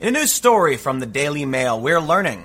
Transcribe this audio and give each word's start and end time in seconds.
In 0.00 0.08
a 0.08 0.18
new 0.18 0.26
story 0.26 0.76
from 0.76 0.98
the 0.98 1.06
Daily 1.06 1.46
Mail, 1.46 1.80
we're 1.80 2.00
learning 2.00 2.44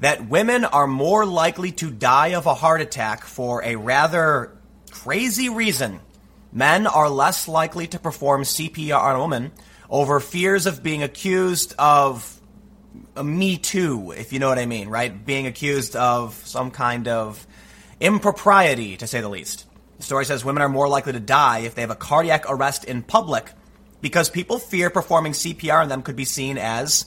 that 0.00 0.30
women 0.30 0.64
are 0.64 0.86
more 0.86 1.26
likely 1.26 1.70
to 1.72 1.90
die 1.90 2.28
of 2.28 2.46
a 2.46 2.54
heart 2.54 2.80
attack 2.80 3.24
for 3.26 3.62
a 3.62 3.76
rather 3.76 4.56
crazy 4.90 5.50
reason. 5.50 6.00
Men 6.52 6.86
are 6.86 7.10
less 7.10 7.48
likely 7.48 7.86
to 7.88 7.98
perform 7.98 8.44
CPR 8.44 8.98
on 8.98 9.14
a 9.14 9.18
woman 9.18 9.52
over 9.90 10.20
fears 10.20 10.64
of 10.64 10.82
being 10.82 11.02
accused 11.02 11.74
of 11.78 12.40
a 13.14 13.22
Me 13.22 13.58
Too, 13.58 14.12
if 14.12 14.32
you 14.32 14.38
know 14.38 14.48
what 14.48 14.58
I 14.58 14.64
mean, 14.64 14.88
right? 14.88 15.26
Being 15.26 15.46
accused 15.46 15.96
of 15.96 16.32
some 16.46 16.70
kind 16.70 17.08
of 17.08 17.46
impropriety, 18.00 18.96
to 18.96 19.06
say 19.06 19.20
the 19.20 19.28
least. 19.28 19.66
The 19.98 20.02
story 20.02 20.24
says 20.24 20.46
women 20.46 20.62
are 20.62 20.70
more 20.70 20.88
likely 20.88 21.12
to 21.12 21.20
die 21.20 21.58
if 21.58 21.74
they 21.74 21.82
have 21.82 21.90
a 21.90 21.94
cardiac 21.94 22.46
arrest 22.48 22.86
in 22.86 23.02
public 23.02 23.52
because 24.00 24.30
people 24.30 24.58
fear 24.58 24.90
performing 24.90 25.32
CPR 25.32 25.82
on 25.82 25.88
them 25.88 26.02
could 26.02 26.16
be 26.16 26.24
seen 26.24 26.58
as, 26.58 27.06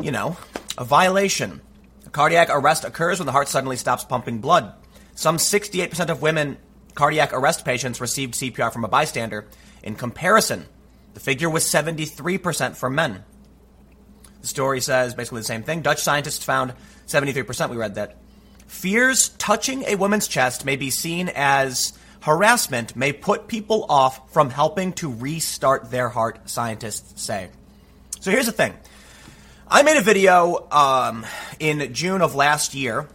you 0.00 0.10
know, 0.10 0.36
a 0.76 0.84
violation. 0.84 1.60
A 2.06 2.10
cardiac 2.10 2.48
arrest 2.50 2.84
occurs 2.84 3.18
when 3.18 3.26
the 3.26 3.32
heart 3.32 3.48
suddenly 3.48 3.76
stops 3.76 4.04
pumping 4.04 4.40
blood. 4.40 4.72
Some 5.14 5.36
68% 5.36 6.10
of 6.10 6.22
women 6.22 6.58
cardiac 6.94 7.32
arrest 7.32 7.64
patients 7.64 8.00
received 8.00 8.34
CPR 8.34 8.72
from 8.72 8.84
a 8.84 8.88
bystander. 8.88 9.46
In 9.82 9.94
comparison, 9.94 10.66
the 11.14 11.20
figure 11.20 11.50
was 11.50 11.64
73% 11.64 12.76
for 12.76 12.90
men. 12.90 13.24
The 14.40 14.48
story 14.48 14.80
says 14.80 15.14
basically 15.14 15.40
the 15.40 15.46
same 15.46 15.62
thing. 15.62 15.82
Dutch 15.82 16.02
scientists 16.02 16.44
found 16.44 16.74
73%, 17.06 17.70
we 17.70 17.76
read 17.76 17.94
that. 17.94 18.18
Fears 18.66 19.30
touching 19.30 19.84
a 19.84 19.94
woman's 19.94 20.26
chest 20.26 20.64
may 20.64 20.76
be 20.76 20.90
seen 20.90 21.30
as 21.34 21.92
harassment 22.24 22.96
may 22.96 23.12
put 23.12 23.48
people 23.48 23.84
off 23.90 24.32
from 24.32 24.48
helping 24.48 24.94
to 24.94 25.12
restart 25.12 25.90
their 25.90 26.08
heart, 26.08 26.48
scientists 26.48 27.22
say. 27.22 27.50
So 28.20 28.30
here's 28.30 28.46
the 28.46 28.52
thing. 28.52 28.72
I 29.68 29.82
made 29.82 29.98
a 29.98 30.02
video 30.02 30.66
um, 30.70 31.26
in 31.60 31.92
June 31.92 32.22
of 32.22 32.34
last 32.34 32.74
year 32.74 33.06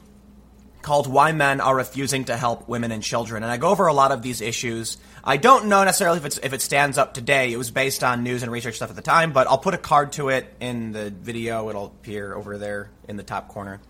called 0.83 1.07
Why 1.07 1.31
Men 1.31 1.59
Are 1.59 1.75
Refusing 1.75 2.25
to 2.25 2.37
Help 2.37 2.69
Women 2.69 2.91
and 2.91 3.01
Children. 3.01 3.41
And 3.41 3.51
I 3.51 3.57
go 3.57 3.69
over 3.69 3.87
a 3.87 3.93
lot 3.93 4.11
of 4.11 4.21
these 4.21 4.41
issues. 4.41 4.99
I 5.23 5.37
don't 5.37 5.65
know 5.65 5.83
necessarily 5.83 6.19
if, 6.19 6.25
it's, 6.25 6.37
if 6.37 6.53
it 6.53 6.61
stands 6.61 6.99
up 6.99 7.15
today. 7.15 7.51
It 7.51 7.57
was 7.57 7.71
based 7.71 8.03
on 8.03 8.21
news 8.21 8.43
and 8.43 8.51
research 8.51 8.75
stuff 8.75 8.91
at 8.91 8.95
the 8.95 9.01
time, 9.01 9.31
but 9.31 9.47
I'll 9.47 9.57
put 9.57 9.73
a 9.73 9.79
card 9.79 10.11
to 10.13 10.29
it 10.29 10.53
in 10.59 10.91
the 10.91 11.09
video. 11.09 11.67
It'll 11.69 11.87
appear 11.87 12.35
over 12.35 12.59
there 12.59 12.91
in 13.07 13.17
the 13.17 13.23
top 13.23 13.47
corner. 13.47 13.81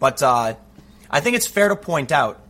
But 0.00 0.20
uh, 0.20 0.56
I 1.08 1.20
think 1.20 1.36
it's 1.36 1.46
fair 1.46 1.68
to 1.68 1.76
point 1.76 2.10
out 2.10 2.40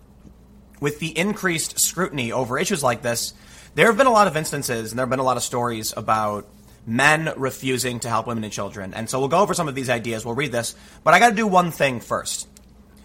with 0.81 0.99
the 0.99 1.17
increased 1.17 1.79
scrutiny 1.79 2.33
over 2.33 2.59
issues 2.59 2.83
like 2.83 3.03
this, 3.03 3.35
there 3.75 3.87
have 3.87 3.97
been 3.97 4.07
a 4.07 4.13
lot 4.13 4.27
of 4.27 4.37
instances 4.37 4.91
and 4.91 4.99
there 4.99 5.05
have 5.05 5.11
been 5.11 5.19
a 5.19 5.25
lot 5.25 5.37
of 5.37 5.43
stories 5.43 5.95
about 5.97 6.47
men 6.87 7.33
refusing 7.37 8.01
to 8.01 8.09
help 8.09 8.27
women 8.27 8.45
and 8.45 8.53
children. 8.53 8.95
And 8.95 9.09
so 9.09 9.19
we'll 9.19 9.29
go 9.29 9.41
over 9.41 9.55
some 9.55 9.69
of 9.69 9.75
these 9.75 9.91
ideas. 9.91 10.25
We'll 10.25 10.35
read 10.35 10.53
this. 10.53 10.75
But 11.05 11.15
I 11.15 11.19
got 11.19 11.31
to 11.31 11.37
do 11.37 11.47
one 11.47 11.71
thing 11.71 12.01
first. 12.01 12.49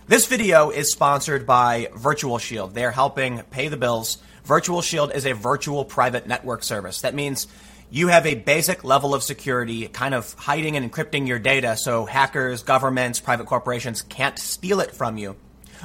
This 0.07 0.25
video 0.25 0.69
is 0.69 0.91
sponsored 0.91 1.45
by 1.45 1.89
Virtual 1.95 2.37
Shield. 2.37 2.73
They're 2.73 2.91
helping 2.91 3.41
pay 3.43 3.67
the 3.67 3.77
bills. 3.77 4.17
Virtual 4.43 4.81
Shield 4.81 5.13
is 5.13 5.25
a 5.25 5.33
virtual 5.33 5.85
private 5.85 6.27
network 6.27 6.63
service. 6.63 7.01
That 7.01 7.15
means 7.15 7.47
you 7.89 8.07
have 8.07 8.25
a 8.25 8.35
basic 8.35 8.83
level 8.83 9.13
of 9.13 9.23
security, 9.23 9.87
kind 9.87 10.13
of 10.13 10.33
hiding 10.33 10.75
and 10.75 10.91
encrypting 10.91 11.27
your 11.27 11.39
data 11.39 11.77
so 11.77 12.05
hackers, 12.05 12.63
governments, 12.63 13.19
private 13.19 13.45
corporations 13.45 14.01
can't 14.01 14.37
steal 14.39 14.79
it 14.79 14.91
from 14.91 15.17
you. 15.17 15.35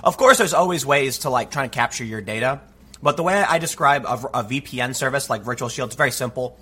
Of 0.03 0.17
course, 0.17 0.39
there's 0.39 0.55
always 0.55 0.87
ways 0.87 1.19
to 1.21 1.31
like 1.31 1.51
try 1.51 1.65
and 1.65 1.73
capture 1.73 2.05
your 2.05 2.21
data, 2.21 2.61
but 3.03 3.17
the 3.17 3.23
way 3.23 3.35
I 3.35 3.59
describe 3.59 4.05
a, 4.05 4.15
a 4.15 4.45
VPN 4.45 4.95
service 4.95 5.29
like 5.29 5.43
Virtual 5.43 5.69
Shield 5.69 5.91
is 5.91 5.97
very 5.97 6.11
simple. 6.11 6.59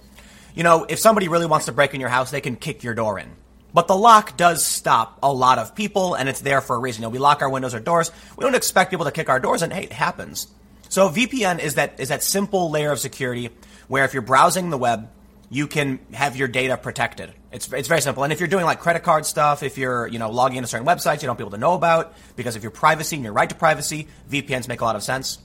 You 0.55 0.63
know, 0.63 0.87
if 0.89 0.99
somebody 0.99 1.29
really 1.29 1.47
wants 1.47 1.67
to 1.67 1.73
break 1.73 1.95
in 1.95 2.01
your 2.01 2.09
house, 2.09 2.31
they 2.31 2.41
can 2.41 2.57
kick 2.57 2.83
your 2.83 2.95
door 2.95 3.19
in. 3.19 3.31
But 3.75 3.89
the 3.89 3.97
lock 3.97 4.39
does 4.39 4.65
stop 4.65 5.19
a 5.23 5.31
lot 5.31 5.59
of 5.59 5.75
people, 5.75 6.15
and 6.15 6.31
it's 6.31 6.41
there 6.41 6.63
for 6.63 6.77
a 6.77 6.79
reason. 6.79 7.03
You 7.03 7.09
know, 7.09 7.11
we 7.11 7.19
lock 7.19 7.43
our 7.43 7.51
windows 7.51 7.75
or 7.75 7.81
doors. 7.81 8.11
We 8.37 8.43
don't 8.43 8.55
expect 8.55 8.91
people 8.91 9.05
to 9.05 9.13
kick 9.13 9.29
our 9.29 9.39
doors, 9.39 9.61
and 9.61 9.71
hey, 9.71 9.85
it 9.85 9.93
happens. 9.93 10.47
So 10.89 11.11
VPN 11.11 11.59
is 11.59 11.75
that 11.75 12.01
is 12.01 12.09
that 12.09 12.23
simple 12.23 12.71
layer 12.71 12.91
of 12.91 13.01
security 13.01 13.51
where 13.89 14.05
if 14.05 14.15
you're 14.15 14.23
browsing 14.23 14.71
the 14.71 14.79
web, 14.79 15.11
you 15.51 15.67
can 15.67 15.99
have 16.15 16.37
your 16.37 16.49
data 16.49 16.77
protected. 16.77 17.33
It's, 17.57 17.73
it's 17.73 17.89
very 17.89 18.03
simple. 18.03 18.23
And 18.23 18.35
if 18.35 18.39
you're 18.39 18.49
doing 18.49 18.67
like 18.67 18.81
credit 18.81 19.03
card 19.03 19.25
stuff, 19.25 19.63
if 19.63 19.79
you're, 19.79 20.07
you 20.07 20.19
know, 20.19 20.31
logging 20.31 20.59
into 20.59 20.69
certain 20.69 20.87
websites 20.87 21.15
you 21.15 21.21
don't 21.21 21.31
want 21.31 21.39
people 21.39 21.53
to 21.53 21.59
know 21.59 21.73
about, 21.73 22.15
because 22.37 22.55
of 22.55 22.63
your 22.63 22.71
privacy 22.71 23.17
and 23.17 23.25
your 23.25 23.33
right 23.33 23.49
to 23.49 23.55
privacy, 23.55 24.09
VPNs 24.31 24.69
make 24.69 24.83
a 24.83 24.85
lot 24.85 24.95
of 24.95 25.03
sense. 25.03 25.39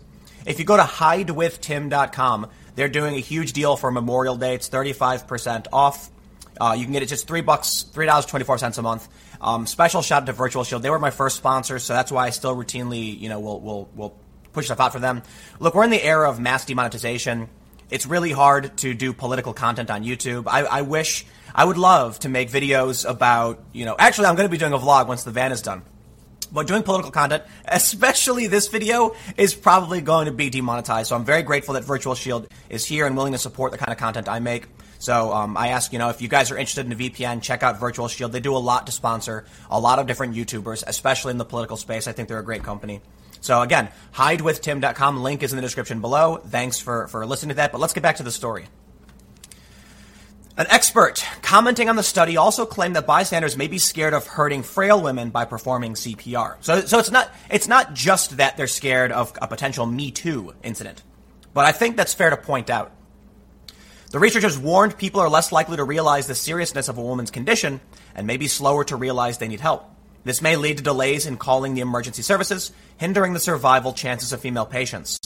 If 0.45 0.59
you 0.59 0.65
go 0.65 0.75
to 0.75 0.83
hidewithtim.com, 0.83 2.47
they're 2.75 2.89
doing 2.89 3.15
a 3.15 3.19
huge 3.19 3.53
deal 3.53 3.77
for 3.77 3.91
Memorial 3.91 4.35
Day. 4.35 4.55
It's 4.55 4.69
35% 4.69 5.67
off. 5.71 6.09
Uh, 6.59 6.73
you 6.77 6.83
can 6.83 6.91
get 6.91 7.01
it 7.01 7.05
just 7.05 7.27
three 7.29 7.41
bucks, 7.41 7.83
three 7.83 8.05
dollars 8.05 8.25
twenty 8.25 8.43
four 8.43 8.57
cents 8.57 8.77
a 8.77 8.81
month. 8.81 9.07
Um, 9.39 9.65
special 9.65 10.01
shout 10.01 10.23
out 10.23 10.25
to 10.25 10.33
Virtual 10.33 10.63
Shield. 10.63 10.83
They 10.83 10.89
were 10.89 10.99
my 10.99 11.09
first 11.09 11.37
sponsors, 11.37 11.83
so 11.83 11.93
that's 11.93 12.11
why 12.11 12.27
I 12.27 12.29
still 12.29 12.55
routinely, 12.55 13.19
you 13.19 13.29
know, 13.29 13.39
will 13.39 13.59
will 13.59 13.89
will 13.95 14.19
push 14.53 14.65
stuff 14.65 14.79
out 14.79 14.91
for 14.91 14.99
them. 14.99 15.23
Look, 15.59 15.73
we're 15.73 15.85
in 15.85 15.89
the 15.89 16.03
era 16.03 16.29
of 16.29 16.39
mass 16.39 16.65
demonetization. 16.65 17.49
It's 17.91 18.05
really 18.05 18.31
hard 18.31 18.77
to 18.77 18.93
do 18.93 19.11
political 19.11 19.53
content 19.53 19.91
on 19.91 20.03
YouTube. 20.05 20.45
I, 20.47 20.61
I 20.61 20.81
wish, 20.81 21.25
I 21.53 21.65
would 21.65 21.77
love 21.77 22.17
to 22.19 22.29
make 22.29 22.49
videos 22.49 23.07
about, 23.07 23.61
you 23.73 23.83
know, 23.83 23.97
actually, 23.99 24.27
I'm 24.27 24.35
going 24.35 24.47
to 24.47 24.51
be 24.51 24.57
doing 24.57 24.71
a 24.71 24.77
vlog 24.77 25.09
once 25.09 25.23
the 25.23 25.31
van 25.31 25.51
is 25.51 25.61
done. 25.61 25.83
But 26.53 26.67
doing 26.67 26.83
political 26.83 27.11
content, 27.11 27.43
especially 27.65 28.47
this 28.47 28.69
video, 28.69 29.13
is 29.35 29.53
probably 29.53 29.99
going 29.99 30.25
to 30.25 30.31
be 30.31 30.49
demonetized. 30.49 31.09
So 31.09 31.17
I'm 31.17 31.25
very 31.25 31.43
grateful 31.43 31.73
that 31.73 31.83
Virtual 31.83 32.15
Shield 32.15 32.47
is 32.69 32.85
here 32.85 33.05
and 33.05 33.15
willing 33.17 33.33
to 33.33 33.37
support 33.37 33.73
the 33.73 33.77
kind 33.77 33.91
of 33.91 33.97
content 33.97 34.29
I 34.29 34.39
make. 34.39 34.67
So 34.99 35.33
um, 35.33 35.57
I 35.57 35.69
ask, 35.69 35.91
you 35.91 35.99
know, 35.99 36.09
if 36.09 36.21
you 36.21 36.29
guys 36.29 36.49
are 36.51 36.57
interested 36.57 36.85
in 36.85 36.93
a 36.93 36.95
VPN, 36.95 37.41
check 37.41 37.61
out 37.61 37.79
Virtual 37.79 38.07
Shield. 38.07 38.31
They 38.31 38.39
do 38.39 38.55
a 38.55 38.59
lot 38.59 38.85
to 38.85 38.93
sponsor 38.93 39.45
a 39.69 39.79
lot 39.79 39.99
of 39.99 40.07
different 40.07 40.35
YouTubers, 40.35 40.83
especially 40.87 41.31
in 41.31 41.37
the 41.37 41.45
political 41.45 41.75
space. 41.75 42.07
I 42.07 42.13
think 42.13 42.29
they're 42.29 42.39
a 42.39 42.43
great 42.43 42.63
company. 42.63 43.01
So 43.41 43.61
again, 43.61 43.89
hidewithtim.com. 44.13 45.21
Link 45.21 45.43
is 45.43 45.51
in 45.51 45.57
the 45.57 45.61
description 45.61 45.99
below. 45.99 46.37
Thanks 46.37 46.79
for, 46.79 47.07
for 47.07 47.25
listening 47.25 47.49
to 47.49 47.55
that. 47.55 47.71
But 47.71 47.81
let's 47.81 47.93
get 47.93 48.03
back 48.03 48.17
to 48.17 48.23
the 48.23 48.31
story. 48.31 48.67
An 50.57 50.67
expert 50.69 51.25
commenting 51.41 51.89
on 51.89 51.95
the 51.95 52.03
study 52.03 52.37
also 52.37 52.65
claimed 52.65 52.95
that 52.95 53.07
bystanders 53.07 53.57
may 53.57 53.67
be 53.67 53.77
scared 53.77 54.13
of 54.13 54.27
hurting 54.27 54.63
frail 54.63 55.01
women 55.01 55.29
by 55.29 55.45
performing 55.45 55.93
CPR. 55.93 56.57
So, 56.59 56.81
so 56.81 56.99
it's 56.99 57.09
not 57.09 57.33
it's 57.49 57.67
not 57.67 57.93
just 57.93 58.37
that 58.37 58.57
they're 58.57 58.67
scared 58.67 59.11
of 59.11 59.33
a 59.41 59.47
potential 59.47 59.85
Me 59.85 60.11
Too 60.11 60.53
incident, 60.61 61.01
but 61.53 61.65
I 61.65 61.71
think 61.71 61.95
that's 61.95 62.13
fair 62.13 62.29
to 62.29 62.37
point 62.37 62.69
out. 62.69 62.91
The 64.11 64.19
researchers 64.19 64.59
warned 64.59 64.97
people 64.97 65.21
are 65.21 65.29
less 65.29 65.53
likely 65.53 65.77
to 65.77 65.85
realize 65.85 66.27
the 66.27 66.35
seriousness 66.35 66.89
of 66.89 66.97
a 66.97 67.01
woman's 67.01 67.31
condition 67.31 67.79
and 68.13 68.27
may 68.27 68.35
be 68.35 68.47
slower 68.47 68.83
to 68.83 68.97
realize 68.97 69.37
they 69.37 69.47
need 69.47 69.61
help. 69.61 69.89
This 70.23 70.41
may 70.41 70.55
lead 70.55 70.77
to 70.77 70.83
delays 70.83 71.25
in 71.25 71.37
calling 71.37 71.73
the 71.73 71.81
emergency 71.81 72.21
services, 72.21 72.71
hindering 72.97 73.33
the 73.33 73.39
survival 73.39 73.93
chances 73.93 74.33
of 74.33 74.41
female 74.41 74.65
patients. 74.65 75.19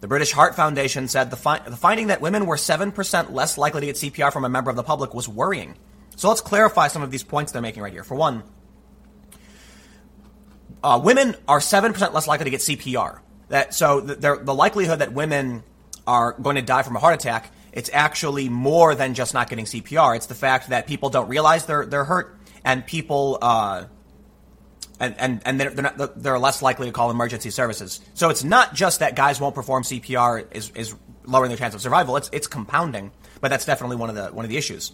The 0.00 0.08
British 0.08 0.32
Heart 0.32 0.56
Foundation 0.56 1.08
said 1.08 1.30
the, 1.30 1.36
fi- 1.36 1.60
the 1.60 1.76
finding 1.76 2.08
that 2.08 2.20
women 2.20 2.46
were 2.46 2.56
7% 2.56 3.32
less 3.32 3.56
likely 3.56 3.80
to 3.82 3.86
get 3.86 3.96
CPR 3.96 4.32
from 4.32 4.44
a 4.44 4.48
member 4.48 4.68
of 4.68 4.76
the 4.76 4.82
public 4.82 5.14
was 5.14 5.28
worrying. 5.28 5.76
So 6.16 6.28
let's 6.28 6.40
clarify 6.40 6.88
some 6.88 7.02
of 7.02 7.10
these 7.10 7.22
points 7.22 7.52
they're 7.52 7.62
making 7.62 7.82
right 7.82 7.92
here. 7.92 8.04
For 8.04 8.14
one, 8.14 8.42
uh, 10.82 11.00
women 11.02 11.36
are 11.46 11.60
7% 11.60 12.12
less 12.12 12.26
likely 12.26 12.44
to 12.44 12.50
get 12.50 12.60
CPR. 12.60 13.20
That, 13.48 13.74
so 13.74 14.00
the, 14.00 14.40
the 14.42 14.54
likelihood 14.54 14.98
that 14.98 15.12
women 15.12 15.62
are 16.06 16.32
going 16.32 16.56
to 16.56 16.62
die 16.62 16.82
from 16.82 16.96
a 16.96 16.98
heart 16.98 17.14
attack, 17.14 17.52
it's 17.72 17.90
actually 17.92 18.48
more 18.48 18.94
than 18.94 19.14
just 19.14 19.34
not 19.34 19.48
getting 19.48 19.66
CPR. 19.66 20.16
It's 20.16 20.26
the 20.26 20.34
fact 20.34 20.70
that 20.70 20.86
people 20.86 21.10
don't 21.10 21.28
realize 21.28 21.66
they're, 21.66 21.86
they're 21.86 22.04
hurt 22.04 22.38
and 22.64 22.84
people, 22.84 23.38
uh, 23.40 23.84
and, 25.02 25.16
and, 25.18 25.42
and 25.44 25.60
they're, 25.60 25.70
they're, 25.70 25.92
not, 25.96 26.22
they're 26.22 26.38
less 26.38 26.62
likely 26.62 26.86
to 26.86 26.92
call 26.92 27.10
emergency 27.10 27.50
services. 27.50 28.00
So 28.14 28.30
it's 28.30 28.44
not 28.44 28.72
just 28.72 29.00
that 29.00 29.16
guys 29.16 29.40
won't 29.40 29.54
perform 29.54 29.82
CPR 29.82 30.46
is, 30.52 30.70
is 30.70 30.94
lowering 31.26 31.48
their 31.48 31.58
chance 31.58 31.74
of 31.74 31.82
survival. 31.82 32.16
It's, 32.16 32.30
it's 32.32 32.46
compounding, 32.46 33.10
but 33.40 33.48
that's 33.48 33.64
definitely 33.64 33.96
one 33.96 34.10
of 34.10 34.14
the, 34.14 34.26
one 34.28 34.44
of 34.44 34.48
the 34.48 34.56
issues. 34.56 34.92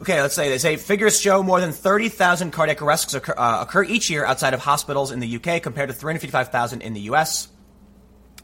Okay, 0.00 0.22
let's 0.22 0.34
say 0.34 0.48
they 0.48 0.56
say 0.56 0.76
figures 0.76 1.20
show 1.20 1.42
more 1.42 1.60
than 1.60 1.72
30,000 1.72 2.50
cardiac 2.50 2.80
arrests 2.80 3.12
occur, 3.12 3.34
uh, 3.36 3.58
occur, 3.60 3.84
each 3.84 4.08
year 4.08 4.24
outside 4.24 4.54
of 4.54 4.60
hospitals 4.60 5.10
in 5.10 5.20
the 5.20 5.36
UK 5.36 5.62
compared 5.62 5.90
to 5.90 5.94
355,000 5.94 6.80
in 6.80 6.94
the 6.94 7.00
US. 7.00 7.48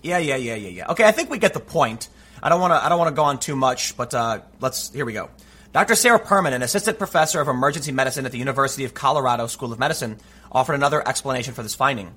Yeah, 0.02 0.18
yeah, 0.18 0.36
yeah, 0.36 0.56
yeah, 0.56 0.68
yeah. 0.68 0.90
Okay, 0.90 1.04
I 1.04 1.12
think 1.12 1.30
we 1.30 1.38
get 1.38 1.54
the 1.54 1.60
point. 1.60 2.10
I 2.42 2.50
don't 2.50 2.60
want 2.60 2.72
to 2.72 2.84
I 2.84 2.90
don't 2.90 2.98
want 2.98 3.08
to 3.08 3.14
go 3.14 3.24
on 3.24 3.38
too 3.38 3.56
much, 3.56 3.96
but 3.96 4.12
uh, 4.12 4.40
let's 4.60 4.92
here 4.92 5.06
we 5.06 5.14
go. 5.14 5.30
Dr. 5.76 5.94
Sarah 5.94 6.18
Perman, 6.18 6.52
an 6.52 6.62
assistant 6.62 6.96
professor 6.96 7.38
of 7.38 7.48
emergency 7.48 7.92
medicine 7.92 8.24
at 8.24 8.32
the 8.32 8.38
University 8.38 8.84
of 8.84 8.94
Colorado 8.94 9.46
School 9.46 9.72
of 9.72 9.78
Medicine, 9.78 10.18
offered 10.56 10.74
another 10.74 11.06
explanation 11.06 11.52
for 11.52 11.62
this 11.62 11.74
finding. 11.74 12.14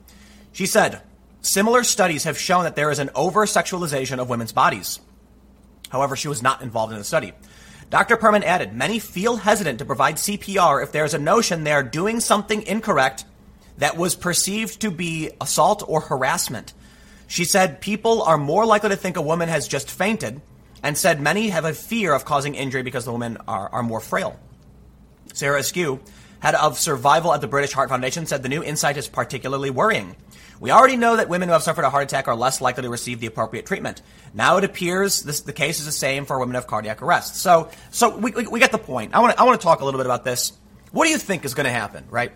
She 0.53 0.65
said, 0.65 1.01
Similar 1.41 1.83
studies 1.83 2.23
have 2.23 2.39
shown 2.39 2.63
that 2.63 2.75
there 2.75 2.89
is 2.89 2.99
an 2.99 3.09
over 3.13 3.45
sexualization 3.45 4.17
of 4.17 4.29
women's 4.29 4.53
bodies. 4.53 4.99
However, 5.89 6.15
she 6.15 6.29
was 6.29 6.41
not 6.41 6.61
involved 6.61 6.93
in 6.93 6.99
the 6.99 7.03
study. 7.03 7.33
Dr. 7.89 8.15
Perman 8.15 8.43
added, 8.43 8.73
Many 8.73 8.99
feel 8.99 9.35
hesitant 9.35 9.79
to 9.79 9.85
provide 9.85 10.15
CPR 10.15 10.81
if 10.81 10.93
there 10.93 11.03
is 11.03 11.13
a 11.13 11.19
notion 11.19 11.63
they 11.63 11.73
are 11.73 11.83
doing 11.83 12.21
something 12.21 12.61
incorrect 12.63 13.25
that 13.77 13.97
was 13.97 14.15
perceived 14.15 14.81
to 14.81 14.91
be 14.91 15.31
assault 15.41 15.83
or 15.85 15.99
harassment. 15.99 16.73
She 17.27 17.43
said, 17.43 17.81
People 17.81 18.21
are 18.21 18.37
more 18.37 18.65
likely 18.65 18.89
to 18.89 18.95
think 18.95 19.17
a 19.17 19.21
woman 19.21 19.49
has 19.49 19.67
just 19.67 19.91
fainted 19.91 20.41
and 20.81 20.97
said 20.97 21.19
many 21.19 21.49
have 21.49 21.65
a 21.65 21.73
fear 21.73 22.13
of 22.13 22.23
causing 22.23 22.55
injury 22.55 22.83
because 22.83 23.03
the 23.03 23.11
women 23.11 23.37
are, 23.49 23.67
are 23.69 23.83
more 23.83 23.99
frail. 23.99 24.39
Sarah 25.33 25.59
Askew, 25.59 25.99
head 26.39 26.55
of 26.55 26.79
survival 26.79 27.33
at 27.33 27.41
the 27.41 27.47
British 27.47 27.73
Heart 27.73 27.89
Foundation, 27.89 28.25
said 28.25 28.43
the 28.43 28.49
new 28.49 28.63
insight 28.63 28.97
is 28.97 29.07
particularly 29.07 29.69
worrying. 29.69 30.15
We 30.59 30.71
already 30.71 30.97
know 30.97 31.15
that 31.15 31.29
women 31.29 31.47
who 31.47 31.53
have 31.53 31.63
suffered 31.63 31.85
a 31.85 31.89
heart 31.89 32.03
attack 32.03 32.27
are 32.27 32.35
less 32.35 32.59
likely 32.59 32.83
to 32.83 32.89
receive 32.89 33.21
the 33.21 33.27
appropriate 33.27 33.65
treatment. 33.65 34.01
Now 34.33 34.57
it 34.57 34.65
appears 34.65 35.23
this, 35.23 35.41
the 35.41 35.53
case 35.53 35.79
is 35.79 35.85
the 35.85 35.91
same 35.91 36.25
for 36.25 36.37
women 36.37 36.55
have 36.55 36.67
cardiac 36.67 37.01
arrest. 37.01 37.37
So, 37.37 37.69
so 37.91 38.17
we, 38.17 38.31
we, 38.31 38.47
we 38.47 38.59
get 38.59 38.71
the 38.71 38.77
point. 38.77 39.15
I 39.15 39.19
want 39.19 39.35
to 39.35 39.39
I 39.39 39.43
want 39.43 39.59
to 39.59 39.63
talk 39.63 39.79
a 39.79 39.85
little 39.85 39.99
bit 39.99 40.05
about 40.05 40.25
this. 40.25 40.51
What 40.91 41.05
do 41.05 41.11
you 41.11 41.17
think 41.17 41.45
is 41.45 41.53
going 41.53 41.65
to 41.65 41.71
happen, 41.71 42.05
right? 42.09 42.31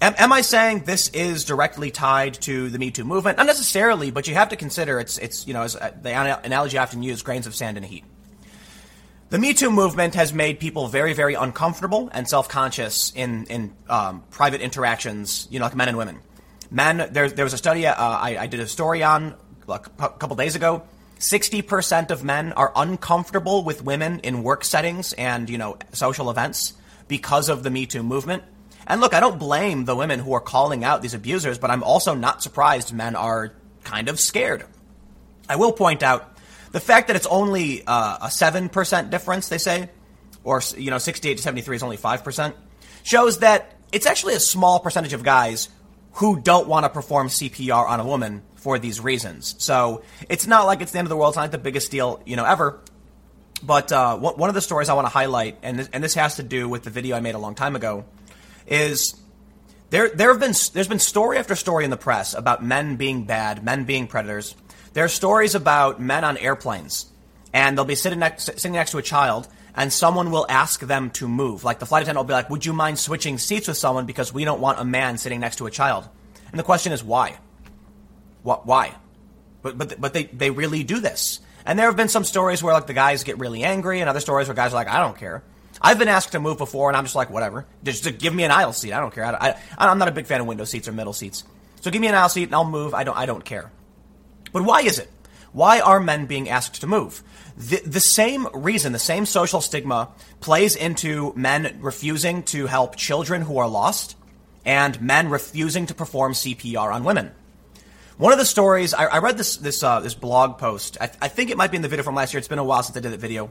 Am, 0.00 0.14
am, 0.18 0.32
I 0.32 0.42
saying 0.42 0.84
this 0.84 1.08
is 1.08 1.44
directly 1.44 1.90
tied 1.90 2.34
to 2.42 2.68
the 2.70 2.78
Me 2.78 2.90
Too 2.90 3.04
movement? 3.04 3.38
Not 3.38 3.46
necessarily, 3.46 4.10
but 4.10 4.26
you 4.26 4.34
have 4.34 4.50
to 4.50 4.56
consider 4.56 5.00
it's 5.00 5.18
it's 5.18 5.46
you 5.46 5.54
know 5.54 5.62
as 5.62 5.76
uh, 5.76 5.90
the 6.00 6.10
analogy 6.44 6.78
I 6.78 6.82
often 6.82 7.02
use 7.02 7.22
grains 7.22 7.46
of 7.46 7.54
sand 7.54 7.76
in 7.76 7.84
a 7.84 7.86
heat. 7.86 8.04
The 9.28 9.38
Me 9.38 9.54
Too 9.54 9.70
movement 9.70 10.14
has 10.14 10.32
made 10.32 10.60
people 10.60 10.86
very, 10.86 11.12
very 11.12 11.34
uncomfortable 11.34 12.08
and 12.12 12.28
self-conscious 12.28 13.12
in 13.16 13.46
in 13.46 13.74
um, 13.88 14.22
private 14.30 14.60
interactions, 14.60 15.48
you 15.50 15.58
know, 15.58 15.64
like 15.64 15.74
men 15.74 15.88
and 15.88 15.98
women. 15.98 16.20
Men, 16.70 17.08
there, 17.10 17.28
there 17.28 17.44
was 17.44 17.52
a 17.52 17.58
study 17.58 17.86
uh, 17.88 17.94
I, 17.96 18.36
I, 18.38 18.46
did 18.46 18.60
a 18.60 18.68
story 18.68 19.02
on 19.02 19.34
a 19.68 19.80
couple 19.80 20.36
days 20.36 20.54
ago. 20.54 20.84
Sixty 21.18 21.60
percent 21.60 22.12
of 22.12 22.22
men 22.22 22.52
are 22.52 22.70
uncomfortable 22.76 23.64
with 23.64 23.82
women 23.82 24.20
in 24.20 24.44
work 24.44 24.64
settings 24.64 25.12
and 25.14 25.50
you 25.50 25.58
know 25.58 25.76
social 25.92 26.30
events 26.30 26.74
because 27.08 27.48
of 27.48 27.64
the 27.64 27.70
Me 27.70 27.84
Too 27.84 28.04
movement. 28.04 28.44
And 28.86 29.00
look, 29.00 29.12
I 29.12 29.18
don't 29.18 29.40
blame 29.40 29.86
the 29.86 29.96
women 29.96 30.20
who 30.20 30.34
are 30.34 30.40
calling 30.40 30.84
out 30.84 31.02
these 31.02 31.14
abusers, 31.14 31.58
but 31.58 31.72
I'm 31.72 31.82
also 31.82 32.14
not 32.14 32.44
surprised 32.44 32.92
men 32.92 33.16
are 33.16 33.52
kind 33.82 34.08
of 34.08 34.20
scared. 34.20 34.64
I 35.48 35.56
will 35.56 35.72
point 35.72 36.04
out 36.04 36.35
the 36.76 36.80
fact 36.80 37.06
that 37.06 37.16
it's 37.16 37.26
only 37.28 37.82
uh, 37.86 38.18
a 38.20 38.26
7% 38.26 39.08
difference, 39.08 39.48
they 39.48 39.56
say, 39.56 39.88
or, 40.44 40.60
you 40.76 40.90
know, 40.90 40.98
68 40.98 41.38
to 41.38 41.42
73 41.42 41.76
is 41.76 41.82
only 41.82 41.96
5%, 41.96 42.52
shows 43.02 43.38
that 43.38 43.78
it's 43.92 44.04
actually 44.04 44.34
a 44.34 44.40
small 44.40 44.78
percentage 44.80 45.14
of 45.14 45.22
guys 45.22 45.70
who 46.16 46.38
don't 46.38 46.68
want 46.68 46.84
to 46.84 46.90
perform 46.90 47.28
CPR 47.28 47.88
on 47.88 47.98
a 47.98 48.04
woman 48.04 48.42
for 48.56 48.78
these 48.78 49.00
reasons. 49.00 49.54
So 49.56 50.02
it's 50.28 50.46
not 50.46 50.66
like 50.66 50.82
it's 50.82 50.92
the 50.92 50.98
end 50.98 51.06
of 51.06 51.08
the 51.08 51.16
world. 51.16 51.30
It's 51.30 51.38
not 51.38 51.50
the 51.50 51.56
biggest 51.56 51.90
deal, 51.90 52.20
you 52.26 52.36
know, 52.36 52.44
ever. 52.44 52.78
But 53.62 53.90
uh, 53.90 54.18
one 54.18 54.50
of 54.50 54.54
the 54.54 54.60
stories 54.60 54.90
I 54.90 54.92
want 54.92 55.06
to 55.06 55.12
highlight, 55.12 55.56
and 55.62 55.78
this, 55.78 55.88
and 55.94 56.04
this 56.04 56.12
has 56.12 56.36
to 56.36 56.42
do 56.42 56.68
with 56.68 56.82
the 56.82 56.90
video 56.90 57.16
I 57.16 57.20
made 57.20 57.36
a 57.36 57.38
long 57.38 57.54
time 57.54 57.74
ago, 57.74 58.04
is 58.66 59.18
there 59.88 60.10
there 60.10 60.30
have 60.30 60.40
been 60.40 60.52
there's 60.74 60.88
been 60.88 60.98
story 60.98 61.38
after 61.38 61.54
story 61.54 61.84
in 61.84 61.90
the 61.90 61.96
press 61.96 62.34
about 62.34 62.62
men 62.62 62.96
being 62.96 63.24
bad, 63.24 63.64
men 63.64 63.84
being 63.84 64.06
predators. 64.08 64.54
There 64.96 65.04
are 65.04 65.08
stories 65.08 65.54
about 65.54 66.00
men 66.00 66.24
on 66.24 66.38
airplanes, 66.38 67.04
and 67.52 67.76
they'll 67.76 67.84
be 67.84 67.94
sitting 67.94 68.18
next 68.18 68.46
sitting 68.46 68.72
next 68.72 68.92
to 68.92 68.96
a 68.96 69.02
child, 69.02 69.46
and 69.74 69.92
someone 69.92 70.30
will 70.30 70.46
ask 70.48 70.80
them 70.80 71.10
to 71.10 71.28
move. 71.28 71.64
Like 71.64 71.80
the 71.80 71.84
flight 71.84 72.04
attendant 72.04 72.24
will 72.24 72.28
be 72.28 72.32
like, 72.32 72.48
"Would 72.48 72.64
you 72.64 72.72
mind 72.72 72.98
switching 72.98 73.36
seats 73.36 73.68
with 73.68 73.76
someone 73.76 74.06
because 74.06 74.32
we 74.32 74.46
don't 74.46 74.58
want 74.58 74.80
a 74.80 74.86
man 74.86 75.18
sitting 75.18 75.38
next 75.38 75.56
to 75.56 75.66
a 75.66 75.70
child?" 75.70 76.08
And 76.50 76.58
the 76.58 76.62
question 76.62 76.92
is 76.92 77.04
why? 77.04 77.36
What 78.42 78.64
why? 78.64 78.94
But 79.60 79.76
but 79.76 80.00
but 80.00 80.14
they 80.14 80.24
they 80.32 80.48
really 80.48 80.82
do 80.82 80.98
this. 80.98 81.40
And 81.66 81.78
there 81.78 81.88
have 81.88 81.96
been 81.96 82.08
some 82.08 82.24
stories 82.24 82.62
where 82.62 82.72
like 82.72 82.86
the 82.86 82.94
guys 82.94 83.22
get 83.22 83.38
really 83.38 83.64
angry, 83.64 84.00
and 84.00 84.08
other 84.08 84.20
stories 84.20 84.48
where 84.48 84.54
guys 84.54 84.72
are 84.72 84.76
like, 84.76 84.88
"I 84.88 85.00
don't 85.00 85.18
care." 85.18 85.42
I've 85.78 85.98
been 85.98 86.08
asked 86.08 86.32
to 86.32 86.40
move 86.40 86.56
before, 86.56 86.88
and 86.88 86.96
I'm 86.96 87.04
just 87.04 87.14
like, 87.14 87.28
whatever. 87.28 87.66
Just 87.84 88.18
give 88.18 88.34
me 88.34 88.44
an 88.44 88.50
aisle 88.50 88.72
seat. 88.72 88.94
I 88.94 89.00
don't 89.00 89.12
care. 89.12 89.26
I, 89.26 89.50
I, 89.50 89.56
I'm 89.76 89.98
not 89.98 90.08
a 90.08 90.12
big 90.12 90.24
fan 90.24 90.40
of 90.40 90.46
window 90.46 90.64
seats 90.64 90.88
or 90.88 90.92
middle 90.92 91.12
seats. 91.12 91.44
So 91.82 91.90
give 91.90 92.00
me 92.00 92.08
an 92.08 92.14
aisle 92.14 92.30
seat, 92.30 92.44
and 92.44 92.54
I'll 92.54 92.64
move. 92.64 92.94
I 92.94 93.04
don't. 93.04 93.18
I 93.18 93.26
don't 93.26 93.44
care. 93.44 93.70
But 94.56 94.64
why 94.64 94.80
is 94.80 94.98
it? 94.98 95.10
Why 95.52 95.80
are 95.80 96.00
men 96.00 96.24
being 96.24 96.48
asked 96.48 96.80
to 96.80 96.86
move? 96.86 97.22
The, 97.58 97.82
the 97.84 98.00
same 98.00 98.48
reason, 98.54 98.94
the 98.94 98.98
same 98.98 99.26
social 99.26 99.60
stigma 99.60 100.08
plays 100.40 100.74
into 100.74 101.34
men 101.36 101.76
refusing 101.82 102.42
to 102.44 102.64
help 102.64 102.96
children 102.96 103.42
who 103.42 103.58
are 103.58 103.68
lost 103.68 104.16
and 104.64 104.98
men 104.98 105.28
refusing 105.28 105.84
to 105.88 105.94
perform 105.94 106.32
CPR 106.32 106.90
on 106.90 107.04
women. 107.04 107.32
One 108.16 108.32
of 108.32 108.38
the 108.38 108.46
stories 108.46 108.94
I, 108.94 109.04
I 109.04 109.18
read 109.18 109.36
this 109.36 109.58
this 109.58 109.82
uh, 109.82 110.00
this 110.00 110.14
blog 110.14 110.56
post. 110.56 110.96
I, 111.02 111.10
I, 111.20 111.28
think 111.28 111.50
it 111.50 111.58
might 111.58 111.70
be 111.70 111.76
in 111.76 111.82
the 111.82 111.88
video 111.88 112.02
from 112.02 112.14
last 112.14 112.32
year. 112.32 112.38
It's 112.38 112.48
been 112.48 112.58
a 112.58 112.64
while 112.64 112.82
since 112.82 112.96
I 112.96 113.00
did 113.00 113.12
that 113.12 113.20
video. 113.20 113.50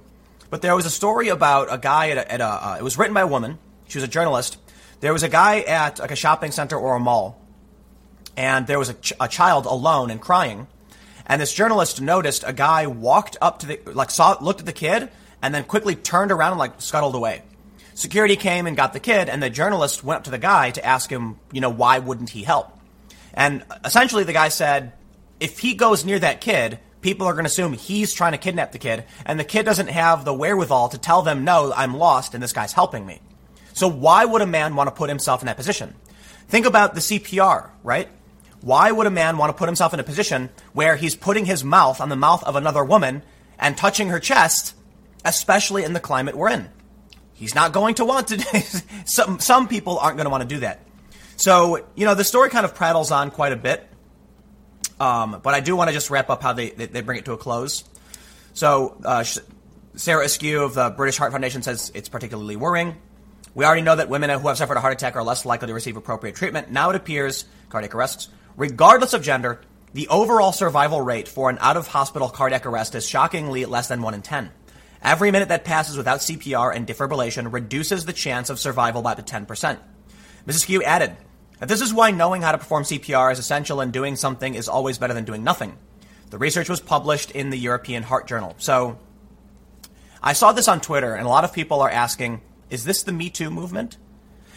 But 0.49 0.63
there 0.63 0.75
was 0.75 0.87
a 0.87 0.89
story 0.89 1.27
about 1.29 1.67
a 1.71 1.77
guy 1.77 2.09
at 2.09 2.17
a, 2.17 2.31
at 2.31 2.41
a 2.41 2.45
uh, 2.45 2.77
it 2.79 2.83
was 2.83 2.97
written 2.97 3.13
by 3.13 3.21
a 3.21 3.27
woman. 3.27 3.59
She 3.87 3.99
was 3.99 4.03
a 4.03 4.07
journalist. 4.07 4.57
There 5.01 5.13
was 5.13 5.21
a 5.21 5.29
guy 5.29 5.59
at 5.59 5.99
like 5.99 6.09
a 6.09 6.15
shopping 6.15 6.49
center 6.49 6.75
or 6.75 6.95
a 6.95 6.99
mall, 6.99 7.39
and 8.35 8.65
there 8.65 8.79
was 8.79 8.89
a, 8.89 8.95
ch- 8.95 9.13
a 9.19 9.27
child 9.27 9.67
alone 9.67 10.09
and 10.09 10.19
crying. 10.19 10.65
And 11.27 11.41
this 11.41 11.53
journalist 11.53 12.01
noticed 12.01 12.43
a 12.45 12.53
guy 12.53 12.87
walked 12.87 13.37
up 13.41 13.59
to 13.59 13.67
the 13.67 13.79
like 13.85 14.11
saw 14.11 14.37
looked 14.41 14.59
at 14.59 14.65
the 14.65 14.73
kid 14.73 15.09
and 15.41 15.53
then 15.53 15.63
quickly 15.63 15.95
turned 15.95 16.31
around 16.31 16.51
and 16.51 16.59
like 16.59 16.81
scuttled 16.81 17.15
away. 17.15 17.43
Security 17.93 18.35
came 18.35 18.67
and 18.67 18.75
got 18.75 18.91
the 18.91 18.99
kid, 18.99 19.29
and 19.29 19.41
the 19.41 19.49
journalist 19.49 20.03
went 20.03 20.17
up 20.17 20.23
to 20.25 20.31
the 20.31 20.37
guy 20.37 20.69
to 20.71 20.85
ask 20.85 21.09
him, 21.09 21.39
you 21.53 21.61
know, 21.61 21.69
why 21.69 21.99
wouldn't 21.99 22.29
he 22.29 22.43
help? 22.43 22.77
And 23.33 23.63
essentially, 23.85 24.25
the 24.25 24.33
guy 24.33 24.49
said, 24.49 24.91
if 25.39 25.59
he 25.59 25.75
goes 25.75 26.03
near 26.03 26.19
that 26.19 26.41
kid, 26.41 26.79
people 26.99 27.25
are 27.25 27.33
going 27.33 27.45
to 27.45 27.49
assume 27.49 27.71
he's 27.71 28.13
trying 28.13 28.33
to 28.33 28.37
kidnap 28.37 28.73
the 28.73 28.79
kid, 28.79 29.05
and 29.25 29.39
the 29.39 29.45
kid 29.45 29.63
doesn't 29.63 29.87
have 29.87 30.25
the 30.25 30.33
wherewithal 30.33 30.89
to 30.89 30.97
tell 30.97 31.21
them, 31.21 31.45
no, 31.45 31.71
I'm 31.71 31.95
lost 31.95 32.33
and 32.33 32.43
this 32.43 32.51
guy's 32.51 32.73
helping 32.73 33.05
me. 33.05 33.21
So 33.73 33.87
why 33.87 34.25
would 34.25 34.41
a 34.41 34.47
man 34.47 34.75
want 34.75 34.87
to 34.87 34.95
put 34.95 35.09
himself 35.09 35.41
in 35.41 35.45
that 35.45 35.55
position? 35.55 35.95
Think 36.47 36.65
about 36.65 36.95
the 36.95 37.01
CPR, 37.01 37.69
right? 37.83 38.09
Why 38.65 38.91
would 38.91 39.05
a 39.05 39.11
man 39.11 39.37
want 39.37 39.51
to 39.51 39.53
put 39.53 39.69
himself 39.69 39.93
in 39.93 39.99
a 39.99 40.03
position 40.03 40.49
where 40.73 40.95
he's 40.95 41.15
putting 41.15 41.45
his 41.45 41.63
mouth 41.63 42.01
on 42.01 42.09
the 42.09 42.15
mouth 42.15 42.43
of 42.43 42.55
another 42.55 42.83
woman 42.83 43.21
and 43.59 43.77
touching 43.77 44.09
her 44.09 44.19
chest, 44.19 44.73
especially 45.23 45.83
in 45.83 45.93
the 45.93 45.99
climate 45.99 46.35
we're 46.35 46.49
in? 46.49 46.71
He's 47.33 47.53
not 47.53 47.73
going 47.73 47.93
to 47.95 48.05
want 48.05 48.29
to. 48.29 48.39
some 49.05 49.39
some 49.39 49.67
people 49.67 49.99
aren't 49.99 50.17
going 50.17 50.25
to 50.25 50.31
want 50.31 50.41
to 50.41 50.49
do 50.49 50.61
that. 50.61 50.79
So 51.37 51.85
you 51.93 52.05
know 52.05 52.15
the 52.15 52.23
story 52.23 52.49
kind 52.49 52.65
of 52.65 52.73
prattles 52.73 53.11
on 53.11 53.29
quite 53.29 53.51
a 53.51 53.55
bit. 53.55 53.87
Um, 54.99 55.41
but 55.43 55.53
I 55.53 55.59
do 55.59 55.75
want 55.75 55.89
to 55.89 55.93
just 55.93 56.09
wrap 56.09 56.31
up 56.31 56.41
how 56.41 56.53
they, 56.53 56.71
they, 56.71 56.87
they 56.87 57.01
bring 57.01 57.19
it 57.19 57.25
to 57.25 57.33
a 57.33 57.37
close. 57.37 57.83
So, 58.55 58.97
uh, 59.05 59.23
Sarah 59.95 60.25
Askew 60.25 60.63
of 60.63 60.73
the 60.73 60.89
British 60.89 61.17
Heart 61.17 61.33
Foundation 61.33 61.61
says 61.61 61.91
it's 61.93 62.09
particularly 62.09 62.55
worrying. 62.55 62.95
We 63.53 63.63
already 63.63 63.83
know 63.83 63.95
that 63.95 64.09
women 64.09 64.31
who 64.31 64.47
have 64.47 64.57
suffered 64.57 64.77
a 64.77 64.79
heart 64.79 64.93
attack 64.93 65.15
are 65.17 65.23
less 65.23 65.45
likely 65.45 65.67
to 65.67 65.73
receive 65.75 65.97
appropriate 65.97 66.35
treatment. 66.35 66.71
Now 66.71 66.89
it 66.89 66.95
appears, 66.95 67.45
cardiac 67.69 67.93
arrests, 67.93 68.29
regardless 68.55 69.13
of 69.13 69.21
gender, 69.21 69.61
the 69.93 70.07
overall 70.09 70.51
survival 70.51 71.01
rate 71.01 71.27
for 71.27 71.49
an 71.49 71.57
out 71.61 71.77
of 71.77 71.87
hospital 71.87 72.29
cardiac 72.29 72.65
arrest 72.65 72.95
is 72.95 73.07
shockingly 73.07 73.65
less 73.65 73.87
than 73.87 74.01
1 74.01 74.13
in 74.13 74.21
10. 74.21 74.51
Every 75.01 75.31
minute 75.31 75.49
that 75.49 75.65
passes 75.65 75.97
without 75.97 76.19
CPR 76.19 76.75
and 76.75 76.87
defibrillation 76.87 77.53
reduces 77.53 78.05
the 78.05 78.13
chance 78.13 78.49
of 78.49 78.59
survival 78.59 79.01
by 79.01 79.13
to 79.13 79.21
10%. 79.21 79.45
Mrs. 79.47 79.79
Askew 80.47 80.83
added, 80.83 81.15
that 81.59 81.69
this 81.69 81.81
is 81.81 81.93
why 81.93 82.11
knowing 82.11 82.41
how 82.41 82.51
to 82.51 82.57
perform 82.57 82.83
CPR 82.83 83.31
is 83.31 83.39
essential 83.39 83.81
and 83.81 83.93
doing 83.93 84.15
something 84.15 84.55
is 84.55 84.67
always 84.67 84.97
better 84.97 85.13
than 85.13 85.25
doing 85.25 85.43
nothing. 85.43 85.77
The 86.29 86.37
research 86.37 86.69
was 86.69 86.81
published 86.81 87.31
in 87.31 87.49
the 87.49 87.57
European 87.57 88.03
Heart 88.03 88.27
Journal. 88.27 88.55
So 88.57 88.99
I 90.21 90.33
saw 90.33 90.51
this 90.51 90.67
on 90.67 90.81
Twitter, 90.81 91.13
and 91.15 91.25
a 91.25 91.29
lot 91.29 91.43
of 91.43 91.53
people 91.53 91.81
are 91.81 91.89
asking, 91.89 92.41
is 92.69 92.83
this 92.83 93.03
the 93.03 93.11
Me 93.11 93.29
Too 93.29 93.49
movement? 93.49 93.97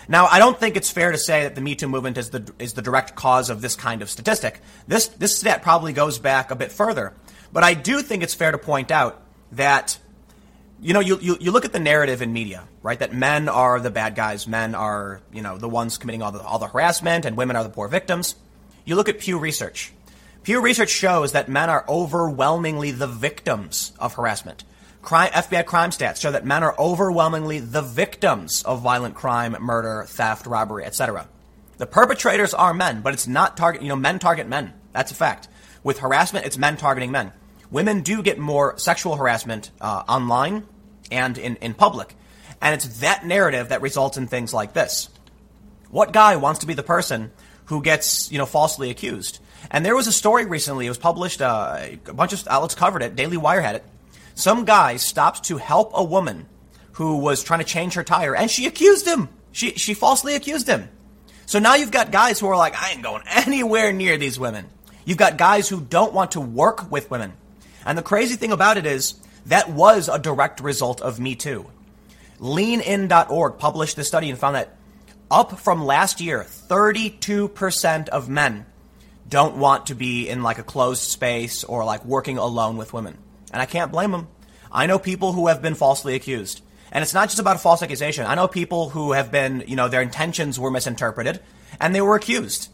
Now, 0.09 0.27
I 0.27 0.39
don't 0.39 0.59
think 0.59 0.77
it's 0.77 0.91
fair 0.91 1.13
to 1.13 1.19
say 1.19 1.43
that 1.43 1.55
the 1.55 1.61
Me 1.61 1.75
Too 1.75 1.89
movement 1.89 2.17
is 2.17 2.31
the, 2.31 2.51
is 2.59 2.73
the 2.73 2.83
direct 2.83 3.15
cause 3.15 3.51
of 3.51 3.61
this 3.61 3.77
kind 3.77 4.01
of 4.01 4.09
statistic. 4.09 4.61
This, 4.87 5.07
this 5.09 5.37
stat 5.37 5.63
probably 5.63 5.93
goes 5.93 6.19
back 6.19 6.51
a 6.51 6.57
bit 6.57 6.73
further. 6.73 7.13
But 7.53 7.63
I 7.63 7.75
do 7.75 8.01
think 8.01 8.23
it's 8.23 8.35
fair 8.35 8.53
to 8.53 8.59
point 8.59 8.91
out 8.91 9.23
that 9.53 9.99
you 10.81 10.95
know, 10.95 11.01
you, 11.01 11.19
you, 11.21 11.37
you 11.41 11.51
look 11.51 11.65
at 11.65 11.73
the 11.73 11.81
narrative 11.81 12.23
in 12.23 12.33
media, 12.33 12.65
right? 12.83 12.99
That 12.99 13.13
men 13.13 13.49
are 13.49 13.81
the 13.81 13.91
bad 13.91 14.15
guys, 14.15 14.47
men 14.47 14.75
are, 14.75 15.21
you 15.33 15.43
know, 15.43 15.59
the 15.59 15.69
ones 15.69 15.99
committing 15.99 16.23
all 16.23 16.33
the, 16.33 16.41
all 16.41 16.59
the 16.59 16.69
harassment, 16.69 17.25
and 17.25 17.37
women 17.37 17.57
are 17.57 17.65
the 17.65 17.71
poor 17.71 17.89
victims. 17.89 18.37
You 18.85 18.95
look 18.95 19.09
at 19.09 19.19
Pew 19.19 19.39
Research. 19.39 19.93
Pew 20.45 20.61
Research 20.61 20.91
shows 20.91 21.33
that 21.33 21.49
men 21.49 21.69
are 21.69 21.85
overwhelmingly 21.89 22.93
the 22.93 23.09
victims 23.09 23.93
of 23.99 24.15
harassment. 24.15 24.65
Crime, 25.09 25.31
FBI 25.33 25.65
crime 25.65 25.89
stats 25.89 26.21
show 26.21 26.31
that 26.33 26.45
men 26.45 26.63
are 26.63 26.79
overwhelmingly 26.79 27.61
the 27.61 27.81
victims 27.81 28.63
of 28.63 28.83
violent 28.83 29.15
crime, 29.15 29.57
murder, 29.59 30.05
theft, 30.07 30.47
robbery, 30.47 30.85
etc. 30.85 31.27
The 31.79 31.87
perpetrators 31.87 32.53
are 32.53 32.75
men, 32.75 33.01
but 33.01 33.15
it's 33.15 33.27
not 33.27 33.57
target, 33.57 33.81
you 33.81 33.89
know, 33.89 33.97
men 33.97 34.19
target 34.19 34.47
men. 34.47 34.75
That's 34.93 35.11
a 35.11 35.15
fact. 35.15 35.49
With 35.83 36.01
harassment, 36.01 36.45
it's 36.45 36.59
men 36.59 36.77
targeting 36.77 37.11
men 37.11 37.33
women 37.71 38.03
do 38.03 38.23
get 38.23 38.39
more 38.39 38.79
sexual 38.79 39.17
harassment 39.17 39.71
uh, 39.81 40.03
online 40.07 40.67
and 41.11 41.39
in, 41.39 41.57
in 41.57 41.73
public. 41.73 42.15
And 42.61 42.75
it's 42.75 42.99
that 43.01 43.25
narrative 43.25 43.71
that 43.71 43.83
results 43.83 44.17
in 44.17 44.27
things 44.27 44.53
like 44.53 44.73
this. 44.73 45.09
What 45.91 46.13
guy 46.13 46.37
wants 46.37 46.61
to 46.61 46.67
be 46.67 46.75
the 46.75 46.83
person 46.83 47.31
who 47.67 47.83
gets, 47.83 48.31
you 48.31 48.39
know, 48.39 48.47
falsely 48.47 48.91
accused? 48.91 49.39
And 49.71 49.87
there 49.87 49.97
was 49.97 50.07
a 50.07 50.13
story 50.13 50.45
recently, 50.45 50.87
it 50.87 50.91
was 50.91 50.99
published, 50.99 51.41
uh, 51.41 51.79
a 51.81 52.13
bunch 52.13 52.33
of 52.33 52.47
outlets 52.49 52.75
covered 52.75 53.03
it, 53.03 53.17
Daily 53.17 53.37
Wire 53.37 53.61
had 53.61 53.77
it. 53.77 53.85
Some 54.39 54.65
guy 54.65 54.99
stopped 54.99 55.47
to 55.47 55.57
help 55.57 55.91
a 55.95 56.05
woman 56.05 56.47
who 56.93 57.17
was 57.17 57.43
trying 57.43 57.59
to 57.59 57.65
change 57.65 57.95
her 57.95 58.05
tire, 58.05 58.37
and 58.37 58.49
she 58.49 58.69
accused 58.69 59.05
him. 59.05 59.31
She, 59.51 59.71
she 59.71 59.95
falsely 59.95 60.37
accused 60.37 60.69
him. 60.69 60.89
So 61.47 61.59
now 61.59 61.75
you've 61.75 61.91
got 61.91 62.13
guys 62.13 62.39
who 62.39 62.47
are 62.47 62.57
like, 62.57 62.81
I 62.81 62.93
ain't 62.93 63.03
going 63.03 63.25
anywhere 63.27 63.93
near 63.93 64.17
these 64.17 64.39
women. 64.39 64.67
You've 65.05 65.19
got 65.19 65.39
guys 65.39 65.69
who 65.69 65.81
don't 65.81 66.13
want 66.13 66.31
to 66.33 66.41
work 66.41 66.89
with 66.89 67.11
women. 67.11 67.33
And 67.85 67.99
the 67.99 68.03
crazy 68.03 68.37
thing 68.37 68.53
about 68.53 68.77
it 68.77 68.87
is 68.87 69.15
that 69.47 69.71
was 69.71 70.09
a 70.09 70.21
direct 70.21 70.61
result 70.61 71.01
of 71.01 71.19
Me 71.19 71.35
Too. 71.35 71.67
leanin.org 72.39 73.59
published 73.59 73.97
this 73.97 74.07
study 74.07 74.31
and 74.31 74.39
found 74.39 74.55
that 74.55 74.77
up 75.33 75.59
from 75.59 75.85
last 75.85 76.21
year, 76.21 76.47
32% 76.69 78.09
of 78.11 78.29
men 78.29 78.67
don't 79.29 79.57
want 79.57 79.87
to 79.87 79.97
be 79.97 80.29
in 80.29 80.45
like 80.45 80.59
a 80.59 80.63
closed 80.63 81.03
space 81.03 81.65
or 81.65 81.85
like 81.85 82.05
working 82.05 82.39
alone 82.39 82.77
with 82.77 82.93
women. 82.93 83.19
And 83.53 83.63
I 83.63 83.67
can't 83.67 83.93
blame 83.93 84.11
them. 84.11 84.29
I 84.71 84.87
know 84.87 84.99
people 84.99 85.33
who 85.33 85.47
have 85.49 85.63
been 85.63 85.75
falsely 85.75 86.15
accused. 86.15 86.63
And 86.93 87.03
it's 87.03 87.15
not 87.15 87.29
just 87.29 87.39
about 87.39 87.57
a 87.57 87.59
false 87.59 87.83
accusation. 87.83 88.27
I 88.27 88.35
know 88.35 88.49
people 88.49 88.91
who 88.91 89.13
have 89.13 89.31
been, 89.31 89.65
you 89.67 89.77
know, 89.77 89.89
their 89.89 90.03
intentions 90.03 90.59
were 90.59 90.71
misinterpreted 90.71 91.41
and 91.81 91.95
they 91.95 92.01
were 92.01 92.15
accused. 92.15 92.69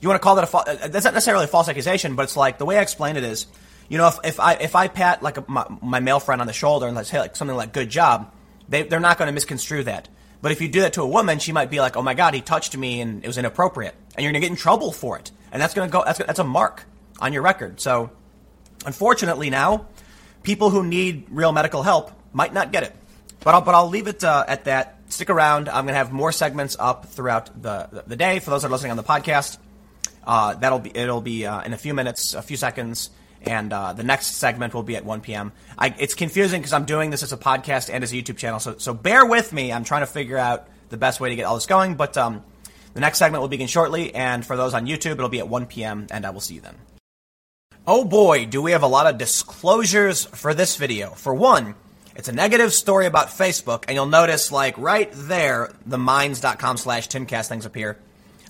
You 0.00 0.08
want 0.08 0.20
to 0.20 0.24
call 0.24 0.36
that 0.36 0.44
a 0.44 0.46
false, 0.46 0.68
uh, 0.68 0.88
that's 0.88 1.04
not 1.04 1.14
necessarily 1.14 1.44
a 1.44 1.48
false 1.48 1.68
accusation, 1.68 2.14
but 2.14 2.24
it's 2.24 2.36
like 2.36 2.58
the 2.58 2.64
way 2.64 2.78
I 2.78 2.82
explain 2.82 3.16
it 3.16 3.24
is, 3.24 3.46
you 3.88 3.98
know, 3.98 4.08
if, 4.08 4.18
if 4.24 4.40
I 4.40 4.54
if 4.54 4.74
I 4.74 4.88
pat 4.88 5.22
like 5.22 5.38
a, 5.38 5.44
my, 5.46 5.66
my, 5.80 6.00
male 6.00 6.20
friend 6.20 6.40
on 6.40 6.46
the 6.46 6.52
shoulder 6.52 6.86
and 6.86 7.06
say 7.06 7.18
like 7.18 7.36
something 7.36 7.56
like 7.56 7.72
"good 7.72 7.88
job," 7.88 8.32
they 8.68 8.82
they're 8.82 9.00
not 9.00 9.16
going 9.16 9.28
to 9.28 9.32
misconstrue 9.32 9.84
that. 9.84 10.08
But 10.42 10.52
if 10.52 10.60
you 10.60 10.68
do 10.68 10.80
that 10.80 10.92
to 10.94 11.02
a 11.02 11.06
woman, 11.06 11.38
she 11.38 11.52
might 11.52 11.70
be 11.70 11.80
like, 11.80 11.96
"Oh 11.96 12.02
my 12.02 12.14
God, 12.14 12.34
he 12.34 12.40
touched 12.40 12.76
me 12.76 13.00
and 13.00 13.24
it 13.24 13.26
was 13.26 13.38
inappropriate," 13.38 13.94
and 14.14 14.24
you're 14.24 14.32
going 14.32 14.40
to 14.42 14.46
get 14.46 14.50
in 14.50 14.56
trouble 14.56 14.92
for 14.92 15.16
it, 15.18 15.30
and 15.52 15.62
that's 15.62 15.72
going 15.72 15.88
to 15.88 15.92
go 15.92 16.02
that's 16.04 16.18
that's 16.18 16.38
a 16.38 16.44
mark 16.44 16.84
on 17.20 17.32
your 17.32 17.42
record. 17.42 17.80
So, 17.80 18.10
unfortunately, 18.84 19.50
now 19.50 19.86
people 20.46 20.70
who 20.70 20.84
need 20.84 21.26
real 21.30 21.52
medical 21.52 21.82
help 21.82 22.12
might 22.32 22.54
not 22.54 22.72
get 22.72 22.84
it. 22.84 22.94
But 23.40 23.54
I'll, 23.54 23.60
but 23.60 23.74
I'll 23.74 23.88
leave 23.88 24.06
it 24.06 24.24
uh, 24.24 24.44
at 24.46 24.64
that. 24.64 24.94
Stick 25.08 25.28
around. 25.28 25.68
I'm 25.68 25.84
going 25.84 25.94
to 25.94 25.98
have 25.98 26.12
more 26.12 26.32
segments 26.32 26.76
up 26.78 27.06
throughout 27.06 27.60
the, 27.60 28.04
the 28.06 28.16
day 28.16 28.38
for 28.38 28.50
those 28.50 28.62
that 28.62 28.68
are 28.68 28.70
listening 28.70 28.92
on 28.92 28.96
the 28.96 29.04
podcast. 29.04 29.58
Uh, 30.26 30.54
that'll 30.54 30.80
be 30.80 30.90
it'll 30.96 31.20
be 31.20 31.46
uh, 31.46 31.62
in 31.62 31.72
a 31.72 31.78
few 31.78 31.94
minutes, 31.94 32.34
a 32.34 32.42
few 32.42 32.56
seconds, 32.56 33.10
and 33.42 33.72
uh, 33.72 33.92
the 33.92 34.02
next 34.02 34.34
segment 34.34 34.74
will 34.74 34.82
be 34.82 34.96
at 34.96 35.04
1 35.04 35.20
p.m. 35.20 35.52
I, 35.78 35.94
it's 35.98 36.14
confusing 36.14 36.60
because 36.60 36.72
I'm 36.72 36.84
doing 36.84 37.10
this 37.10 37.22
as 37.22 37.32
a 37.32 37.36
podcast 37.36 37.90
and 37.92 38.02
as 38.02 38.12
a 38.12 38.16
YouTube 38.16 38.36
channel, 38.36 38.58
so 38.58 38.76
so 38.78 38.92
bear 38.92 39.24
with 39.24 39.52
me. 39.52 39.72
I'm 39.72 39.84
trying 39.84 40.02
to 40.02 40.06
figure 40.06 40.36
out 40.36 40.66
the 40.88 40.96
best 40.96 41.20
way 41.20 41.28
to 41.28 41.36
get 41.36 41.44
all 41.44 41.54
this 41.54 41.66
going, 41.66 41.94
but 41.94 42.16
um, 42.16 42.42
the 42.94 43.00
next 43.00 43.18
segment 43.18 43.40
will 43.42 43.48
begin 43.48 43.68
shortly, 43.68 44.12
and 44.12 44.44
for 44.44 44.56
those 44.56 44.74
on 44.74 44.86
YouTube, 44.86 45.12
it'll 45.12 45.28
be 45.28 45.38
at 45.38 45.48
1 45.48 45.66
p.m. 45.66 46.08
and 46.10 46.26
I 46.26 46.30
will 46.30 46.40
see 46.40 46.54
you 46.54 46.60
then. 46.60 46.74
Oh 47.88 48.04
boy, 48.04 48.46
do 48.46 48.60
we 48.60 48.72
have 48.72 48.82
a 48.82 48.88
lot 48.88 49.06
of 49.06 49.16
disclosures 49.16 50.24
for 50.24 50.52
this 50.54 50.76
video. 50.76 51.10
For 51.10 51.32
one, 51.32 51.76
it's 52.16 52.28
a 52.28 52.32
negative 52.32 52.72
story 52.72 53.06
about 53.06 53.28
Facebook, 53.28 53.84
and 53.86 53.94
you'll 53.94 54.06
notice, 54.06 54.50
like, 54.50 54.76
right 54.76 55.08
there, 55.14 55.72
the 55.86 55.96
minds.com 55.96 56.78
slash 56.78 57.08
timcast 57.08 57.46
things 57.48 57.64
appear 57.64 57.96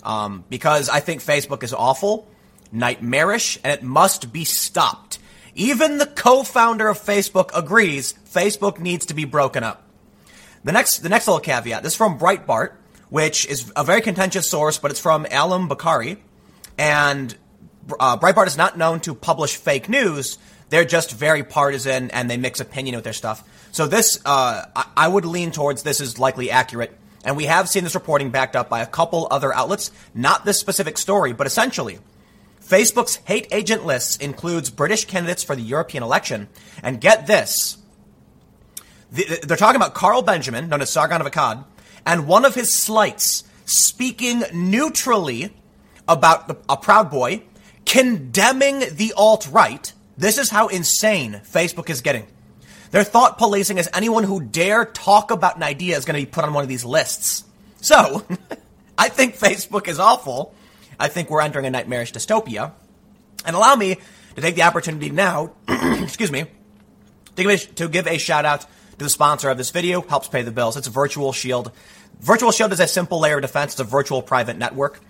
um, 0.02 0.42
because 0.48 0.88
I 0.88 1.00
think 1.00 1.22
Facebook 1.22 1.62
is 1.62 1.74
awful, 1.74 2.26
nightmarish, 2.72 3.58
and 3.62 3.74
it 3.74 3.82
must 3.82 4.32
be 4.32 4.44
stopped. 4.44 5.18
Even 5.54 5.98
the 5.98 6.06
co-founder 6.06 6.88
of 6.88 6.98
Facebook 6.98 7.50
agrees 7.54 8.14
Facebook 8.32 8.78
needs 8.78 9.04
to 9.06 9.14
be 9.14 9.26
broken 9.26 9.62
up. 9.62 9.82
The 10.64 10.72
next, 10.72 10.98
the 10.98 11.10
next 11.10 11.26
little 11.26 11.40
caveat. 11.40 11.82
This 11.82 11.92
is 11.92 11.96
from 11.96 12.18
Breitbart, 12.18 12.72
which 13.10 13.44
is 13.46 13.70
a 13.76 13.84
very 13.84 14.00
contentious 14.00 14.48
source, 14.48 14.78
but 14.78 14.90
it's 14.90 15.00
from 15.00 15.26
Allum 15.30 15.68
Bokhari. 15.68 16.16
and 16.78 17.36
uh, 17.98 18.16
Breitbart 18.16 18.46
is 18.46 18.56
not 18.56 18.76
known 18.76 19.00
to 19.00 19.14
publish 19.14 19.56
fake 19.56 19.88
news. 19.88 20.38
They're 20.68 20.84
just 20.84 21.12
very 21.12 21.42
partisan 21.42 22.10
and 22.10 22.28
they 22.30 22.36
mix 22.36 22.60
opinion 22.60 22.96
with 22.96 23.04
their 23.04 23.12
stuff. 23.12 23.44
So 23.72 23.86
this, 23.86 24.20
uh, 24.24 24.64
I, 24.74 24.86
I 24.96 25.08
would 25.08 25.24
lean 25.24 25.50
towards 25.50 25.82
this 25.82 26.00
is 26.00 26.18
likely 26.18 26.50
accurate. 26.50 26.96
And 27.24 27.36
we 27.36 27.44
have 27.46 27.68
seen 27.68 27.84
this 27.84 27.94
reporting 27.94 28.30
backed 28.30 28.56
up 28.56 28.68
by 28.68 28.80
a 28.80 28.86
couple 28.86 29.26
other 29.30 29.52
outlets, 29.52 29.90
not 30.14 30.44
this 30.44 30.60
specific 30.60 30.96
story, 30.96 31.32
but 31.32 31.46
essentially, 31.46 31.98
Facebook's 32.64 33.16
hate 33.24 33.48
agent 33.50 33.84
list 33.84 34.22
includes 34.22 34.70
British 34.70 35.04
candidates 35.04 35.42
for 35.42 35.56
the 35.56 35.62
European 35.62 36.02
election. 36.02 36.48
And 36.82 37.00
get 37.00 37.26
this. 37.26 37.78
they're 39.10 39.56
talking 39.56 39.76
about 39.76 39.94
Carl 39.94 40.22
Benjamin, 40.22 40.68
known 40.68 40.82
as 40.82 40.90
Sargon 40.90 41.20
of 41.20 41.26
Akkad, 41.26 41.64
and 42.04 42.28
one 42.28 42.44
of 42.44 42.54
his 42.54 42.72
slights 42.72 43.44
speaking 43.64 44.44
neutrally 44.52 45.52
about 46.08 46.48
the, 46.48 46.56
a 46.68 46.76
Proud 46.76 47.10
Boy, 47.10 47.42
condemning 47.86 48.80
the 48.92 49.14
alt 49.16 49.48
right. 49.50 49.92
This 50.18 50.38
is 50.38 50.50
how 50.50 50.68
insane 50.68 51.40
Facebook 51.44 51.88
is 51.88 52.00
getting. 52.02 52.26
They're 52.90 53.04
thought 53.04 53.38
policing 53.38 53.78
as 53.78 53.88
anyone 53.94 54.24
who 54.24 54.40
dare 54.40 54.84
talk 54.84 55.30
about 55.30 55.56
an 55.56 55.62
idea 55.62 55.96
is 55.96 56.04
going 56.04 56.18
to 56.18 56.26
be 56.26 56.30
put 56.30 56.44
on 56.44 56.52
one 56.52 56.62
of 56.62 56.68
these 56.68 56.84
lists. 56.84 57.44
So, 57.80 58.24
I 58.98 59.08
think 59.08 59.36
Facebook 59.36 59.88
is 59.88 59.98
awful. 59.98 60.54
I 60.98 61.08
think 61.08 61.30
we're 61.30 61.42
entering 61.42 61.66
a 61.66 61.70
nightmarish 61.70 62.12
dystopia. 62.12 62.72
And 63.44 63.54
allow 63.54 63.76
me 63.76 63.96
to 64.34 64.40
take 64.40 64.54
the 64.54 64.62
opportunity 64.62 65.10
now, 65.10 65.52
excuse 65.68 66.32
me, 66.32 66.46
to 67.36 67.42
give, 67.42 67.50
a, 67.50 67.58
to 67.74 67.88
give 67.88 68.06
a 68.06 68.18
shout 68.18 68.44
out 68.44 68.62
to 68.62 69.04
the 69.04 69.10
sponsor 69.10 69.50
of 69.50 69.58
this 69.58 69.70
video, 69.70 70.00
helps 70.00 70.28
pay 70.28 70.42
the 70.42 70.50
bills. 70.50 70.76
It's 70.76 70.88
Virtual 70.88 71.32
Shield. 71.32 71.72
Virtual 72.20 72.50
Shield 72.50 72.72
is 72.72 72.80
a 72.80 72.88
simple 72.88 73.20
layer 73.20 73.36
of 73.36 73.42
defense. 73.42 73.74
It's 73.74 73.80
a 73.80 73.84
virtual 73.84 74.22
private 74.22 74.56
network. 74.56 75.00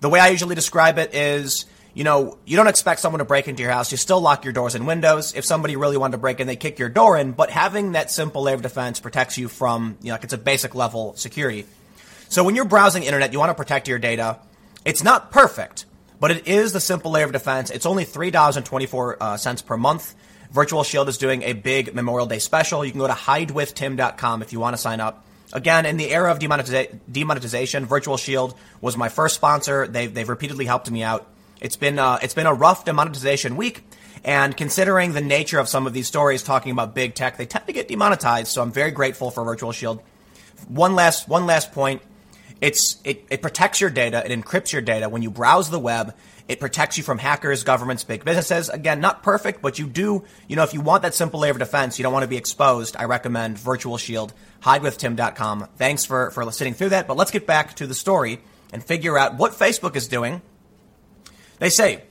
The 0.00 0.08
way 0.08 0.20
I 0.20 0.28
usually 0.28 0.54
describe 0.54 0.98
it 0.98 1.14
is 1.14 1.64
you 1.94 2.04
know, 2.04 2.38
you 2.44 2.56
don't 2.56 2.68
expect 2.68 3.00
someone 3.00 3.18
to 3.18 3.24
break 3.24 3.48
into 3.48 3.62
your 3.62 3.72
house. 3.72 3.90
You 3.90 3.98
still 3.98 4.20
lock 4.20 4.44
your 4.44 4.52
doors 4.52 4.74
and 4.74 4.86
windows. 4.86 5.34
If 5.34 5.44
somebody 5.44 5.76
really 5.76 5.96
wanted 5.96 6.12
to 6.12 6.18
break 6.18 6.40
in, 6.40 6.46
they 6.46 6.56
kick 6.56 6.78
your 6.78 6.88
door 6.88 7.16
in. 7.18 7.32
But 7.32 7.50
having 7.50 7.92
that 7.92 8.10
simple 8.10 8.42
layer 8.42 8.54
of 8.54 8.62
defense 8.62 9.00
protects 9.00 9.38
you 9.38 9.48
from, 9.48 9.96
you 10.00 10.08
know, 10.08 10.14
like 10.14 10.24
it's 10.24 10.32
a 10.32 10.38
basic 10.38 10.74
level 10.74 11.14
security. 11.16 11.66
So 12.28 12.44
when 12.44 12.54
you're 12.54 12.64
browsing 12.64 13.02
internet, 13.02 13.32
you 13.32 13.38
want 13.38 13.50
to 13.50 13.54
protect 13.54 13.88
your 13.88 13.98
data. 13.98 14.38
It's 14.84 15.02
not 15.02 15.32
perfect, 15.32 15.84
but 16.20 16.30
it 16.30 16.46
is 16.46 16.72
the 16.72 16.80
simple 16.80 17.10
layer 17.10 17.24
of 17.24 17.32
defense. 17.32 17.70
It's 17.70 17.86
only 17.86 18.04
$3.24 18.04 19.16
uh, 19.20 19.62
per 19.66 19.76
month. 19.76 20.14
Virtual 20.52 20.82
Shield 20.84 21.08
is 21.08 21.18
doing 21.18 21.42
a 21.42 21.52
big 21.52 21.94
Memorial 21.94 22.26
Day 22.26 22.38
special. 22.38 22.84
You 22.84 22.92
can 22.92 23.00
go 23.00 23.06
to 23.06 23.12
hidewithtim.com 23.12 24.42
if 24.42 24.52
you 24.52 24.60
want 24.60 24.74
to 24.74 24.82
sign 24.82 25.00
up. 25.00 25.24
Again, 25.52 25.86
in 25.86 25.96
the 25.96 26.10
era 26.10 26.30
of 26.30 26.38
demonetiza- 26.38 27.00
demonetization, 27.10 27.86
Virtual 27.86 28.16
Shield 28.16 28.54
was 28.80 28.96
my 28.96 29.08
first 29.08 29.34
sponsor. 29.34 29.86
They've, 29.86 30.12
they've 30.12 30.28
repeatedly 30.28 30.64
helped 30.64 30.90
me 30.90 31.02
out. 31.02 31.26
It's 31.60 31.76
been 31.76 31.98
uh, 31.98 32.18
it's 32.22 32.34
been 32.34 32.46
a 32.46 32.54
rough 32.54 32.84
demonetization 32.84 33.56
week, 33.56 33.84
and 34.24 34.56
considering 34.56 35.12
the 35.12 35.20
nature 35.20 35.58
of 35.58 35.68
some 35.68 35.86
of 35.86 35.92
these 35.92 36.06
stories 36.06 36.42
talking 36.42 36.72
about 36.72 36.94
big 36.94 37.14
tech, 37.14 37.36
they 37.36 37.46
tend 37.46 37.66
to 37.66 37.72
get 37.72 37.88
demonetized. 37.88 38.48
So 38.48 38.62
I'm 38.62 38.72
very 38.72 38.90
grateful 38.90 39.30
for 39.30 39.44
Virtual 39.44 39.72
Shield. 39.72 40.02
One 40.68 40.94
last 40.94 41.28
one 41.28 41.46
last 41.46 41.72
point. 41.72 42.02
It's 42.60 43.00
it, 43.04 43.24
it 43.30 43.42
protects 43.42 43.80
your 43.80 43.90
data. 43.90 44.22
It 44.24 44.38
encrypts 44.38 44.72
your 44.72 44.82
data 44.82 45.08
when 45.08 45.22
you 45.22 45.30
browse 45.30 45.70
the 45.70 45.78
web. 45.78 46.14
It 46.46 46.58
protects 46.58 46.98
you 46.98 47.04
from 47.04 47.18
hackers, 47.18 47.62
governments, 47.62 48.02
big 48.02 48.24
businesses. 48.24 48.68
Again, 48.68 49.00
not 49.00 49.22
perfect, 49.22 49.62
but 49.62 49.78
you 49.78 49.86
do, 49.86 50.24
you 50.48 50.56
know, 50.56 50.64
if 50.64 50.74
you 50.74 50.80
want 50.80 51.02
that 51.02 51.14
simple 51.14 51.38
layer 51.38 51.52
of 51.52 51.58
defense, 51.58 51.96
you 51.96 52.02
don't 52.02 52.12
want 52.12 52.24
to 52.24 52.28
be 52.28 52.36
exposed, 52.36 52.96
I 52.96 53.04
recommend 53.04 53.56
Virtual 53.56 53.96
Shield, 53.98 54.34
hidewithtim.com. 54.64 55.68
Thanks 55.76 56.04
for, 56.04 56.32
for 56.32 56.50
sitting 56.50 56.74
through 56.74 56.88
that. 56.88 57.06
But 57.06 57.16
let's 57.16 57.30
get 57.30 57.46
back 57.46 57.76
to 57.76 57.86
the 57.86 57.94
story 57.94 58.40
and 58.72 58.82
figure 58.82 59.16
out 59.16 59.36
what 59.36 59.52
Facebook 59.52 59.94
is 59.94 60.08
doing 60.08 60.42
they 61.60 61.70
say 61.70 62.02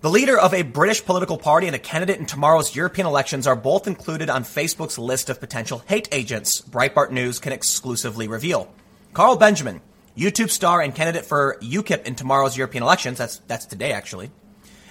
the 0.00 0.10
leader 0.10 0.38
of 0.38 0.54
a 0.54 0.62
British 0.62 1.04
political 1.04 1.36
party 1.36 1.66
and 1.66 1.76
a 1.76 1.78
candidate 1.78 2.18
in 2.18 2.24
tomorrow's 2.24 2.74
European 2.74 3.06
elections 3.06 3.46
are 3.46 3.54
both 3.54 3.86
included 3.86 4.30
on 4.30 4.44
Facebook's 4.44 4.98
list 4.98 5.28
of 5.28 5.38
potential 5.38 5.82
hate 5.86 6.08
agents, 6.10 6.62
Breitbart 6.62 7.10
News 7.10 7.38
can 7.38 7.52
exclusively 7.52 8.26
reveal. 8.26 8.72
Carl 9.12 9.36
Benjamin, 9.36 9.82
YouTube 10.16 10.48
star 10.48 10.80
and 10.80 10.94
candidate 10.94 11.26
for 11.26 11.58
UKIP 11.60 12.06
in 12.06 12.14
tomorrow's 12.14 12.56
European 12.56 12.82
elections, 12.82 13.18
that's, 13.18 13.36
that's 13.46 13.66
today 13.66 13.92
actually, 13.92 14.30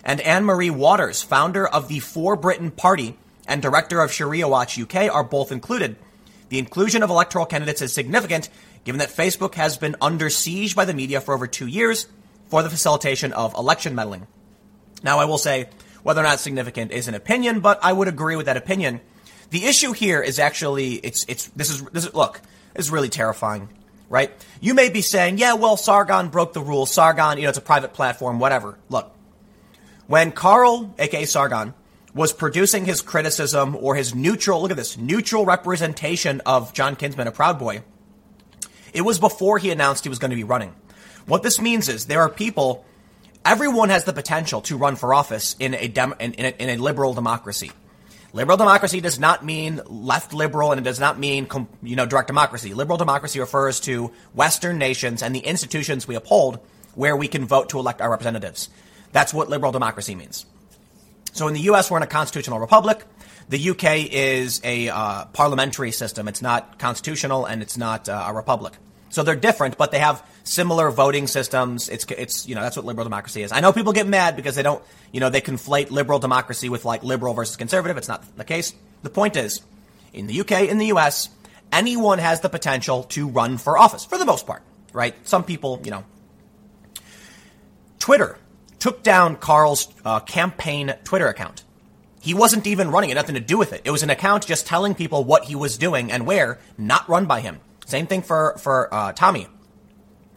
and 0.04 0.22
Anne 0.22 0.46
Marie 0.46 0.70
Waters, 0.70 1.24
founder 1.24 1.68
of 1.68 1.88
the 1.88 2.00
For 2.00 2.36
Britain 2.36 2.70
Party 2.70 3.18
and 3.48 3.64
director 3.64 4.02
of 4.02 4.12
Sharia 4.12 4.48
Watch 4.48 4.80
UK, 4.80 5.12
are 5.12 5.24
both 5.24 5.52
included. 5.52 5.96
The 6.50 6.60
inclusion 6.60 7.02
of 7.02 7.10
electoral 7.10 7.48
candidates 7.48 7.82
is 7.82 7.94
significant 7.94 8.50
given 8.84 9.00
that 9.00 9.10
Facebook 9.10 9.56
has 9.56 9.78
been 9.78 9.96
under 10.00 10.30
siege 10.30 10.76
by 10.76 10.86
the 10.86 10.94
media 10.94 11.20
for 11.20 11.34
over 11.34 11.48
two 11.48 11.68
years 11.68 12.08
for 12.50 12.64
the 12.64 12.70
facilitation 12.70 13.34
of 13.34 13.54
election 13.54 13.96
meddling. 13.96 14.28
Now, 15.04 15.20
I 15.20 15.26
will 15.26 15.38
say 15.38 15.70
whether 16.04 16.22
or 16.22 16.24
not 16.24 16.40
significant 16.40 16.92
is 16.92 17.08
an 17.08 17.16
opinion, 17.16 17.60
but 17.60 17.80
I 17.84 17.94
would 17.94 18.08
agree 18.08 18.36
with 18.36 18.48
that 18.48 18.58
opinion. 18.58 19.02
The 19.50 19.66
issue 19.66 19.94
here 19.94 20.22
is 20.22 20.40
actually 20.40 20.96
it's 20.96 21.26
it's 21.28 21.48
this 21.48 21.70
is 21.70 21.84
this 21.86 22.06
is 22.06 22.14
look, 22.14 22.42
this 22.74 22.86
is 22.86 22.92
really 22.92 23.10
terrifying, 23.10 23.70
right? 24.10 24.32
You 24.62 24.74
may 24.74 24.90
be 24.90 25.02
saying, 25.02 25.38
yeah, 25.38 25.54
well, 25.54 25.78
Sargon 25.78 26.30
broke 26.30 26.54
the 26.54 26.62
rules. 26.62 26.94
Sargon, 26.94 27.38
you 27.38 27.44
know, 27.44 27.50
it's 27.50 27.58
a 27.58 27.62
private 27.62 27.94
platform, 27.94 28.40
whatever. 28.40 28.78
Look, 28.90 29.12
when 30.08 30.32
Carl, 30.32 30.94
aka 31.00 31.26
Sargon, 31.26 31.74
was 32.14 32.34
producing 32.34 32.86
his 32.86 33.02
criticism 33.02 33.76
or 33.76 33.96
his 33.96 34.14
neutral, 34.14 34.62
look 34.62 34.72
at 34.72 34.78
this, 34.78 34.98
neutral 34.98 35.46
representation 35.46 36.42
of 36.46 36.74
John 36.74 36.96
Kinsman, 36.96 37.28
a 37.28 37.32
Proud 37.32 37.60
Boy, 37.60 37.84
it 38.94 39.02
was 39.02 39.20
before 39.20 39.58
he 39.60 39.72
announced 39.72 40.04
he 40.04 40.10
was 40.10 40.20
going 40.20 40.32
to 40.32 40.36
be 40.36 40.44
running. 40.44 40.74
What 41.26 41.44
this 41.44 41.60
means 41.60 41.90
is 41.90 42.06
there 42.06 42.22
are 42.22 42.30
people, 42.30 42.86
everyone 43.46 43.90
has 43.90 44.04
the 44.04 44.14
potential 44.14 44.62
to 44.62 44.78
run 44.78 44.96
for 44.96 45.14
office 45.14 45.56
in 45.60 45.74
a, 45.74 45.88
dem, 45.88 46.16
in, 46.20 46.34
in, 46.34 46.46
a, 46.46 46.64
in 46.64 46.70
a 46.70 46.82
liberal 46.82 47.14
democracy. 47.14 47.72
Liberal 48.32 48.58
democracy 48.58 49.02
does 49.02 49.18
not 49.18 49.44
mean 49.44 49.82
left 49.88 50.34
liberal 50.34 50.72
and 50.72 50.80
it 50.80 50.84
does 50.84 51.00
not 51.00 51.18
mean, 51.18 51.48
you 51.82 51.96
know, 51.96 52.06
direct 52.06 52.28
democracy. 52.28 52.76
Liberal 52.76 52.98
democracy 52.98 53.40
refers 53.40 53.80
to 53.82 54.12
Western 54.34 54.78
nations 54.78 55.24
and 55.24 55.34
the 55.34 55.40
institutions 55.40 56.08
we 56.08 56.16
uphold 56.16 56.60
where 56.94 57.16
we 57.16 57.28
can 57.28 57.46
vote 57.46 57.70
to 57.70 57.80
elect 57.80 58.02
our 58.02 58.10
representatives. 58.10 58.70
That's 59.12 59.34
what 59.34 59.50
liberal 59.50 59.72
democracy 59.72 60.14
means. 60.14 60.46
So 61.32 61.48
in 61.48 61.54
the 61.54 61.62
U.S., 61.62 61.90
we're 61.90 61.98
in 61.98 62.04
a 62.04 62.08
constitutional 62.08 62.60
republic. 62.60 63.04
The 63.50 63.72
UK 63.72 64.12
is 64.12 64.62
a 64.64 64.90
uh, 64.90 65.26
parliamentary 65.26 65.92
system. 65.92 66.28
It's 66.28 66.42
not 66.42 66.78
constitutional 66.78 67.46
and 67.46 67.64
it's 67.64 67.78
not 67.78 68.08
uh, 68.08 68.26
a 68.28 68.34
republic. 68.34 68.74
So 69.10 69.24
they're 69.24 69.36
different, 69.36 69.78
but 69.78 69.92
they 69.92 70.00
have 70.00 70.24
similar 70.44 70.92
voting 70.92 71.28
systems. 71.28 71.90
It's, 71.90 72.06
it's, 72.06 72.48
you 72.48 72.56
know, 72.56 72.62
that's 72.62 72.76
what 72.76 72.86
liberal 72.86 73.06
democracy 73.06 73.42
is. 73.42 73.52
I 73.52 73.60
know 73.60 73.74
people 73.74 73.94
get 73.94 74.08
mad 74.08 74.36
because 74.36 74.56
they 74.56 74.64
don't, 74.64 74.84
you 75.12 75.20
know, 75.20 75.30
they 75.30 75.42
conflate 75.42 75.90
liberal 75.90 76.20
democracy 76.20 76.70
with 76.70 76.86
like 76.86 77.04
liberal 77.04 77.34
versus 77.34 77.56
conservative. 77.56 77.98
It's 77.98 78.08
not 78.08 78.24
the 78.38 78.44
case. 78.44 78.74
The 79.02 79.10
point 79.10 79.36
is, 79.36 79.62
in 80.14 80.28
the 80.28 80.40
UK, 80.42 80.64
in 80.64 80.78
the 80.78 80.88
US, 80.88 81.30
anyone 81.72 82.20
has 82.20 82.42
the 82.42 82.50
potential 82.50 83.04
to 83.04 83.28
run 83.28 83.58
for 83.58 83.78
office 83.78 84.06
for 84.06 84.18
the 84.18 84.26
most 84.26 84.46
part, 84.46 84.62
right? 84.94 85.16
Some 85.28 85.44
people, 85.44 85.82
you 85.84 85.92
know. 85.92 86.04
Twitter 87.98 88.38
took 88.80 89.04
down 89.04 89.36
Carl's 89.36 89.88
uh, 90.06 90.20
campaign 90.22 90.94
Twitter 91.04 91.28
account. 91.28 91.64
He 92.22 92.34
wasn't 92.34 92.68
even 92.68 92.92
running 92.92 93.10
it, 93.10 93.16
nothing 93.16 93.36
to 93.36 93.42
do 93.42 93.58
with 93.58 93.74
it. 93.74 93.82
It 93.86 93.92
was 93.92 94.04
an 94.04 94.10
account 94.10 94.46
just 94.46 94.66
telling 94.68 94.94
people 94.94 95.24
what 95.24 95.46
he 95.46 95.56
was 95.56 95.78
doing 95.78 96.12
and 96.12 96.26
where, 96.26 96.60
not 96.78 97.08
run 97.08 97.26
by 97.26 97.42
him. 97.42 97.60
Same 97.90 98.06
thing 98.06 98.22
for, 98.22 98.56
for 98.60 98.94
uh, 98.94 99.14
Tommy. 99.14 99.48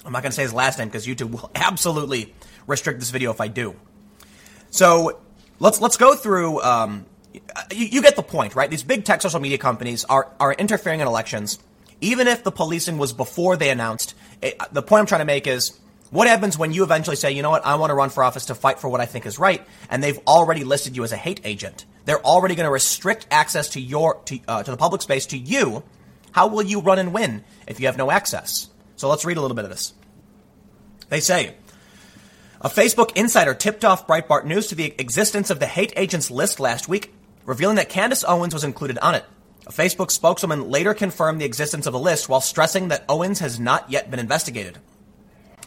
I'm 0.07 0.13
not 0.13 0.23
going 0.23 0.31
to 0.31 0.37
say 0.37 0.43
his 0.43 0.55
last 0.55 0.79
name 0.79 0.89
because 0.89 1.07
YouTube 1.07 1.31
will 1.33 1.51
absolutely 1.55 2.35
restrict 2.67 2.99
this 2.99 3.11
video 3.11 3.31
if 3.31 3.41
I 3.43 3.49
do. 3.49 3.77
So 4.71 5.21
let's 5.59 5.81
let's 5.81 5.99
go 5.99 6.15
through. 6.15 6.63
Um, 6.63 7.05
you, 7.71 7.87
you, 7.87 8.03
get 8.03 8.17
the 8.17 8.23
point, 8.23 8.55
right? 8.55 8.71
These 8.71 8.83
big 8.83 9.05
tech 9.05 9.21
social 9.21 9.39
media 9.39 9.59
companies 9.59 10.05
are 10.07 10.33
are 10.41 10.55
interfering 10.55 11.01
in 11.01 11.07
elections, 11.07 11.59
even 12.01 12.27
if 12.27 12.43
the 12.43 12.51
policing 12.51 12.97
was 12.97 13.13
before 13.13 13.57
they 13.59 13.69
announced. 13.69 14.15
It, 14.41 14.59
the 14.73 14.83
point 14.83 15.01
I'm 15.01 15.07
trying 15.07 15.21
to 15.21 15.27
make 15.27 15.47
is 15.47 15.79
what 16.11 16.29
happens 16.29 16.57
when 16.57 16.73
you 16.73 16.85
eventually 16.85 17.17
say, 17.17 17.33
you 17.33 17.43
know 17.43 17.51
what, 17.51 17.67
I 17.67 17.75
want 17.75 17.91
to 17.91 17.95
run 17.95 18.09
for 18.09 18.25
office 18.25 18.47
to 18.47 18.55
fight 18.55 18.79
for 18.79 18.89
what 18.89 19.03
I 19.03 19.07
think 19.07 19.27
is 19.27 19.39
right, 19.39 19.63
and 19.91 20.03
they've 20.03 20.19
already 20.27 20.65
listed 20.65 20.97
you 20.97 21.05
as 21.05 21.13
a 21.13 21.17
hate 21.17 21.43
agent? 21.45 21.85
They're 22.07 22.25
already 22.25 22.55
going 22.55 22.67
to 22.67 22.73
restrict 22.73 23.27
access 23.31 23.71
to 23.71 23.81
your 23.81 24.23
to, 24.25 24.41
uh, 24.49 24.63
to 24.63 24.71
the 24.71 24.77
public 24.79 25.03
space 25.03 25.27
to 25.27 25.39
you. 25.39 25.83
How 26.33 26.49
will 26.49 26.63
you 26.63 26.81
run 26.81 26.99
and 26.99 27.15
win 27.15 27.45
if 27.67 27.79
you 27.79 27.87
have 27.87 27.97
no 27.97 28.11
access? 28.11 28.69
So 28.97 29.09
let's 29.09 29.25
read 29.25 29.37
a 29.37 29.41
little 29.41 29.55
bit 29.55 29.65
of 29.65 29.71
this. 29.71 29.95
They 31.09 31.21
say. 31.21 31.55
A 32.61 32.69
Facebook 32.69 33.17
insider 33.17 33.55
tipped 33.55 33.85
off 33.85 34.07
Breitbart 34.07 34.45
News 34.45 34.69
to 34.69 34.75
the 34.75 34.95
existence 34.99 35.51
of 35.51 35.59
the 35.59 35.67
hate 35.67 35.93
agents 35.97 36.31
list 36.31 36.61
last 36.61 36.89
week, 36.89 37.13
revealing 37.45 37.77
that 37.77 37.89
Candace 37.89 38.25
Owens 38.27 38.55
was 38.55 38.65
included 38.65 38.99
on 38.99 39.15
it. 39.15 39.25
A 39.67 39.73
Facebook 39.73 40.11
spokeswoman 40.11 40.71
later 40.71 40.95
confirmed 40.95 41.41
the 41.41 41.45
existence 41.45 41.87
of 41.87 41.93
the 41.93 41.99
list 41.99 42.29
while 42.29 42.41
stressing 42.41 42.89
that 42.89 43.05
Owens 43.09 43.41
has 43.41 43.61
not 43.61 43.91
yet 43.91 44.11
been 44.11 44.21
investigated. 44.21 44.79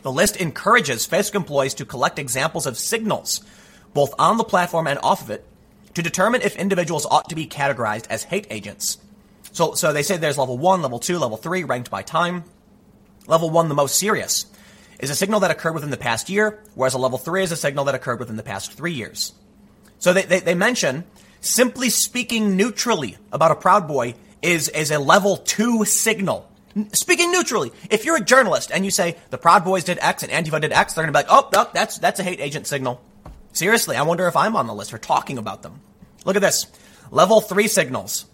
The 0.01 0.11
list 0.11 0.37
encourages 0.37 1.07
Facebook 1.07 1.35
employees 1.35 1.73
to 1.75 1.85
collect 1.85 2.19
examples 2.19 2.65
of 2.65 2.77
signals, 2.77 3.41
both 3.93 4.13
on 4.19 4.37
the 4.37 4.43
platform 4.43 4.87
and 4.87 4.99
off 5.01 5.21
of 5.21 5.29
it, 5.29 5.45
to 5.95 6.01
determine 6.01 6.41
if 6.41 6.55
individuals 6.55 7.05
ought 7.05 7.29
to 7.29 7.35
be 7.35 7.47
categorized 7.47 8.07
as 8.09 8.23
hate 8.23 8.47
agents. 8.49 8.97
So, 9.55 9.73
so 9.73 9.93
they 9.93 10.03
say 10.03 10.17
there's 10.17 10.37
level 10.37 10.57
one, 10.57 10.81
level 10.81 10.99
two, 10.99 11.17
level 11.17 11.37
three, 11.37 11.63
ranked 11.63 11.89
by 11.89 12.01
time. 12.01 12.43
Level 13.25 13.49
one, 13.49 13.69
the 13.69 13.73
most 13.73 13.97
serious, 13.97 14.47
is 14.99 15.09
a 15.09 15.15
signal 15.15 15.39
that 15.39 15.49
occurred 15.49 15.73
within 15.73 15.91
the 15.91 15.97
past 15.97 16.29
year, 16.29 16.61
whereas 16.73 16.93
a 16.93 16.97
level 16.97 17.17
three 17.17 17.41
is 17.41 17.53
a 17.53 17.55
signal 17.55 17.85
that 17.85 17.95
occurred 17.95 18.19
within 18.19 18.35
the 18.35 18.43
past 18.43 18.73
three 18.73 18.91
years. 18.91 19.31
So 19.97 20.11
they, 20.11 20.23
they, 20.23 20.41
they 20.41 20.55
mention 20.55 21.05
simply 21.39 21.89
speaking 21.89 22.57
neutrally 22.57 23.15
about 23.31 23.51
a 23.51 23.55
Proud 23.55 23.87
Boy 23.87 24.15
is, 24.41 24.67
is 24.67 24.91
a 24.91 24.99
level 24.99 25.37
two 25.37 25.85
signal. 25.85 26.51
Speaking 26.91 27.31
neutrally, 27.31 27.71
if 27.89 28.03
you're 28.03 28.17
a 28.17 28.25
journalist 28.25 28.71
and 28.73 28.83
you 28.83 28.91
say 28.91 29.15
the 29.29 29.37
Proud 29.37 29.63
Boys 29.63 29.85
did 29.85 29.99
X 30.01 30.21
and 30.21 30.33
Antifa 30.33 30.59
did 30.59 30.73
X, 30.73 30.95
they're 30.95 31.05
gonna 31.05 31.13
be 31.13 31.19
like, 31.19 31.27
oh, 31.29 31.49
no, 31.53 31.69
that's 31.73 31.97
that's 31.99 32.19
a 32.19 32.23
hate 32.23 32.41
agent 32.41 32.67
signal. 32.67 33.01
Seriously, 33.53 33.95
I 33.95 34.01
wonder 34.01 34.27
if 34.27 34.35
I'm 34.35 34.57
on 34.57 34.67
the 34.67 34.75
list 34.75 34.91
for 34.91 34.97
talking 34.97 35.37
about 35.37 35.63
them. 35.63 35.79
Look 36.25 36.35
at 36.35 36.41
this, 36.41 36.67
level 37.09 37.39
three 37.39 37.69
signals. 37.69 38.25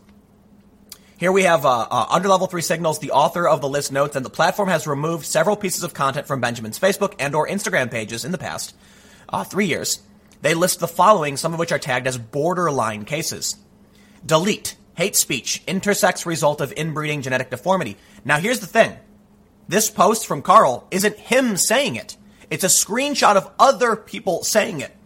Here 1.21 1.31
we 1.31 1.43
have 1.43 1.67
uh, 1.67 1.87
uh, 1.91 2.07
under 2.09 2.29
level 2.29 2.47
three 2.47 2.63
signals. 2.63 2.97
The 2.97 3.11
author 3.11 3.47
of 3.47 3.61
the 3.61 3.69
list 3.69 3.91
notes 3.91 4.15
that 4.15 4.23
the 4.23 4.29
platform 4.31 4.69
has 4.69 4.87
removed 4.87 5.23
several 5.23 5.55
pieces 5.55 5.83
of 5.83 5.93
content 5.93 6.25
from 6.25 6.41
Benjamin's 6.41 6.79
Facebook 6.79 7.13
and/or 7.19 7.47
Instagram 7.47 7.91
pages 7.91 8.25
in 8.25 8.31
the 8.31 8.39
past 8.39 8.73
uh, 9.29 9.43
three 9.43 9.67
years. 9.67 9.99
They 10.41 10.55
list 10.55 10.79
the 10.79 10.87
following, 10.87 11.37
some 11.37 11.53
of 11.53 11.59
which 11.59 11.71
are 11.71 11.77
tagged 11.77 12.07
as 12.07 12.17
borderline 12.17 13.05
cases: 13.05 13.55
delete, 14.25 14.75
hate 14.95 15.15
speech, 15.15 15.63
intersex 15.67 16.25
result 16.25 16.59
of 16.59 16.73
inbreeding 16.75 17.21
genetic 17.21 17.51
deformity. 17.51 17.97
Now, 18.25 18.39
here's 18.39 18.59
the 18.59 18.65
thing 18.65 18.97
this 19.67 19.91
post 19.91 20.25
from 20.25 20.41
Carl 20.41 20.87
isn't 20.89 21.17
him 21.17 21.55
saying 21.55 21.97
it, 21.97 22.17
it's 22.49 22.63
a 22.63 22.67
screenshot 22.67 23.35
of 23.35 23.47
other 23.59 23.95
people 23.95 24.43
saying 24.43 24.79
it. 24.79 24.97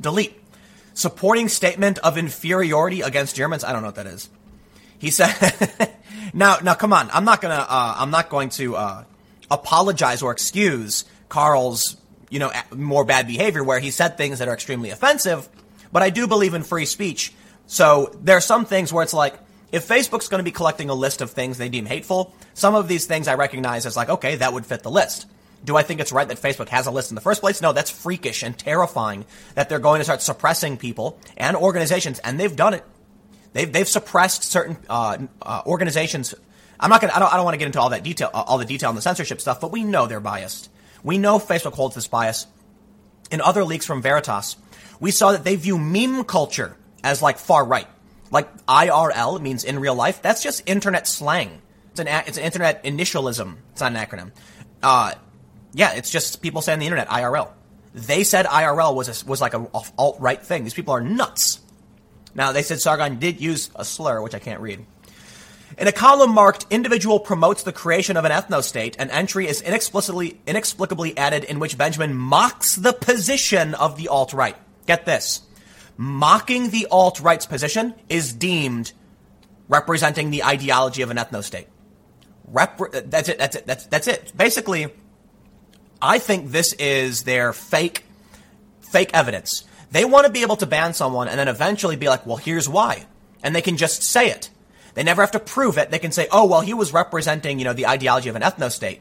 Delete. 0.00 0.40
Supporting 0.94 1.48
statement 1.48 1.98
of 1.98 2.16
inferiority 2.16 3.00
against 3.00 3.34
Germans. 3.34 3.64
I 3.64 3.72
don't 3.72 3.82
know 3.82 3.88
what 3.88 3.96
that 3.96 4.06
is. 4.06 4.30
He 5.00 5.10
said, 5.10 5.34
now, 6.34 6.58
now 6.62 6.74
come 6.74 6.92
on. 6.92 7.10
I'm 7.12 7.24
not 7.24 7.40
gonna, 7.40 7.66
uh, 7.68 7.94
I'm 7.98 8.10
not 8.10 8.28
going 8.28 8.50
to, 8.50 8.76
uh, 8.76 9.04
apologize 9.50 10.22
or 10.22 10.30
excuse 10.30 11.04
Carl's, 11.28 11.96
you 12.28 12.38
know, 12.38 12.52
more 12.72 13.04
bad 13.04 13.26
behavior 13.26 13.64
where 13.64 13.80
he 13.80 13.90
said 13.90 14.16
things 14.16 14.38
that 14.38 14.46
are 14.46 14.54
extremely 14.54 14.90
offensive, 14.90 15.48
but 15.92 16.02
I 16.02 16.10
do 16.10 16.28
believe 16.28 16.54
in 16.54 16.62
free 16.62 16.84
speech. 16.84 17.32
So 17.66 18.14
there 18.22 18.36
are 18.36 18.42
some 18.42 18.64
things 18.64 18.92
where 18.92 19.02
it's 19.02 19.14
like, 19.14 19.34
if 19.72 19.86
Facebook's 19.86 20.28
going 20.28 20.40
to 20.40 20.44
be 20.44 20.50
collecting 20.50 20.90
a 20.90 20.94
list 20.94 21.20
of 21.20 21.30
things 21.30 21.58
they 21.58 21.68
deem 21.68 21.86
hateful, 21.86 22.34
some 22.54 22.74
of 22.74 22.88
these 22.88 23.06
things 23.06 23.28
I 23.28 23.34
recognize 23.34 23.86
as 23.86 23.96
like, 23.96 24.08
okay, 24.08 24.36
that 24.36 24.52
would 24.52 24.66
fit 24.66 24.82
the 24.82 24.90
list. 24.90 25.26
Do 25.64 25.76
I 25.76 25.82
think 25.82 26.00
it's 26.00 26.12
right 26.12 26.26
that 26.26 26.40
Facebook 26.40 26.68
has 26.68 26.86
a 26.86 26.90
list 26.90 27.10
in 27.10 27.14
the 27.14 27.20
first 27.20 27.40
place? 27.40 27.60
No, 27.60 27.72
that's 27.72 27.90
freakish 27.90 28.42
and 28.42 28.58
terrifying 28.58 29.24
that 29.54 29.68
they're 29.68 29.78
going 29.78 30.00
to 30.00 30.04
start 30.04 30.22
suppressing 30.22 30.76
people 30.76 31.18
and 31.36 31.56
organizations, 31.56 32.18
and 32.20 32.40
they've 32.40 32.54
done 32.54 32.74
it. 32.74 32.84
They've, 33.52 33.72
they've 33.72 33.88
suppressed 33.88 34.44
certain 34.44 34.78
uh, 34.88 35.18
uh, 35.42 35.62
organizations. 35.66 36.34
I'm 36.78 36.90
not 36.90 37.00
gonna. 37.00 37.12
I 37.12 37.18
don't, 37.18 37.32
I 37.32 37.36
don't 37.36 37.44
want 37.44 37.54
to 37.54 37.58
get 37.58 37.66
into 37.66 37.80
all 37.80 37.90
that 37.90 38.02
detail, 38.02 38.30
all 38.32 38.58
the 38.58 38.64
detail 38.64 38.88
on 38.88 38.94
the 38.94 39.02
censorship 39.02 39.40
stuff, 39.40 39.60
but 39.60 39.70
we 39.72 39.84
know 39.84 40.06
they're 40.06 40.20
biased. 40.20 40.70
We 41.02 41.18
know 41.18 41.38
Facebook 41.38 41.72
holds 41.74 41.94
this 41.94 42.08
bias. 42.08 42.46
In 43.30 43.40
other 43.40 43.64
leaks 43.64 43.86
from 43.86 44.02
Veritas, 44.02 44.56
we 44.98 45.10
saw 45.10 45.32
that 45.32 45.44
they 45.44 45.56
view 45.56 45.78
meme 45.78 46.24
culture 46.24 46.76
as 47.04 47.22
like 47.22 47.38
far 47.38 47.64
right. 47.64 47.86
Like 48.30 48.64
IRL 48.66 49.40
means 49.40 49.64
in 49.64 49.78
real 49.78 49.94
life. 49.94 50.22
That's 50.22 50.42
just 50.42 50.62
internet 50.68 51.06
slang. 51.06 51.60
It's 51.90 52.00
an 52.00 52.06
it's 52.08 52.38
an 52.38 52.44
internet 52.44 52.84
initialism. 52.84 53.56
It's 53.72 53.80
not 53.80 53.92
an 53.92 53.98
acronym. 53.98 54.30
Uh, 54.82 55.14
yeah, 55.72 55.94
it's 55.94 56.10
just 56.10 56.40
people 56.40 56.62
saying 56.62 56.78
the 56.78 56.86
internet 56.86 57.08
IRL. 57.08 57.50
They 57.92 58.24
said 58.24 58.46
IRL 58.46 58.94
was 58.94 59.22
a, 59.22 59.26
was 59.26 59.40
like 59.40 59.54
a 59.54 59.66
alt 59.98 60.16
right 60.20 60.40
thing. 60.40 60.64
These 60.64 60.74
people 60.74 60.94
are 60.94 61.00
nuts. 61.00 61.60
Now 62.34 62.52
they 62.52 62.62
said 62.62 62.80
Sargon 62.80 63.18
did 63.18 63.40
use 63.40 63.70
a 63.74 63.84
slur, 63.84 64.22
which 64.22 64.34
I 64.34 64.38
can't 64.38 64.60
read. 64.60 64.84
In 65.78 65.86
a 65.86 65.92
column 65.92 66.32
marked 66.32 66.66
"Individual 66.70 67.20
promotes 67.20 67.62
the 67.62 67.72
creation 67.72 68.16
of 68.16 68.24
an 68.24 68.32
ethno-state," 68.32 68.96
an 68.98 69.10
entry 69.10 69.46
is 69.46 69.60
inexplicably 69.60 70.40
inexplicably 70.46 71.16
added 71.16 71.44
in 71.44 71.58
which 71.58 71.78
Benjamin 71.78 72.14
mocks 72.14 72.74
the 72.74 72.92
position 72.92 73.74
of 73.74 73.96
the 73.96 74.08
alt 74.08 74.32
right. 74.32 74.56
Get 74.86 75.06
this 75.06 75.42
mocking 75.96 76.70
the 76.70 76.86
alt 76.90 77.20
right's 77.20 77.44
position 77.44 77.94
is 78.08 78.32
deemed 78.32 78.92
representing 79.68 80.30
the 80.30 80.42
ideology 80.42 81.02
of 81.02 81.10
an 81.10 81.18
ethno 81.18 81.44
state. 81.44 81.68
Uh, 82.56 82.66
that's 83.04 83.28
it. 83.28 83.38
That's 83.38 83.56
it. 83.56 83.66
That's, 83.66 83.86
that's 83.86 84.08
it. 84.08 84.32
Basically, 84.34 84.88
I 86.00 86.18
think 86.18 86.50
this 86.50 86.72
is 86.74 87.24
their 87.24 87.52
fake, 87.52 88.04
fake 88.80 89.10
evidence. 89.12 89.64
They 89.90 90.04
want 90.04 90.26
to 90.26 90.32
be 90.32 90.42
able 90.42 90.56
to 90.56 90.66
ban 90.66 90.94
someone 90.94 91.28
and 91.28 91.38
then 91.38 91.48
eventually 91.48 91.96
be 91.96 92.08
like, 92.08 92.26
well, 92.26 92.36
here's 92.36 92.68
why. 92.68 93.06
And 93.42 93.54
they 93.54 93.62
can 93.62 93.76
just 93.76 94.02
say 94.02 94.30
it. 94.30 94.50
They 94.94 95.02
never 95.02 95.22
have 95.22 95.32
to 95.32 95.40
prove 95.40 95.78
it. 95.78 95.90
They 95.90 95.98
can 95.98 96.12
say, 96.12 96.28
oh, 96.30 96.46
well, 96.46 96.60
he 96.60 96.74
was 96.74 96.92
representing, 96.92 97.58
you 97.58 97.64
know, 97.64 97.72
the 97.72 97.86
ideology 97.86 98.28
of 98.28 98.36
an 98.36 98.42
ethno 98.42 98.70
state. 98.70 99.00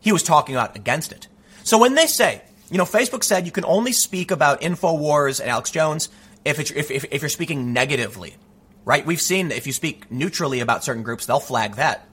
He 0.00 0.12
was 0.12 0.22
talking 0.22 0.56
out 0.56 0.76
against 0.76 1.12
it. 1.12 1.28
So 1.62 1.78
when 1.78 1.94
they 1.94 2.06
say, 2.06 2.42
you 2.70 2.78
know, 2.78 2.84
Facebook 2.84 3.24
said 3.24 3.46
you 3.46 3.52
can 3.52 3.64
only 3.64 3.92
speak 3.92 4.30
about 4.30 4.60
InfoWars 4.60 5.40
and 5.40 5.50
Alex 5.50 5.70
Jones 5.70 6.08
if, 6.44 6.58
if, 6.58 6.90
if, 6.90 7.04
if 7.10 7.22
you're 7.22 7.28
speaking 7.28 7.72
negatively, 7.72 8.36
right? 8.84 9.04
We've 9.04 9.20
seen 9.20 9.50
if 9.50 9.66
you 9.66 9.72
speak 9.72 10.10
neutrally 10.10 10.60
about 10.60 10.84
certain 10.84 11.02
groups, 11.02 11.26
they'll 11.26 11.40
flag 11.40 11.76
that. 11.76 12.06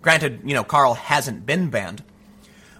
Granted, 0.00 0.40
you 0.44 0.54
know, 0.54 0.64
Carl 0.64 0.94
hasn't 0.94 1.44
been 1.44 1.70
banned, 1.70 2.02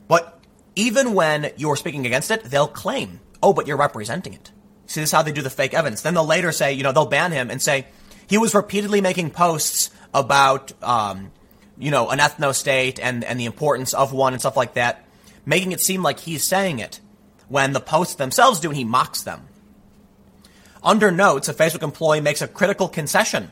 but 0.07 0.41
even 0.77 1.13
when 1.13 1.51
you're 1.57 1.77
speaking 1.77 2.07
against 2.07 2.31
it, 2.31 2.45
they'll 2.45 2.69
claim, 2.69 3.21
oh, 3.43 3.53
but 3.53 3.67
you're 3.67 3.77
representing 3.77 4.33
it. 4.33 4.53
See, 4.89 5.01
this 5.01 5.11
is 5.11 5.13
how 5.13 5.23
they 5.23 5.33
do 5.33 5.43
the 5.43 5.51
fake 5.51 5.75
evidence. 5.75 6.01
Then 6.01 6.15
they'll 6.15 6.27
later 6.27 6.51
say, 6.51 6.73
you 6.73 6.83
know, 6.83 6.93
they'll 6.93 7.07
ban 7.07 7.31
him 7.31 7.51
and 7.51 7.61
say 7.61 7.87
he 8.27 8.39
was 8.39 8.55
repeatedly 8.55 9.03
making 9.03 9.31
posts 9.31 9.91
about, 10.15 10.73
um, 10.83 11.31
you 11.79 11.91
know, 11.91 12.09
an 12.09 12.19
ethno 12.19 12.55
state 12.55 12.99
and, 12.99 13.23
and 13.23 13.39
the 13.39 13.45
importance 13.45 13.93
of 13.93 14.15
one 14.15 14.33
and 14.33 14.41
stuff 14.41 14.57
like 14.57 14.75
that, 14.75 15.07
making 15.45 15.73
it 15.73 15.83
seem 15.83 16.03
like 16.03 16.21
he's 16.21 16.49
saying 16.49 16.79
it 16.79 17.01
when 17.49 17.75
the 17.75 17.81
posts 17.81 18.15
themselves 18.15 18.61
do 18.61 18.71
and 18.71 18.79
he 18.79 18.85
mocks 18.85 19.23
them. 19.23 19.47
Under 20.83 21.11
notes, 21.11 21.49
a 21.49 21.55
Facebook 21.55 21.83
employee 21.83 22.23
makes 22.23 22.41
a 22.41 22.49
critical 22.49 22.89
concession. 22.89 23.51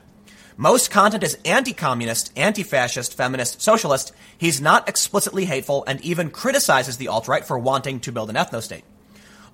Most 0.57 0.91
content 0.91 1.23
is 1.23 1.37
anti-communist, 1.45 2.33
anti-fascist, 2.35 3.15
feminist, 3.15 3.61
socialist. 3.61 4.13
He's 4.39 4.59
not 4.59 4.89
explicitly 4.89 5.45
hateful 5.45 5.85
and 5.87 6.01
even 6.01 6.31
criticizes 6.31 6.97
the 6.97 7.09
alt-right 7.09 7.45
for 7.45 7.59
wanting 7.59 8.01
to 8.01 8.13
build 8.13 8.31
an 8.31 8.37
ethno-state. 8.37 8.85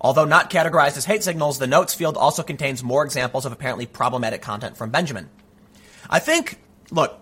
Although 0.03 0.25
not 0.25 0.49
categorized 0.49 0.97
as 0.97 1.05
hate 1.05 1.23
signals, 1.23 1.59
the 1.59 1.67
notes 1.67 1.93
field 1.93 2.17
also 2.17 2.43
contains 2.43 2.83
more 2.83 3.05
examples 3.05 3.45
of 3.45 3.53
apparently 3.53 3.85
problematic 3.85 4.41
content 4.41 4.75
from 4.75 4.89
Benjamin. 4.89 5.29
I 6.09 6.19
think, 6.19 6.59
look, 6.91 7.17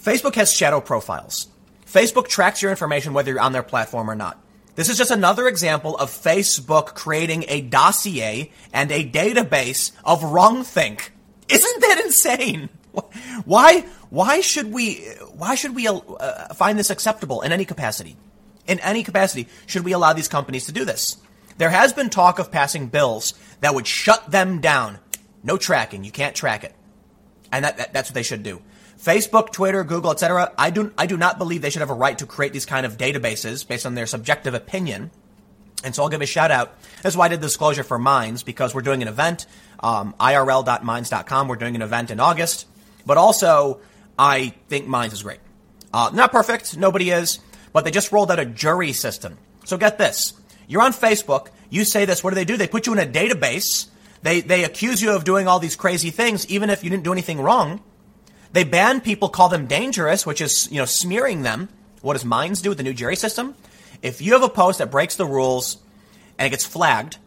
Facebook 0.00 0.34
has 0.34 0.52
shadow 0.52 0.80
profiles. 0.80 1.48
Facebook 1.86 2.28
tracks 2.28 2.60
your 2.60 2.70
information 2.70 3.14
whether 3.14 3.32
you're 3.32 3.40
on 3.40 3.52
their 3.52 3.62
platform 3.62 4.10
or 4.10 4.14
not. 4.14 4.42
This 4.74 4.90
is 4.90 4.98
just 4.98 5.10
another 5.10 5.48
example 5.48 5.96
of 5.96 6.10
Facebook 6.10 6.94
creating 6.94 7.46
a 7.48 7.62
dossier 7.62 8.52
and 8.74 8.92
a 8.92 9.08
database 9.08 9.92
of 10.04 10.20
wrongthink. 10.20 11.08
Isn't 11.48 11.80
that 11.80 12.02
insane? 12.04 12.68
Why, 13.46 13.86
why 14.10 14.40
should 14.42 14.70
we, 14.72 14.96
why 15.32 15.54
should 15.54 15.74
we 15.74 15.88
uh, 15.88 16.54
find 16.54 16.78
this 16.78 16.90
acceptable 16.90 17.40
in 17.40 17.52
any 17.52 17.64
capacity? 17.64 18.16
In 18.66 18.80
any 18.80 19.02
capacity, 19.02 19.48
should 19.66 19.84
we 19.84 19.92
allow 19.92 20.12
these 20.12 20.28
companies 20.28 20.66
to 20.66 20.72
do 20.72 20.84
this? 20.84 21.16
There 21.58 21.70
has 21.70 21.92
been 21.92 22.10
talk 22.10 22.38
of 22.38 22.50
passing 22.50 22.88
bills 22.88 23.34
that 23.60 23.74
would 23.74 23.86
shut 23.86 24.30
them 24.30 24.60
down. 24.60 24.98
No 25.42 25.56
tracking. 25.56 26.04
You 26.04 26.10
can't 26.10 26.34
track 26.34 26.64
it. 26.64 26.74
And 27.52 27.64
that, 27.64 27.76
that 27.78 27.92
that's 27.92 28.10
what 28.10 28.14
they 28.14 28.22
should 28.22 28.42
do. 28.42 28.60
Facebook, 28.98 29.52
Twitter, 29.52 29.84
Google, 29.84 30.10
etc. 30.10 30.52
I 30.58 30.70
do 30.70 30.92
I 30.98 31.06
do 31.06 31.16
not 31.16 31.38
believe 31.38 31.62
they 31.62 31.70
should 31.70 31.80
have 31.80 31.90
a 31.90 31.94
right 31.94 32.18
to 32.18 32.26
create 32.26 32.52
these 32.52 32.66
kind 32.66 32.84
of 32.86 32.96
databases 32.96 33.66
based 33.66 33.86
on 33.86 33.94
their 33.94 34.06
subjective 34.06 34.54
opinion. 34.54 35.10
And 35.84 35.94
so 35.94 36.02
I'll 36.02 36.08
give 36.08 36.22
a 36.22 36.26
shout 36.26 36.50
out. 36.50 36.74
That's 37.02 37.16
why 37.16 37.26
I 37.26 37.28
did 37.28 37.40
the 37.40 37.46
disclosure 37.46 37.84
for 37.84 37.98
Minds 37.98 38.42
because 38.42 38.74
we're 38.74 38.82
doing 38.82 39.02
an 39.02 39.08
event, 39.08 39.46
um, 39.80 40.14
irl.minds.com. 40.18 41.48
We're 41.48 41.56
doing 41.56 41.76
an 41.76 41.82
event 41.82 42.10
in 42.10 42.18
August, 42.18 42.66
but 43.04 43.18
also 43.18 43.80
I 44.18 44.54
think 44.68 44.86
Minds 44.86 45.14
is 45.14 45.22
great. 45.22 45.40
Uh, 45.92 46.10
not 46.12 46.32
perfect, 46.32 46.76
nobody 46.76 47.10
is, 47.10 47.38
but 47.72 47.84
they 47.84 47.90
just 47.90 48.10
rolled 48.10 48.30
out 48.30 48.40
a 48.40 48.46
jury 48.46 48.92
system. 48.92 49.38
So 49.64 49.76
get 49.76 49.98
this: 49.98 50.32
you're 50.66 50.82
on 50.82 50.92
Facebook, 50.92 51.48
you 51.70 51.84
say 51.84 52.04
this. 52.04 52.22
What 52.22 52.30
do 52.30 52.34
they 52.36 52.44
do? 52.44 52.56
They 52.56 52.68
put 52.68 52.86
you 52.86 52.92
in 52.92 52.98
a 52.98 53.06
database. 53.06 53.88
They 54.22 54.40
they 54.40 54.64
accuse 54.64 55.02
you 55.02 55.12
of 55.12 55.24
doing 55.24 55.46
all 55.46 55.58
these 55.58 55.76
crazy 55.76 56.10
things, 56.10 56.46
even 56.48 56.70
if 56.70 56.82
you 56.82 56.90
didn't 56.90 57.04
do 57.04 57.12
anything 57.12 57.40
wrong. 57.40 57.80
They 58.52 58.64
ban 58.64 59.00
people, 59.00 59.28
call 59.28 59.48
them 59.48 59.66
dangerous, 59.66 60.24
which 60.24 60.40
is, 60.40 60.70
you 60.70 60.78
know, 60.78 60.86
smearing 60.86 61.42
them. 61.42 61.68
What 62.00 62.14
does 62.14 62.24
Minds 62.24 62.62
do 62.62 62.70
with 62.70 62.78
the 62.78 62.84
new 62.84 62.94
jury 62.94 63.16
system? 63.16 63.54
If 64.02 64.22
you 64.22 64.32
have 64.32 64.42
a 64.42 64.48
post 64.48 64.78
that 64.78 64.90
breaks 64.90 65.16
the 65.16 65.26
rules 65.26 65.78
and 66.38 66.46
it 66.46 66.50
gets 66.50 66.64
flagged, 66.64 67.18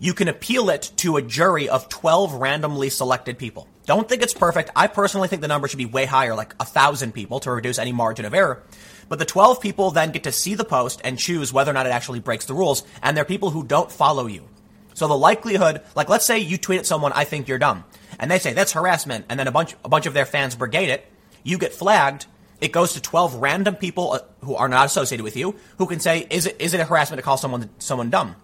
you 0.00 0.14
can 0.14 0.28
appeal 0.28 0.70
it 0.70 0.92
to 0.96 1.16
a 1.16 1.22
jury 1.22 1.68
of 1.68 1.88
12 1.88 2.34
randomly 2.34 2.90
selected 2.90 3.38
people. 3.38 3.66
Don't 3.86 4.08
think 4.08 4.22
it's 4.22 4.34
perfect. 4.34 4.70
I 4.76 4.86
personally 4.86 5.28
think 5.28 5.42
the 5.42 5.48
number 5.48 5.66
should 5.68 5.78
be 5.78 5.86
way 5.86 6.04
higher, 6.04 6.34
like 6.34 6.54
a 6.60 6.64
thousand 6.64 7.12
people 7.12 7.40
to 7.40 7.50
reduce 7.50 7.78
any 7.78 7.92
margin 7.92 8.26
of 8.26 8.34
error. 8.34 8.62
But 9.08 9.18
the 9.18 9.24
12 9.24 9.60
people 9.60 9.90
then 9.90 10.12
get 10.12 10.24
to 10.24 10.32
see 10.32 10.54
the 10.54 10.64
post 10.64 11.00
and 11.04 11.18
choose 11.18 11.52
whether 11.52 11.70
or 11.70 11.74
not 11.74 11.86
it 11.86 11.92
actually 11.92 12.20
breaks 12.20 12.44
the 12.44 12.54
rules. 12.54 12.82
And 13.02 13.16
they're 13.16 13.24
people 13.24 13.50
who 13.50 13.64
don't 13.64 13.90
follow 13.90 14.26
you. 14.26 14.48
So 14.94 15.08
the 15.08 15.16
likelihood, 15.16 15.82
like 15.94 16.08
let's 16.08 16.26
say 16.26 16.38
you 16.38 16.58
tweet 16.58 16.80
at 16.80 16.86
someone, 16.86 17.12
I 17.14 17.24
think 17.24 17.48
you're 17.48 17.58
dumb 17.58 17.84
and 18.18 18.30
they 18.30 18.38
say 18.38 18.52
that's 18.52 18.72
harassment, 18.72 19.26
and 19.28 19.38
then 19.38 19.46
a 19.46 19.52
bunch 19.52 19.74
a 19.84 19.88
bunch 19.88 20.06
of 20.06 20.14
their 20.14 20.26
fans 20.26 20.54
brigade 20.54 20.88
it, 20.88 21.06
you 21.42 21.58
get 21.58 21.72
flagged. 21.72 22.26
It 22.60 22.72
goes 22.72 22.94
to 22.94 23.00
12 23.00 23.36
random 23.36 23.76
people 23.76 24.12
uh, 24.14 24.18
who 24.40 24.56
are 24.56 24.68
not 24.68 24.86
associated 24.86 25.22
with 25.22 25.36
you 25.36 25.54
who 25.76 25.86
can 25.86 26.00
say, 26.00 26.26
is 26.28 26.44
it, 26.44 26.60
is 26.60 26.74
it 26.74 26.80
a 26.80 26.84
harassment 26.84 27.18
to 27.18 27.22
call 27.22 27.36
someone, 27.36 27.70
someone 27.78 28.10
dumb? 28.10 28.34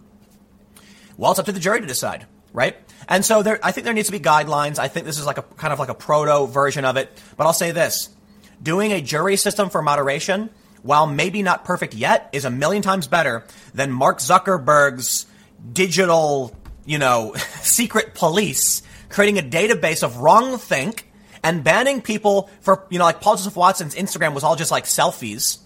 Well, 1.17 1.33
it's 1.33 1.41
up 1.41 1.47
to 1.47 1.53
the 1.53 1.59
jury 1.59 1.81
to 1.81 1.87
decide, 1.87 2.25
right? 2.53 2.77
And 3.09 3.25
so 3.25 3.43
there, 3.43 3.59
I 3.61 3.73
think 3.73 3.87
there 3.87 3.93
needs 3.93 4.07
to 4.07 4.13
be 4.13 4.21
guidelines. 4.21 4.79
I 4.79 4.87
think 4.87 5.05
this 5.05 5.19
is 5.19 5.27
like 5.27 5.39
a 5.39 5.43
kind 5.43 5.73
of 5.73 5.81
like 5.81 5.89
a 5.89 5.95
proto 5.95 6.47
version 6.47 6.85
of 6.85 6.97
it. 6.97 7.11
But 7.37 7.49
I'll 7.49 7.53
say 7.53 7.73
this. 7.73 8.09
Doing 8.65 8.93
a 8.93 9.03
jury 9.03 9.37
system 9.37 9.69
for 9.69 9.83
moderation, 9.83 10.49
while 10.83 11.07
maybe 11.07 11.43
not 11.43 11.67
perfect 11.67 11.93
yet, 11.93 12.31
is 12.33 12.47
a 12.47 12.51
million 12.51 12.83
times 12.83 13.07
better 13.07 13.45
than 13.75 13.93
Mark 13.93 14.21
Zuckerberg's 14.21 15.27
digital, 15.71 16.57
you 16.87 16.97
know, 16.97 17.35
secret 17.61 18.15
police 18.15 18.83
creating 19.11 19.39
a 19.39 19.43
database 19.43 20.03
of 20.03 20.17
wrong 20.17 20.57
think 20.57 21.11
and 21.43 21.63
banning 21.63 22.01
people 22.01 22.49
for, 22.63 22.87
you 22.89 22.99
know, 22.99 23.05
like 23.05 23.21
Paul 23.21 23.37
Joseph 23.37 23.55
Watson's 23.55 23.95
Instagram 23.95 24.33
was 24.33 24.43
all 24.43 24.57
just 24.57 24.71
like 24.71 24.85
selfies 24.85 25.59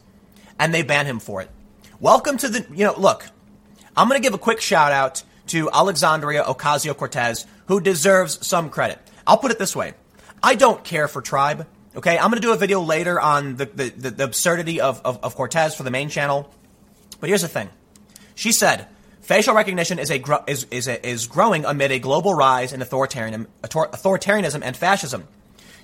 and 0.58 0.74
they 0.74 0.82
ban 0.82 1.06
him 1.06 1.20
for 1.20 1.40
it. 1.40 1.50
Welcome 2.00 2.36
to 2.38 2.48
the, 2.48 2.66
you 2.74 2.84
know, 2.84 2.98
look, 2.98 3.24
I'm 3.96 4.08
going 4.08 4.20
to 4.20 4.26
give 4.26 4.34
a 4.34 4.38
quick 4.38 4.60
shout 4.60 4.90
out 4.90 5.22
to 5.46 5.70
Alexandria 5.70 6.42
Ocasio 6.42 6.96
Cortez, 6.96 7.46
who 7.66 7.80
deserves 7.80 8.44
some 8.44 8.70
credit. 8.70 8.98
I'll 9.24 9.38
put 9.38 9.52
it 9.52 9.60
this 9.60 9.76
way. 9.76 9.94
I 10.42 10.56
don't 10.56 10.82
care 10.82 11.06
for 11.06 11.22
Tribe. 11.22 11.64
Okay. 11.98 12.16
I'm 12.16 12.30
going 12.30 12.40
to 12.40 12.46
do 12.46 12.52
a 12.52 12.56
video 12.56 12.80
later 12.80 13.20
on 13.20 13.56
the, 13.56 13.64
the, 13.66 14.10
the, 14.10 14.24
absurdity 14.24 14.80
of, 14.80 15.00
of, 15.04 15.18
of 15.24 15.34
Cortez 15.34 15.74
for 15.74 15.82
the 15.82 15.90
main 15.90 16.08
channel. 16.08 16.48
But 17.18 17.28
here's 17.28 17.42
the 17.42 17.48
thing. 17.48 17.68
She 18.36 18.52
said, 18.52 18.86
Facial 19.20 19.52
recognition 19.52 19.98
is, 19.98 20.08
a 20.12 20.22
is, 20.46 20.64
is, 20.70 20.86
a, 20.86 21.06
is 21.06 21.26
growing 21.26 21.64
amid 21.64 21.90
a 21.90 21.98
global 21.98 22.34
rise 22.34 22.72
in 22.72 22.80
authoritarianism, 22.80 23.46
authoritarianism 23.62 24.62
and 24.62 24.76
fascism. 24.76 25.26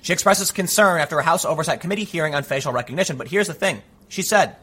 She 0.01 0.13
expresses 0.13 0.53
concern 0.53 1.01
after 1.01 1.19
a 1.19 1.23
House 1.23 1.43
Oversight 1.43 1.81
Committee 1.81 2.05
hearing 2.05 2.33
on 2.33 2.43
facial 2.43 2.71
recognition. 2.71 3.17
But 3.17 3.27
here's 3.27 3.47
the 3.47 3.53
thing. 3.53 3.81
She 4.07 4.21
said, 4.21 4.55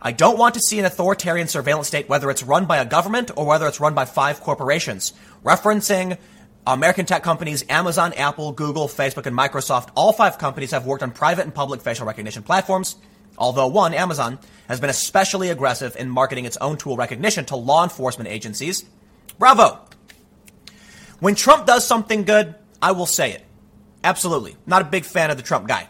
I 0.00 0.12
don't 0.12 0.38
want 0.38 0.54
to 0.54 0.60
see 0.60 0.78
an 0.78 0.84
authoritarian 0.84 1.48
surveillance 1.48 1.88
state, 1.88 2.08
whether 2.08 2.30
it's 2.30 2.44
run 2.44 2.66
by 2.66 2.78
a 2.78 2.84
government 2.84 3.32
or 3.36 3.44
whether 3.44 3.66
it's 3.66 3.80
run 3.80 3.94
by 3.94 4.04
five 4.04 4.40
corporations. 4.40 5.12
Referencing 5.44 6.16
American 6.66 7.06
tech 7.06 7.22
companies 7.22 7.64
Amazon, 7.68 8.12
Apple, 8.12 8.52
Google, 8.52 8.86
Facebook, 8.88 9.26
and 9.26 9.36
Microsoft, 9.36 9.88
all 9.96 10.12
five 10.12 10.38
companies 10.38 10.70
have 10.70 10.86
worked 10.86 11.02
on 11.02 11.10
private 11.10 11.42
and 11.42 11.54
public 11.54 11.80
facial 11.80 12.06
recognition 12.06 12.42
platforms. 12.42 12.96
Although 13.36 13.68
one, 13.68 13.94
Amazon, 13.94 14.38
has 14.68 14.78
been 14.78 14.90
especially 14.90 15.48
aggressive 15.48 15.96
in 15.96 16.08
marketing 16.08 16.44
its 16.44 16.56
own 16.58 16.76
tool 16.76 16.96
recognition 16.96 17.44
to 17.46 17.56
law 17.56 17.82
enforcement 17.82 18.28
agencies. 18.28 18.84
Bravo! 19.38 19.80
When 21.18 21.34
Trump 21.34 21.66
does 21.66 21.86
something 21.86 22.24
good, 22.24 22.54
I 22.80 22.92
will 22.92 23.06
say 23.06 23.32
it. 23.32 23.44
Absolutely. 24.04 24.56
Not 24.66 24.82
a 24.82 24.84
big 24.84 25.04
fan 25.04 25.30
of 25.30 25.36
the 25.36 25.42
Trump 25.42 25.66
guy. 25.66 25.88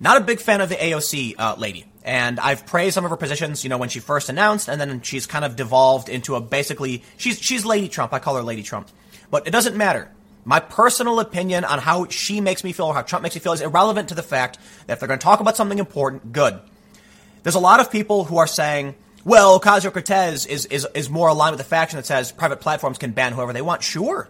Not 0.00 0.16
a 0.16 0.20
big 0.20 0.40
fan 0.40 0.60
of 0.60 0.68
the 0.68 0.74
AOC 0.74 1.36
uh, 1.38 1.54
lady. 1.56 1.86
And 2.04 2.40
I've 2.40 2.66
praised 2.66 2.94
some 2.94 3.04
of 3.04 3.10
her 3.10 3.16
positions, 3.16 3.62
you 3.62 3.70
know, 3.70 3.78
when 3.78 3.88
she 3.88 4.00
first 4.00 4.28
announced, 4.28 4.68
and 4.68 4.80
then 4.80 5.00
she's 5.02 5.26
kind 5.26 5.44
of 5.44 5.54
devolved 5.54 6.08
into 6.08 6.34
a 6.34 6.40
basically, 6.40 7.04
she's, 7.16 7.40
she's 7.40 7.64
Lady 7.64 7.88
Trump. 7.88 8.12
I 8.12 8.18
call 8.18 8.34
her 8.34 8.42
Lady 8.42 8.64
Trump. 8.64 8.88
But 9.32 9.46
it 9.46 9.50
doesn't 9.50 9.76
matter. 9.76 10.10
My 10.44 10.60
personal 10.60 11.18
opinion 11.18 11.64
on 11.64 11.78
how 11.78 12.06
she 12.08 12.40
makes 12.40 12.62
me 12.62 12.72
feel 12.72 12.86
or 12.86 12.94
how 12.94 13.00
Trump 13.00 13.22
makes 13.22 13.34
me 13.34 13.40
feel 13.40 13.54
is 13.54 13.62
irrelevant 13.62 14.10
to 14.10 14.14
the 14.14 14.22
fact 14.22 14.58
that 14.86 14.92
if 14.92 15.00
they're 15.00 15.08
going 15.08 15.18
to 15.18 15.24
talk 15.24 15.40
about 15.40 15.56
something 15.56 15.78
important, 15.78 16.32
good. 16.32 16.60
There's 17.42 17.54
a 17.54 17.60
lot 17.60 17.80
of 17.80 17.90
people 17.90 18.24
who 18.24 18.36
are 18.36 18.46
saying, 18.46 18.94
well, 19.24 19.58
Ocasio 19.58 19.90
Cortez 19.90 20.44
is, 20.44 20.66
is, 20.66 20.86
is 20.94 21.08
more 21.08 21.28
aligned 21.28 21.52
with 21.52 21.58
the 21.58 21.68
faction 21.68 21.96
that 21.96 22.04
says 22.04 22.30
private 22.30 22.60
platforms 22.60 22.98
can 22.98 23.12
ban 23.12 23.32
whoever 23.32 23.54
they 23.54 23.62
want. 23.62 23.82
Sure. 23.82 24.28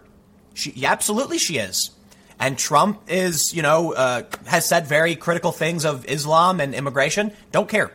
She, 0.53 0.71
yeah, 0.71 0.93
absolutely 0.93 1.37
she 1.37 1.57
is. 1.57 1.91
And 2.39 2.57
Trump 2.57 3.01
is, 3.09 3.53
you 3.53 3.61
know, 3.61 3.93
uh, 3.93 4.23
has 4.45 4.67
said 4.69 4.87
very 4.87 5.17
critical 5.17 5.51
things 5.51 5.83
of 5.83 6.05
Islam 6.07 6.61
and 6.61 6.73
immigration. 6.73 7.33
Don't 7.51 7.67
care. 7.67 7.91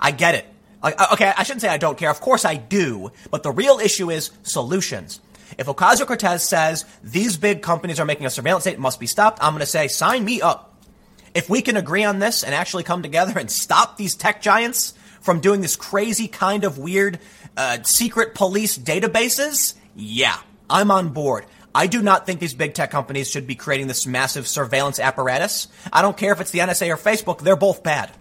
I 0.00 0.10
get 0.10 0.36
it. 0.36 0.46
Like, 0.82 1.12
okay, 1.12 1.32
I 1.36 1.42
shouldn't 1.42 1.60
say 1.60 1.68
I 1.68 1.78
don't 1.78 1.98
care. 1.98 2.10
Of 2.10 2.20
course 2.22 2.46
I 2.46 2.56
do. 2.56 3.12
But 3.30 3.42
the 3.42 3.52
real 3.52 3.78
issue 3.78 4.10
is 4.10 4.30
solutions. 4.42 5.20
If 5.58 5.66
Ocasio 5.66 6.06
Cortez 6.06 6.42
says 6.42 6.84
these 7.02 7.36
big 7.36 7.62
companies 7.62 8.00
are 8.00 8.04
making 8.04 8.26
a 8.26 8.30
surveillance 8.30 8.64
state, 8.64 8.78
must 8.78 9.00
be 9.00 9.06
stopped, 9.06 9.38
I'm 9.42 9.52
going 9.52 9.60
to 9.60 9.66
say, 9.66 9.88
sign 9.88 10.24
me 10.24 10.40
up. 10.40 10.74
If 11.34 11.50
we 11.50 11.62
can 11.62 11.76
agree 11.76 12.04
on 12.04 12.18
this 12.18 12.42
and 12.42 12.54
actually 12.54 12.84
come 12.84 13.02
together 13.02 13.38
and 13.38 13.50
stop 13.50 13.96
these 13.96 14.14
tech 14.14 14.40
giants 14.40 14.94
from 15.20 15.40
doing 15.40 15.60
this 15.60 15.76
crazy 15.76 16.28
kind 16.28 16.64
of 16.64 16.78
weird 16.78 17.18
uh, 17.56 17.82
secret 17.82 18.34
police 18.34 18.78
databases, 18.78 19.74
yeah, 19.96 20.38
I'm 20.68 20.90
on 20.90 21.10
board. 21.10 21.46
I 21.74 21.88
do 21.88 22.02
not 22.02 22.24
think 22.24 22.38
these 22.38 22.54
big 22.54 22.74
tech 22.74 22.92
companies 22.92 23.28
should 23.28 23.48
be 23.48 23.56
creating 23.56 23.88
this 23.88 24.06
massive 24.06 24.46
surveillance 24.46 25.00
apparatus. 25.00 25.66
I 25.92 26.02
don't 26.02 26.16
care 26.16 26.32
if 26.32 26.40
it's 26.40 26.52
the 26.52 26.60
NSA 26.60 26.88
or 26.90 26.96
Facebook, 26.96 27.40
they're 27.40 27.56
both 27.56 27.82
bad. 27.82 28.12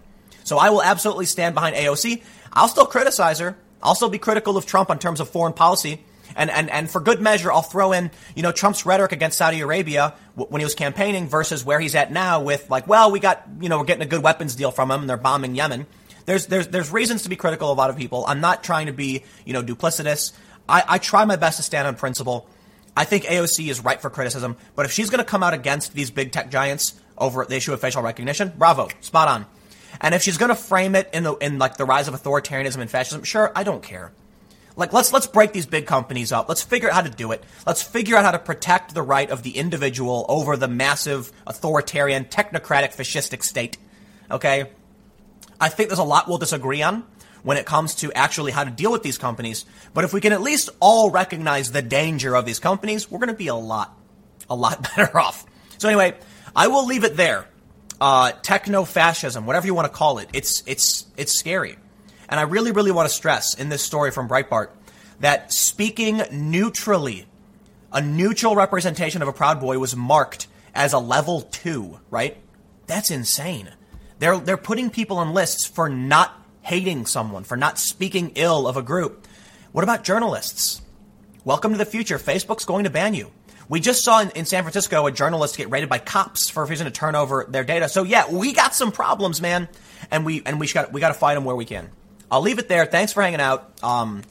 So 0.43 0.57
I 0.57 0.71
will 0.71 0.81
absolutely 0.81 1.25
stand 1.25 1.53
behind 1.53 1.75
AOC. 1.75 2.23
I'll 2.51 2.67
still 2.67 2.87
criticize 2.87 3.39
her. 3.39 3.55
I'll 3.81 3.95
still 3.95 4.09
be 4.09 4.17
critical 4.17 4.57
of 4.57 4.65
Trump 4.65 4.89
in 4.89 4.97
terms 4.97 5.19
of 5.19 5.29
foreign 5.29 5.53
policy. 5.53 6.03
And, 6.35 6.49
and, 6.49 6.69
and 6.69 6.89
for 6.89 6.99
good 6.99 7.21
measure, 7.21 7.51
I'll 7.51 7.61
throw 7.61 7.91
in, 7.91 8.11
you 8.35 8.43
know, 8.43 8.51
Trump's 8.51 8.85
rhetoric 8.85 9.11
against 9.11 9.37
Saudi 9.37 9.61
Arabia 9.61 10.15
when 10.35 10.59
he 10.59 10.65
was 10.65 10.75
campaigning 10.75 11.27
versus 11.27 11.63
where 11.63 11.79
he's 11.79 11.95
at 11.95 12.11
now 12.11 12.41
with 12.41 12.69
like, 12.69 12.87
well, 12.87 13.11
we 13.11 13.19
got, 13.19 13.43
you 13.59 13.69
know, 13.69 13.79
we're 13.79 13.85
getting 13.85 14.03
a 14.03 14.07
good 14.07 14.23
weapons 14.23 14.55
deal 14.55 14.71
from 14.71 14.91
him 14.91 15.01
and 15.01 15.09
they're 15.09 15.17
bombing 15.17 15.55
Yemen. 15.55 15.85
There's, 16.25 16.47
there's, 16.47 16.67
there's 16.67 16.91
reasons 16.91 17.23
to 17.23 17.29
be 17.29 17.35
critical 17.35 17.71
of 17.71 17.77
a 17.77 17.79
lot 17.79 17.89
of 17.89 17.97
people. 17.97 18.25
I'm 18.27 18.41
not 18.41 18.63
trying 18.63 18.87
to 18.87 18.93
be, 18.93 19.23
you 19.45 19.53
know, 19.53 19.61
duplicitous. 19.61 20.31
I, 20.67 20.83
I 20.87 20.97
try 20.97 21.25
my 21.25 21.35
best 21.35 21.57
to 21.57 21.63
stand 21.63 21.87
on 21.87 21.95
principle. 21.95 22.47
I 22.95 23.05
think 23.05 23.25
AOC 23.25 23.69
is 23.69 23.83
right 23.83 23.99
for 23.99 24.09
criticism, 24.09 24.55
but 24.75 24.85
if 24.85 24.91
she's 24.91 25.09
going 25.09 25.19
to 25.19 25.25
come 25.25 25.41
out 25.41 25.53
against 25.53 25.93
these 25.93 26.11
big 26.11 26.31
tech 26.31 26.51
giants 26.51 26.93
over 27.17 27.43
the 27.43 27.55
issue 27.55 27.73
of 27.73 27.81
facial 27.81 28.03
recognition, 28.03 28.53
bravo, 28.55 28.87
spot 29.01 29.27
on. 29.27 29.45
And 29.99 30.13
if 30.13 30.21
she's 30.21 30.37
going 30.37 30.49
to 30.49 30.55
frame 30.55 30.95
it 30.95 31.09
in 31.13 31.23
the 31.23 31.33
in 31.35 31.59
like 31.59 31.77
the 31.77 31.85
rise 31.85 32.07
of 32.07 32.13
authoritarianism 32.13 32.77
and 32.77 32.89
fascism, 32.89 33.23
sure, 33.23 33.51
I 33.55 33.63
don't 33.63 33.81
care. 33.83 34.11
Like 34.75 34.91
let's 34.93 35.13
let's 35.13 35.27
break 35.27 35.53
these 35.53 35.65
big 35.65 35.85
companies 35.85 36.31
up. 36.31 36.49
Let's 36.49 36.63
figure 36.63 36.89
out 36.89 36.95
how 36.95 37.01
to 37.01 37.09
do 37.09 37.31
it. 37.31 37.43
Let's 37.65 37.83
figure 37.83 38.15
out 38.15 38.25
how 38.25 38.31
to 38.31 38.39
protect 38.39 38.93
the 38.93 39.01
right 39.01 39.29
of 39.29 39.43
the 39.43 39.57
individual 39.57 40.25
over 40.27 40.57
the 40.57 40.67
massive 40.67 41.31
authoritarian 41.45 42.25
technocratic 42.25 42.95
fascistic 42.95 43.43
state. 43.43 43.77
Okay? 44.31 44.69
I 45.59 45.69
think 45.69 45.89
there's 45.89 45.99
a 45.99 46.03
lot 46.03 46.27
we'll 46.27 46.39
disagree 46.39 46.81
on. 46.81 47.03
when 47.43 47.57
it 47.57 47.65
comes 47.65 47.95
to 47.95 48.11
actually 48.13 48.51
how 48.51 48.63
to 48.63 48.71
deal 48.71 48.91
with 48.91 49.03
these 49.03 49.17
companies. 49.17 49.65
But 49.93 50.05
if 50.05 50.13
we 50.13 50.21
can 50.21 50.31
at 50.31 50.41
least 50.41 50.69
all 50.79 51.11
recognize 51.11 51.71
the 51.71 51.81
danger 51.81 52.35
of 52.35 52.45
these 52.45 52.59
companies, 52.59 53.11
we're 53.11 53.19
going 53.19 53.27
to 53.27 53.35
be 53.35 53.47
a 53.47 53.55
lot, 53.55 53.95
a 54.49 54.55
lot 54.55 54.81
better 54.95 55.17
off. 55.19 55.45
So 55.77 55.89
anyway, 55.89 56.15
I 56.55 56.67
will 56.67 56.85
leave 56.85 57.03
it 57.03 57.17
there. 57.17 57.45
Uh, 57.99 58.31
techno 58.41 58.85
fascism, 58.85 59.45
whatever 59.45 59.65
you 59.67 59.73
want 59.73 59.91
to 59.91 59.97
call 59.97 60.17
it, 60.17 60.29
it's 60.33 60.63
it's 60.65 61.05
it's 61.15 61.31
scary, 61.31 61.77
and 62.33 62.39
I 62.39 62.43
really 62.45 62.71
really 62.71 62.91
want 62.91 63.07
to 63.07 63.13
stress 63.13 63.53
in 63.53 63.69
this 63.69 63.83
story 63.83 64.09
from 64.09 64.27
Breitbart 64.27 64.69
that 65.19 65.53
speaking 65.53 66.19
neutrally, 66.31 67.27
a 67.91 68.01
neutral 68.01 68.55
representation 68.55 69.21
of 69.21 69.27
a 69.27 69.31
Proud 69.31 69.59
Boy 69.59 69.77
was 69.77 69.95
marked 69.95 70.47
as 70.73 70.93
a 70.93 70.97
level 70.97 71.41
two. 71.41 71.99
Right? 72.09 72.37
That's 72.87 73.11
insane. 73.11 73.69
They're 74.17 74.39
they're 74.39 74.57
putting 74.57 74.89
people 74.89 75.17
on 75.17 75.35
lists 75.35 75.67
for 75.67 75.87
not 75.89 76.33
hating 76.63 77.05
someone, 77.05 77.43
for 77.43 77.55
not 77.55 77.77
speaking 77.77 78.31
ill 78.33 78.67
of 78.67 78.77
a 78.77 78.81
group. 78.81 79.27
What 79.71 79.83
about 79.83 80.03
journalists? 80.03 80.81
Welcome 81.45 81.73
to 81.73 81.77
the 81.77 81.85
future. 81.85 82.17
Facebook's 82.17 82.65
going 82.65 82.85
to 82.85 82.89
ban 82.89 83.13
you. 83.13 83.29
We 83.69 83.79
just 83.79 84.03
saw 84.03 84.21
in, 84.21 84.31
in, 84.31 84.45
San 84.45 84.63
Francisco 84.63 85.05
a 85.05 85.11
journalist 85.11 85.55
get 85.55 85.69
raided 85.69 85.87
by 85.87 85.99
cops 85.99 86.49
for 86.49 86.63
refusing 86.63 86.85
to 86.85 86.91
turn 86.91 87.13
over 87.13 87.45
their 87.47 87.63
data. 87.63 87.89
So 87.89 88.01
yeah, 88.01 88.27
we 88.31 88.53
got 88.53 88.73
some 88.73 88.91
problems, 88.91 89.39
man, 89.39 89.69
and 90.09 90.25
we 90.25 90.41
and 90.47 90.59
we 90.59 90.65
got 90.65 90.91
we 90.91 90.99
got 90.99 91.09
to 91.09 91.13
fight 91.13 91.35
them 91.35 91.45
where 91.45 91.55
we 91.55 91.65
can. 91.65 91.91
I'll 92.33 92.41
leave 92.41 92.57
it 92.57 92.67
there. 92.67 92.87
Thanks 92.87 93.13
for 93.13 93.21
hanging 93.21 93.39
out. 93.39 93.71
Um, 93.83 94.23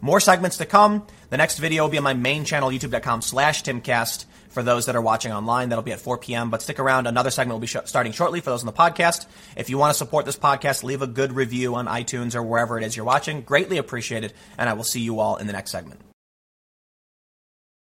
more 0.00 0.20
segments 0.20 0.58
to 0.58 0.64
come. 0.64 1.04
The 1.30 1.36
next 1.36 1.58
video 1.58 1.82
will 1.82 1.90
be 1.90 1.98
on 1.98 2.04
my 2.04 2.14
main 2.14 2.44
channel, 2.44 2.70
youtube.com/slash 2.70 3.64
timcast. 3.64 4.26
For 4.50 4.62
those 4.62 4.86
that 4.86 4.94
are 4.94 5.02
watching 5.02 5.32
online, 5.32 5.70
that'll 5.70 5.82
be 5.82 5.90
at 5.90 5.98
4 5.98 6.18
p.m. 6.18 6.50
But 6.50 6.62
stick 6.62 6.78
around. 6.78 7.08
Another 7.08 7.30
segment 7.30 7.54
will 7.54 7.60
be 7.60 7.66
sh- 7.66 7.78
starting 7.84 8.12
shortly 8.12 8.40
for 8.40 8.50
those 8.50 8.62
on 8.62 8.66
the 8.66 8.72
podcast. 8.72 9.26
If 9.56 9.70
you 9.70 9.76
want 9.76 9.92
to 9.92 9.98
support 9.98 10.24
this 10.24 10.36
podcast, 10.36 10.84
leave 10.84 11.02
a 11.02 11.08
good 11.08 11.32
review 11.32 11.74
on 11.74 11.86
iTunes 11.86 12.36
or 12.36 12.44
wherever 12.44 12.78
it 12.78 12.84
is 12.84 12.96
you're 12.96 13.04
watching. 13.04 13.42
Greatly 13.42 13.78
appreciated. 13.78 14.32
And 14.56 14.68
I 14.68 14.74
will 14.74 14.84
see 14.84 15.00
you 15.00 15.18
all 15.18 15.34
in 15.34 15.48
the 15.48 15.52
next 15.52 15.72
segment. 15.72 16.00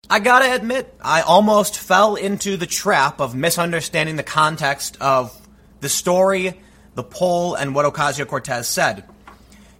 I 0.09 0.19
gotta 0.19 0.53
admit, 0.53 0.93
I 1.01 1.21
almost 1.21 1.77
fell 1.77 2.15
into 2.15 2.57
the 2.57 2.67
trap 2.67 3.21
of 3.21 3.33
misunderstanding 3.33 4.17
the 4.17 4.23
context 4.23 4.97
of 4.99 5.33
the 5.79 5.89
story, 5.89 6.59
the 6.95 7.03
poll, 7.03 7.55
and 7.55 7.75
what 7.75 7.85
Ocasio 7.85 8.25
Cortez 8.27 8.67
said. 8.67 9.03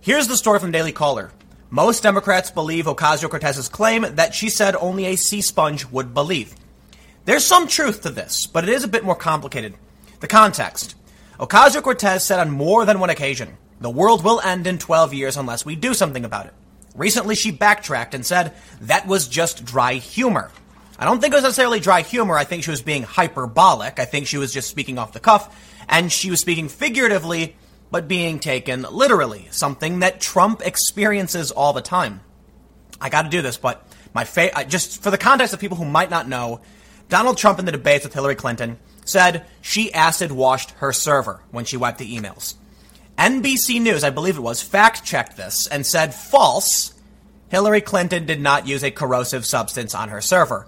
Here's 0.01 0.27
the 0.27 0.37
story 0.37 0.59
from 0.59 0.71
Daily 0.71 0.91
Caller. 0.91 1.31
Most 1.69 2.03
Democrats 2.03 2.51
believe 2.51 2.85
Ocasio 2.85 3.29
Cortez's 3.29 3.69
claim 3.69 4.05
that 4.15 4.35
she 4.35 4.49
said 4.49 4.75
only 4.75 5.05
a 5.05 5.15
sea 5.15 5.41
sponge 5.41 5.85
would 5.87 6.13
believe. 6.13 6.55
There's 7.25 7.43
some 7.43 7.67
truth 7.67 8.01
to 8.03 8.11
this, 8.11 8.45
but 8.45 8.63
it 8.63 8.69
is 8.69 8.83
a 8.83 8.87
bit 8.87 9.03
more 9.03 9.15
complicated. 9.15 9.73
The 10.19 10.27
context 10.27 10.95
Ocasio 11.39 11.81
Cortez 11.81 12.23
said 12.23 12.39
on 12.39 12.51
more 12.51 12.85
than 12.85 12.99
one 12.99 13.09
occasion, 13.09 13.57
the 13.81 13.89
world 13.89 14.23
will 14.23 14.39
end 14.41 14.67
in 14.67 14.77
12 14.77 15.13
years 15.13 15.35
unless 15.35 15.65
we 15.65 15.75
do 15.75 15.93
something 15.93 16.23
about 16.23 16.45
it. 16.45 16.53
Recently, 16.95 17.35
she 17.35 17.51
backtracked 17.51 18.13
and 18.13 18.25
said 18.25 18.53
that 18.81 19.05
was 19.05 19.27
just 19.27 19.65
dry 19.65 19.95
humor. 19.95 20.51
I 20.97 21.03
don't 21.03 21.19
think 21.19 21.33
it 21.33 21.37
was 21.37 21.43
necessarily 21.43 21.81
dry 21.81 22.01
humor. 22.01 22.37
I 22.37 22.45
think 22.45 22.63
she 22.63 22.71
was 22.71 22.81
being 22.81 23.03
hyperbolic. 23.03 23.99
I 23.99 24.05
think 24.05 24.27
she 24.27 24.37
was 24.37 24.53
just 24.53 24.69
speaking 24.69 24.97
off 24.97 25.11
the 25.11 25.19
cuff, 25.19 25.53
and 25.87 26.11
she 26.11 26.29
was 26.29 26.39
speaking 26.39 26.69
figuratively, 26.69 27.55
but 27.91 28.07
being 28.07 28.39
taken 28.39 28.83
literally, 28.83 29.47
something 29.51 29.99
that 29.99 30.19
Trump 30.19 30.61
experiences 30.65 31.51
all 31.51 31.73
the 31.73 31.81
time. 31.81 32.21
I 32.99 33.09
got 33.09 33.23
to 33.23 33.29
do 33.29 33.41
this, 33.41 33.57
but 33.57 33.85
my 34.13 34.23
fa- 34.23 34.57
uh, 34.57 34.63
just 34.63 35.03
for 35.03 35.11
the 35.11 35.17
context 35.17 35.53
of 35.53 35.59
people 35.59 35.77
who 35.77 35.85
might 35.85 36.09
not 36.09 36.27
know, 36.27 36.61
Donald 37.09 37.37
Trump 37.37 37.59
in 37.59 37.65
the 37.65 37.71
debates 37.71 38.03
with 38.03 38.13
Hillary 38.13 38.35
Clinton 38.35 38.79
said 39.03 39.45
she 39.61 39.93
acid 39.93 40.31
washed 40.31 40.71
her 40.71 40.91
server 40.91 41.41
when 41.51 41.65
she 41.65 41.77
wiped 41.77 41.99
the 41.99 42.17
emails. 42.17 42.55
NBC 43.17 43.81
News, 43.81 44.03
I 44.03 44.09
believe 44.09 44.37
it 44.37 44.41
was, 44.41 44.61
fact 44.61 45.05
checked 45.05 45.37
this 45.37 45.67
and 45.67 45.85
said 45.85 46.13
false. 46.13 46.93
Hillary 47.49 47.81
Clinton 47.81 48.25
did 48.25 48.41
not 48.41 48.67
use 48.67 48.83
a 48.83 48.91
corrosive 48.91 49.45
substance 49.45 49.95
on 49.95 50.09
her 50.09 50.21
server. 50.21 50.67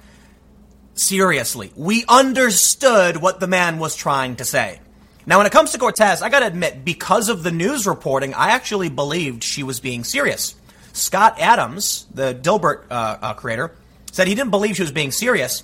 Seriously, 0.94 1.72
we 1.76 2.06
understood 2.08 3.18
what 3.18 3.40
the 3.40 3.48
man 3.48 3.80
was 3.80 3.96
trying 3.96 4.38
to 4.38 4.46
say. 4.46 4.80
Now, 5.28 5.38
when 5.38 5.46
it 5.46 5.52
comes 5.52 5.74
to 5.74 5.78
Cortez, 5.78 6.22
I 6.22 6.30
gotta 6.30 6.48
admit, 6.48 6.84
because 6.84 7.28
of 7.28 7.44
the 7.44 7.52
news 7.52 7.86
reporting, 7.86 8.34
I 8.34 8.52
actually 8.52 8.90
believed 8.90 9.44
she 9.44 9.62
was 9.62 9.80
being 9.80 10.04
serious. 10.04 10.56
Scott 10.94 11.36
Adams, 11.40 12.08
the 12.14 12.34
Dilbert 12.34 12.86
uh, 12.90 13.18
uh, 13.22 13.34
creator, 13.34 13.76
said 14.12 14.28
he 14.28 14.36
didn't 14.36 14.52
believe 14.52 14.78
she 14.78 14.84
was 14.84 14.92
being 14.92 15.12
serious. 15.12 15.64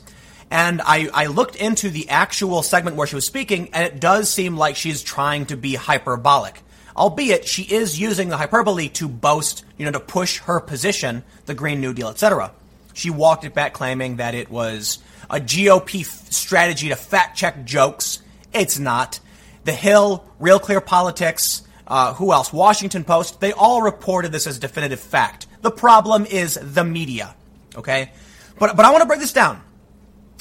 And 0.51 0.81
I, 0.81 1.09
I 1.13 1.25
looked 1.27 1.55
into 1.55 1.89
the 1.89 2.09
actual 2.09 2.61
segment 2.61 2.97
where 2.97 3.07
she 3.07 3.15
was 3.15 3.25
speaking, 3.25 3.69
and 3.73 3.85
it 3.85 3.99
does 3.99 4.29
seem 4.29 4.57
like 4.57 4.75
she's 4.75 5.01
trying 5.01 5.47
to 5.47 5.57
be 5.57 5.73
hyperbolic 5.73 6.61
albeit 6.95 7.47
she 7.47 7.63
is 7.63 7.99
using 7.99 8.29
the 8.29 8.37
hyperbole 8.37 8.89
to 8.89 9.07
boast, 9.07 9.65
you 9.77 9.85
know, 9.85 9.91
to 9.91 9.99
push 9.99 10.39
her 10.41 10.59
position, 10.59 11.23
the 11.45 11.53
Green 11.53 11.81
New 11.81 11.93
Deal, 11.93 12.09
etc. 12.09 12.51
She 12.93 13.09
walked 13.09 13.43
it 13.43 13.53
back 13.53 13.73
claiming 13.73 14.17
that 14.17 14.35
it 14.35 14.49
was 14.49 14.99
a 15.29 15.39
GOP 15.39 16.01
f- 16.01 16.31
strategy 16.31 16.89
to 16.89 16.95
fact 16.95 17.37
check 17.37 17.65
jokes. 17.65 18.21
It's 18.53 18.77
not. 18.77 19.19
The 19.63 19.73
Hill, 19.73 20.25
Real 20.39 20.59
Clear 20.59 20.81
Politics, 20.81 21.63
uh, 21.87 22.13
who 22.13 22.33
else? 22.33 22.51
Washington 22.51 23.03
Post, 23.03 23.39
they 23.39 23.53
all 23.53 23.81
reported 23.81 24.31
this 24.31 24.47
as 24.47 24.59
definitive 24.59 24.99
fact. 24.99 25.47
The 25.61 25.71
problem 25.71 26.25
is 26.25 26.57
the 26.61 26.83
media. 26.83 27.35
Okay? 27.75 28.11
But, 28.59 28.75
but 28.75 28.85
I 28.85 28.91
want 28.91 29.01
to 29.01 29.07
break 29.07 29.19
this 29.19 29.33
down. 29.33 29.61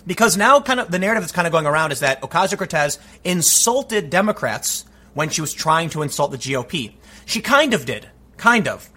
Because 0.06 0.36
now 0.36 0.60
kind 0.60 0.80
of 0.80 0.90
the 0.90 0.98
narrative 0.98 1.22
that's 1.22 1.32
kind 1.32 1.46
of 1.46 1.52
going 1.52 1.66
around 1.66 1.92
is 1.92 2.00
that 2.00 2.22
Ocasio 2.22 2.58
Cortez 2.58 2.98
insulted 3.22 4.10
Democrats 4.10 4.84
when 5.14 5.28
she 5.28 5.40
was 5.40 5.52
trying 5.52 5.90
to 5.90 6.02
insult 6.02 6.32
the 6.32 6.38
GOP. 6.38 6.94
She 7.24 7.40
kind 7.40 7.74
of 7.74 7.86
did. 7.86 8.08
Kind 8.36 8.66
of. 8.66 8.88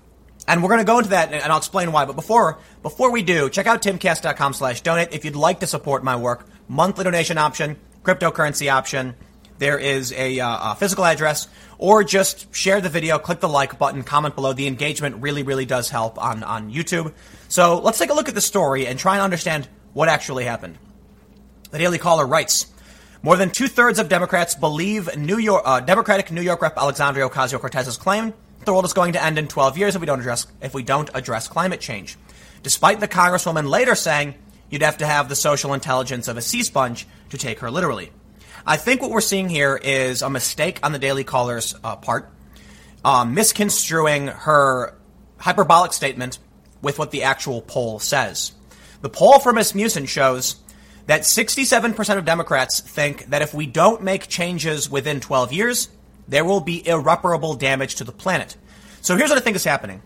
And 0.48 0.62
we're 0.62 0.70
going 0.70 0.80
to 0.80 0.86
go 0.86 0.98
into 0.98 1.12
that 1.12 1.32
and 1.32 1.52
I'll 1.52 1.58
explain 1.58 1.92
why. 1.92 2.06
But 2.06 2.16
before, 2.16 2.60
before 2.82 3.12
we 3.12 3.24
do, 3.24 3.50
check 3.50 3.68
out 3.68 3.82
timcast.com 3.82 4.54
slash 4.54 4.82
donate 4.82 5.14
if 5.14 5.26
you'd 5.26 5.36
like 5.36 5.60
to 5.60 5.68
support 5.68 6.04
my 6.04 6.16
work. 6.16 6.48
Monthly 6.68 7.04
donation 7.04 7.38
option, 7.38 7.78
cryptocurrency 8.04 8.72
option. 8.72 9.16
There 9.58 9.78
is 9.78 10.12
a, 10.12 10.40
uh, 10.40 10.74
a 10.74 10.76
physical 10.76 11.06
address 11.06 11.48
or 11.78 12.04
just 12.04 12.54
share 12.54 12.82
the 12.82 12.90
video, 12.90 13.20
click 13.20 13.40
the 13.40 13.50
like 13.50 13.78
button, 13.78 14.04
comment 14.04 14.36
below. 14.36 14.54
The 14.54 14.68
engagement 14.68 15.22
really, 15.22 15.44
really 15.44 15.66
does 15.66 15.90
help 15.90 16.18
on, 16.18 16.44
on 16.44 16.72
YouTube. 16.72 17.14
So 17.48 17.80
let's 17.80 17.98
take 17.98 18.10
a 18.10 18.14
look 18.14 18.30
at 18.30 18.36
the 18.36 18.42
story 18.42 18.88
and 18.88 19.00
try 19.00 19.16
and 19.16 19.24
understand 19.24 19.68
what 19.94 20.10
actually 20.10 20.46
happened. 20.46 20.78
The 21.72 21.78
Daily 21.78 21.98
Caller 21.98 22.26
writes, 22.26 22.68
more 23.22 23.38
than 23.38 23.50
two 23.50 23.68
thirds 23.68 23.98
of 23.98 24.10
Democrats 24.10 24.56
believe 24.56 25.18
New 25.18 25.38
York, 25.38 25.64
uh, 25.66 25.80
Democratic 25.80 26.32
New 26.32 26.42
York 26.42 26.62
Rep. 26.62 26.78
Alexandria 26.78 27.28
Ocasio 27.28 27.60
Cortez's 27.60 27.98
claim 27.98 28.34
the 28.66 28.74
world 28.74 28.86
is 28.86 28.94
going 28.94 29.14
to 29.14 29.24
end 29.24 29.38
in 29.38 29.48
12 29.48 29.78
years 29.78 29.96
if 29.96 30.02
we 30.02 30.08
don't 30.08 30.20
address 30.20 30.48
if 30.62 30.74
we 30.74 30.84
don't 30.84 31.10
address 31.14 31.48
climate 31.48 31.80
change. 31.80 32.18
Despite 32.64 33.00
the 33.00 33.08
Congresswoman 33.08 33.70
later 33.70 33.96
saying 33.96 34.36
you'd 34.70 34.82
have 34.82 34.98
to 34.98 35.06
have 35.06 35.30
the 35.30 35.36
social 35.36 35.74
intelligence 35.74 36.28
of 36.28 36.38
a 36.38 36.42
sea 36.42 36.64
sponge 36.64 37.08
to 37.30 37.38
take 37.38 37.60
her 37.60 37.70
literally. 37.70 38.12
I 38.68 38.78
think 38.78 39.02
what 39.02 39.12
we're 39.12 39.22
seeing 39.22 39.48
here 39.48 39.80
is 39.82 40.24
a 40.24 40.30
mistake 40.30 40.80
on 40.82 40.92
the 40.92 40.98
Daily 40.98 41.24
Caller's 41.24 41.76
uh, 41.84 41.98
part, 41.98 42.32
uh, 43.04 43.24
misconstruing 43.24 44.28
her 44.28 44.98
hyperbolic 45.38 45.94
statement 45.94 46.40
with 46.82 46.98
what 46.98 47.12
the 47.12 47.24
actual 47.24 47.62
poll 47.62 48.00
says. 48.00 48.54
The 49.02 49.10
poll 49.10 49.38
for 49.38 49.54
Rasmussen 49.54 50.08
shows 50.08 50.56
that 51.06 51.22
67% 51.22 52.18
of 52.18 52.26
Democrats 52.26 52.80
think 52.80 53.28
that 53.28 53.44
if 53.44 53.54
we 53.54 53.68
don't 53.68 54.02
make 54.02 54.28
changes 54.28 54.90
within 54.90 55.20
12 55.20 55.54
years, 55.54 55.90
there 56.28 56.44
will 56.44 56.62
be 56.62 56.88
irreparable 56.88 57.54
damage 57.54 57.96
to 57.96 58.04
the 58.04 58.12
planet. 58.12 58.58
So 59.02 59.16
here's 59.16 59.30
what 59.30 59.38
I 59.38 59.42
think 59.42 59.56
is 59.56 59.64
happening. 59.64 60.02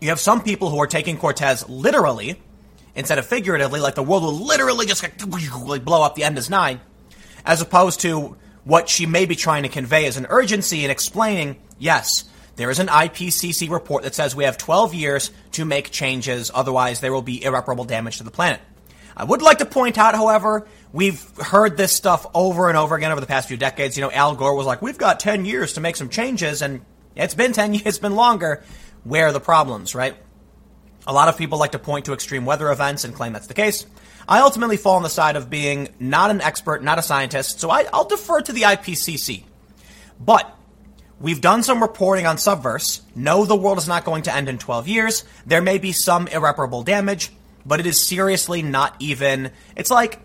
You 0.00 0.08
have 0.08 0.18
some 0.18 0.42
people 0.42 0.70
who 0.70 0.80
are 0.80 0.88
taking 0.88 1.16
Cortez 1.16 1.68
literally 1.68 2.42
instead 2.96 3.18
of 3.18 3.26
figuratively, 3.26 3.78
like 3.78 3.94
the 3.94 4.02
world 4.02 4.24
will 4.24 4.32
literally 4.32 4.86
just 4.86 5.04
like 5.04 5.84
blow 5.84 6.02
up, 6.02 6.16
the 6.16 6.24
end 6.24 6.36
is 6.36 6.50
nigh, 6.50 6.80
as 7.44 7.60
opposed 7.60 8.00
to 8.00 8.36
what 8.64 8.88
she 8.88 9.06
may 9.06 9.26
be 9.26 9.36
trying 9.36 9.62
to 9.62 9.68
convey 9.68 10.06
as 10.06 10.16
an 10.16 10.26
urgency 10.28 10.84
in 10.84 10.90
explaining, 10.90 11.56
yes, 11.78 12.24
there 12.56 12.70
is 12.70 12.78
an 12.78 12.88
IPCC 12.88 13.70
report 13.70 14.02
that 14.02 14.14
says 14.14 14.36
we 14.36 14.44
have 14.44 14.58
12 14.58 14.94
years 14.94 15.30
to 15.52 15.64
make 15.64 15.90
changes, 15.90 16.50
otherwise 16.52 17.00
there 17.00 17.12
will 17.12 17.22
be 17.22 17.42
irreparable 17.42 17.84
damage 17.84 18.18
to 18.18 18.24
the 18.24 18.30
planet. 18.30 18.60
I 19.16 19.24
would 19.24 19.42
like 19.42 19.58
to 19.58 19.66
point 19.66 19.98
out, 19.98 20.14
however, 20.14 20.66
we've 20.92 21.22
heard 21.36 21.76
this 21.76 21.94
stuff 21.94 22.26
over 22.34 22.68
and 22.68 22.78
over 22.78 22.94
again 22.94 23.12
over 23.12 23.20
the 23.20 23.26
past 23.26 23.48
few 23.48 23.56
decades. 23.56 23.96
You 23.96 24.02
know, 24.02 24.10
Al 24.10 24.34
Gore 24.34 24.54
was 24.54 24.66
like, 24.66 24.82
we've 24.82 24.98
got 24.98 25.20
10 25.20 25.44
years 25.44 25.74
to 25.74 25.80
make 25.80 25.96
some 25.96 26.08
changes, 26.08 26.62
and 26.62 26.80
it's 27.16 27.34
been 27.34 27.52
10 27.52 27.74
years, 27.74 27.86
it's 27.86 27.98
been 27.98 28.14
longer. 28.14 28.62
Where 29.04 29.26
are 29.26 29.32
the 29.32 29.40
problems, 29.40 29.94
right? 29.94 30.16
A 31.06 31.12
lot 31.12 31.28
of 31.28 31.38
people 31.38 31.58
like 31.58 31.72
to 31.72 31.78
point 31.78 32.04
to 32.04 32.12
extreme 32.12 32.44
weather 32.44 32.70
events 32.70 33.04
and 33.04 33.14
claim 33.14 33.32
that's 33.32 33.46
the 33.46 33.54
case. 33.54 33.86
I 34.30 34.40
ultimately 34.40 34.78
fall 34.78 34.96
on 34.96 35.02
the 35.02 35.10
side 35.10 35.36
of 35.36 35.50
being 35.50 35.88
not 35.98 36.30
an 36.30 36.40
expert, 36.40 36.82
not 36.82 36.98
a 36.98 37.02
scientist, 37.02 37.60
so 37.60 37.68
I, 37.68 37.84
will 37.92 38.04
defer 38.04 38.40
to 38.40 38.52
the 38.52 38.62
IPCC. 38.62 39.44
But 40.18 40.56
we've 41.20 41.40
done 41.42 41.62
some 41.62 41.82
reporting 41.82 42.26
on 42.26 42.36
Subverse, 42.36 43.02
No, 43.14 43.44
the 43.44 43.56
world 43.56 43.76
is 43.76 43.88
not 43.88 44.04
going 44.04 44.22
to 44.22 44.34
end 44.34 44.48
in 44.48 44.56
12 44.56 44.88
years. 44.88 45.24
There 45.44 45.60
may 45.60 45.76
be 45.76 45.92
some 45.92 46.28
irreparable 46.28 46.84
damage 46.84 47.30
but 47.64 47.80
it 47.80 47.86
is 47.86 48.06
seriously 48.06 48.62
not 48.62 48.94
even. 48.98 49.50
It's 49.76 49.90
like 49.90 50.20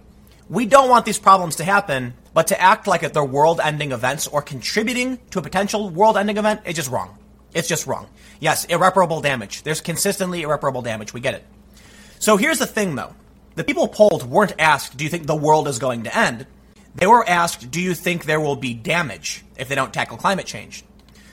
we 0.49 0.65
don't 0.65 0.89
want 0.89 1.05
these 1.05 1.19
problems 1.19 1.57
to 1.57 1.63
happen, 1.63 2.13
but 2.33 2.47
to 2.47 2.61
act 2.61 2.87
like 2.87 3.01
they're 3.13 3.23
world-ending 3.23 3.91
events 3.91 4.27
or 4.27 4.41
contributing 4.41 5.19
to 5.31 5.39
a 5.39 5.41
potential 5.41 5.89
world-ending 5.89 6.37
event 6.37 6.61
is 6.65 6.75
just 6.75 6.91
wrong. 6.91 7.17
It's 7.53 7.67
just 7.67 7.87
wrong. 7.87 8.07
Yes, 8.39 8.65
irreparable 8.65 9.21
damage. 9.21 9.63
There's 9.63 9.81
consistently 9.81 10.41
irreparable 10.41 10.81
damage. 10.81 11.13
We 11.13 11.21
get 11.21 11.35
it. 11.35 11.45
So 12.19 12.37
here's 12.37 12.59
the 12.59 12.67
thing 12.67 12.95
though. 12.95 13.15
The 13.55 13.63
people 13.63 13.87
polled 13.87 14.23
weren't 14.23 14.53
asked, 14.59 14.97
do 14.97 15.03
you 15.03 15.09
think 15.09 15.27
the 15.27 15.35
world 15.35 15.67
is 15.67 15.79
going 15.79 16.03
to 16.03 16.17
end? 16.17 16.45
They 16.93 17.07
were 17.07 17.27
asked, 17.27 17.71
do 17.71 17.81
you 17.81 17.93
think 17.93 18.25
there 18.25 18.39
will 18.39 18.55
be 18.55 18.73
damage 18.73 19.43
if 19.57 19.67
they 19.67 19.75
don't 19.75 19.93
tackle 19.93 20.17
climate 20.17 20.45
change? 20.45 20.83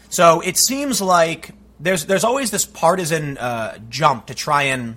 So 0.08 0.40
it 0.40 0.56
seems 0.56 1.00
like 1.00 1.52
there's 1.80 2.04
there's 2.06 2.24
always 2.24 2.50
this 2.50 2.66
partisan 2.66 3.38
uh, 3.38 3.78
jump 3.88 4.26
to 4.26 4.34
try 4.34 4.64
and 4.64 4.96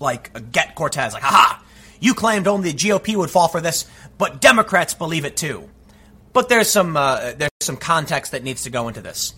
like 0.00 0.52
get 0.52 0.74
Cortez. 0.74 1.12
Like, 1.12 1.22
haha, 1.22 1.62
you 2.00 2.14
claimed 2.14 2.46
only 2.46 2.72
the 2.72 2.78
GOP 2.78 3.16
would 3.16 3.30
fall 3.30 3.48
for 3.48 3.60
this, 3.60 3.88
but 4.18 4.40
Democrats 4.40 4.94
believe 4.94 5.24
it 5.24 5.36
too. 5.36 5.68
But 6.32 6.48
there's 6.48 6.70
some 6.70 6.96
uh, 6.96 7.32
there's 7.36 7.50
some 7.60 7.76
context 7.76 8.32
that 8.32 8.42
needs 8.42 8.64
to 8.64 8.70
go 8.70 8.88
into 8.88 9.00
this. 9.00 9.34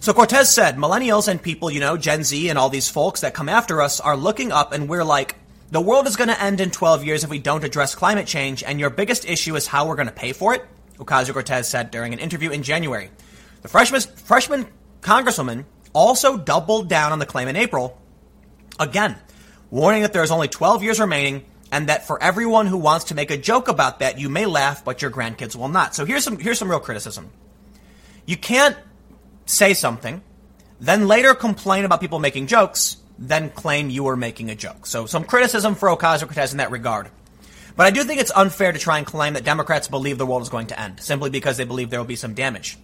So 0.00 0.12
Cortez 0.12 0.52
said, 0.52 0.76
millennials 0.78 1.28
and 1.28 1.40
people, 1.40 1.70
you 1.70 1.78
know, 1.78 1.96
Gen 1.96 2.24
Z 2.24 2.48
and 2.48 2.58
all 2.58 2.68
these 2.68 2.88
folks 2.88 3.20
that 3.20 3.34
come 3.34 3.48
after 3.48 3.80
us 3.80 4.00
are 4.00 4.16
looking 4.16 4.50
up 4.50 4.72
and 4.72 4.88
we're 4.88 5.04
like, 5.04 5.36
the 5.72 5.80
world 5.80 6.06
is 6.06 6.16
going 6.16 6.28
to 6.28 6.40
end 6.40 6.60
in 6.60 6.70
12 6.70 7.02
years 7.02 7.24
if 7.24 7.30
we 7.30 7.38
don't 7.38 7.64
address 7.64 7.94
climate 7.94 8.26
change, 8.26 8.62
and 8.62 8.78
your 8.78 8.90
biggest 8.90 9.24
issue 9.24 9.56
is 9.56 9.66
how 9.66 9.88
we're 9.88 9.96
going 9.96 10.06
to 10.06 10.12
pay 10.12 10.34
for 10.34 10.52
it, 10.52 10.62
Ocasio 10.98 11.32
Cortez 11.32 11.66
said 11.66 11.90
during 11.90 12.12
an 12.12 12.18
interview 12.18 12.50
in 12.50 12.62
January. 12.62 13.10
The 13.62 13.68
freshman, 13.68 14.02
freshman 14.02 14.66
congresswoman 15.00 15.64
also 15.94 16.36
doubled 16.36 16.90
down 16.90 17.12
on 17.12 17.18
the 17.18 17.24
claim 17.24 17.48
in 17.48 17.56
April, 17.56 17.98
again, 18.78 19.16
warning 19.70 20.02
that 20.02 20.12
there 20.12 20.22
is 20.22 20.30
only 20.30 20.46
12 20.46 20.82
years 20.82 21.00
remaining 21.00 21.46
and 21.70 21.88
that 21.88 22.06
for 22.06 22.22
everyone 22.22 22.66
who 22.66 22.76
wants 22.76 23.06
to 23.06 23.14
make 23.14 23.30
a 23.30 23.38
joke 23.38 23.68
about 23.68 24.00
that, 24.00 24.20
you 24.20 24.28
may 24.28 24.44
laugh, 24.44 24.84
but 24.84 25.00
your 25.00 25.10
grandkids 25.10 25.56
will 25.56 25.68
not. 25.68 25.94
So 25.94 26.04
here's 26.04 26.22
some, 26.22 26.38
here's 26.38 26.58
some 26.58 26.68
real 26.70 26.80
criticism. 26.80 27.30
You 28.26 28.36
can't 28.36 28.76
say 29.46 29.72
something, 29.72 30.20
then 30.80 31.08
later 31.08 31.32
complain 31.32 31.86
about 31.86 32.02
people 32.02 32.18
making 32.18 32.48
jokes, 32.48 32.98
then 33.18 33.50
claim 33.50 33.90
you 33.90 34.04
were 34.04 34.16
making 34.16 34.50
a 34.50 34.54
joke. 34.54 34.86
So 34.86 35.06
some 35.06 35.24
criticism 35.24 35.74
for 35.74 35.88
Ocasio 35.88 36.22
Cortez 36.22 36.52
in 36.52 36.58
that 36.58 36.70
regard. 36.70 37.08
But 37.76 37.86
I 37.86 37.90
do 37.90 38.04
think 38.04 38.20
it's 38.20 38.32
unfair 38.34 38.72
to 38.72 38.78
try 38.78 38.98
and 38.98 39.06
claim 39.06 39.34
that 39.34 39.44
Democrats 39.44 39.88
believe 39.88 40.18
the 40.18 40.26
world 40.26 40.42
is 40.42 40.48
going 40.48 40.66
to 40.68 40.80
end 40.80 41.00
simply 41.00 41.30
because 41.30 41.56
they 41.56 41.64
believe 41.64 41.90
there 41.90 42.00
will 42.00 42.06
be 42.06 42.16
some 42.16 42.34
damage. 42.34 42.78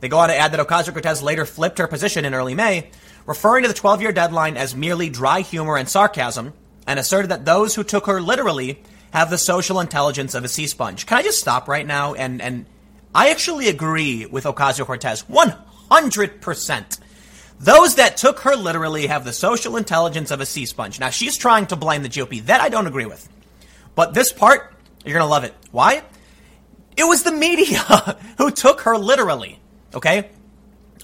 They 0.00 0.08
go 0.08 0.18
on 0.18 0.28
to 0.28 0.36
add 0.36 0.52
that 0.52 0.66
Ocasio 0.66 0.92
Cortez 0.92 1.22
later 1.22 1.44
flipped 1.44 1.78
her 1.78 1.86
position 1.86 2.24
in 2.24 2.34
early 2.34 2.54
May, 2.54 2.90
referring 3.26 3.62
to 3.62 3.68
the 3.68 3.74
12 3.74 4.02
year 4.02 4.12
deadline 4.12 4.56
as 4.56 4.74
merely 4.74 5.10
dry 5.10 5.40
humor 5.40 5.76
and 5.76 5.88
sarcasm, 5.88 6.52
and 6.86 6.98
asserted 6.98 7.30
that 7.30 7.44
those 7.44 7.74
who 7.74 7.84
took 7.84 8.06
her 8.06 8.20
literally 8.20 8.82
have 9.12 9.30
the 9.30 9.38
social 9.38 9.80
intelligence 9.80 10.34
of 10.34 10.44
a 10.44 10.48
sea 10.48 10.66
sponge. 10.66 11.06
Can 11.06 11.18
I 11.18 11.22
just 11.22 11.40
stop 11.40 11.68
right 11.68 11.86
now? 11.86 12.14
And, 12.14 12.42
and 12.42 12.66
I 13.14 13.30
actually 13.30 13.68
agree 13.68 14.26
with 14.26 14.44
Ocasio 14.44 14.84
Cortez 14.86 15.22
100%. 15.24 16.98
Those 17.60 17.96
that 17.96 18.16
took 18.16 18.40
her 18.40 18.54
literally 18.54 19.08
have 19.08 19.24
the 19.24 19.32
social 19.32 19.76
intelligence 19.76 20.30
of 20.30 20.40
a 20.40 20.46
sea 20.46 20.66
sponge. 20.66 21.00
Now, 21.00 21.10
she's 21.10 21.36
trying 21.36 21.66
to 21.66 21.76
blame 21.76 22.02
the 22.02 22.08
GOP. 22.08 22.44
That 22.46 22.60
I 22.60 22.68
don't 22.68 22.86
agree 22.86 23.06
with. 23.06 23.28
But 23.94 24.14
this 24.14 24.32
part, 24.32 24.72
you're 25.04 25.14
going 25.14 25.24
to 25.24 25.30
love 25.30 25.44
it. 25.44 25.54
Why? 25.72 26.02
It 26.96 27.04
was 27.04 27.24
the 27.24 27.32
media 27.32 27.78
who 28.38 28.50
took 28.50 28.82
her 28.82 28.96
literally. 28.96 29.58
Okay? 29.94 30.30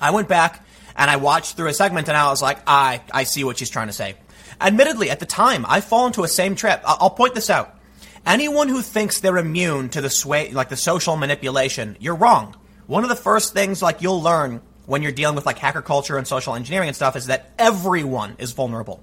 I 0.00 0.12
went 0.12 0.28
back 0.28 0.64
and 0.96 1.10
I 1.10 1.16
watched 1.16 1.56
through 1.56 1.68
a 1.68 1.74
segment 1.74 2.08
and 2.08 2.16
I 2.16 2.28
was 2.28 2.40
like, 2.40 2.58
I, 2.66 3.02
I 3.12 3.24
see 3.24 3.42
what 3.42 3.58
she's 3.58 3.70
trying 3.70 3.88
to 3.88 3.92
say. 3.92 4.14
Admittedly, 4.60 5.10
at 5.10 5.18
the 5.18 5.26
time, 5.26 5.66
I 5.68 5.80
fall 5.80 6.06
into 6.06 6.22
a 6.22 6.28
same 6.28 6.54
trap. 6.54 6.82
I'll 6.86 7.10
point 7.10 7.34
this 7.34 7.50
out. 7.50 7.76
Anyone 8.24 8.68
who 8.68 8.80
thinks 8.80 9.20
they're 9.20 9.36
immune 9.36 9.88
to 9.90 10.00
the 10.00 10.08
sway, 10.08 10.50
like 10.52 10.68
the 10.68 10.76
social 10.76 11.16
manipulation, 11.16 11.96
you're 12.00 12.14
wrong. 12.14 12.56
One 12.86 13.02
of 13.02 13.08
the 13.08 13.16
first 13.16 13.52
things 13.52 13.82
like 13.82 14.02
you'll 14.02 14.22
learn 14.22 14.62
when 14.86 15.02
you're 15.02 15.12
dealing 15.12 15.36
with 15.36 15.46
like 15.46 15.58
hacker 15.58 15.82
culture 15.82 16.16
and 16.18 16.26
social 16.26 16.54
engineering 16.54 16.88
and 16.88 16.96
stuff 16.96 17.16
is 17.16 17.26
that 17.26 17.50
everyone 17.58 18.36
is 18.38 18.52
vulnerable. 18.52 19.02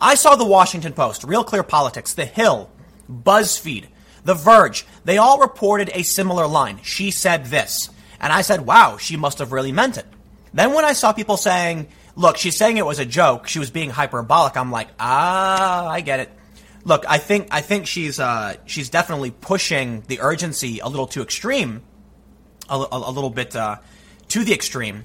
I 0.00 0.14
saw 0.14 0.36
the 0.36 0.46
Washington 0.46 0.92
Post, 0.92 1.24
Real 1.24 1.44
Clear 1.44 1.62
Politics, 1.62 2.14
The 2.14 2.24
Hill, 2.24 2.70
BuzzFeed, 3.10 3.86
The 4.24 4.34
Verge. 4.34 4.86
They 5.04 5.18
all 5.18 5.40
reported 5.40 5.90
a 5.92 6.02
similar 6.02 6.46
line. 6.46 6.80
She 6.82 7.10
said 7.10 7.46
this. 7.46 7.90
And 8.20 8.32
I 8.32 8.42
said, 8.42 8.66
wow, 8.66 8.96
she 8.96 9.16
must 9.16 9.38
have 9.38 9.52
really 9.52 9.72
meant 9.72 9.96
it. 9.96 10.06
Then 10.52 10.72
when 10.72 10.84
I 10.84 10.92
saw 10.92 11.12
people 11.12 11.36
saying, 11.36 11.88
look, 12.16 12.36
she's 12.36 12.56
saying 12.56 12.76
it 12.76 12.86
was 12.86 12.98
a 12.98 13.04
joke, 13.04 13.48
she 13.48 13.58
was 13.58 13.70
being 13.70 13.90
hyperbolic, 13.90 14.56
I'm 14.56 14.70
like, 14.70 14.88
ah, 14.98 15.88
I 15.88 16.00
get 16.00 16.20
it. 16.20 16.30
Look, 16.84 17.04
I 17.08 17.18
think 17.18 17.48
I 17.50 17.60
think 17.60 17.86
she's 17.86 18.18
uh, 18.18 18.54
she's 18.64 18.88
definitely 18.88 19.30
pushing 19.30 20.02
the 20.06 20.20
urgency 20.20 20.78
a 20.78 20.88
little 20.88 21.06
too 21.06 21.22
extreme, 21.22 21.82
a, 22.68 22.76
a, 22.76 22.86
a 22.90 23.10
little 23.10 23.30
bit 23.30 23.54
uh, 23.54 23.76
to 24.28 24.44
the 24.44 24.54
extreme. 24.54 25.04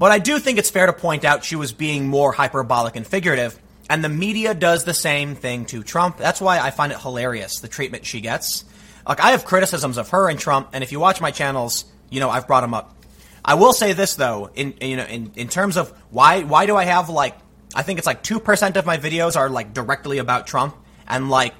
But 0.00 0.12
I 0.12 0.18
do 0.18 0.38
think 0.38 0.58
it's 0.58 0.70
fair 0.70 0.86
to 0.86 0.94
point 0.94 1.26
out 1.26 1.44
she 1.44 1.56
was 1.56 1.72
being 1.72 2.08
more 2.08 2.32
hyperbolic 2.32 2.96
and 2.96 3.06
figurative, 3.06 3.60
and 3.90 4.02
the 4.02 4.08
media 4.08 4.54
does 4.54 4.84
the 4.84 4.94
same 4.94 5.34
thing 5.34 5.66
to 5.66 5.82
Trump. 5.82 6.16
That's 6.16 6.40
why 6.40 6.58
I 6.58 6.70
find 6.70 6.90
it 6.90 6.98
hilarious 6.98 7.60
the 7.60 7.68
treatment 7.68 8.06
she 8.06 8.22
gets. 8.22 8.64
Like 9.06 9.20
I 9.20 9.32
have 9.32 9.44
criticisms 9.44 9.98
of 9.98 10.08
her 10.08 10.30
and 10.30 10.38
Trump, 10.38 10.70
and 10.72 10.82
if 10.82 10.90
you 10.90 11.00
watch 11.00 11.20
my 11.20 11.30
channels, 11.30 11.84
you 12.08 12.18
know 12.18 12.30
I've 12.30 12.46
brought 12.46 12.62
them 12.62 12.72
up. 12.72 12.96
I 13.44 13.54
will 13.54 13.74
say 13.74 13.92
this 13.92 14.14
though, 14.14 14.48
in 14.54 14.72
you 14.80 14.96
know, 14.96 15.04
in, 15.04 15.32
in 15.36 15.48
terms 15.48 15.76
of 15.76 15.90
why 16.08 16.44
why 16.44 16.64
do 16.64 16.76
I 16.76 16.84
have 16.86 17.10
like 17.10 17.36
I 17.74 17.82
think 17.82 17.98
it's 17.98 18.06
like 18.06 18.22
two 18.22 18.40
percent 18.40 18.78
of 18.78 18.86
my 18.86 18.96
videos 18.96 19.36
are 19.36 19.50
like 19.50 19.74
directly 19.74 20.16
about 20.16 20.46
Trump, 20.46 20.74
and 21.06 21.28
like 21.28 21.52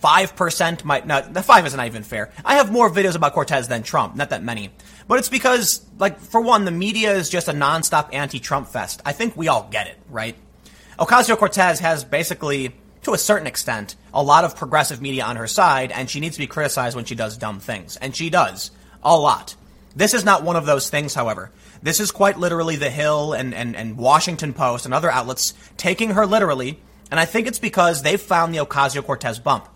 five 0.00 0.34
percent 0.34 0.84
might 0.84 1.06
not. 1.06 1.32
The 1.32 1.42
five 1.42 1.64
isn't 1.64 1.80
even 1.80 2.02
fair. 2.02 2.32
I 2.44 2.56
have 2.56 2.72
more 2.72 2.90
videos 2.90 3.14
about 3.14 3.34
Cortez 3.34 3.68
than 3.68 3.84
Trump, 3.84 4.16
not 4.16 4.30
that 4.30 4.42
many, 4.42 4.70
but 5.08 5.18
it's 5.18 5.28
because 5.28 5.84
like 5.98 6.18
for 6.18 6.40
one, 6.40 6.64
the 6.64 6.70
media 6.70 7.12
is 7.12 7.30
just 7.30 7.48
a 7.48 7.52
nonstop 7.52 8.12
anti-Trump 8.12 8.68
fest. 8.68 9.02
I 9.04 9.12
think 9.12 9.36
we 9.36 9.48
all 9.48 9.68
get 9.70 9.86
it, 9.86 9.98
right? 10.08 10.36
Ocasio 10.98 11.36
Cortez 11.36 11.80
has 11.80 12.04
basically, 12.04 12.74
to 13.02 13.14
a 13.14 13.18
certain 13.18 13.46
extent, 13.46 13.96
a 14.12 14.22
lot 14.22 14.44
of 14.44 14.56
progressive 14.56 15.02
media 15.02 15.24
on 15.24 15.36
her 15.36 15.46
side, 15.46 15.90
and 15.90 16.08
she 16.08 16.20
needs 16.20 16.36
to 16.36 16.42
be 16.42 16.46
criticized 16.46 16.94
when 16.94 17.04
she 17.04 17.14
does 17.14 17.36
dumb 17.36 17.60
things, 17.60 17.96
and 17.96 18.14
she 18.14 18.30
does 18.30 18.70
a 19.02 19.16
lot. 19.16 19.56
This 19.96 20.14
is 20.14 20.24
not 20.24 20.42
one 20.42 20.56
of 20.56 20.66
those 20.66 20.90
things, 20.90 21.14
however. 21.14 21.50
This 21.82 22.00
is 22.00 22.10
quite 22.10 22.38
literally 22.38 22.76
The 22.76 22.90
Hill 22.90 23.32
and, 23.32 23.54
and, 23.54 23.76
and 23.76 23.96
Washington 23.96 24.52
Post 24.52 24.84
and 24.84 24.94
other 24.94 25.10
outlets 25.10 25.52
taking 25.76 26.10
her 26.10 26.26
literally, 26.26 26.80
and 27.10 27.20
I 27.20 27.26
think 27.26 27.46
it's 27.46 27.58
because 27.58 28.02
they've 28.02 28.20
found 28.20 28.54
the 28.54 28.64
Ocasio 28.64 29.04
Cortez 29.04 29.38
bump. 29.38 29.68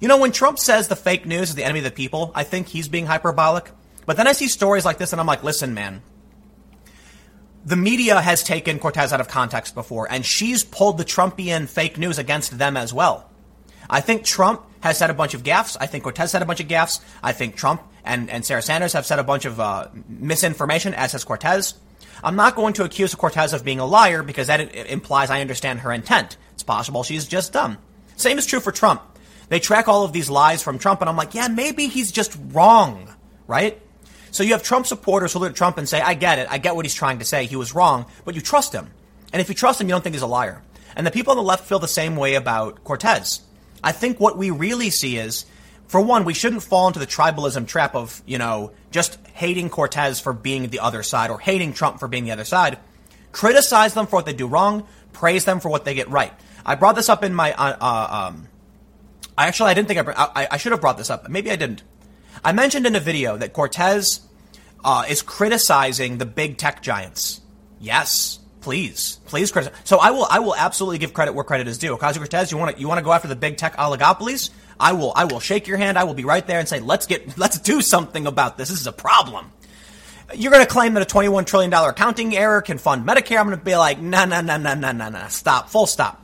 You 0.00 0.08
know, 0.08 0.18
when 0.18 0.32
Trump 0.32 0.58
says 0.58 0.88
the 0.88 0.96
fake 0.96 1.26
news 1.26 1.50
is 1.50 1.54
the 1.54 1.64
enemy 1.64 1.78
of 1.78 1.84
the 1.84 1.90
people, 1.90 2.32
I 2.34 2.42
think 2.44 2.68
he's 2.68 2.88
being 2.88 3.06
hyperbolic. 3.06 3.70
But 4.06 4.16
then 4.16 4.26
I 4.26 4.32
see 4.32 4.48
stories 4.48 4.84
like 4.84 4.98
this 4.98 5.12
and 5.12 5.20
I'm 5.20 5.26
like, 5.26 5.42
listen, 5.42 5.74
man. 5.74 6.02
The 7.64 7.76
media 7.76 8.20
has 8.20 8.42
taken 8.42 8.80
Cortez 8.80 9.12
out 9.12 9.20
of 9.20 9.28
context 9.28 9.76
before, 9.76 10.10
and 10.10 10.26
she's 10.26 10.64
pulled 10.64 10.98
the 10.98 11.04
Trumpian 11.04 11.68
fake 11.68 11.96
news 11.96 12.18
against 12.18 12.58
them 12.58 12.76
as 12.76 12.92
well. 12.92 13.30
I 13.88 14.00
think 14.00 14.24
Trump 14.24 14.62
has 14.80 14.98
said 14.98 15.10
a 15.10 15.14
bunch 15.14 15.34
of 15.34 15.44
gaffes. 15.44 15.76
I 15.78 15.86
think 15.86 16.02
Cortez 16.02 16.32
said 16.32 16.42
a 16.42 16.44
bunch 16.44 16.58
of 16.58 16.66
gaffes. 16.66 17.00
I 17.22 17.30
think 17.30 17.54
Trump 17.54 17.82
and, 18.04 18.30
and 18.30 18.44
Sarah 18.44 18.62
Sanders 18.62 18.94
have 18.94 19.06
said 19.06 19.20
a 19.20 19.24
bunch 19.24 19.44
of 19.44 19.60
uh, 19.60 19.88
misinformation, 20.08 20.94
as 20.94 21.12
has 21.12 21.22
Cortez. 21.22 21.74
I'm 22.24 22.36
not 22.36 22.56
going 22.56 22.72
to 22.74 22.84
accuse 22.84 23.14
Cortez 23.14 23.52
of 23.52 23.64
being 23.64 23.80
a 23.80 23.86
liar 23.86 24.22
because 24.22 24.46
that 24.46 24.74
implies 24.90 25.30
I 25.30 25.40
understand 25.40 25.80
her 25.80 25.92
intent. 25.92 26.36
It's 26.54 26.62
possible 26.62 27.02
she's 27.02 27.26
just 27.26 27.52
dumb. 27.52 27.78
Same 28.16 28.38
is 28.38 28.46
true 28.46 28.60
for 28.60 28.72
Trump. 28.72 29.02
They 29.48 29.60
track 29.60 29.88
all 29.88 30.04
of 30.04 30.12
these 30.12 30.30
lies 30.30 30.62
from 30.62 30.78
Trump, 30.78 31.00
and 31.00 31.10
I'm 31.10 31.16
like, 31.16 31.34
yeah, 31.34 31.48
maybe 31.48 31.88
he's 31.88 32.12
just 32.12 32.38
wrong, 32.52 33.12
right? 33.46 33.81
So 34.32 34.42
you 34.42 34.52
have 34.52 34.62
Trump 34.62 34.86
supporters 34.86 35.32
who 35.32 35.38
look 35.38 35.50
at 35.50 35.56
Trump 35.56 35.78
and 35.78 35.88
say, 35.88 36.00
I 36.00 36.14
get 36.14 36.38
it. 36.38 36.48
I 36.50 36.58
get 36.58 36.74
what 36.74 36.84
he's 36.86 36.94
trying 36.94 37.20
to 37.20 37.24
say. 37.24 37.44
He 37.44 37.54
was 37.54 37.74
wrong, 37.74 38.06
but 38.24 38.34
you 38.34 38.40
trust 38.40 38.72
him. 38.72 38.90
And 39.32 39.40
if 39.40 39.48
you 39.48 39.54
trust 39.54 39.80
him, 39.80 39.88
you 39.88 39.92
don't 39.92 40.02
think 40.02 40.14
he's 40.14 40.22
a 40.22 40.26
liar. 40.26 40.62
And 40.96 41.06
the 41.06 41.10
people 41.10 41.32
on 41.32 41.36
the 41.36 41.42
left 41.42 41.66
feel 41.66 41.78
the 41.78 41.86
same 41.86 42.16
way 42.16 42.34
about 42.34 42.82
Cortez. 42.82 43.42
I 43.84 43.92
think 43.92 44.18
what 44.18 44.38
we 44.38 44.50
really 44.50 44.90
see 44.90 45.18
is, 45.18 45.44
for 45.86 46.00
one, 46.00 46.24
we 46.24 46.32
shouldn't 46.32 46.62
fall 46.62 46.86
into 46.86 46.98
the 46.98 47.06
tribalism 47.06 47.66
trap 47.66 47.94
of, 47.94 48.22
you 48.24 48.38
know, 48.38 48.72
just 48.90 49.18
hating 49.34 49.68
Cortez 49.68 50.18
for 50.18 50.32
being 50.32 50.68
the 50.68 50.80
other 50.80 51.02
side 51.02 51.30
or 51.30 51.38
hating 51.38 51.74
Trump 51.74 52.00
for 52.00 52.08
being 52.08 52.24
the 52.24 52.30
other 52.30 52.44
side. 52.46 52.78
Criticize 53.32 53.92
them 53.92 54.06
for 54.06 54.16
what 54.16 54.26
they 54.26 54.32
do 54.32 54.46
wrong, 54.46 54.86
praise 55.12 55.44
them 55.44 55.60
for 55.60 55.68
what 55.68 55.84
they 55.84 55.94
get 55.94 56.08
right. 56.08 56.32
I 56.64 56.76
brought 56.76 56.96
this 56.96 57.10
up 57.10 57.22
in 57.22 57.34
my, 57.34 57.52
uh, 57.52 57.76
uh, 57.78 58.28
um, 58.28 58.48
I 59.36 59.48
actually, 59.48 59.70
I 59.70 59.74
didn't 59.74 59.88
think 59.88 60.08
I, 60.08 60.14
I, 60.34 60.48
I 60.52 60.56
should 60.56 60.72
have 60.72 60.80
brought 60.80 60.96
this 60.96 61.10
up. 61.10 61.28
Maybe 61.28 61.50
I 61.50 61.56
didn't. 61.56 61.82
I 62.44 62.52
mentioned 62.52 62.86
in 62.86 62.96
a 62.96 63.00
video 63.00 63.36
that 63.36 63.52
Cortez 63.52 64.20
uh, 64.84 65.04
is 65.08 65.22
criticizing 65.22 66.18
the 66.18 66.26
big 66.26 66.58
tech 66.58 66.82
giants. 66.82 67.40
Yes, 67.80 68.38
please, 68.60 69.18
please 69.26 69.50
criticize. 69.50 69.78
So 69.84 69.98
I 69.98 70.10
will, 70.10 70.26
I 70.28 70.38
will 70.40 70.54
absolutely 70.54 70.98
give 70.98 71.12
credit 71.12 71.34
where 71.34 71.44
credit 71.44 71.68
is 71.68 71.78
due. 71.78 71.96
Ocasio 71.96 72.18
Cortez, 72.18 72.50
you 72.50 72.58
want 72.58 72.74
to, 72.74 72.80
you 72.80 72.88
want 72.88 72.98
to 72.98 73.04
go 73.04 73.12
after 73.12 73.28
the 73.28 73.36
big 73.36 73.56
tech 73.56 73.76
oligopolies? 73.76 74.50
I 74.78 74.92
will, 74.92 75.12
I 75.14 75.24
will 75.24 75.40
shake 75.40 75.66
your 75.66 75.78
hand. 75.78 75.98
I 75.98 76.04
will 76.04 76.14
be 76.14 76.24
right 76.24 76.46
there 76.46 76.58
and 76.58 76.68
say, 76.68 76.80
let's 76.80 77.06
get, 77.06 77.38
let's 77.38 77.58
do 77.58 77.80
something 77.80 78.26
about 78.26 78.58
this. 78.58 78.68
This 78.68 78.80
is 78.80 78.86
a 78.86 78.92
problem. 78.92 79.52
You're 80.34 80.52
going 80.52 80.64
to 80.64 80.70
claim 80.70 80.94
that 80.94 81.02
a 81.02 81.14
$21 81.14 81.46
trillion 81.46 81.72
accounting 81.72 82.34
error 82.34 82.62
can 82.62 82.78
fund 82.78 83.06
Medicare. 83.06 83.38
I'm 83.38 83.46
going 83.46 83.58
to 83.58 83.64
be 83.64 83.76
like, 83.76 84.00
no, 84.00 84.24
no, 84.24 84.40
no, 84.40 84.56
no, 84.56 84.74
no, 84.74 84.92
no, 84.92 85.08
no. 85.10 85.28
Stop. 85.28 85.68
Full 85.68 85.86
stop. 85.86 86.22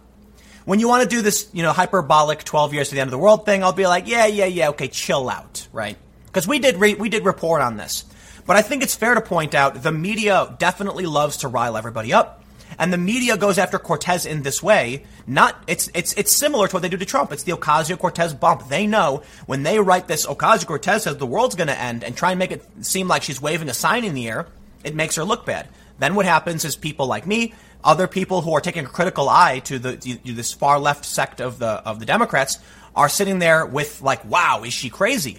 When 0.65 0.81
you 0.81 0.89
want 0.89 1.03
to 1.03 1.09
do 1.09 1.23
this, 1.23 1.49
you 1.53 1.63
know, 1.63 1.73
hyperbolic 1.73 2.45
12 2.45 2.75
years 2.75 2.89
to 2.91 2.95
the 2.95 3.01
end 3.01 3.09
of 3.09 3.13
the 3.13 3.19
world 3.19 3.47
thing, 3.47 3.63
I'll 3.63 3.73
be 3.73 3.87
like, 3.87 4.07
yeah, 4.07 4.27
yeah, 4.27 4.45
yeah, 4.45 4.69
okay, 4.71 4.89
chill 4.89 5.31
out, 5.31 5.67
right? 5.73 5.97
Because 6.27 6.47
we 6.47 6.59
did 6.59 6.77
re- 6.77 6.95
we 6.95 7.09
did 7.09 7.25
report 7.25 7.63
on 7.63 7.79
this. 7.79 8.05
But 8.49 8.57
I 8.57 8.63
think 8.63 8.83
it's 8.83 8.95
fair 8.95 9.15
to 9.15 9.21
point 9.21 9.55
out 9.55 9.83
the 9.83 9.93
media 9.93 10.57
definitely 10.59 11.05
loves 11.05 11.37
to 11.39 11.49
rile 11.49 11.77
everybody 11.77 12.15
up. 12.15 12.43
And 12.79 12.91
the 12.91 12.97
media 12.97 13.37
goes 13.37 13.59
after 13.59 13.79
Cortez 13.79 14.25
in 14.25 14.43
this 14.43 14.63
way. 14.63 15.05
Not 15.27 15.63
it's 15.67 15.91
it's 15.93 16.15
it's 16.15 16.35
similar 16.35 16.67
to 16.67 16.73
what 16.75 16.81
they 16.81 16.89
do 16.89 16.97
to 16.97 17.05
Trump. 17.05 17.31
It's 17.31 17.43
the 17.43 17.53
Ocasio 17.53 17.99
Cortez 17.99 18.33
bump. 18.33 18.71
They 18.71 18.87
know 18.87 19.23
when 19.45 19.65
they 19.65 19.79
write 19.79 20.09
this 20.09 20.25
Ocasio 20.25 20.67
Cortez 20.67 21.03
says 21.03 21.19
the 21.19 21.27
world's 21.27 21.57
going 21.57 21.69
to 21.69 21.79
end 21.79 22.03
and 22.03 22.17
try 22.17 22.31
and 22.31 22.39
make 22.39 22.51
it 22.51 22.65
seem 22.81 23.07
like 23.07 23.23
she's 23.23 23.39
waving 23.39 23.69
a 23.69 23.75
sign 23.75 24.03
in 24.03 24.15
the 24.15 24.27
air, 24.27 24.47
it 24.83 24.95
makes 24.95 25.17
her 25.17 25.25
look 25.25 25.45
bad. 25.45 25.69
Then 25.99 26.15
what 26.15 26.25
happens 26.25 26.65
is 26.65 26.75
people 26.75 27.07
like 27.07 27.27
me, 27.27 27.53
other 27.85 28.07
people 28.07 28.41
who 28.41 28.55
are 28.55 28.63
taking 28.63 28.87
a 28.87 28.89
critical 28.89 29.29
eye 29.29 29.59
to 29.65 29.79
the 29.79 29.99
to 29.99 30.33
this 30.33 30.55
far 30.55 30.79
left 30.79 31.05
sect 31.05 31.43
of 31.43 31.59
the 31.59 31.69
of 31.69 32.01
the 32.01 32.07
Democrats 32.07 32.59
are 32.97 33.11
sitting 33.11 33.41
there 33.41 33.67
with 33.67 34.01
like, 34.01 34.25
"Wow, 34.25 34.63
is 34.65 34.73
she 34.73 34.89
crazy?" 34.89 35.37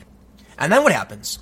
And 0.60 0.72
then 0.72 0.84
what 0.84 0.92
happens? 0.92 1.40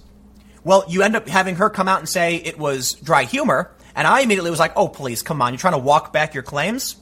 Well, 0.68 0.84
you 0.90 1.02
end 1.02 1.16
up 1.16 1.30
having 1.30 1.56
her 1.56 1.70
come 1.70 1.88
out 1.88 2.00
and 2.00 2.10
say 2.10 2.36
it 2.36 2.60
was 2.60 2.96
dry 2.96 3.24
humor, 3.24 3.72
and 3.96 4.06
I 4.06 4.20
immediately 4.20 4.52
was 4.52 4.60
like, 4.60 4.74
"Oh, 4.76 4.90
please, 4.90 5.24
come 5.24 5.42
on! 5.42 5.54
You're 5.54 5.60
trying 5.60 5.76
to 5.76 5.80
walk 5.80 6.12
back 6.12 6.34
your 6.34 6.44
claims." 6.44 6.98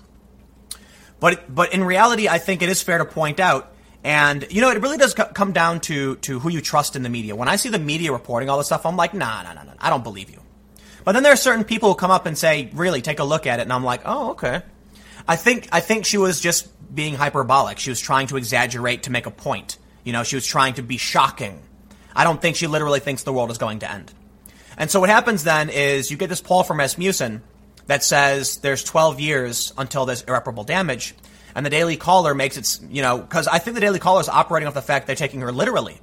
But 1.19 1.53
but 1.53 1.73
in 1.73 1.83
reality, 1.83 2.29
I 2.29 2.37
think 2.37 2.61
it 2.61 2.69
is 2.69 2.83
fair 2.83 2.99
to 2.99 3.05
point 3.05 3.39
out, 3.39 3.73
and 4.03 4.45
you 4.51 4.61
know, 4.61 4.69
it 4.69 4.79
really 4.83 4.99
does 4.99 5.15
co- 5.15 5.33
come 5.33 5.51
down 5.51 5.79
to 5.79 6.17
to 6.17 6.39
who 6.39 6.49
you 6.49 6.61
trust 6.61 6.95
in 6.95 7.01
the 7.01 7.09
media. 7.09 7.35
When 7.35 7.49
I 7.49 7.55
see 7.55 7.69
the 7.69 7.79
media 7.79 8.11
reporting 8.11 8.51
all 8.51 8.59
this 8.59 8.67
stuff, 8.67 8.85
I'm 8.85 8.97
like, 8.97 9.15
"Nah, 9.15 9.41
nah, 9.41 9.53
nah, 9.53 9.63
nah! 9.63 9.73
I 9.79 9.89
don't 9.89 10.03
believe 10.03 10.29
you." 10.29 10.41
But 11.03 11.13
then 11.13 11.23
there 11.23 11.33
are 11.33 11.35
certain 11.35 11.63
people 11.63 11.89
who 11.89 11.95
come 11.95 12.11
up 12.11 12.27
and 12.27 12.37
say, 12.37 12.69
"Really, 12.71 13.01
take 13.01 13.17
a 13.17 13.23
look 13.23 13.47
at 13.47 13.59
it," 13.59 13.63
and 13.63 13.73
I'm 13.73 13.83
like, 13.83 14.01
"Oh, 14.05 14.29
okay." 14.33 14.61
I 15.27 15.37
think 15.37 15.69
I 15.71 15.79
think 15.79 16.05
she 16.05 16.19
was 16.19 16.39
just 16.39 16.69
being 16.93 17.15
hyperbolic. 17.15 17.79
She 17.79 17.89
was 17.89 17.99
trying 17.99 18.27
to 18.27 18.37
exaggerate 18.37 19.01
to 19.03 19.11
make 19.11 19.25
a 19.25 19.31
point. 19.31 19.79
You 20.03 20.13
know, 20.13 20.23
she 20.23 20.35
was 20.35 20.45
trying 20.45 20.75
to 20.75 20.83
be 20.83 20.97
shocking. 20.97 21.63
I 22.15 22.23
don't 22.23 22.41
think 22.41 22.55
she 22.55 22.67
literally 22.67 22.99
thinks 22.99 23.23
the 23.23 23.33
world 23.33 23.51
is 23.51 23.57
going 23.57 23.79
to 23.79 23.91
end. 23.91 24.13
And 24.77 24.89
so 24.89 24.99
what 24.99 25.09
happens 25.09 25.43
then 25.43 25.69
is 25.69 26.11
you 26.11 26.17
get 26.17 26.29
this 26.29 26.41
poll 26.41 26.63
from 26.63 26.79
Rasmussen 26.79 27.43
that 27.87 28.03
says 28.03 28.57
there's 28.57 28.83
12 28.83 29.19
years 29.19 29.73
until 29.77 30.05
there's 30.05 30.23
irreparable 30.23 30.63
damage. 30.63 31.15
And 31.53 31.65
the 31.65 31.69
Daily 31.69 31.97
Caller 31.97 32.33
makes 32.33 32.57
it, 32.57 32.79
you 32.89 33.01
know, 33.01 33.17
because 33.17 33.47
I 33.47 33.59
think 33.59 33.75
the 33.75 33.81
Daily 33.81 33.99
Caller 33.99 34.21
is 34.21 34.29
operating 34.29 34.67
off 34.67 34.73
the 34.73 34.81
fact 34.81 35.07
they're 35.07 35.15
taking 35.15 35.41
her 35.41 35.51
literally. 35.51 35.99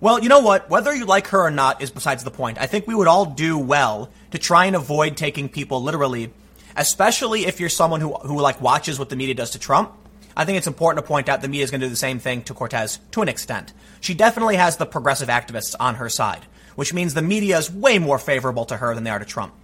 Well, 0.00 0.22
you 0.22 0.28
know 0.28 0.40
what? 0.40 0.68
Whether 0.68 0.94
you 0.94 1.06
like 1.06 1.28
her 1.28 1.40
or 1.40 1.50
not 1.50 1.82
is 1.82 1.90
besides 1.90 2.22
the 2.22 2.30
point. 2.30 2.58
I 2.60 2.66
think 2.66 2.86
we 2.86 2.94
would 2.94 3.08
all 3.08 3.26
do 3.26 3.58
well 3.58 4.10
to 4.30 4.38
try 4.38 4.66
and 4.66 4.76
avoid 4.76 5.16
taking 5.16 5.48
people 5.48 5.82
literally, 5.82 6.32
especially 6.76 7.46
if 7.46 7.60
you're 7.60 7.68
someone 7.68 8.00
who, 8.00 8.12
who 8.14 8.40
like 8.40 8.60
watches 8.60 8.98
what 8.98 9.08
the 9.08 9.16
media 9.16 9.34
does 9.34 9.50
to 9.50 9.58
Trump. 9.58 9.92
I 10.36 10.44
think 10.44 10.58
it's 10.58 10.66
important 10.66 11.04
to 11.04 11.08
point 11.08 11.28
out 11.28 11.40
the 11.40 11.48
media 11.48 11.64
is 11.64 11.70
going 11.70 11.80
to 11.80 11.86
do 11.86 11.90
the 11.90 11.96
same 11.96 12.18
thing 12.18 12.42
to 12.42 12.54
Cortez 12.54 12.98
to 13.12 13.22
an 13.22 13.28
extent. 13.28 13.72
She 14.00 14.12
definitely 14.12 14.56
has 14.56 14.76
the 14.76 14.84
progressive 14.84 15.28
activists 15.28 15.74
on 15.80 15.94
her 15.94 16.10
side, 16.10 16.44
which 16.74 16.92
means 16.92 17.14
the 17.14 17.22
media 17.22 17.56
is 17.56 17.72
way 17.72 17.98
more 17.98 18.18
favorable 18.18 18.66
to 18.66 18.76
her 18.76 18.94
than 18.94 19.04
they 19.04 19.10
are 19.10 19.18
to 19.18 19.24
Trump. 19.24 19.54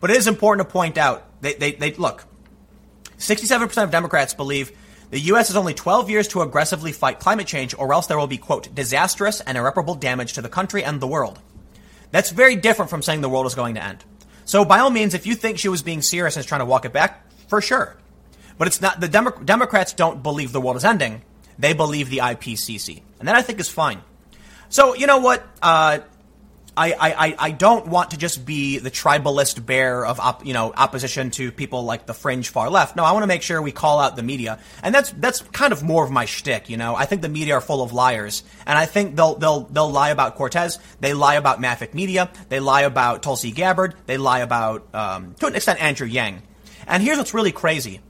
But 0.00 0.10
it 0.10 0.16
is 0.16 0.26
important 0.26 0.68
to 0.68 0.72
point 0.72 0.98
out 0.98 1.24
they, 1.40 1.54
they, 1.54 1.72
they 1.72 1.92
look, 1.94 2.26
67% 3.16 3.82
of 3.82 3.90
Democrats 3.90 4.34
believe 4.34 4.72
the 5.10 5.20
U.S. 5.20 5.48
has 5.48 5.56
only 5.56 5.72
12 5.72 6.10
years 6.10 6.28
to 6.28 6.42
aggressively 6.42 6.92
fight 6.92 7.18
climate 7.18 7.46
change, 7.46 7.74
or 7.78 7.94
else 7.94 8.06
there 8.06 8.18
will 8.18 8.26
be, 8.26 8.36
quote, 8.36 8.74
disastrous 8.74 9.40
and 9.40 9.56
irreparable 9.56 9.94
damage 9.94 10.34
to 10.34 10.42
the 10.42 10.50
country 10.50 10.84
and 10.84 11.00
the 11.00 11.06
world. 11.06 11.40
That's 12.10 12.30
very 12.30 12.56
different 12.56 12.90
from 12.90 13.02
saying 13.02 13.22
the 13.22 13.28
world 13.28 13.46
is 13.46 13.54
going 13.54 13.74
to 13.76 13.82
end. 13.82 14.04
So, 14.44 14.64
by 14.64 14.78
all 14.78 14.90
means, 14.90 15.14
if 15.14 15.26
you 15.26 15.34
think 15.34 15.58
she 15.58 15.68
was 15.68 15.82
being 15.82 16.02
serious 16.02 16.36
and 16.36 16.42
is 16.42 16.46
trying 16.46 16.60
to 16.60 16.66
walk 16.66 16.84
it 16.84 16.92
back, 16.92 17.24
for 17.48 17.60
sure. 17.60 17.96
But 18.58 18.66
it's 18.66 18.80
not, 18.80 19.00
the 19.00 19.08
Demo- 19.08 19.38
Democrats 19.44 19.92
don't 19.92 20.22
believe 20.22 20.52
the 20.52 20.60
world 20.60 20.76
is 20.76 20.84
ending. 20.84 21.22
They 21.58 21.72
believe 21.72 22.10
the 22.10 22.18
IPCC. 22.18 23.02
And 23.18 23.28
that 23.28 23.34
I 23.34 23.42
think 23.42 23.60
is 23.60 23.68
fine. 23.68 24.02
So, 24.68 24.94
you 24.94 25.06
know 25.06 25.18
what? 25.18 25.46
Uh, 25.62 26.00
I, 26.78 26.94
I, 27.00 27.36
I 27.38 27.50
don't 27.50 27.88
want 27.88 28.12
to 28.12 28.16
just 28.16 28.46
be 28.46 28.78
the 28.78 28.90
tribalist 28.90 29.64
bear 29.66 30.06
of 30.06 30.20
op, 30.20 30.46
you 30.46 30.52
know 30.52 30.72
opposition 30.76 31.30
to 31.32 31.50
people 31.50 31.82
like 31.82 32.06
the 32.06 32.14
fringe 32.14 32.50
far 32.50 32.70
left. 32.70 32.94
No, 32.94 33.04
I 33.04 33.12
want 33.12 33.24
to 33.24 33.26
make 33.26 33.42
sure 33.42 33.60
we 33.60 33.72
call 33.72 33.98
out 33.98 34.14
the 34.14 34.22
media, 34.22 34.60
and 34.82 34.94
that's 34.94 35.10
that's 35.10 35.40
kind 35.42 35.72
of 35.72 35.82
more 35.82 36.04
of 36.04 36.10
my 36.10 36.24
shtick. 36.24 36.70
You 36.70 36.76
know, 36.76 36.94
I 36.94 37.04
think 37.06 37.22
the 37.22 37.28
media 37.28 37.54
are 37.54 37.60
full 37.60 37.82
of 37.82 37.92
liars, 37.92 38.44
and 38.64 38.78
I 38.78 38.86
think 38.86 39.16
they'll 39.16 39.34
they'll 39.34 39.60
they'll 39.62 39.90
lie 39.90 40.10
about 40.10 40.36
Cortez, 40.36 40.78
they 41.00 41.14
lie 41.14 41.34
about 41.34 41.60
Maffick 41.60 41.94
Media, 41.94 42.30
they 42.48 42.60
lie 42.60 42.82
about 42.82 43.24
Tulsi 43.24 43.50
Gabbard, 43.50 43.94
they 44.06 44.16
lie 44.16 44.40
about 44.40 44.86
um, 44.94 45.34
to 45.40 45.46
an 45.46 45.56
extent 45.56 45.82
Andrew 45.82 46.06
Yang. 46.06 46.42
And 46.86 47.02
here's 47.02 47.18
what's 47.18 47.34
really 47.34 47.52
crazy: 47.52 48.00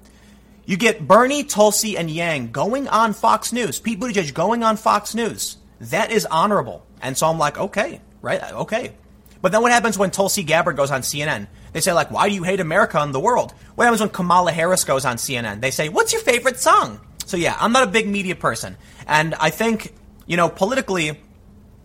you 0.69 0.77
get 0.77 1.09
Bernie, 1.09 1.43
Tulsi, 1.43 1.97
and 1.97 2.09
Yang 2.09 2.53
going 2.53 2.87
on 2.87 3.13
Fox 3.13 3.53
News, 3.53 3.81
Pete 3.81 3.99
Buttigieg 3.99 4.33
going 4.35 4.63
on 4.63 4.77
Fox 4.77 5.17
News. 5.17 5.57
That 5.81 6.13
is 6.13 6.27
honorable, 6.27 6.87
and 7.03 7.19
so 7.19 7.27
I'm 7.27 7.39
like, 7.39 7.59
okay 7.59 8.01
right? 8.23 8.53
Okay. 8.53 8.93
But 9.41 9.53
then 9.53 9.63
what 9.63 9.73
happens 9.73 9.97
when 9.97 10.11
Tulsi 10.11 10.43
Gabbard 10.43 10.77
goes 10.77 10.91
on 10.91 11.03
CNN? 11.03 11.47
They 11.73 11.81
say, 11.81 11.93
like, 11.93 12.11
why 12.11 12.29
do 12.29 12.35
you 12.35 12.43
hate 12.43 12.61
America 12.61 12.99
and 12.99 13.15
the 13.15 13.21
world? 13.21 13.53
What 13.75 13.85
happens 13.85 14.01
when 14.01 14.11
Kamala 14.11 14.53
Harris 14.53 14.85
goes 14.85 15.05
on 15.05 15.17
CNN? 15.17 15.61
They 15.61 15.71
say, 15.71 15.89
what's 15.89 16.13
your 16.13 16.23
favorite 16.23 16.59
song? 16.59 17.01
So 17.27 17.37
yeah, 17.37 17.57
I'm 17.59 17.73
not 17.73 17.87
a 17.87 17.91
big 17.91 18.09
media 18.09 18.35
person. 18.35 18.77
And 19.07 19.35
I 19.35 19.51
think, 19.51 19.93
you 20.27 20.37
know, 20.37 20.49
politically, 20.49 21.21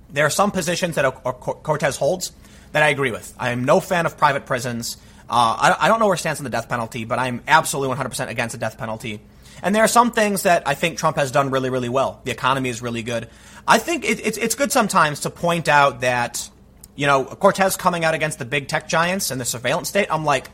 there 0.10 0.26
are 0.26 0.32
some 0.32 0.52
positions 0.52 0.96
that 0.96 1.06
Cortez 1.14 1.98
holds 1.98 2.32
that 2.72 2.82
I 2.82 2.90
agree 2.90 3.12
with. 3.12 3.34
I 3.38 3.52
am 3.52 3.66
no 3.66 3.80
fan 3.80 4.06
of 4.06 4.18
private 4.18 4.46
prisons. 4.46 4.98
Uh, 5.30 5.76
I, 5.80 5.88
don't 5.88 6.00
know 6.00 6.08
where 6.08 6.18
stands 6.18 6.40
on 6.40 6.44
the 6.44 6.50
death 6.50 6.70
penalty, 6.70 7.06
but 7.06 7.18
I'm 7.18 7.42
absolutely 7.48 7.96
100% 7.96 8.30
against 8.30 8.54
the 8.54 8.60
death 8.60 8.78
penalty. 8.78 9.22
And 9.62 9.74
there 9.74 9.84
are 9.84 9.88
some 9.88 10.12
things 10.12 10.44
that 10.44 10.68
I 10.68 10.74
think 10.74 10.98
Trump 10.98 11.18
has 11.18 11.32
done 11.32 11.50
really, 11.50 11.70
really 11.70 11.90
well. 11.90 12.22
The 12.24 12.32
economy 12.32 12.70
is 12.70 12.82
really 12.82 13.04
good. 13.04 13.30
I 13.68 13.78
think 13.78 14.04
it, 14.04 14.20
it's 14.26 14.38
it's 14.38 14.56
good 14.56 14.74
sometimes 14.74 15.22
to 15.22 15.30
point 15.30 15.70
out 15.70 16.02
that 16.02 16.50
you 16.96 17.08
know 17.08 17.24
Cortez 17.24 17.78
coming 17.78 18.04
out 18.04 18.14
against 18.14 18.40
the 18.40 18.46
big 18.46 18.68
tech 18.68 18.90
giants 18.90 19.32
and 19.32 19.40
the 19.40 19.46
surveillance 19.46 19.88
state. 19.88 20.08
I'm 20.12 20.26
like, 20.26 20.50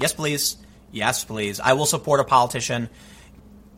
yes, 0.00 0.14
please, 0.14 0.56
yes, 0.90 1.24
please. 1.24 1.60
I 1.60 1.74
will 1.74 1.84
support 1.84 2.20
a 2.20 2.24
politician 2.24 2.88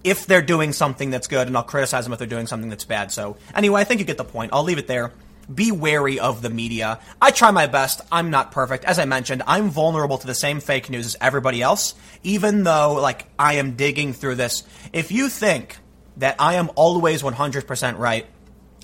if 0.05 0.27
they're 0.27 0.43
doing 0.43 0.73
something 0.73 1.11
that's 1.11 1.27
good, 1.27 1.49
and 1.49 1.57
I'll 1.57 1.65
criticize 1.65 2.05
them 2.05 2.13
if 2.13 2.21
they're 2.21 2.29
doing 2.29 2.47
something 2.47 2.71
that's 2.71 2.85
bad. 2.85 3.11
So 3.11 3.37
anyway, 3.55 3.81
I 3.81 3.85
think 3.85 3.99
you 3.99 4.07
get 4.07 4.17
the 4.17 4.25
point. 4.25 4.53
I'll 4.53 4.63
leave 4.63 4.79
it 4.79 4.87
there. 4.87 5.13
Be 5.53 5.73
wary 5.73 6.21
of 6.21 6.43
the 6.43 6.51
media. 6.51 7.01
I 7.21 7.31
try 7.31 7.51
my 7.51 7.67
best. 7.67 8.03
I'm 8.13 8.31
not 8.31 8.53
perfect. 8.53 8.85
As 8.85 8.99
I 8.99 9.07
mentioned, 9.07 9.43
I'm 9.47 9.71
vulnerable 9.71 10.19
to 10.19 10.27
the 10.27 10.35
same 10.35 10.61
fake 10.61 10.91
news 10.91 11.07
as 11.07 11.17
everybody 11.21 11.63
else, 11.63 11.95
even 12.23 12.65
though, 12.65 12.95
like, 12.95 13.27
I 13.39 13.55
am 13.55 13.77
digging 13.77 14.13
through 14.13 14.35
this. 14.35 14.65
If 14.93 15.11
you 15.11 15.29
think 15.29 15.79
that 16.19 16.37
I 16.39 16.55
am 16.55 16.71
always 16.75 17.23
100% 17.23 17.99
right, 17.99 18.27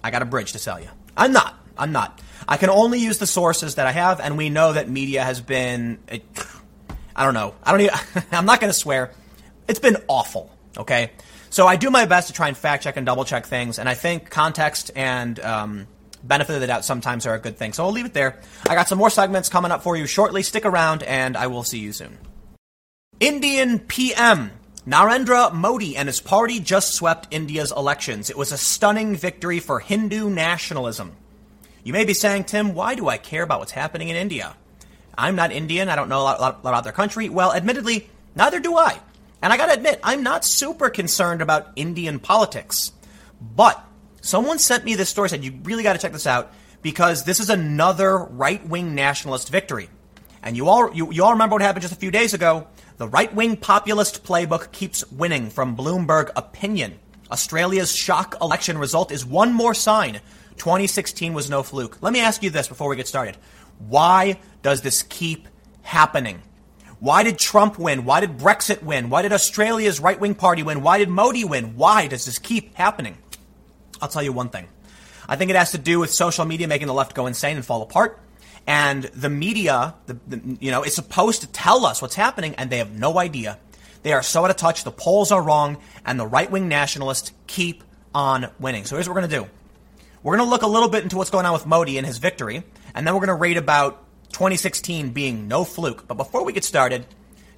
I 0.02 0.10
got 0.10 0.22
a 0.22 0.26
bridge 0.26 0.52
to 0.52 0.58
sell 0.58 0.80
you. 0.80 0.88
I'm 1.16 1.32
not. 1.32 1.54
I'm 1.76 1.92
not. 1.92 2.20
I 2.48 2.56
can 2.56 2.70
only 2.70 2.98
use 3.00 3.18
the 3.18 3.26
sources 3.26 3.76
that 3.76 3.86
I 3.86 3.92
have, 3.92 4.20
and 4.20 4.36
we 4.36 4.50
know 4.50 4.72
that 4.72 4.88
media 4.88 5.22
has 5.22 5.40
been. 5.40 5.98
I 7.16 7.24
don't 7.24 7.34
know. 7.34 7.54
I 7.62 7.72
don't 7.72 7.80
even. 7.82 7.98
I'm 8.32 8.46
not 8.46 8.60
going 8.60 8.72
to 8.72 8.78
swear. 8.78 9.10
It's 9.68 9.78
been 9.78 9.96
awful. 10.08 10.50
Okay. 10.76 11.10
So 11.50 11.66
I 11.66 11.76
do 11.76 11.90
my 11.90 12.04
best 12.04 12.28
to 12.28 12.32
try 12.32 12.48
and 12.48 12.56
fact 12.56 12.82
check 12.82 12.96
and 12.96 13.06
double 13.06 13.24
check 13.24 13.46
things, 13.46 13.78
and 13.78 13.88
I 13.88 13.94
think 13.94 14.28
context 14.28 14.90
and 14.96 15.38
um, 15.40 15.86
benefit 16.26 16.54
of 16.54 16.60
the 16.60 16.66
doubt 16.66 16.84
sometimes 16.84 17.26
are 17.26 17.34
a 17.34 17.38
good 17.38 17.56
thing. 17.56 17.72
So 17.72 17.84
I'll 17.84 17.92
leave 17.92 18.06
it 18.06 18.14
there. 18.14 18.40
I 18.68 18.74
got 18.74 18.88
some 18.88 18.98
more 18.98 19.10
segments 19.10 19.48
coming 19.48 19.70
up 19.70 19.82
for 19.82 19.96
you 19.96 20.06
shortly. 20.06 20.42
Stick 20.42 20.64
around, 20.64 21.02
and 21.02 21.36
I 21.36 21.46
will 21.46 21.62
see 21.62 21.78
you 21.78 21.92
soon. 21.92 22.18
Indian 23.20 23.78
PM 23.78 24.50
Narendra 24.86 25.50
Modi 25.52 25.96
and 25.96 26.08
his 26.08 26.20
party 26.20 26.60
just 26.60 26.92
swept 26.94 27.28
India's 27.30 27.72
elections. 27.72 28.28
It 28.28 28.36
was 28.36 28.52
a 28.52 28.58
stunning 28.58 29.16
victory 29.16 29.58
for 29.58 29.80
Hindu 29.80 30.28
nationalism. 30.28 31.12
You 31.84 31.94
may 31.94 32.04
be 32.04 32.12
saying, 32.12 32.44
Tim, 32.44 32.74
why 32.74 32.94
do 32.94 33.08
I 33.08 33.16
care 33.16 33.42
about 33.42 33.60
what's 33.60 33.72
happening 33.72 34.10
in 34.10 34.16
India? 34.16 34.54
I'm 35.16 35.36
not 35.36 35.52
Indian. 35.52 35.88
I 35.88 35.96
don't 35.96 36.08
know 36.08 36.20
a 36.20 36.24
lot, 36.24 36.40
lot, 36.40 36.64
lot 36.64 36.70
about 36.70 36.84
their 36.84 36.92
country. 36.92 37.30
Well, 37.30 37.52
admittedly, 37.52 38.10
neither 38.34 38.60
do 38.60 38.76
I. 38.76 38.98
And 39.40 39.52
I 39.52 39.56
gotta 39.56 39.72
admit, 39.72 40.00
I'm 40.02 40.22
not 40.22 40.44
super 40.44 40.90
concerned 40.90 41.40
about 41.40 41.72
Indian 41.76 42.18
politics. 42.18 42.92
But 43.40 43.82
someone 44.24 44.58
sent 44.58 44.84
me 44.84 44.94
this 44.94 45.08
story, 45.08 45.28
said, 45.28 45.44
you 45.44 45.58
really 45.62 45.82
gotta 45.82 45.98
check 45.98 46.12
this 46.12 46.26
out 46.26 46.52
because 46.82 47.24
this 47.24 47.40
is 47.40 47.50
another 47.50 48.18
right 48.18 48.66
wing 48.66 48.94
nationalist 48.94 49.48
victory. 49.50 49.88
And 50.42 50.56
you 50.56 50.68
all, 50.68 50.94
you, 50.94 51.12
you 51.12 51.24
all 51.24 51.32
remember 51.32 51.54
what 51.54 51.62
happened 51.62 51.82
just 51.82 51.94
a 51.94 51.98
few 51.98 52.10
days 52.10 52.34
ago 52.34 52.66
the 52.96 53.08
right 53.08 53.34
wing 53.34 53.56
populist 53.56 54.22
playbook 54.22 54.70
keeps 54.70 55.10
winning 55.10 55.50
from 55.50 55.76
Bloomberg 55.76 56.30
Opinion. 56.36 57.00
Australia's 57.28 57.94
shock 57.94 58.36
election 58.40 58.78
result 58.78 59.10
is 59.10 59.26
one 59.26 59.52
more 59.52 59.74
sign 59.74 60.20
2016 60.56 61.34
was 61.34 61.50
no 61.50 61.64
fluke. 61.64 62.00
Let 62.00 62.12
me 62.12 62.20
ask 62.20 62.42
you 62.44 62.50
this 62.50 62.68
before 62.68 62.88
we 62.88 62.94
get 62.94 63.08
started. 63.08 63.36
Why 63.78 64.38
does 64.62 64.82
this 64.82 65.02
keep 65.02 65.48
happening? 65.82 66.42
Why 67.00 67.24
did 67.24 67.38
Trump 67.38 67.76
win? 67.78 68.04
Why 68.04 68.20
did 68.20 68.38
Brexit 68.38 68.82
win? 68.82 69.10
Why 69.10 69.22
did 69.22 69.32
Australia's 69.32 69.98
right 69.98 70.18
wing 70.18 70.36
party 70.36 70.62
win? 70.62 70.82
Why 70.82 70.98
did 70.98 71.08
Modi 71.08 71.44
win? 71.44 71.74
Why 71.76 72.06
does 72.06 72.24
this 72.24 72.38
keep 72.38 72.76
happening? 72.76 73.18
I'll 74.04 74.10
tell 74.10 74.22
you 74.22 74.32
one 74.32 74.50
thing. 74.50 74.68
I 75.28 75.36
think 75.36 75.50
it 75.50 75.56
has 75.56 75.72
to 75.72 75.78
do 75.78 75.98
with 75.98 76.12
social 76.12 76.44
media 76.44 76.68
making 76.68 76.86
the 76.86 76.94
left 76.94 77.14
go 77.14 77.26
insane 77.26 77.56
and 77.56 77.64
fall 77.64 77.82
apart 77.82 78.20
and 78.66 79.04
the 79.04 79.28
media, 79.28 79.94
the, 80.06 80.18
the, 80.26 80.56
you 80.60 80.70
know, 80.70 80.82
is 80.82 80.94
supposed 80.94 81.42
to 81.42 81.46
tell 81.48 81.84
us 81.84 82.00
what's 82.00 82.14
happening, 82.14 82.54
and 82.54 82.70
they 82.70 82.78
have 82.78 82.92
no 82.92 83.18
idea. 83.18 83.58
They 84.02 84.12
are 84.12 84.22
so 84.22 84.44
out 84.44 84.50
of 84.50 84.56
touch. 84.56 84.84
The 84.84 84.90
polls 84.90 85.32
are 85.32 85.42
wrong, 85.42 85.78
and 86.04 86.18
the 86.18 86.26
right 86.26 86.50
wing 86.50 86.68
nationalists 86.68 87.32
keep 87.46 87.84
on 88.14 88.50
winning. 88.58 88.84
So 88.84 88.96
here's 88.96 89.08
what 89.08 89.14
we're 89.14 89.20
going 89.22 89.30
to 89.30 89.38
do. 89.40 89.50
We're 90.22 90.36
going 90.36 90.46
to 90.46 90.50
look 90.50 90.62
a 90.62 90.66
little 90.66 90.88
bit 90.88 91.02
into 91.02 91.16
what's 91.16 91.30
going 91.30 91.44
on 91.44 91.52
with 91.52 91.66
Modi 91.66 91.98
and 91.98 92.06
his 92.06 92.18
victory, 92.18 92.62
and 92.94 93.06
then 93.06 93.14
we're 93.14 93.20
going 93.20 93.28
to 93.28 93.34
read 93.34 93.58
about 93.58 94.02
2016 94.32 95.10
being 95.10 95.46
no 95.46 95.64
fluke. 95.64 96.08
But 96.08 96.14
before 96.14 96.44
we 96.44 96.54
get 96.54 96.64
started, 96.64 97.04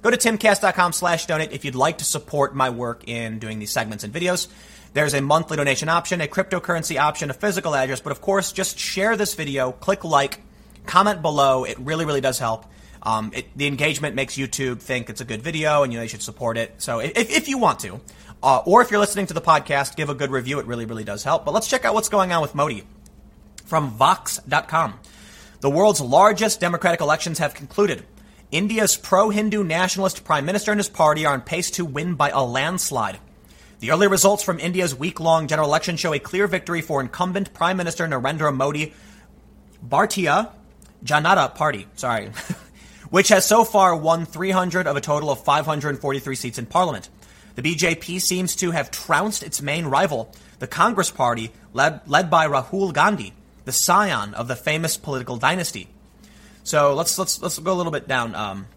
go 0.01 0.11
to 0.11 0.17
timcast.com 0.17 0.91
slash 0.91 1.25
donate 1.25 1.53
if 1.53 1.63
you'd 1.63 1.75
like 1.75 1.99
to 1.99 2.05
support 2.05 2.53
my 2.53 2.69
work 2.69 3.07
in 3.07 3.39
doing 3.39 3.59
these 3.59 3.71
segments 3.71 4.03
and 4.03 4.13
videos. 4.13 4.47
There's 4.93 5.13
a 5.13 5.21
monthly 5.21 5.57
donation 5.57 5.89
option, 5.89 6.21
a 6.21 6.27
cryptocurrency 6.27 6.99
option, 6.99 7.29
a 7.29 7.33
physical 7.33 7.75
address, 7.75 7.99
but 7.99 8.11
of 8.11 8.21
course, 8.21 8.51
just 8.51 8.79
share 8.79 9.15
this 9.15 9.35
video, 9.35 9.71
click 9.71 10.03
like, 10.03 10.41
comment 10.85 11.21
below. 11.21 11.63
It 11.65 11.77
really, 11.79 12.05
really 12.05 12.21
does 12.21 12.39
help. 12.39 12.65
Um, 13.03 13.31
it, 13.33 13.55
the 13.55 13.67
engagement 13.67 14.15
makes 14.15 14.35
YouTube 14.35 14.81
think 14.81 15.09
it's 15.09 15.21
a 15.21 15.25
good 15.25 15.41
video 15.41 15.83
and 15.83 15.93
you 15.93 15.99
know 15.99 16.03
you 16.03 16.09
should 16.09 16.23
support 16.23 16.57
it. 16.57 16.73
So 16.81 16.99
if, 16.99 17.11
if 17.15 17.47
you 17.47 17.57
want 17.57 17.79
to, 17.81 18.01
uh, 18.41 18.63
or 18.65 18.81
if 18.81 18.91
you're 18.91 18.99
listening 18.99 19.27
to 19.27 19.33
the 19.33 19.41
podcast, 19.41 19.95
give 19.95 20.09
a 20.09 20.15
good 20.15 20.31
review. 20.31 20.59
It 20.59 20.65
really, 20.65 20.85
really 20.85 21.03
does 21.03 21.23
help. 21.23 21.45
But 21.45 21.53
let's 21.53 21.67
check 21.67 21.85
out 21.85 21.93
what's 21.93 22.09
going 22.09 22.31
on 22.31 22.41
with 22.41 22.55
Modi 22.55 22.83
from 23.65 23.91
Vox.com. 23.91 24.99
The 25.59 25.69
world's 25.69 26.01
largest 26.01 26.59
democratic 26.59 27.01
elections 27.01 27.39
have 27.39 27.53
concluded. 27.53 28.05
India's 28.51 28.95
pro 28.95 29.29
Hindu 29.29 29.63
nationalist 29.63 30.23
prime 30.23 30.45
minister 30.45 30.71
and 30.71 30.79
his 30.79 30.89
party 30.89 31.25
are 31.25 31.33
on 31.33 31.41
pace 31.41 31.71
to 31.71 31.85
win 31.85 32.15
by 32.15 32.29
a 32.29 32.43
landslide. 32.43 33.19
The 33.79 33.91
early 33.91 34.07
results 34.07 34.41
from 34.41 34.59
India's 34.59 34.95
week 34.95 35.19
long 35.19 35.47
general 35.47 35.67
election 35.67 35.97
show 35.97 36.11
a 36.11 36.17
clear 36.17 36.47
victory 36.47 36.81
for 36.81 36.99
incumbent 36.99 37.53
Prime 37.53 37.77
Minister 37.77 38.07
Narendra 38.07 38.55
Modi 38.55 38.91
Bharatiya 39.87 40.49
Janata 41.03 41.53
Party, 41.53 41.85
sorry, 41.95 42.31
which 43.11 43.29
has 43.29 43.45
so 43.45 43.63
far 43.63 43.95
won 43.95 44.25
300 44.25 44.87
of 44.87 44.95
a 44.95 45.01
total 45.01 45.29
of 45.29 45.43
543 45.43 46.35
seats 46.35 46.57
in 46.57 46.65
parliament. 46.65 47.09
The 47.53 47.61
BJP 47.61 48.19
seems 48.19 48.55
to 48.57 48.71
have 48.71 48.89
trounced 48.89 49.43
its 49.43 49.61
main 49.61 49.85
rival, 49.85 50.33
the 50.57 50.67
Congress 50.67 51.11
Party, 51.11 51.51
led, 51.73 52.01
led 52.07 52.31
by 52.31 52.47
Rahul 52.47 52.91
Gandhi, 52.93 53.33
the 53.65 53.71
scion 53.71 54.33
of 54.33 54.47
the 54.47 54.55
famous 54.55 54.97
political 54.97 55.37
dynasty. 55.37 55.87
So 56.63 56.95
let's 56.95 57.17
let's 57.19 57.41
let's 57.41 57.59
go 57.59 57.73
a 57.73 57.75
little 57.77 57.91
bit 57.91 58.07
down. 58.07 58.33
Um, 58.33 58.67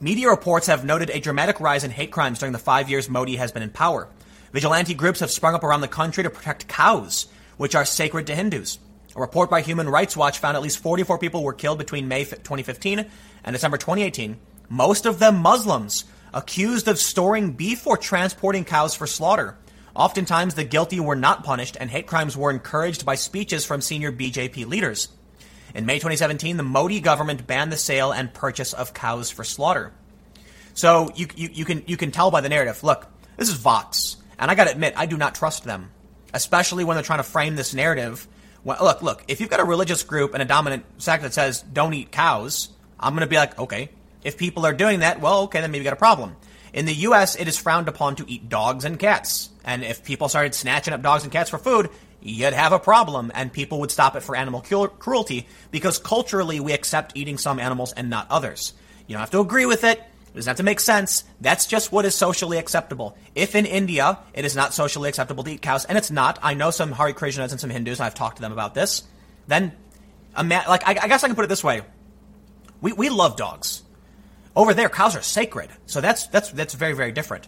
media 0.00 0.28
reports 0.28 0.66
have 0.66 0.84
noted 0.84 1.10
a 1.10 1.20
dramatic 1.20 1.60
rise 1.60 1.84
in 1.84 1.90
hate 1.90 2.10
crimes 2.10 2.38
during 2.38 2.52
the 2.52 2.58
five 2.58 2.90
years 2.90 3.08
Modi 3.08 3.36
has 3.36 3.52
been 3.52 3.62
in 3.62 3.70
power. 3.70 4.08
Vigilante 4.52 4.94
groups 4.94 5.20
have 5.20 5.30
sprung 5.30 5.54
up 5.54 5.64
around 5.64 5.80
the 5.80 5.88
country 5.88 6.22
to 6.22 6.30
protect 6.30 6.68
cows, 6.68 7.26
which 7.56 7.74
are 7.74 7.84
sacred 7.84 8.26
to 8.26 8.34
Hindus. 8.34 8.78
A 9.14 9.20
report 9.20 9.48
by 9.48 9.62
Human 9.62 9.88
Rights 9.88 10.16
Watch 10.16 10.38
found 10.38 10.56
at 10.56 10.62
least 10.62 10.82
44 10.82 11.18
people 11.18 11.42
were 11.42 11.54
killed 11.54 11.78
between 11.78 12.08
May 12.08 12.24
2015 12.24 13.06
and 13.44 13.54
December 13.54 13.78
2018, 13.78 14.36
most 14.68 15.06
of 15.06 15.18
them 15.18 15.36
Muslims, 15.36 16.04
accused 16.34 16.88
of 16.88 16.98
storing 16.98 17.52
beef 17.52 17.86
or 17.86 17.96
transporting 17.96 18.64
cows 18.64 18.94
for 18.94 19.06
slaughter. 19.06 19.56
Oftentimes, 19.94 20.54
the 20.54 20.64
guilty 20.64 21.00
were 21.00 21.16
not 21.16 21.44
punished, 21.44 21.78
and 21.80 21.90
hate 21.90 22.06
crimes 22.06 22.36
were 22.36 22.50
encouraged 22.50 23.06
by 23.06 23.14
speeches 23.14 23.64
from 23.64 23.80
senior 23.80 24.12
BJP 24.12 24.66
leaders. 24.66 25.08
In 25.76 25.84
May 25.84 25.96
2017, 25.96 26.56
the 26.56 26.62
Modi 26.62 27.00
government 27.00 27.46
banned 27.46 27.70
the 27.70 27.76
sale 27.76 28.10
and 28.10 28.32
purchase 28.32 28.72
of 28.72 28.94
cows 28.94 29.30
for 29.30 29.44
slaughter. 29.44 29.92
So 30.72 31.10
you, 31.14 31.26
you, 31.36 31.50
you, 31.52 31.64
can, 31.66 31.84
you 31.86 31.98
can 31.98 32.12
tell 32.12 32.30
by 32.30 32.40
the 32.40 32.48
narrative. 32.48 32.82
Look, 32.82 33.06
this 33.36 33.50
is 33.50 33.56
Vox. 33.56 34.16
And 34.38 34.50
I 34.50 34.54
got 34.54 34.64
to 34.64 34.70
admit, 34.70 34.94
I 34.96 35.04
do 35.04 35.18
not 35.18 35.34
trust 35.34 35.64
them, 35.64 35.90
especially 36.32 36.84
when 36.84 36.96
they're 36.96 37.04
trying 37.04 37.18
to 37.18 37.24
frame 37.24 37.56
this 37.56 37.74
narrative. 37.74 38.26
Well, 38.64 38.78
look, 38.80 39.02
look, 39.02 39.24
if 39.28 39.38
you've 39.38 39.50
got 39.50 39.60
a 39.60 39.64
religious 39.64 40.02
group 40.02 40.32
and 40.32 40.42
a 40.42 40.46
dominant 40.46 40.86
sect 40.96 41.22
that 41.24 41.34
says 41.34 41.60
don't 41.60 41.92
eat 41.92 42.10
cows, 42.10 42.70
I'm 42.98 43.12
going 43.12 43.20
to 43.20 43.26
be 43.26 43.36
like, 43.36 43.58
okay. 43.58 43.90
If 44.24 44.38
people 44.38 44.64
are 44.64 44.72
doing 44.72 45.00
that, 45.00 45.20
well, 45.20 45.42
okay, 45.42 45.60
then 45.60 45.70
maybe 45.70 45.84
you 45.84 45.90
got 45.90 45.92
a 45.92 45.96
problem. 45.96 46.36
In 46.72 46.86
the 46.86 46.94
U.S., 46.94 47.36
it 47.36 47.48
is 47.48 47.58
frowned 47.58 47.88
upon 47.88 48.16
to 48.16 48.24
eat 48.26 48.48
dogs 48.48 48.86
and 48.86 48.98
cats. 48.98 49.50
And 49.62 49.84
if 49.84 50.04
people 50.04 50.30
started 50.30 50.54
snatching 50.54 50.94
up 50.94 51.02
dogs 51.02 51.22
and 51.22 51.30
cats 51.30 51.50
for 51.50 51.58
food, 51.58 51.90
you'd 52.28 52.52
have 52.52 52.72
a 52.72 52.78
problem, 52.78 53.30
and 53.34 53.52
people 53.52 53.80
would 53.80 53.90
stop 53.90 54.16
it 54.16 54.22
for 54.22 54.36
animal 54.36 54.60
cruelty 54.60 55.46
because 55.70 55.98
culturally 55.98 56.60
we 56.60 56.72
accept 56.72 57.12
eating 57.14 57.38
some 57.38 57.58
animals 57.60 57.92
and 57.92 58.10
not 58.10 58.26
others. 58.30 58.72
You 59.06 59.14
don't 59.14 59.20
have 59.20 59.30
to 59.30 59.40
agree 59.40 59.66
with 59.66 59.84
it. 59.84 59.98
It 59.98 60.34
doesn't 60.34 60.50
have 60.50 60.56
to 60.58 60.62
make 60.62 60.80
sense. 60.80 61.24
That's 61.40 61.66
just 61.66 61.92
what 61.92 62.04
is 62.04 62.14
socially 62.14 62.58
acceptable. 62.58 63.16
If 63.34 63.54
in 63.54 63.64
India 63.64 64.18
it 64.34 64.44
is 64.44 64.54
not 64.54 64.74
socially 64.74 65.08
acceptable 65.08 65.44
to 65.44 65.50
eat 65.50 65.62
cows, 65.62 65.84
and 65.84 65.96
it's 65.96 66.10
not, 66.10 66.38
I 66.42 66.54
know 66.54 66.70
some 66.70 66.92
Hare 66.92 67.12
Krishnas 67.12 67.52
and 67.52 67.60
some 67.60 67.70
Hindus, 67.70 68.00
I've 68.00 68.14
talked 68.14 68.36
to 68.36 68.42
them 68.42 68.52
about 68.52 68.74
this, 68.74 69.04
then, 69.46 69.72
like, 70.36 70.86
I, 70.86 70.98
I 71.02 71.08
guess 71.08 71.24
I 71.24 71.28
can 71.28 71.36
put 71.36 71.44
it 71.44 71.48
this 71.48 71.64
way. 71.64 71.82
We, 72.80 72.92
we 72.92 73.08
love 73.08 73.36
dogs. 73.36 73.82
Over 74.54 74.74
there, 74.74 74.88
cows 74.88 75.14
are 75.16 75.22
sacred. 75.22 75.70
So 75.86 76.00
that's, 76.00 76.26
that's, 76.26 76.50
that's 76.50 76.74
very, 76.74 76.94
very 76.94 77.12
different. 77.12 77.46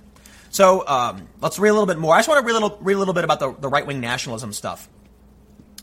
So 0.50 0.86
um, 0.86 1.28
let's 1.40 1.58
read 1.58 1.70
a 1.70 1.72
little 1.72 1.86
bit 1.86 1.98
more. 1.98 2.14
I 2.14 2.18
just 2.18 2.28
want 2.28 2.40
to 2.40 2.46
read 2.46 2.56
a 2.56 2.60
little, 2.60 2.78
read 2.80 2.94
a 2.94 2.98
little 2.98 3.14
bit 3.14 3.24
about 3.24 3.40
the, 3.40 3.54
the 3.54 3.68
right 3.68 3.86
wing 3.86 4.00
nationalism 4.00 4.52
stuff. 4.52 4.88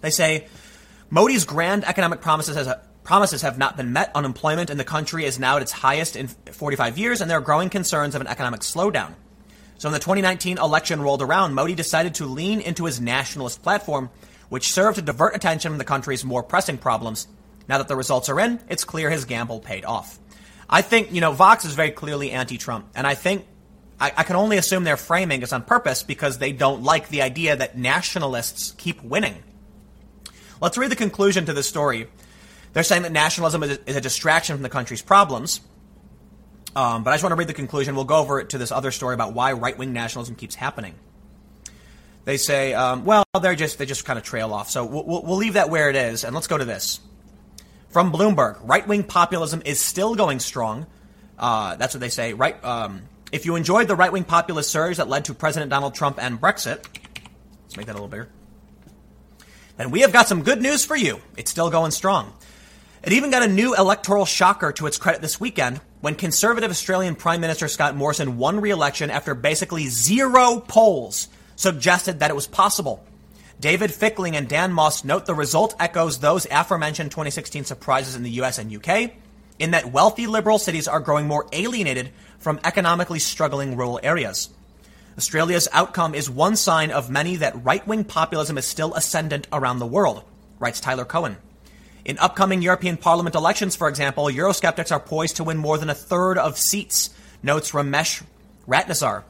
They 0.01 0.09
say 0.09 0.47
Modi's 1.09 1.45
grand 1.45 1.85
economic 1.85 2.21
promises 2.21 2.55
has 2.55 2.67
Promises 3.05 3.43
have 3.43 3.59
not 3.59 3.77
been 3.77 3.93
met. 3.93 4.11
Unemployment 4.15 4.71
in 4.71 4.77
the 4.77 4.83
country 4.83 5.25
is 5.25 5.37
now 5.37 5.57
at 5.57 5.61
its 5.61 5.71
highest 5.71 6.15
in 6.15 6.27
45 6.27 6.97
years, 6.97 7.21
and 7.21 7.29
there 7.29 7.37
are 7.37 7.41
growing 7.41 7.69
concerns 7.69 8.15
of 8.15 8.21
an 8.21 8.25
economic 8.25 8.61
slowdown. 8.61 9.13
So, 9.77 9.87
when 9.87 9.93
the 9.93 9.99
2019 9.99 10.57
election 10.57 10.99
rolled 10.99 11.21
around, 11.21 11.53
Modi 11.53 11.75
decided 11.75 12.15
to 12.15 12.25
lean 12.25 12.61
into 12.61 12.85
his 12.85 12.99
nationalist 12.99 13.61
platform, 13.61 14.09
which 14.49 14.73
served 14.73 14.95
to 14.95 15.03
divert 15.03 15.35
attention 15.35 15.69
from 15.69 15.77
the 15.77 15.83
country's 15.83 16.25
more 16.25 16.41
pressing 16.41 16.79
problems. 16.79 17.27
Now 17.67 17.77
that 17.77 17.87
the 17.87 17.95
results 17.95 18.27
are 18.29 18.39
in, 18.39 18.59
it's 18.69 18.83
clear 18.83 19.11
his 19.11 19.25
gamble 19.25 19.59
paid 19.59 19.85
off. 19.85 20.17
I 20.67 20.81
think, 20.81 21.11
you 21.11 21.21
know, 21.21 21.31
Vox 21.31 21.63
is 21.63 21.75
very 21.75 21.91
clearly 21.91 22.31
anti 22.31 22.57
Trump, 22.57 22.87
and 22.95 23.05
I 23.05 23.13
think 23.13 23.45
I, 23.99 24.11
I, 24.17 24.23
can 24.23 24.35
only 24.35 24.57
assume 24.57 24.83
they're 24.83 24.97
framing 24.97 25.41
is 25.41 25.53
on 25.53 25.63
purpose 25.63 26.03
because 26.03 26.37
they 26.37 26.51
don't 26.51 26.83
like 26.83 27.09
the 27.09 27.21
idea 27.21 27.55
that 27.55 27.77
nationalists 27.77 28.71
keep 28.77 29.01
winning. 29.01 29.41
Let's 30.61 30.77
read 30.77 30.91
the 30.91 30.95
conclusion 30.95 31.45
to 31.45 31.53
this 31.53 31.67
story 31.67 32.07
they're 32.75 32.83
saying 32.83 33.03
that 33.03 33.13
nationalism 33.13 33.63
is 33.63 33.69
a, 33.69 33.89
is 33.89 33.95
a 33.95 34.01
distraction 34.01 34.57
from 34.57 34.61
the 34.61 34.69
country's 34.69 35.01
problems. 35.01 35.61
Um, 36.75 37.05
but 37.05 37.11
I 37.11 37.13
just 37.13 37.23
want 37.23 37.31
to 37.31 37.37
read 37.37 37.47
the 37.47 37.53
conclusion. 37.53 37.95
We'll 37.95 38.03
go 38.03 38.17
over 38.17 38.41
it 38.41 38.49
to 38.49 38.57
this 38.57 38.69
other 38.69 38.91
story 38.91 39.13
about 39.13 39.31
why 39.31 39.53
right 39.53 39.77
wing 39.77 39.93
nationalism 39.93 40.35
keeps 40.35 40.55
happening. 40.55 40.93
They 42.25 42.35
say, 42.35 42.73
um, 42.73 43.05
well, 43.05 43.23
they're 43.41 43.55
just 43.55 43.77
they 43.77 43.85
just 43.85 44.03
kind 44.03 44.19
of 44.19 44.25
trail 44.25 44.53
off. 44.53 44.69
So 44.69 44.83
we'll, 44.83 45.05
we'll 45.05 45.37
leave 45.37 45.53
that 45.53 45.69
where 45.69 45.89
it 45.89 45.95
is, 45.95 46.25
and 46.25 46.35
let's 46.35 46.47
go 46.47 46.57
to 46.57 46.65
this. 46.65 46.99
From 47.91 48.11
Bloomberg, 48.11 48.59
right 48.61 48.85
wing 48.85 49.05
populism 49.05 49.61
is 49.63 49.79
still 49.79 50.13
going 50.15 50.41
strong. 50.41 50.85
Uh, 51.39 51.77
that's 51.77 51.93
what 51.93 52.01
they 52.01 52.09
say. 52.09 52.33
Right. 52.33 52.61
Um, 52.61 53.03
if 53.31 53.45
you 53.45 53.55
enjoyed 53.55 53.87
the 53.87 53.95
right 53.95 54.11
wing 54.11 54.23
populist 54.23 54.71
surge 54.71 54.97
that 54.97 55.07
led 55.07 55.25
to 55.25 55.33
President 55.33 55.69
Donald 55.69 55.95
Trump 55.95 56.21
and 56.21 56.39
Brexit, 56.39 56.85
let's 57.63 57.77
make 57.77 57.87
that 57.87 57.93
a 57.93 57.99
little 57.99 58.07
bigger. 58.07 58.29
Then 59.77 59.91
we 59.91 60.01
have 60.01 60.13
got 60.13 60.27
some 60.27 60.43
good 60.43 60.61
news 60.61 60.85
for 60.85 60.95
you. 60.95 61.19
It's 61.35 61.51
still 61.51 61.69
going 61.69 61.91
strong. 61.91 62.33
It 63.03 63.13
even 63.13 63.29
got 63.29 63.43
a 63.43 63.47
new 63.47 63.75
electoral 63.75 64.25
shocker 64.25 64.71
to 64.73 64.87
its 64.87 64.97
credit 64.97 65.21
this 65.21 65.39
weekend 65.39 65.79
when 66.01 66.15
conservative 66.15 66.71
Australian 66.71 67.15
Prime 67.15 67.41
Minister 67.41 67.67
Scott 67.67 67.95
Morrison 67.95 68.37
won 68.37 68.61
re 68.61 68.71
election 68.71 69.11
after 69.11 69.35
basically 69.35 69.87
zero 69.87 70.59
polls 70.59 71.27
suggested 71.55 72.19
that 72.19 72.31
it 72.31 72.35
was 72.35 72.47
possible. 72.47 73.03
David 73.59 73.93
Fickling 73.93 74.35
and 74.35 74.49
Dan 74.49 74.73
Moss 74.73 75.03
note 75.03 75.25
the 75.25 75.35
result 75.35 75.75
echoes 75.79 76.19
those 76.19 76.45
aforementioned 76.49 77.11
2016 77.11 77.65
surprises 77.65 78.15
in 78.15 78.23
the 78.23 78.31
US 78.41 78.57
and 78.57 78.75
UK, 78.75 79.11
in 79.59 79.71
that 79.71 79.91
wealthy 79.91 80.27
liberal 80.27 80.59
cities 80.59 80.87
are 80.87 80.99
growing 80.99 81.27
more 81.27 81.47
alienated 81.51 82.11
from 82.39 82.59
economically 82.63 83.19
struggling 83.19 83.75
rural 83.75 83.99
areas. 84.03 84.49
Australia's 85.17 85.69
outcome 85.71 86.13
is 86.13 86.29
one 86.29 86.55
sign 86.55 86.91
of 86.91 87.09
many 87.09 87.37
that 87.37 87.63
right 87.63 87.87
wing 87.87 88.03
populism 88.03 88.57
is 88.57 88.65
still 88.65 88.93
ascendant 88.95 89.47
around 89.53 89.79
the 89.79 89.85
world, 89.85 90.23
writes 90.59 90.81
Tyler 90.81 91.05
Cowen. 91.05 91.37
In 92.03 92.19
upcoming 92.19 92.61
European 92.61 92.97
Parliament 92.97 93.33
elections, 93.33 93.75
for 93.75 93.87
example, 93.87 94.25
Eurosceptics 94.25 94.91
are 94.91 94.99
poised 94.99 95.37
to 95.37 95.43
win 95.43 95.57
more 95.57 95.77
than 95.77 95.89
a 95.89 95.95
third 95.95 96.37
of 96.37 96.57
seats, 96.57 97.09
notes 97.41 97.71
Ramesh 97.71 98.23
Ratnesar. 98.67 99.23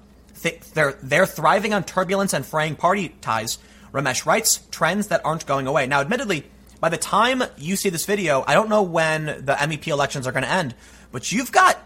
They're, 0.73 0.93
they're 1.01 1.25
thriving 1.25 1.73
on 1.73 1.83
turbulence 1.83 2.33
and 2.33 2.45
fraying 2.45 2.75
party 2.75 3.09
ties. 3.21 3.59
Ramesh 3.93 4.25
writes, 4.25 4.59
trends 4.71 5.07
that 5.07 5.25
aren't 5.25 5.45
going 5.45 5.67
away. 5.67 5.87
Now, 5.87 6.01
admittedly, 6.01 6.45
by 6.79 6.89
the 6.89 6.97
time 6.97 7.43
you 7.57 7.75
see 7.75 7.89
this 7.89 8.05
video, 8.05 8.43
I 8.45 8.53
don't 8.53 8.69
know 8.69 8.83
when 8.83 9.25
the 9.25 9.55
MEP 9.59 9.87
elections 9.87 10.27
are 10.27 10.31
going 10.31 10.43
to 10.43 10.51
end, 10.51 10.75
but 11.11 11.31
you've 11.31 11.51
got 11.51 11.79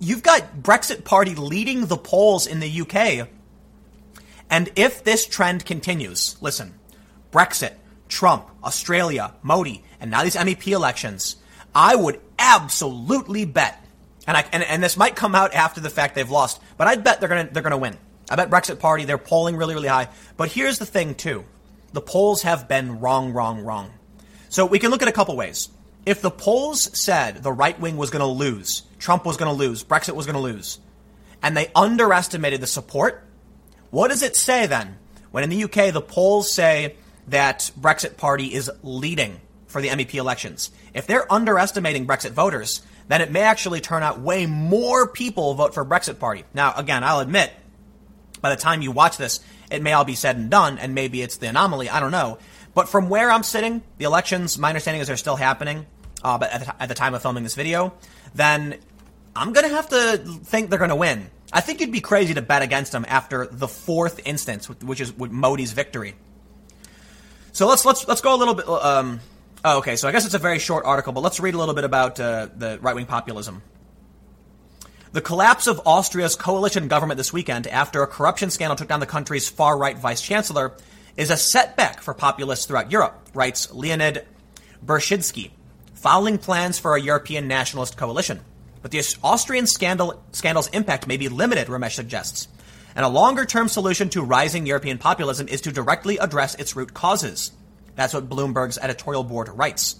you've 0.00 0.22
got 0.22 0.56
Brexit 0.56 1.04
Party 1.04 1.34
leading 1.34 1.86
the 1.86 1.96
polls 1.96 2.46
in 2.46 2.60
the 2.60 2.80
UK. 2.80 3.28
And 4.50 4.70
if 4.76 5.04
this 5.04 5.26
trend 5.26 5.64
continues, 5.64 6.36
listen, 6.40 6.74
Brexit, 7.32 7.72
Trump, 8.08 8.48
Australia, 8.62 9.34
Modi, 9.42 9.82
and 10.00 10.10
now 10.10 10.22
these 10.22 10.36
MEP 10.36 10.68
elections, 10.68 11.36
I 11.74 11.96
would 11.96 12.20
absolutely 12.38 13.44
bet, 13.44 13.82
and 14.26 14.36
I 14.36 14.44
and, 14.52 14.62
and 14.62 14.82
this 14.82 14.96
might 14.96 15.16
come 15.16 15.34
out 15.34 15.54
after 15.54 15.80
the 15.80 15.90
fact 15.90 16.14
they've 16.14 16.30
lost, 16.30 16.60
but 16.76 16.86
I'd 16.86 17.04
bet 17.04 17.20
they're 17.20 17.28
gonna 17.28 17.48
they're 17.50 17.62
gonna 17.62 17.78
win. 17.78 17.96
I 18.30 18.36
bet 18.36 18.50
Brexit 18.50 18.78
Party 18.78 19.04
they're 19.04 19.18
polling 19.18 19.56
really 19.56 19.74
really 19.74 19.88
high. 19.88 20.08
But 20.36 20.50
here's 20.50 20.78
the 20.78 20.86
thing 20.86 21.14
too, 21.14 21.44
the 21.92 22.00
polls 22.00 22.42
have 22.42 22.68
been 22.68 23.00
wrong, 23.00 23.32
wrong, 23.32 23.64
wrong. 23.64 23.90
So 24.54 24.64
we 24.64 24.78
can 24.78 24.92
look 24.92 25.02
at 25.02 25.08
a 25.08 25.12
couple 25.12 25.34
ways. 25.34 25.68
If 26.06 26.22
the 26.22 26.30
polls 26.30 26.88
said 26.96 27.42
the 27.42 27.50
right 27.50 27.76
wing 27.80 27.96
was 27.96 28.10
going 28.10 28.20
to 28.20 28.26
lose, 28.26 28.82
Trump 29.00 29.26
was 29.26 29.36
going 29.36 29.50
to 29.50 29.58
lose, 29.58 29.82
Brexit 29.82 30.14
was 30.14 30.26
going 30.26 30.36
to 30.36 30.40
lose, 30.40 30.78
and 31.42 31.56
they 31.56 31.72
underestimated 31.74 32.60
the 32.60 32.68
support, 32.68 33.24
what 33.90 34.12
does 34.12 34.22
it 34.22 34.36
say 34.36 34.68
then? 34.68 34.96
When 35.32 35.42
in 35.42 35.50
the 35.50 35.64
UK 35.64 35.92
the 35.92 36.00
polls 36.00 36.52
say 36.52 36.94
that 37.26 37.72
Brexit 37.76 38.16
Party 38.16 38.54
is 38.54 38.70
leading 38.84 39.40
for 39.66 39.82
the 39.82 39.88
MEP 39.88 40.14
elections. 40.14 40.70
If 40.94 41.08
they're 41.08 41.32
underestimating 41.32 42.06
Brexit 42.06 42.30
voters, 42.30 42.80
then 43.08 43.22
it 43.22 43.32
may 43.32 43.42
actually 43.42 43.80
turn 43.80 44.04
out 44.04 44.20
way 44.20 44.46
more 44.46 45.08
people 45.08 45.54
vote 45.54 45.74
for 45.74 45.84
Brexit 45.84 46.20
Party. 46.20 46.44
Now, 46.54 46.74
again, 46.76 47.02
I'll 47.02 47.18
admit, 47.18 47.50
by 48.40 48.50
the 48.50 48.62
time 48.62 48.82
you 48.82 48.92
watch 48.92 49.16
this, 49.16 49.40
it 49.68 49.82
may 49.82 49.94
all 49.94 50.04
be 50.04 50.14
said 50.14 50.36
and 50.36 50.48
done, 50.48 50.78
and 50.78 50.94
maybe 50.94 51.22
it's 51.22 51.38
the 51.38 51.48
anomaly. 51.48 51.90
I 51.90 51.98
don't 51.98 52.12
know. 52.12 52.38
But 52.74 52.88
from 52.88 53.08
where 53.08 53.30
I'm 53.30 53.42
sitting, 53.42 53.82
the 53.98 54.04
elections, 54.04 54.58
my 54.58 54.68
understanding 54.68 55.00
is 55.00 55.06
they're 55.06 55.16
still 55.16 55.36
happening, 55.36 55.86
uh, 56.22 56.38
but 56.38 56.50
at 56.50 56.60
the, 56.60 56.82
at 56.82 56.88
the 56.88 56.94
time 56.94 57.14
of 57.14 57.22
filming 57.22 57.44
this 57.44 57.54
video, 57.54 57.94
then 58.34 58.78
I'm 59.36 59.52
going 59.52 59.68
to 59.68 59.74
have 59.74 59.88
to 59.90 60.18
think 60.44 60.70
they're 60.70 60.78
going 60.78 60.90
to 60.90 60.96
win. 60.96 61.30
I 61.52 61.60
think 61.60 61.80
you'd 61.80 61.92
be 61.92 62.00
crazy 62.00 62.34
to 62.34 62.42
bet 62.42 62.62
against 62.62 62.90
them 62.90 63.04
after 63.08 63.46
the 63.46 63.68
fourth 63.68 64.20
instance, 64.24 64.68
which 64.68 65.00
is 65.00 65.16
with 65.16 65.30
Modi's 65.30 65.72
victory. 65.72 66.16
So 67.52 67.68
let's 67.68 67.84
let's 67.84 68.08
let's 68.08 68.20
go 68.20 68.34
a 68.34 68.38
little 68.38 68.54
bit. 68.54 68.68
Um, 68.68 69.20
oh, 69.64 69.78
okay, 69.78 69.94
so 69.94 70.08
I 70.08 70.12
guess 70.12 70.24
it's 70.24 70.34
a 70.34 70.40
very 70.40 70.58
short 70.58 70.84
article, 70.84 71.12
but 71.12 71.20
let's 71.20 71.38
read 71.38 71.54
a 71.54 71.58
little 71.58 71.74
bit 71.74 71.84
about 71.84 72.18
uh, 72.18 72.48
the 72.56 72.80
right 72.80 72.96
wing 72.96 73.06
populism. 73.06 73.62
The 75.12 75.20
collapse 75.20 75.68
of 75.68 75.80
Austria's 75.84 76.34
coalition 76.34 76.88
government 76.88 77.18
this 77.18 77.32
weekend 77.32 77.68
after 77.68 78.02
a 78.02 78.08
corruption 78.08 78.50
scandal 78.50 78.74
took 78.74 78.88
down 78.88 78.98
the 78.98 79.06
country's 79.06 79.48
far 79.48 79.78
right 79.78 79.96
vice 79.96 80.20
chancellor 80.20 80.72
is 81.16 81.30
a 81.30 81.36
setback 81.36 82.02
for 82.02 82.14
populists 82.14 82.66
throughout 82.66 82.90
Europe, 82.90 83.28
writes 83.34 83.72
Leonid 83.72 84.26
Bershidsky, 84.84 85.50
following 85.94 86.38
plans 86.38 86.78
for 86.78 86.96
a 86.96 87.00
European 87.00 87.48
nationalist 87.48 87.96
coalition. 87.96 88.40
But 88.82 88.90
the 88.90 89.02
Austrian 89.22 89.66
scandal, 89.66 90.22
scandal's 90.32 90.68
impact 90.68 91.06
may 91.06 91.16
be 91.16 91.28
limited, 91.28 91.68
Ramesh 91.68 91.94
suggests. 91.94 92.48
And 92.94 93.04
a 93.04 93.08
longer 93.08 93.44
term 93.44 93.68
solution 93.68 94.08
to 94.10 94.22
rising 94.22 94.66
European 94.66 94.98
populism 94.98 95.48
is 95.48 95.62
to 95.62 95.72
directly 95.72 96.18
address 96.18 96.54
its 96.56 96.76
root 96.76 96.94
causes. 96.94 97.52
That's 97.96 98.12
what 98.14 98.28
Bloomberg's 98.28 98.78
editorial 98.78 99.24
board 99.24 99.48
writes. 99.48 99.96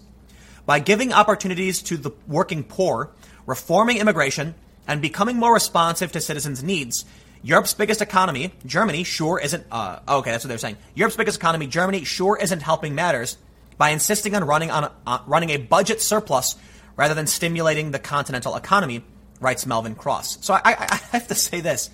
By 0.67 0.81
giving 0.81 1.13
opportunities 1.13 1.83
to 1.83 1.97
the 1.97 2.11
working 2.27 2.65
poor, 2.65 3.11
reforming 3.47 3.99
immigration, 3.99 4.55
and 4.87 5.01
becoming 5.01 5.37
more 5.37 5.55
responsive 5.55 6.13
to 6.13 6.21
citizens' 6.21 6.63
needs, 6.63 7.05
Europe's 7.45 7.75
biggest 7.75 8.01
economy, 8.01 8.55
Germany, 8.65 9.05
sure 9.05 9.39
isn't. 9.39 9.67
Uh, 9.71 10.01
okay, 10.09 10.31
that's 10.31 10.45
what 10.45 10.49
they're 10.49 10.57
saying. 10.57 10.79
Europe's 10.95 11.17
biggest 11.17 11.37
economy, 11.37 11.67
Germany, 11.67 12.03
sure 12.05 12.39
isn't 12.39 12.63
helping 12.63 12.95
matters 12.95 13.37
by 13.77 13.91
insisting 13.91 14.35
on 14.35 14.45
running 14.45 14.71
on 14.71 14.91
uh, 15.07 15.19
running 15.27 15.51
a 15.51 15.59
budget 15.59 16.01
surplus 16.01 16.57
rather 16.97 17.13
than 17.13 17.27
stimulating 17.27 17.91
the 17.91 17.99
continental 17.99 18.57
economy, 18.57 19.05
writes 19.41 19.67
Melvin 19.67 19.95
Cross. 19.95 20.39
So 20.41 20.55
I, 20.55 20.61
I, 20.65 20.77
I 20.91 20.97
have 21.13 21.29
to 21.29 21.35
say 21.35 21.61
this: 21.61 21.91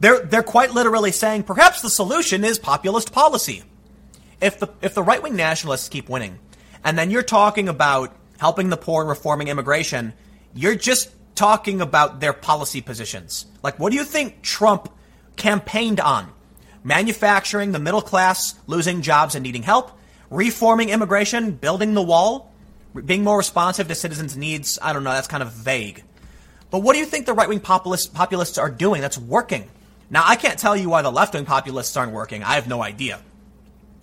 they're 0.00 0.20
they're 0.20 0.42
quite 0.42 0.72
literally 0.72 1.12
saying 1.12 1.42
perhaps 1.42 1.82
the 1.82 1.90
solution 1.90 2.42
is 2.42 2.58
populist 2.58 3.12
policy. 3.12 3.64
If 4.40 4.58
the 4.58 4.68
if 4.80 4.94
the 4.94 5.02
right 5.02 5.22
wing 5.22 5.36
nationalists 5.36 5.90
keep 5.90 6.08
winning, 6.08 6.38
and 6.82 6.98
then 6.98 7.10
you're 7.10 7.22
talking 7.22 7.68
about 7.68 8.16
helping 8.38 8.70
the 8.70 8.78
poor 8.78 9.02
and 9.02 9.10
reforming 9.10 9.48
immigration, 9.48 10.14
you're 10.54 10.76
just 10.76 11.10
talking 11.38 11.80
about 11.80 12.18
their 12.18 12.32
policy 12.32 12.80
positions. 12.80 13.46
Like, 13.62 13.78
what 13.78 13.90
do 13.90 13.96
you 13.96 14.02
think 14.02 14.42
Trump 14.42 14.92
campaigned 15.36 16.00
on? 16.00 16.32
Manufacturing, 16.82 17.70
the 17.70 17.78
middle 17.78 18.02
class 18.02 18.58
losing 18.66 19.02
jobs 19.02 19.36
and 19.36 19.44
needing 19.44 19.62
help, 19.62 19.92
reforming 20.30 20.88
immigration, 20.88 21.52
building 21.52 21.94
the 21.94 22.02
wall, 22.02 22.52
being 23.04 23.22
more 23.22 23.38
responsive 23.38 23.86
to 23.86 23.94
citizens' 23.94 24.36
needs. 24.36 24.80
I 24.82 24.92
don't 24.92 25.04
know, 25.04 25.12
that's 25.12 25.28
kind 25.28 25.42
of 25.42 25.52
vague. 25.52 26.02
But 26.70 26.80
what 26.80 26.94
do 26.94 26.98
you 26.98 27.06
think 27.06 27.24
the 27.24 27.34
right 27.34 27.48
wing 27.48 27.60
populist, 27.60 28.12
populists 28.12 28.58
are 28.58 28.70
doing 28.70 29.00
that's 29.00 29.16
working? 29.16 29.70
Now, 30.10 30.24
I 30.26 30.34
can't 30.34 30.58
tell 30.58 30.76
you 30.76 30.88
why 30.90 31.02
the 31.02 31.12
left 31.12 31.34
wing 31.34 31.44
populists 31.44 31.96
aren't 31.96 32.12
working. 32.12 32.42
I 32.42 32.54
have 32.54 32.66
no 32.66 32.82
idea. 32.82 33.20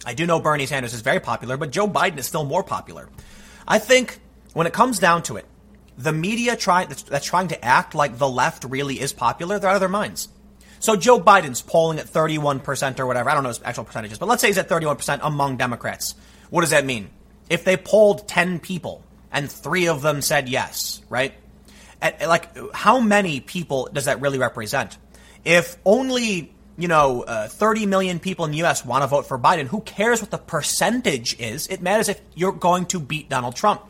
I 0.05 0.13
do 0.13 0.25
know 0.25 0.39
Bernie 0.39 0.67
Sanders 0.67 0.93
is 0.93 1.01
very 1.01 1.19
popular, 1.19 1.57
but 1.57 1.71
Joe 1.71 1.87
Biden 1.87 2.17
is 2.17 2.27
still 2.27 2.45
more 2.45 2.63
popular. 2.63 3.09
I 3.67 3.79
think 3.79 4.19
when 4.53 4.67
it 4.67 4.73
comes 4.73 4.99
down 4.99 5.23
to 5.23 5.35
it, 5.35 5.45
the 5.97 6.11
media 6.11 6.57
that's, 6.57 7.03
that's 7.03 7.25
trying 7.25 7.47
to 7.49 7.65
act 7.65 7.95
like 7.95 8.17
the 8.17 8.29
left 8.29 8.65
really 8.65 8.99
is 8.99 9.13
popular, 9.13 9.59
they're 9.59 9.69
out 9.69 9.75
of 9.75 9.79
their 9.79 9.89
minds. 9.89 10.29
So 10.79 10.95
Joe 10.95 11.19
Biden's 11.19 11.61
polling 11.61 11.99
at 11.99 12.05
31% 12.05 12.99
or 12.99 13.05
whatever. 13.05 13.29
I 13.29 13.33
don't 13.33 13.43
know 13.43 13.49
his 13.49 13.61
actual 13.63 13.85
percentages, 13.85 14.19
but 14.19 14.27
let's 14.27 14.41
say 14.41 14.47
he's 14.47 14.57
at 14.57 14.69
31% 14.69 15.19
among 15.23 15.57
Democrats. 15.57 16.15
What 16.49 16.61
does 16.61 16.69
that 16.71 16.85
mean? 16.85 17.09
If 17.49 17.63
they 17.63 17.77
polled 17.77 18.27
10 18.27 18.59
people 18.59 19.03
and 19.31 19.51
three 19.51 19.87
of 19.87 20.01
them 20.01 20.21
said 20.21 20.49
yes, 20.49 21.01
right? 21.09 21.33
At, 22.01 22.27
like, 22.27 22.49
how 22.73 22.99
many 22.99 23.39
people 23.39 23.89
does 23.91 24.05
that 24.05 24.21
really 24.21 24.37
represent? 24.37 24.97
If 25.43 25.77
only, 25.85 26.53
you 26.77 26.87
know, 26.87 27.23
uh, 27.23 27.47
30 27.47 27.85
million 27.85 28.19
people 28.19 28.45
in 28.45 28.51
the 28.51 28.57
U.S. 28.59 28.85
want 28.85 29.03
to 29.03 29.07
vote 29.07 29.27
for 29.27 29.39
Biden, 29.39 29.67
who 29.67 29.81
cares 29.81 30.21
what 30.21 30.31
the 30.31 30.37
percentage 30.37 31.39
is? 31.39 31.67
It 31.67 31.81
matters 31.81 32.09
if 32.09 32.21
you're 32.35 32.51
going 32.51 32.85
to 32.87 32.99
beat 32.99 33.29
Donald 33.29 33.55
Trump. 33.55 33.81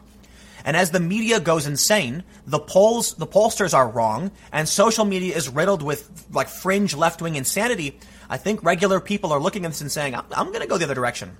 And 0.65 0.75
as 0.75 0.89
the 0.89 0.99
media 0.99 1.39
goes 1.39 1.67
insane, 1.67 2.23
the 2.47 2.59
polls, 2.59 3.13
the 3.13 3.27
pollsters 3.27 3.75
are 3.75 3.87
wrong, 3.87 4.31
and 4.51 4.67
social 4.67 5.05
media 5.05 5.35
is 5.35 5.47
riddled 5.47 5.83
with 5.83 6.25
like 6.31 6.49
fringe 6.49 6.95
left 6.95 7.21
wing 7.21 7.35
insanity. 7.35 7.99
I 8.27 8.37
think 8.37 8.63
regular 8.63 8.99
people 8.99 9.31
are 9.31 9.39
looking 9.39 9.63
at 9.63 9.71
this 9.71 9.81
and 9.81 9.91
saying, 9.91 10.15
I'm, 10.15 10.25
I'm 10.35 10.47
going 10.47 10.61
to 10.61 10.67
go 10.67 10.79
the 10.79 10.85
other 10.85 10.95
direction. 10.95 11.37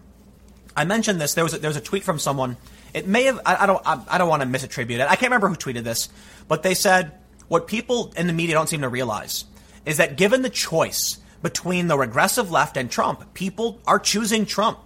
I 0.77 0.85
mentioned 0.85 1.19
this. 1.19 1.33
There 1.33 1.43
was 1.43 1.55
a, 1.55 1.57
there 1.57 1.69
was 1.69 1.77
a 1.77 1.81
tweet 1.81 2.03
from 2.03 2.19
someone. 2.19 2.55
It 2.93 3.07
may 3.07 3.23
have. 3.23 3.39
I, 3.45 3.63
I 3.63 3.65
don't. 3.65 3.81
I, 3.85 3.99
I 4.09 4.17
don't 4.19 4.29
want 4.29 4.43
to 4.43 4.47
misattribute 4.47 4.99
it. 4.99 5.01
I 5.01 5.15
can't 5.15 5.31
remember 5.31 5.47
who 5.47 5.55
tweeted 5.55 5.83
this, 5.83 6.09
but 6.47 6.61
they 6.61 6.75
said 6.75 7.13
what 7.47 7.67
people 7.67 8.13
in 8.15 8.27
the 8.27 8.33
media 8.33 8.53
don't 8.53 8.69
seem 8.69 8.81
to 8.81 8.89
realize 8.89 9.45
is 9.85 9.97
that 9.97 10.17
given 10.17 10.43
the 10.43 10.49
choice 10.49 11.19
between 11.41 11.87
the 11.87 11.97
regressive 11.97 12.51
left 12.51 12.77
and 12.77 12.91
Trump, 12.91 13.33
people 13.33 13.79
are 13.87 13.99
choosing 13.99 14.45
Trump 14.45 14.79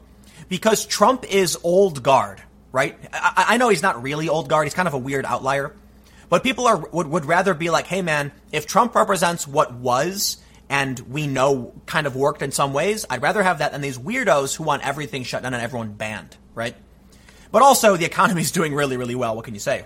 because 0.48 0.86
Trump 0.86 1.26
is 1.30 1.58
old 1.64 2.04
guard 2.04 2.42
right? 2.72 2.98
I, 3.14 3.46
I, 3.50 3.58
know 3.58 3.70
he's 3.70 3.82
not 3.82 4.02
really 4.04 4.30
old 4.30 4.50
guard. 4.50 4.66
He's 4.66 4.74
kind 4.74 4.88
of 4.88 4.94
a 4.94 4.98
weird 4.98 5.26
outlier. 5.26 5.74
But 6.30 6.44
people 6.44 6.68
are 6.68 6.78
would, 6.78 7.08
would 7.08 7.26
rather 7.26 7.54
be 7.54 7.70
like, 7.70 7.88
hey 7.88 8.02
man, 8.02 8.32
if 8.52 8.68
Trump 8.68 8.96
represents 8.96 9.48
what 9.48 9.74
was 9.74 10.38
and 10.70 11.00
we 11.00 11.26
know 11.26 11.74
kind 11.88 12.06
of 12.06 12.16
worked 12.16 12.42
in 12.44 12.52
some 12.52 12.74
ways, 12.74 13.06
I'd 13.10 13.24
rather 13.24 13.42
have 13.42 13.60
that 13.60 13.72
than 13.72 13.82
these 13.82 13.98
weirdos 13.98 14.56
who 14.56 14.64
want 14.64 14.86
everything 14.86 15.24
shut 15.24 15.42
down 15.42 15.54
and 15.54 15.64
everyone 15.64 15.94
banned, 15.94 16.38
right? 16.54 16.76
But 17.52 17.64
also 17.64 17.98
the 17.98 18.06
economy 18.06 18.42
is 18.42 18.52
doing 18.52 18.76
really, 18.76 18.96
really 18.96 19.16
well. 19.16 19.36
What 19.36 19.46
can 19.46 19.56
you 19.56 19.60
say? 19.60 19.86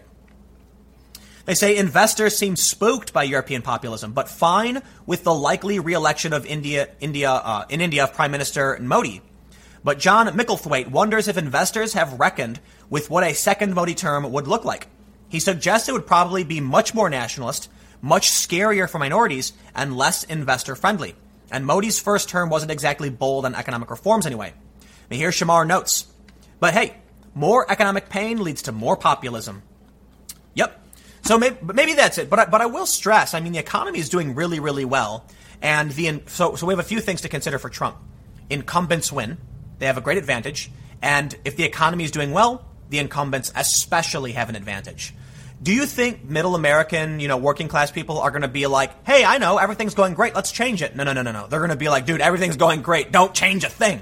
They 1.45 1.55
say 1.55 1.75
investors 1.75 2.37
seem 2.37 2.55
spooked 2.55 3.11
by 3.11 3.23
European 3.23 3.61
populism, 3.61 4.13
but 4.13 4.29
fine 4.29 4.81
with 5.05 5.23
the 5.23 5.33
likely 5.33 5.79
re-election 5.79 6.31
of 6.31 6.45
India, 6.45 6.89
India 7.01 7.31
uh, 7.31 7.65
in 7.69 7.81
India 7.81 8.03
of 8.03 8.13
Prime 8.13 8.31
Minister 8.31 8.77
Modi 8.81 9.21
but 9.83 9.99
John 9.99 10.27
Micklethwait 10.27 10.87
wonders 10.87 11.27
if 11.27 11.37
investors 11.37 11.93
have 11.93 12.19
reckoned 12.19 12.59
with 12.89 13.09
what 13.09 13.23
a 13.23 13.33
second 13.33 13.73
Modi 13.73 13.95
term 13.95 14.31
would 14.31 14.47
look 14.47 14.63
like. 14.65 14.87
He 15.29 15.39
suggests 15.39 15.89
it 15.89 15.93
would 15.93 16.07
probably 16.07 16.43
be 16.43 16.61
much 16.61 16.93
more 16.93 17.09
nationalist, 17.09 17.69
much 18.01 18.29
scarier 18.29 18.89
for 18.89 18.99
minorities, 18.99 19.53
and 19.75 19.97
less 19.97 20.23
investor 20.23 20.75
friendly. 20.75 21.15
And 21.51 21.65
Modi's 21.65 21.99
first 21.99 22.29
term 22.29 22.49
wasn't 22.49 22.71
exactly 22.71 23.09
bold 23.09 23.45
on 23.45 23.55
economic 23.55 23.89
reforms 23.89 24.25
anyway. 24.25 24.53
And 25.09 25.19
Mihir 25.19 25.29
Sharma 25.29 25.67
notes. 25.67 26.07
But 26.59 26.73
hey, 26.73 26.95
more 27.35 27.69
economic 27.69 28.09
pain 28.09 28.41
leads 28.41 28.63
to 28.63 28.71
more 28.71 28.95
populism. 28.95 29.63
Yep. 30.53 30.79
So 31.23 31.37
maybe, 31.37 31.57
maybe 31.73 31.93
that's 31.93 32.17
it. 32.17 32.29
But 32.29 32.39
I, 32.39 32.45
but 32.45 32.61
I 32.61 32.67
will 32.67 32.85
stress. 32.85 33.33
I 33.33 33.39
mean, 33.39 33.53
the 33.53 33.59
economy 33.59 33.99
is 33.99 34.09
doing 34.09 34.35
really, 34.35 34.59
really 34.59 34.85
well, 34.85 35.25
and 35.61 35.91
the 35.91 36.21
so 36.27 36.55
so 36.55 36.67
we 36.67 36.73
have 36.73 36.79
a 36.79 36.83
few 36.83 36.99
things 36.99 37.21
to 37.21 37.29
consider 37.29 37.57
for 37.57 37.69
Trump. 37.69 37.97
Incumbents 38.49 39.11
win. 39.11 39.37
They 39.83 39.87
have 39.87 39.97
a 39.97 40.01
great 40.01 40.17
advantage. 40.17 40.71
And 41.01 41.35
if 41.43 41.57
the 41.57 41.65
economy 41.65 42.05
is 42.05 42.11
doing 42.11 42.31
well, 42.31 42.65
the 42.89 42.99
incumbents 42.99 43.51
especially 43.53 44.31
have 44.31 44.47
an 44.47 44.55
advantage. 44.55 45.13
Do 45.61 45.73
you 45.73 45.85
think 45.85 46.23
middle 46.23 46.55
American, 46.55 47.19
you 47.19 47.27
know, 47.27 47.35
working 47.35 47.67
class 47.67 47.91
people 47.91 48.17
are 48.19 48.31
going 48.31 48.43
to 48.43 48.47
be 48.47 48.65
like, 48.65 49.05
hey, 49.05 49.25
I 49.25 49.39
know, 49.39 49.57
everything's 49.57 49.93
going 49.93 50.13
great, 50.13 50.35
let's 50.35 50.53
change 50.53 50.81
it? 50.81 50.95
No, 50.95 51.03
no, 51.03 51.11
no, 51.11 51.21
no, 51.21 51.33
no. 51.33 51.47
They're 51.47 51.59
going 51.59 51.71
to 51.71 51.75
be 51.75 51.89
like, 51.89 52.05
dude, 52.05 52.21
everything's 52.21 52.55
going 52.55 52.81
great, 52.81 53.11
don't 53.11 53.33
change 53.33 53.65
a 53.65 53.69
thing. 53.69 54.01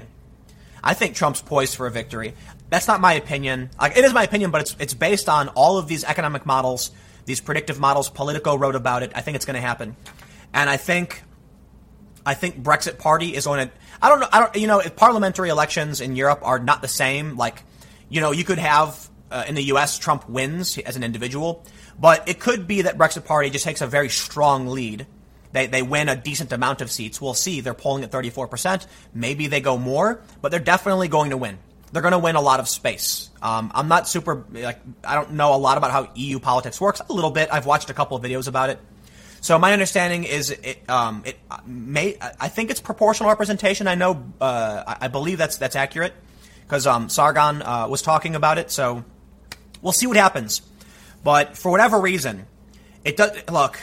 I 0.84 0.94
think 0.94 1.16
Trump's 1.16 1.42
poised 1.42 1.74
for 1.74 1.88
a 1.88 1.90
victory. 1.90 2.34
That's 2.70 2.86
not 2.86 3.00
my 3.00 3.14
opinion. 3.14 3.70
Like, 3.80 3.96
it 3.96 4.04
is 4.04 4.14
my 4.14 4.22
opinion, 4.22 4.52
but 4.52 4.60
it's, 4.60 4.76
it's 4.78 4.94
based 4.94 5.28
on 5.28 5.48
all 5.48 5.78
of 5.78 5.88
these 5.88 6.04
economic 6.04 6.46
models, 6.46 6.92
these 7.24 7.40
predictive 7.40 7.80
models. 7.80 8.08
Politico 8.08 8.56
wrote 8.56 8.76
about 8.76 9.02
it. 9.02 9.10
I 9.16 9.20
think 9.20 9.34
it's 9.34 9.46
going 9.46 9.56
to 9.56 9.60
happen. 9.60 9.96
And 10.54 10.70
I 10.70 10.76
think, 10.76 11.24
I 12.24 12.34
think 12.34 12.62
Brexit 12.62 12.98
Party 12.98 13.34
is 13.34 13.46
going 13.46 13.68
to, 13.68 13.74
I 14.00 14.08
don't 14.08 14.20
know. 14.20 14.28
I 14.32 14.40
don't. 14.40 14.56
You 14.56 14.66
know, 14.66 14.78
if 14.78 14.96
parliamentary 14.96 15.48
elections 15.48 16.00
in 16.00 16.16
Europe 16.16 16.40
are 16.42 16.58
not 16.58 16.82
the 16.82 16.88
same. 16.88 17.36
Like, 17.36 17.62
you 18.08 18.20
know, 18.20 18.30
you 18.30 18.44
could 18.44 18.58
have 18.58 19.08
uh, 19.30 19.44
in 19.48 19.54
the 19.54 19.62
U.S. 19.64 19.98
Trump 19.98 20.28
wins 20.28 20.78
as 20.78 20.96
an 20.96 21.02
individual, 21.02 21.64
but 21.98 22.28
it 22.28 22.38
could 22.38 22.66
be 22.66 22.82
that 22.82 22.98
Brexit 22.98 23.24
Party 23.24 23.50
just 23.50 23.64
takes 23.64 23.80
a 23.80 23.86
very 23.86 24.08
strong 24.08 24.68
lead. 24.68 25.06
They, 25.52 25.66
they 25.66 25.82
win 25.82 26.08
a 26.08 26.16
decent 26.16 26.52
amount 26.52 26.80
of 26.80 26.90
seats. 26.90 27.20
We'll 27.20 27.34
see. 27.34 27.60
They're 27.60 27.74
polling 27.74 28.04
at 28.04 28.10
34%. 28.10 28.86
Maybe 29.14 29.48
they 29.48 29.60
go 29.60 29.76
more, 29.76 30.22
but 30.40 30.50
they're 30.50 30.60
definitely 30.60 31.08
going 31.08 31.30
to 31.30 31.36
win. 31.36 31.58
They're 31.92 32.02
going 32.02 32.12
to 32.12 32.18
win 32.18 32.36
a 32.36 32.40
lot 32.40 32.58
of 32.58 32.68
space. 32.68 33.30
Um, 33.42 33.70
I'm 33.74 33.86
not 33.86 34.08
super, 34.08 34.46
like, 34.50 34.80
I 35.04 35.14
don't 35.14 35.32
know 35.32 35.54
a 35.54 35.56
lot 35.56 35.76
about 35.76 35.90
how 35.90 36.08
EU 36.14 36.38
politics 36.38 36.80
works. 36.80 37.02
A 37.06 37.12
little 37.12 37.30
bit. 37.30 37.50
I've 37.52 37.66
watched 37.66 37.90
a 37.90 37.94
couple 37.94 38.16
of 38.16 38.22
videos 38.22 38.48
about 38.48 38.70
it. 38.70 38.78
So 39.42 39.58
my 39.58 39.72
understanding 39.72 40.22
is 40.22 40.50
it, 40.50 40.88
um, 40.88 41.24
it 41.26 41.36
may 41.66 42.16
I 42.40 42.46
think 42.46 42.70
it's 42.70 42.80
proportional 42.80 43.28
representation. 43.28 43.88
I 43.88 43.96
know 43.96 44.24
uh, 44.40 44.84
I 44.86 45.08
believe 45.08 45.36
that's 45.36 45.56
that's 45.56 45.74
accurate 45.74 46.14
because 46.62 46.86
um, 46.86 47.08
Sargon 47.08 47.60
uh, 47.60 47.88
was 47.88 48.02
talking 48.02 48.36
about 48.36 48.58
it. 48.58 48.70
So 48.70 49.04
we'll 49.82 49.92
see 49.92 50.06
what 50.06 50.16
happens. 50.16 50.62
But 51.24 51.58
for 51.58 51.72
whatever 51.72 52.00
reason, 52.00 52.46
it 53.04 53.16
does 53.16 53.32
look. 53.50 53.80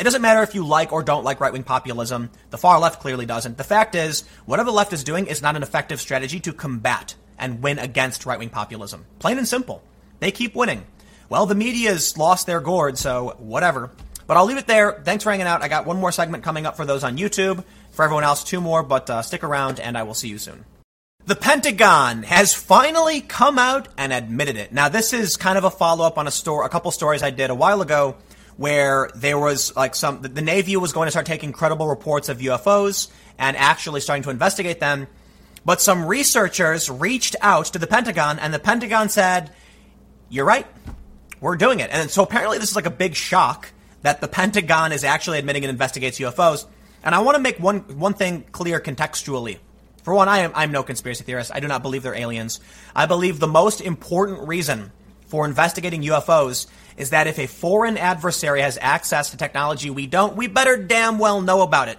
It 0.00 0.04
doesn't 0.04 0.20
matter 0.20 0.42
if 0.42 0.56
you 0.56 0.66
like 0.66 0.92
or 0.92 1.04
don't 1.04 1.22
like 1.22 1.40
right 1.40 1.52
wing 1.52 1.62
populism. 1.62 2.30
The 2.50 2.58
far 2.58 2.80
left 2.80 3.00
clearly 3.00 3.24
doesn't. 3.24 3.56
The 3.56 3.64
fact 3.64 3.94
is, 3.94 4.24
whatever 4.46 4.66
the 4.66 4.76
left 4.76 4.92
is 4.92 5.04
doing 5.04 5.28
is 5.28 5.42
not 5.42 5.54
an 5.54 5.62
effective 5.62 6.00
strategy 6.00 6.40
to 6.40 6.52
combat 6.52 7.14
and 7.38 7.62
win 7.62 7.78
against 7.78 8.26
right 8.26 8.38
wing 8.38 8.50
populism. 8.50 9.06
Plain 9.20 9.38
and 9.38 9.46
simple. 9.46 9.80
They 10.18 10.32
keep 10.32 10.56
winning. 10.56 10.86
Well, 11.28 11.46
the 11.46 11.54
media's 11.54 12.16
lost 12.16 12.46
their 12.46 12.60
gourd, 12.60 12.98
so 12.98 13.36
whatever. 13.38 13.90
But 14.28 14.36
I'll 14.36 14.44
leave 14.44 14.58
it 14.58 14.66
there. 14.66 14.92
Thanks 14.92 15.24
for 15.24 15.30
hanging 15.30 15.46
out. 15.46 15.62
I 15.62 15.68
got 15.68 15.86
one 15.86 15.96
more 15.96 16.12
segment 16.12 16.44
coming 16.44 16.66
up 16.66 16.76
for 16.76 16.84
those 16.84 17.02
on 17.02 17.16
YouTube. 17.16 17.64
For 17.92 18.04
everyone 18.04 18.24
else, 18.24 18.44
two 18.44 18.60
more, 18.60 18.84
but 18.84 19.10
uh, 19.10 19.22
stick 19.22 19.42
around 19.42 19.80
and 19.80 19.98
I 19.98 20.04
will 20.04 20.14
see 20.14 20.28
you 20.28 20.38
soon. 20.38 20.64
The 21.24 21.34
Pentagon 21.34 22.22
has 22.22 22.54
finally 22.54 23.22
come 23.22 23.58
out 23.58 23.88
and 23.96 24.12
admitted 24.12 24.56
it. 24.56 24.70
Now, 24.70 24.88
this 24.88 25.12
is 25.12 25.36
kind 25.36 25.58
of 25.58 25.64
a 25.64 25.70
follow 25.70 26.04
up 26.04 26.18
on 26.18 26.26
a 26.26 26.30
story, 26.30 26.64
a 26.64 26.68
couple 26.68 26.90
stories 26.90 27.22
I 27.22 27.30
did 27.30 27.50
a 27.50 27.54
while 27.54 27.80
ago 27.80 28.16
where 28.58 29.10
there 29.14 29.38
was 29.38 29.74
like 29.74 29.94
some, 29.94 30.20
the 30.20 30.42
Navy 30.42 30.76
was 30.76 30.92
going 30.92 31.06
to 31.06 31.10
start 31.10 31.26
taking 31.26 31.50
credible 31.50 31.88
reports 31.88 32.28
of 32.28 32.38
UFOs 32.38 33.08
and 33.38 33.56
actually 33.56 34.00
starting 34.00 34.24
to 34.24 34.30
investigate 34.30 34.78
them. 34.78 35.06
But 35.64 35.80
some 35.80 36.04
researchers 36.04 36.90
reached 36.90 37.34
out 37.40 37.66
to 37.66 37.78
the 37.78 37.86
Pentagon 37.86 38.38
and 38.38 38.52
the 38.52 38.58
Pentagon 38.58 39.08
said, 39.08 39.52
you're 40.28 40.44
right. 40.44 40.66
We're 41.40 41.56
doing 41.56 41.80
it. 41.80 41.90
And 41.90 42.10
so 42.10 42.22
apparently 42.22 42.58
this 42.58 42.70
is 42.70 42.76
like 42.76 42.86
a 42.86 42.90
big 42.90 43.14
shock 43.14 43.72
that 44.02 44.20
the 44.20 44.28
Pentagon 44.28 44.92
is 44.92 45.04
actually 45.04 45.38
admitting 45.38 45.64
it 45.64 45.70
investigates 45.70 46.18
UFOs. 46.18 46.66
And 47.02 47.14
I 47.14 47.20
want 47.20 47.36
to 47.36 47.42
make 47.42 47.58
one, 47.58 47.80
one 47.98 48.14
thing 48.14 48.44
clear 48.52 48.80
contextually. 48.80 49.58
For 50.02 50.14
one, 50.14 50.28
I 50.28 50.38
am, 50.38 50.52
I'm 50.54 50.72
no 50.72 50.82
conspiracy 50.82 51.24
theorist. 51.24 51.50
I 51.54 51.60
do 51.60 51.68
not 51.68 51.82
believe 51.82 52.02
they're 52.02 52.14
aliens. 52.14 52.60
I 52.94 53.06
believe 53.06 53.38
the 53.38 53.46
most 53.46 53.80
important 53.80 54.48
reason 54.48 54.92
for 55.26 55.44
investigating 55.44 56.02
UFOs 56.02 56.66
is 56.96 57.10
that 57.10 57.26
if 57.26 57.38
a 57.38 57.46
foreign 57.46 57.96
adversary 57.96 58.62
has 58.62 58.78
access 58.80 59.30
to 59.30 59.36
technology 59.36 59.90
we 59.90 60.06
don't, 60.06 60.36
we 60.36 60.46
better 60.46 60.76
damn 60.76 61.18
well 61.18 61.40
know 61.40 61.62
about 61.62 61.88
it. 61.88 61.98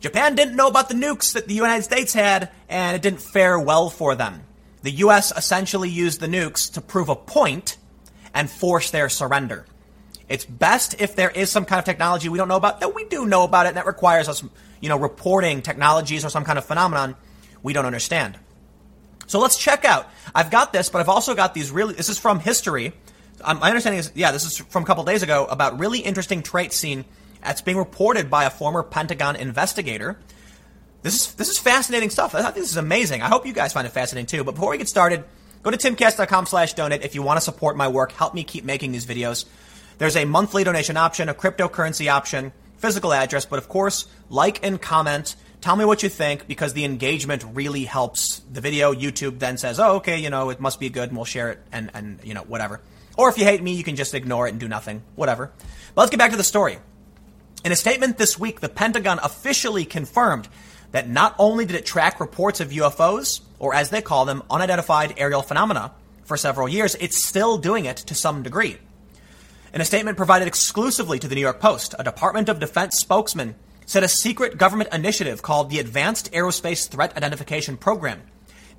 Japan 0.00 0.34
didn't 0.34 0.56
know 0.56 0.68
about 0.68 0.88
the 0.88 0.94
nukes 0.94 1.34
that 1.34 1.46
the 1.46 1.54
United 1.54 1.82
States 1.82 2.14
had, 2.14 2.50
and 2.68 2.96
it 2.96 3.02
didn't 3.02 3.20
fare 3.20 3.58
well 3.58 3.90
for 3.90 4.14
them. 4.14 4.42
The 4.82 4.92
US 4.92 5.32
essentially 5.36 5.90
used 5.90 6.20
the 6.20 6.26
nukes 6.26 6.72
to 6.74 6.80
prove 6.80 7.08
a 7.08 7.16
point 7.16 7.76
and 8.32 8.48
force 8.48 8.90
their 8.90 9.08
surrender. 9.08 9.66
It's 10.30 10.44
best 10.44 11.00
if 11.00 11.16
there 11.16 11.28
is 11.28 11.50
some 11.50 11.64
kind 11.64 11.80
of 11.80 11.84
technology 11.84 12.28
we 12.28 12.38
don't 12.38 12.46
know 12.46 12.56
about 12.56 12.78
that 12.80 12.94
we 12.94 13.04
do 13.06 13.26
know 13.26 13.42
about 13.42 13.66
it 13.66 13.70
and 13.70 13.76
that 13.76 13.86
requires 13.86 14.28
us, 14.28 14.44
you 14.80 14.88
know, 14.88 14.96
reporting 14.96 15.60
technologies 15.60 16.24
or 16.24 16.30
some 16.30 16.44
kind 16.44 16.56
of 16.56 16.64
phenomenon 16.64 17.16
we 17.64 17.72
don't 17.72 17.84
understand. 17.84 18.38
So 19.26 19.40
let's 19.40 19.58
check 19.58 19.84
out. 19.84 20.08
I've 20.32 20.52
got 20.52 20.72
this, 20.72 20.88
but 20.88 21.00
I've 21.00 21.08
also 21.08 21.34
got 21.34 21.52
these 21.52 21.72
really, 21.72 21.94
this 21.94 22.08
is 22.08 22.16
from 22.16 22.38
history. 22.38 22.92
Um, 23.42 23.58
my 23.58 23.68
understanding 23.70 23.98
is, 23.98 24.12
yeah, 24.14 24.30
this 24.30 24.44
is 24.44 24.58
from 24.58 24.84
a 24.84 24.86
couple 24.86 25.02
days 25.02 25.24
ago 25.24 25.46
about 25.46 25.80
really 25.80 25.98
interesting 25.98 26.44
traits 26.44 26.76
seen 26.76 27.04
that's 27.42 27.60
being 27.60 27.76
reported 27.76 28.30
by 28.30 28.44
a 28.44 28.50
former 28.50 28.84
Pentagon 28.84 29.34
investigator. 29.34 30.16
This 31.02 31.14
is 31.14 31.34
this 31.34 31.48
is 31.48 31.58
fascinating 31.58 32.10
stuff. 32.10 32.36
I 32.36 32.42
think 32.42 32.54
this 32.54 32.70
is 32.70 32.76
amazing. 32.76 33.22
I 33.22 33.28
hope 33.28 33.46
you 33.46 33.52
guys 33.52 33.72
find 33.72 33.86
it 33.86 33.90
fascinating 33.90 34.26
too. 34.26 34.44
But 34.44 34.54
before 34.54 34.70
we 34.70 34.78
get 34.78 34.88
started, 34.88 35.24
go 35.62 35.70
to 35.70 35.76
timcast.com 35.76 36.46
slash 36.46 36.74
donate 36.74 37.02
if 37.02 37.14
you 37.14 37.22
want 37.22 37.38
to 37.38 37.40
support 37.40 37.76
my 37.76 37.88
work. 37.88 38.12
Help 38.12 38.34
me 38.34 38.44
keep 38.44 38.64
making 38.64 38.92
these 38.92 39.06
videos. 39.06 39.44
There's 40.00 40.16
a 40.16 40.24
monthly 40.24 40.64
donation 40.64 40.96
option, 40.96 41.28
a 41.28 41.34
cryptocurrency 41.34 42.10
option, 42.10 42.52
physical 42.78 43.12
address, 43.12 43.44
but 43.44 43.58
of 43.58 43.68
course, 43.68 44.06
like 44.30 44.64
and 44.64 44.80
comment. 44.80 45.36
Tell 45.60 45.76
me 45.76 45.84
what 45.84 46.02
you 46.02 46.08
think 46.08 46.46
because 46.46 46.72
the 46.72 46.86
engagement 46.86 47.44
really 47.52 47.84
helps 47.84 48.40
the 48.50 48.62
video. 48.62 48.94
YouTube 48.94 49.40
then 49.40 49.58
says, 49.58 49.78
oh, 49.78 49.96
okay, 49.96 50.18
you 50.18 50.30
know, 50.30 50.48
it 50.48 50.58
must 50.58 50.80
be 50.80 50.88
good 50.88 51.10
and 51.10 51.18
we'll 51.18 51.26
share 51.26 51.50
it 51.50 51.58
and, 51.70 51.90
and, 51.92 52.18
you 52.24 52.32
know, 52.32 52.44
whatever. 52.44 52.80
Or 53.18 53.28
if 53.28 53.36
you 53.36 53.44
hate 53.44 53.62
me, 53.62 53.74
you 53.74 53.84
can 53.84 53.94
just 53.94 54.14
ignore 54.14 54.46
it 54.46 54.52
and 54.52 54.58
do 54.58 54.68
nothing. 54.68 55.02
Whatever. 55.16 55.52
But 55.94 56.00
let's 56.00 56.10
get 56.10 56.16
back 56.16 56.30
to 56.30 56.38
the 56.38 56.44
story. 56.44 56.78
In 57.62 57.70
a 57.70 57.76
statement 57.76 58.16
this 58.16 58.38
week, 58.38 58.60
the 58.60 58.70
Pentagon 58.70 59.20
officially 59.22 59.84
confirmed 59.84 60.48
that 60.92 61.10
not 61.10 61.34
only 61.38 61.66
did 61.66 61.76
it 61.76 61.84
track 61.84 62.20
reports 62.20 62.60
of 62.60 62.70
UFOs, 62.70 63.42
or 63.58 63.74
as 63.74 63.90
they 63.90 64.00
call 64.00 64.24
them, 64.24 64.44
unidentified 64.48 65.12
aerial 65.18 65.42
phenomena, 65.42 65.92
for 66.24 66.38
several 66.38 66.70
years, 66.70 66.94
it's 67.00 67.22
still 67.22 67.58
doing 67.58 67.84
it 67.84 67.98
to 67.98 68.14
some 68.14 68.42
degree. 68.42 68.78
In 69.72 69.80
a 69.80 69.84
statement 69.84 70.16
provided 70.16 70.48
exclusively 70.48 71.20
to 71.20 71.28
the 71.28 71.36
New 71.36 71.40
York 71.40 71.60
Post, 71.60 71.94
a 71.96 72.02
Department 72.02 72.48
of 72.48 72.58
Defense 72.58 72.98
spokesman 72.98 73.54
said 73.86 74.02
a 74.02 74.08
secret 74.08 74.58
government 74.58 74.92
initiative 74.92 75.42
called 75.42 75.70
the 75.70 75.78
Advanced 75.78 76.32
Aerospace 76.32 76.88
Threat 76.88 77.16
Identification 77.16 77.76
Program 77.76 78.20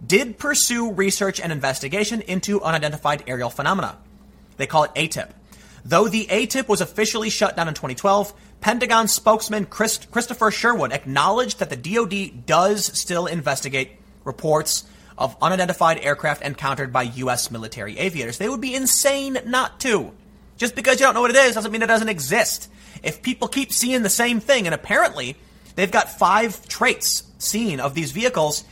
did 0.05 0.37
pursue 0.37 0.91
research 0.91 1.39
and 1.39 1.49
investigation 1.51 2.19
into 2.19 2.61
unidentified 2.61 3.23
aerial 3.25 3.49
phenomena. 3.49 3.99
They 4.57 4.67
call 4.67 4.83
it 4.83 4.93
ATIP. 4.95 5.29
Though 5.85 6.09
the 6.09 6.25
ATIP 6.25 6.67
was 6.67 6.81
officially 6.81 7.29
shut 7.29 7.55
down 7.55 7.69
in 7.69 7.73
2012, 7.73 8.33
Pentagon 8.59 9.07
spokesman 9.07 9.67
Chris, 9.67 9.97
Christopher 10.11 10.51
Sherwood 10.51 10.91
acknowledged 10.91 11.59
that 11.59 11.69
the 11.69 11.77
DoD 11.77 12.45
does 12.45 12.85
still 12.99 13.27
investigate 13.27 13.91
reports 14.25 14.83
of 15.17 15.37
unidentified 15.41 15.99
aircraft 15.99 16.41
encountered 16.41 16.91
by 16.91 17.03
U.S. 17.03 17.49
military 17.49 17.97
aviators. 17.97 18.37
They 18.37 18.49
would 18.49 18.61
be 18.61 18.75
insane 18.75 19.37
not 19.45 19.79
to. 19.81 20.11
Just 20.61 20.75
because 20.75 20.99
you 20.99 21.07
don't 21.07 21.15
know 21.15 21.21
what 21.21 21.31
it 21.31 21.37
is 21.37 21.55
doesn't 21.55 21.71
mean 21.71 21.81
it 21.81 21.87
doesn't 21.87 22.07
exist. 22.07 22.71
If 23.01 23.23
people 23.23 23.47
keep 23.47 23.73
seeing 23.73 24.03
the 24.03 24.09
same 24.09 24.39
thing, 24.39 24.67
and 24.67 24.75
apparently 24.75 25.35
they've 25.73 25.89
got 25.89 26.19
five 26.19 26.67
traits 26.67 27.23
seen 27.39 27.79
of 27.79 27.95
these 27.95 28.11
vehicles, 28.11 28.63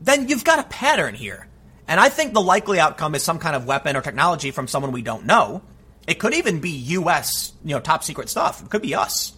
then 0.00 0.28
you've 0.28 0.42
got 0.42 0.58
a 0.58 0.64
pattern 0.64 1.14
here. 1.14 1.46
And 1.86 2.00
I 2.00 2.08
think 2.08 2.34
the 2.34 2.40
likely 2.40 2.80
outcome 2.80 3.14
is 3.14 3.22
some 3.22 3.38
kind 3.38 3.54
of 3.54 3.64
weapon 3.64 3.94
or 3.94 4.00
technology 4.00 4.50
from 4.50 4.66
someone 4.66 4.90
we 4.90 5.02
don't 5.02 5.24
know. 5.24 5.62
It 6.08 6.18
could 6.18 6.34
even 6.34 6.58
be 6.58 6.70
U.S. 6.98 7.52
you 7.64 7.76
know 7.76 7.80
top 7.80 8.02
secret 8.02 8.28
stuff. 8.28 8.60
It 8.64 8.68
could 8.68 8.82
be 8.82 8.96
us. 8.96 9.32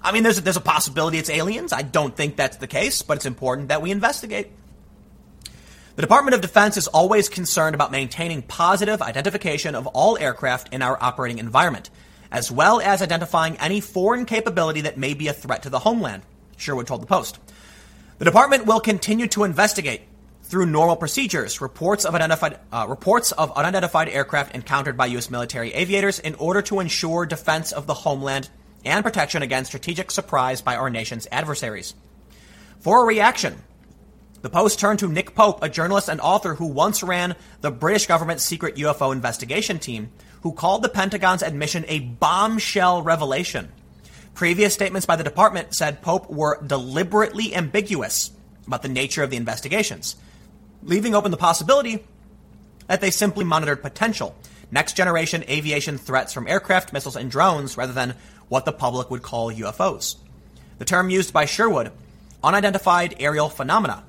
I 0.00 0.12
mean, 0.12 0.22
there's 0.22 0.38
a, 0.38 0.42
there's 0.42 0.56
a 0.56 0.60
possibility 0.60 1.18
it's 1.18 1.28
aliens. 1.28 1.72
I 1.72 1.82
don't 1.82 2.14
think 2.14 2.36
that's 2.36 2.58
the 2.58 2.68
case, 2.68 3.02
but 3.02 3.16
it's 3.16 3.26
important 3.26 3.70
that 3.70 3.82
we 3.82 3.90
investigate. 3.90 4.52
The 5.96 6.02
Department 6.02 6.34
of 6.34 6.42
Defense 6.42 6.76
is 6.76 6.88
always 6.88 7.30
concerned 7.30 7.74
about 7.74 7.90
maintaining 7.90 8.42
positive 8.42 9.00
identification 9.00 9.74
of 9.74 9.86
all 9.86 10.18
aircraft 10.18 10.74
in 10.74 10.82
our 10.82 11.02
operating 11.02 11.38
environment, 11.38 11.88
as 12.30 12.52
well 12.52 12.82
as 12.82 13.00
identifying 13.00 13.56
any 13.56 13.80
foreign 13.80 14.26
capability 14.26 14.82
that 14.82 14.98
may 14.98 15.14
be 15.14 15.28
a 15.28 15.32
threat 15.32 15.62
to 15.62 15.70
the 15.70 15.78
homeland, 15.78 16.22
Sherwood 16.58 16.86
told 16.86 17.00
the 17.00 17.06
Post. 17.06 17.38
The 18.18 18.26
department 18.26 18.66
will 18.66 18.78
continue 18.78 19.26
to 19.28 19.44
investigate 19.44 20.02
through 20.42 20.66
normal 20.66 20.96
procedures 20.96 21.62
reports 21.62 22.04
of 22.04 22.14
identified 22.14 22.58
uh, 22.70 22.84
reports 22.86 23.32
of 23.32 23.56
unidentified 23.56 24.10
aircraft 24.10 24.54
encountered 24.54 24.98
by 24.98 25.06
U.S. 25.06 25.30
military 25.30 25.72
aviators 25.72 26.18
in 26.18 26.34
order 26.34 26.60
to 26.60 26.80
ensure 26.80 27.24
defense 27.24 27.72
of 27.72 27.86
the 27.86 27.94
homeland 27.94 28.50
and 28.84 29.02
protection 29.02 29.40
against 29.40 29.70
strategic 29.70 30.10
surprise 30.10 30.60
by 30.60 30.76
our 30.76 30.90
nation's 30.90 31.26
adversaries. 31.32 31.94
For 32.80 33.02
a 33.02 33.06
reaction, 33.06 33.62
the 34.46 34.50
Post 34.50 34.78
turned 34.78 35.00
to 35.00 35.08
Nick 35.08 35.34
Pope, 35.34 35.60
a 35.60 35.68
journalist 35.68 36.08
and 36.08 36.20
author 36.20 36.54
who 36.54 36.66
once 36.66 37.02
ran 37.02 37.34
the 37.62 37.70
British 37.72 38.06
government's 38.06 38.44
secret 38.44 38.76
UFO 38.76 39.12
investigation 39.12 39.80
team, 39.80 40.12
who 40.42 40.52
called 40.52 40.82
the 40.82 40.88
Pentagon's 40.88 41.42
admission 41.42 41.84
a 41.88 41.98
bombshell 41.98 43.02
revelation. 43.02 43.72
Previous 44.34 44.72
statements 44.72 45.04
by 45.04 45.16
the 45.16 45.24
department 45.24 45.74
said 45.74 46.00
Pope 46.00 46.30
were 46.30 46.62
deliberately 46.64 47.56
ambiguous 47.56 48.30
about 48.68 48.82
the 48.82 48.88
nature 48.88 49.24
of 49.24 49.30
the 49.30 49.36
investigations, 49.36 50.14
leaving 50.80 51.16
open 51.16 51.32
the 51.32 51.36
possibility 51.36 52.06
that 52.86 53.00
they 53.00 53.10
simply 53.10 53.44
monitored 53.44 53.82
potential 53.82 54.36
next 54.70 54.96
generation 54.96 55.42
aviation 55.48 55.98
threats 55.98 56.32
from 56.32 56.46
aircraft, 56.46 56.92
missiles, 56.92 57.16
and 57.16 57.32
drones 57.32 57.76
rather 57.76 57.92
than 57.92 58.14
what 58.46 58.64
the 58.64 58.70
public 58.70 59.10
would 59.10 59.22
call 59.22 59.52
UFOs. 59.52 60.14
The 60.78 60.84
term 60.84 61.10
used 61.10 61.32
by 61.32 61.46
Sherwood, 61.46 61.90
unidentified 62.44 63.16
aerial 63.18 63.48
phenomena, 63.48 64.04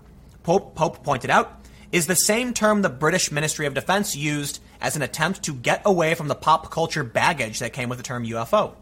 Pope, 0.47 0.75
Pope 0.75 1.03
pointed 1.03 1.29
out, 1.29 1.59
is 1.91 2.07
the 2.07 2.15
same 2.15 2.53
term 2.53 2.81
the 2.81 2.87
British 2.87 3.33
Ministry 3.33 3.65
of 3.65 3.73
Defense 3.73 4.15
used 4.15 4.61
as 4.79 4.95
an 4.95 5.01
attempt 5.01 5.43
to 5.43 5.53
get 5.53 5.81
away 5.83 6.15
from 6.15 6.29
the 6.29 6.35
pop 6.35 6.71
culture 6.71 7.03
baggage 7.03 7.59
that 7.59 7.73
came 7.73 7.89
with 7.89 7.97
the 7.97 8.03
term 8.03 8.25
UFO. 8.25 8.73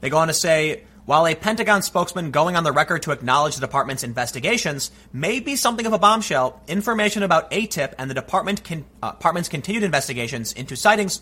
They 0.00 0.10
go 0.10 0.18
on 0.18 0.28
to 0.28 0.32
say, 0.32 0.84
while 1.06 1.26
a 1.26 1.34
Pentagon 1.34 1.82
spokesman 1.82 2.30
going 2.30 2.54
on 2.54 2.62
the 2.62 2.70
record 2.70 3.02
to 3.02 3.10
acknowledge 3.10 3.56
the 3.56 3.62
department's 3.62 4.04
investigations 4.04 4.92
may 5.12 5.40
be 5.40 5.56
something 5.56 5.86
of 5.86 5.92
a 5.92 5.98
bombshell, 5.98 6.62
information 6.68 7.24
about 7.24 7.50
ATIP 7.50 7.92
and 7.98 8.08
the 8.08 8.14
department 8.14 8.62
con- 8.62 8.84
uh, 9.02 9.10
department's 9.10 9.48
continued 9.48 9.82
investigations 9.82 10.52
into 10.52 10.76
sightings 10.76 11.20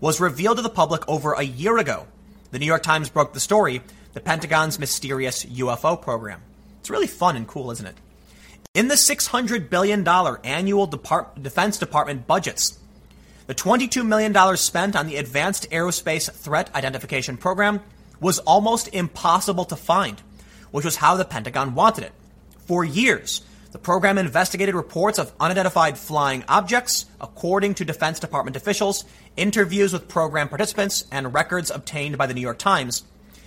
was 0.00 0.20
revealed 0.20 0.56
to 0.56 0.64
the 0.64 0.68
public 0.68 1.08
over 1.08 1.34
a 1.34 1.44
year 1.44 1.78
ago. 1.78 2.08
The 2.50 2.58
New 2.58 2.66
York 2.66 2.82
Times 2.82 3.08
broke 3.08 3.34
the 3.34 3.38
story, 3.38 3.82
the 4.14 4.20
Pentagon's 4.20 4.80
mysterious 4.80 5.44
UFO 5.44 6.02
program. 6.02 6.42
It's 6.80 6.90
really 6.90 7.06
fun 7.06 7.36
and 7.36 7.46
cool, 7.46 7.70
isn't 7.70 7.86
it? 7.86 7.94
In 8.74 8.88
the 8.88 8.94
$600 8.94 9.68
billion 9.68 10.08
annual 10.08 10.86
Depart- 10.86 11.42
Defense 11.42 11.76
Department 11.76 12.26
budgets, 12.26 12.78
the 13.46 13.54
$22 13.54 14.02
million 14.06 14.56
spent 14.56 14.96
on 14.96 15.06
the 15.06 15.16
Advanced 15.16 15.70
Aerospace 15.70 16.32
Threat 16.32 16.74
Identification 16.74 17.36
Program 17.36 17.80
was 18.18 18.38
almost 18.38 18.88
impossible 18.88 19.66
to 19.66 19.76
find, 19.76 20.22
which 20.70 20.86
was 20.86 20.96
how 20.96 21.16
the 21.16 21.26
Pentagon 21.26 21.74
wanted 21.74 22.04
it. 22.04 22.12
For 22.64 22.82
years, 22.82 23.42
The 23.72 23.78
program 23.78 24.18
investigated 24.18 24.74
reports 24.74 25.18
of 25.18 25.32
unidentified 25.40 25.96
flying 25.96 26.44
objects, 26.46 27.06
according 27.22 27.74
to 27.76 27.86
Defense 27.86 28.20
Department 28.20 28.54
officials, 28.54 29.06
interviews 29.34 29.94
with 29.94 30.08
program 30.08 30.50
participants, 30.50 31.06
and 31.10 31.32
records 31.32 31.70
obtained 31.70 32.18
by 32.18 32.26
the 32.26 32.34
New 32.34 32.42
York 32.42 32.58
Times. 32.58 33.02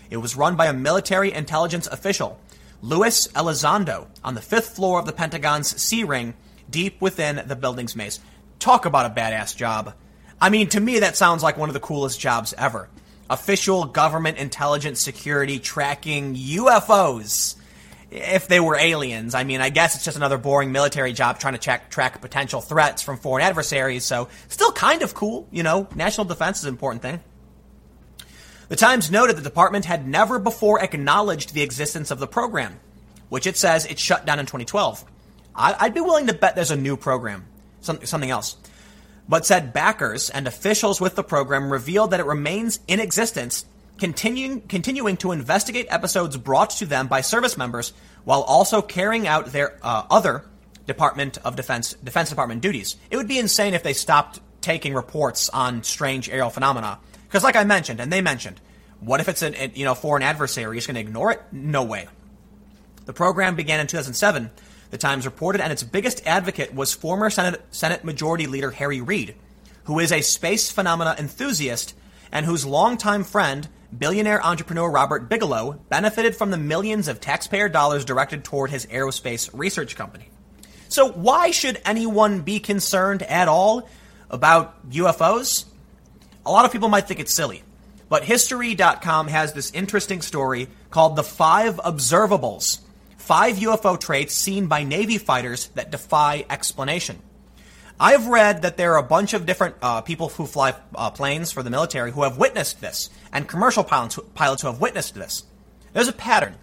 It 0.10 0.18
was 0.18 0.36
run 0.36 0.56
by 0.56 0.66
a 0.66 0.74
military 0.74 1.32
intelligence 1.32 1.86
official, 1.86 2.40
Luis 2.86 3.28
Elizondo, 3.30 4.06
on 4.24 4.36
the 4.36 4.42
fifth 4.42 4.76
floor 4.76 5.00
of 5.00 5.08
the 5.08 5.12
Pentagon's 5.12 5.82
C 5.82 6.04
Ring, 6.04 6.36
deep 6.70 7.02
within 7.02 7.42
the 7.48 7.56
building's 7.56 7.96
maze. 7.96 8.20
Talk 8.60 8.86
about 8.86 9.08
a 9.08 9.20
badass 9.20 9.56
job. 9.56 9.96
I 10.40 10.52
mean, 10.52 10.68
to 10.68 10.80
me, 10.80 11.00
that 11.00 11.18
sounds 11.18 11.42
like 11.42 11.58
one 11.58 11.68
of 11.68 11.74
the 11.74 11.80
coolest 11.80 12.20
jobs 12.20 12.54
ever. 12.56 12.88
Official 13.28 13.86
government 13.86 14.38
intelligence 14.38 15.02
security 15.02 15.58
tracking 15.58 16.36
UFOs. 16.36 17.56
If 18.12 18.48
they 18.48 18.60
were 18.60 18.76
aliens, 18.76 19.34
I 19.34 19.46
mean, 19.46 19.62
I 19.62 19.70
guess 19.70 19.96
it's 19.96 20.06
just 20.06 20.18
another 20.18 20.38
boring 20.38 20.72
military 20.72 21.12
job 21.12 21.40
trying 21.40 21.56
to 21.56 21.60
check, 21.60 21.90
track 21.90 22.22
potential 22.22 22.62
threats 22.62 23.02
from 23.02 23.18
foreign 23.18 23.44
adversaries, 23.44 24.04
so 24.04 24.30
still 24.48 24.72
kind 24.72 25.02
of 25.02 25.16
cool, 25.16 25.48
you 25.50 25.64
know. 25.64 25.88
National 25.96 26.26
defense 26.26 26.60
is 26.60 26.66
an 26.66 26.70
important 26.70 27.02
thing. 27.02 27.20
The 28.68 28.76
Times 28.76 29.12
noted 29.12 29.38
the 29.38 29.42
department 29.42 29.86
had 29.86 30.08
never 30.08 30.40
before 30.40 30.82
acknowledged 30.82 31.54
the 31.54 31.62
existence 31.62 32.10
of 32.10 32.20
the 32.20 32.28
program, 32.28 32.80
which 33.30 33.46
it 33.46 33.58
says 33.58 33.86
it 33.86 34.00
shut 34.00 34.26
down 34.26 34.40
in 34.40 34.46
2012. 34.46 35.06
I'd 35.56 35.94
be 35.94 36.02
willing 36.02 36.28
to 36.28 36.34
bet 36.34 36.56
there's 36.56 36.72
a 36.72 36.76
new 36.76 36.98
program, 36.98 37.46
something 37.82 38.30
else. 38.30 38.58
But 39.30 39.46
said 39.46 39.74
backers 39.74 40.30
and 40.30 40.48
officials 40.48 41.00
with 41.00 41.16
the 41.16 41.24
program 41.24 41.72
revealed 41.72 42.12
that 42.12 42.20
it 42.20 42.26
remains 42.26 42.80
in 42.88 43.00
existence, 43.00 43.66
continuing, 43.98 44.62
continuing 44.62 45.18
to 45.18 45.32
investigate 45.32 45.88
episodes 45.90 46.36
brought 46.36 46.72
to 46.72 46.86
them 46.86 47.08
by 47.08 47.22
service 47.22 47.58
members 47.58 47.94
while 48.24 48.42
also 48.42 48.82
carrying 48.82 49.28
out 49.28 49.48
their 49.48 49.80
uh, 49.82 50.04
other 50.10 50.46
Department 50.86 51.38
of 51.44 51.56
Defense 51.56 51.94
Defense 51.94 52.30
Department 52.30 52.62
duties. 52.62 52.98
It 53.10 53.18
would 53.18 53.28
be 53.28 53.40
insane 53.40 53.74
if 53.74 53.84
they 53.84 53.94
stopped 53.94 54.40
taking 54.62 54.94
reports 54.94 55.50
on 55.50 55.84
strange 55.84 56.30
aerial 56.30 56.50
phenomena. 56.50 57.00
Because, 57.36 57.44
like 57.44 57.58
I 57.58 57.66
mentioned, 57.66 58.00
and 58.00 58.14
they 58.14 58.22
mentioned, 58.22 58.62
what 59.02 59.20
if 59.20 59.28
it's 59.28 59.44
a 59.44 59.70
you 59.76 59.84
know 59.84 59.94
foreign 59.94 60.24
adversary? 60.24 60.78
He's 60.78 60.88
going 60.88 60.96
to 60.96 61.02
ignore 61.02 61.34
it? 61.34 61.42
No 61.52 61.84
way. 61.84 62.08
The 63.08 63.12
program 63.12 63.58
began 63.58 63.82
in 63.82 63.88
2007 63.88 64.52
the 64.90 64.98
Times 64.98 65.26
reported, 65.26 65.60
and 65.60 65.70
its 65.70 65.84
biggest 65.84 66.26
advocate 66.26 66.74
was 66.74 66.94
former 66.94 67.30
Senate, 67.30 67.62
Senate 67.72 68.06
Majority 68.06 68.48
Leader 68.48 68.72
Harry 68.72 69.02
Reid, 69.02 69.36
who 69.84 70.00
is 70.00 70.14
a 70.14 70.22
space 70.22 70.72
phenomena 70.72 71.14
enthusiast 71.20 71.94
and 72.32 72.46
whose 72.46 72.66
longtime 72.66 73.26
friend, 73.26 73.68
billionaire 73.98 74.42
entrepreneur 74.42 74.90
Robert 74.90 75.28
Bigelow, 75.28 75.82
benefited 75.90 76.38
from 76.38 76.52
the 76.52 76.58
millions 76.58 77.10
of 77.10 77.20
taxpayer 77.20 77.68
dollars 77.68 78.06
directed 78.06 78.46
toward 78.46 78.70
his 78.70 78.86
aerospace 78.86 79.50
research 79.52 79.98
company. 79.98 80.30
So, 80.88 81.12
why 81.12 81.52
should 81.52 81.82
anyone 81.84 82.44
be 82.44 82.62
concerned 82.62 83.24
at 83.24 83.50
all 83.50 83.90
about 84.30 84.90
UFOs? 84.92 85.66
A 86.46 86.52
lot 86.52 86.66
of 86.66 86.72
people 86.72 86.90
might 86.90 87.08
think 87.08 87.20
it's 87.20 87.34
silly, 87.34 87.64
but 88.10 88.24
History.com 88.24 89.28
has 89.28 89.54
this 89.54 89.72
interesting 89.72 90.22
story 90.22 90.68
called 90.92 91.16
The 91.16 91.24
Five 91.24 91.78
Observables 91.78 92.80
five 93.26 93.56
UFO 93.56 94.00
traits 94.00 94.36
seen 94.36 94.68
by 94.68 94.84
Navy 94.84 95.18
fighters 95.18 95.70
that 95.70 95.90
defy 95.90 96.46
explanation. 96.48 97.20
I've 98.00 98.28
read 98.28 98.62
that 98.62 98.78
there 98.78 98.94
are 98.94 99.00
a 99.00 99.04
bunch 99.04 99.34
of 99.34 99.48
different 99.48 99.76
uh, 99.82 100.02
people 100.02 100.30
who 100.30 100.46
fly 100.46 100.76
uh, 100.94 101.10
planes 101.10 101.52
for 101.52 101.64
the 101.64 101.72
military 101.72 102.12
who 102.12 102.22
have 102.22 102.38
witnessed 102.38 102.82
this, 102.82 103.10
and 103.34 103.48
commercial 103.48 103.84
pilots, 103.84 104.20
pilots 104.36 104.62
who 104.62 104.68
have 104.68 104.80
witnessed 104.80 105.16
this. 105.16 105.44
There's 105.94 106.08
a 106.08 106.14
pattern. 106.14 106.54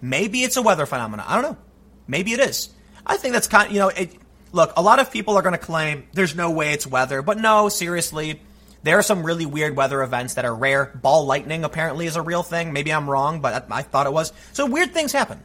Maybe 0.00 0.44
it's 0.44 0.56
a 0.56 0.62
weather 0.62 0.86
phenomenon. 0.86 1.26
I 1.28 1.34
don't 1.34 1.52
know. 1.52 1.58
Maybe 2.06 2.32
it 2.32 2.40
is. 2.40 2.68
I 3.04 3.16
think 3.16 3.32
that's 3.32 3.48
kind 3.48 3.66
of, 3.66 3.72
you 3.72 3.80
know, 3.80 3.88
it, 3.88 4.14
look, 4.52 4.72
a 4.76 4.82
lot 4.82 5.00
of 5.00 5.10
people 5.10 5.36
are 5.36 5.42
going 5.42 5.58
to 5.58 5.58
claim 5.58 6.06
there's 6.12 6.36
no 6.36 6.50
way 6.52 6.72
it's 6.72 6.86
weather, 6.86 7.22
but 7.22 7.38
no, 7.38 7.68
seriously, 7.68 8.40
there 8.84 8.98
are 8.98 9.02
some 9.02 9.24
really 9.24 9.46
weird 9.46 9.76
weather 9.76 10.02
events 10.02 10.34
that 10.34 10.44
are 10.44 10.54
rare. 10.54 10.92
Ball 10.94 11.26
lightning 11.26 11.64
apparently 11.64 12.06
is 12.06 12.16
a 12.16 12.22
real 12.22 12.44
thing. 12.44 12.72
Maybe 12.72 12.92
I'm 12.92 13.10
wrong, 13.10 13.40
but 13.40 13.70
I, 13.70 13.78
I 13.78 13.82
thought 13.82 14.06
it 14.06 14.12
was. 14.12 14.32
So 14.52 14.66
weird 14.66 14.94
things 14.94 15.10
happen 15.10 15.42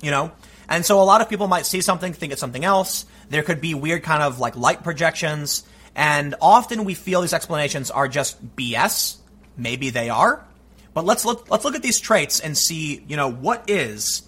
you 0.00 0.10
know? 0.10 0.32
And 0.68 0.84
so 0.84 1.00
a 1.00 1.04
lot 1.04 1.20
of 1.20 1.28
people 1.28 1.48
might 1.48 1.66
see 1.66 1.80
something, 1.80 2.12
think 2.12 2.32
it's 2.32 2.40
something 2.40 2.64
else. 2.64 3.06
There 3.30 3.42
could 3.42 3.60
be 3.60 3.74
weird 3.74 4.02
kind 4.02 4.22
of 4.22 4.38
like 4.38 4.56
light 4.56 4.82
projections. 4.82 5.64
And 5.94 6.34
often 6.40 6.84
we 6.84 6.94
feel 6.94 7.22
these 7.22 7.32
explanations 7.32 7.90
are 7.90 8.06
just 8.06 8.56
BS. 8.56 9.16
Maybe 9.56 9.90
they 9.90 10.10
are. 10.10 10.44
But 10.92 11.04
let's 11.04 11.24
look, 11.24 11.50
let's 11.50 11.64
look 11.64 11.74
at 11.74 11.82
these 11.82 12.00
traits 12.00 12.40
and 12.40 12.56
see, 12.56 13.02
you 13.08 13.16
know, 13.16 13.30
what 13.30 13.70
is, 13.70 14.22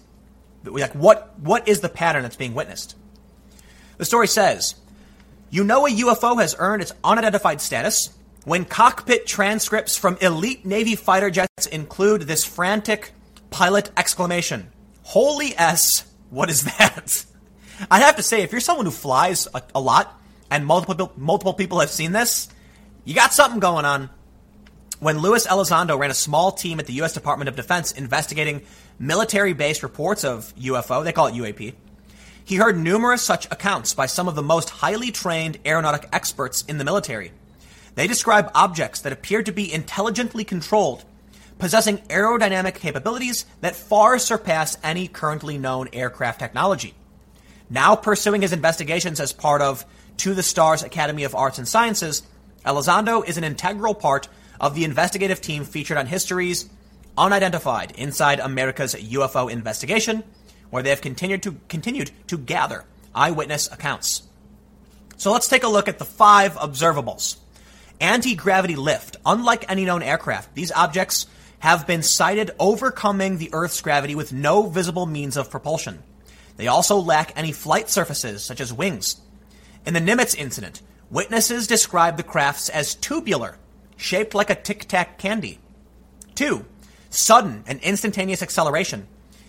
like, 0.63 0.93
what, 0.93 1.37
what 1.39 1.67
is 1.67 1.81
the 1.81 1.89
pattern 1.89 2.23
that's 2.23 2.35
being 2.35 2.53
witnessed? 2.53 2.95
The 3.97 4.05
story 4.05 4.27
says, 4.27 4.75
you 5.49 5.63
know 5.63 5.85
a 5.85 5.89
UFO 5.89 6.39
has 6.41 6.55
earned 6.57 6.81
its 6.81 6.93
unidentified 7.03 7.61
status 7.61 8.09
when 8.43 8.65
cockpit 8.65 9.27
transcripts 9.27 9.97
from 9.97 10.17
elite 10.19 10.65
Navy 10.65 10.95
fighter 10.95 11.29
jets 11.29 11.67
include 11.67 12.23
this 12.23 12.43
frantic 12.43 13.11
pilot 13.51 13.91
exclamation. 13.95 14.71
Holy 15.03 15.55
S, 15.57 16.05
what 16.29 16.49
is 16.49 16.63
that? 16.63 17.25
I 17.91 17.99
have 17.99 18.15
to 18.15 18.23
say, 18.23 18.41
if 18.41 18.51
you're 18.51 18.61
someone 18.61 18.85
who 18.85 18.91
flies 18.91 19.47
a, 19.53 19.61
a 19.75 19.81
lot 19.81 20.19
and 20.49 20.65
multiple 20.65 21.11
multiple 21.15 21.53
people 21.53 21.79
have 21.79 21.89
seen 21.89 22.11
this, 22.11 22.49
you 23.05 23.13
got 23.13 23.33
something 23.33 23.59
going 23.59 23.85
on. 23.85 24.09
When 24.99 25.19
Luis 25.19 25.47
Elizondo 25.47 25.97
ran 25.97 26.11
a 26.11 26.15
small 26.15 26.51
team 26.51 26.79
at 26.79 26.85
the 26.85 26.93
U.S. 26.93 27.13
Department 27.13 27.49
of 27.49 27.55
Defense 27.55 27.91
investigating 27.91 28.61
military-based 28.99 29.81
reports 29.81 30.23
of 30.23 30.53
UFO, 30.55 31.03
they 31.03 31.11
call 31.11 31.27
it 31.27 31.33
UAP, 31.33 31.73
he 32.45 32.55
heard 32.55 32.77
numerous 32.77 33.23
such 33.23 33.45
accounts 33.45 33.95
by 33.95 34.05
some 34.05 34.27
of 34.27 34.35
the 34.35 34.43
most 34.43 34.69
highly 34.69 35.11
trained 35.11 35.57
aeronautic 35.65 36.07
experts 36.13 36.63
in 36.67 36.77
the 36.77 36.83
military. 36.83 37.31
They 37.95 38.07
describe 38.07 38.51
objects 38.55 39.01
that 39.01 39.13
appear 39.13 39.43
to 39.43 39.51
be 39.51 39.71
intelligently 39.71 40.43
controlled 40.43 41.03
possessing 41.61 41.99
aerodynamic 42.09 42.73
capabilities 42.73 43.45
that 43.61 43.75
far 43.75 44.17
surpass 44.17 44.77
any 44.83 45.07
currently 45.07 45.59
known 45.59 45.87
aircraft 45.93 46.39
technology. 46.39 46.95
Now 47.69 47.95
pursuing 47.95 48.41
his 48.41 48.51
investigations 48.51 49.19
as 49.19 49.31
part 49.31 49.61
of 49.61 49.85
To 50.17 50.33
the 50.33 50.43
Stars 50.43 50.81
Academy 50.81 51.23
of 51.23 51.35
Arts 51.35 51.59
and 51.59 51.67
Sciences, 51.67 52.23
Elizondo 52.65 53.25
is 53.27 53.37
an 53.37 53.43
integral 53.43 53.93
part 53.93 54.27
of 54.59 54.73
the 54.73 54.83
investigative 54.83 55.39
team 55.39 55.63
featured 55.63 55.97
on 55.97 56.07
History's 56.07 56.67
Unidentified 57.17 57.91
Inside 57.91 58.39
America's 58.39 58.95
UFO 58.95 59.51
Investigation, 59.51 60.23
where 60.71 60.81
they 60.81 60.89
have 60.89 61.01
continued 61.01 61.43
to 61.43 61.55
continued 61.69 62.09
to 62.27 62.37
gather 62.37 62.85
eyewitness 63.13 63.71
accounts. 63.71 64.23
So 65.17 65.31
let's 65.31 65.47
take 65.47 65.63
a 65.63 65.67
look 65.67 65.87
at 65.87 65.99
the 65.99 66.05
five 66.05 66.53
observables. 66.53 67.37
Anti-gravity 68.01 68.75
lift. 68.75 69.17
Unlike 69.27 69.69
any 69.69 69.85
known 69.85 70.01
aircraft, 70.01 70.55
these 70.55 70.71
objects 70.71 71.27
have 71.59 71.85
been 71.85 72.01
sighted 72.01 72.49
overcoming 72.57 73.37
the 73.37 73.51
Earth's 73.53 73.79
gravity 73.79 74.15
with 74.15 74.33
no 74.33 74.63
visible 74.63 75.05
means 75.05 75.37
of 75.37 75.51
propulsion. 75.51 76.01
They 76.57 76.67
also 76.67 76.97
lack 76.97 77.31
any 77.37 77.51
flight 77.51 77.91
surfaces, 77.91 78.43
such 78.43 78.59
as 78.59 78.73
wings. 78.73 79.21
In 79.85 79.93
the 79.93 79.99
Nimitz 79.99 80.35
incident, 80.35 80.81
witnesses 81.11 81.67
described 81.67 82.17
the 82.17 82.23
crafts 82.23 82.69
as 82.69 82.95
tubular, 82.95 83.57
shaped 83.97 84.33
like 84.33 84.49
a 84.49 84.55
tic 84.55 84.87
tac 84.87 85.19
candy. 85.19 85.59
2. 86.33 86.65
Sudden 87.11 87.63
and 87.67 87.79
instantaneous 87.81 88.41
acceleration. 88.41 89.05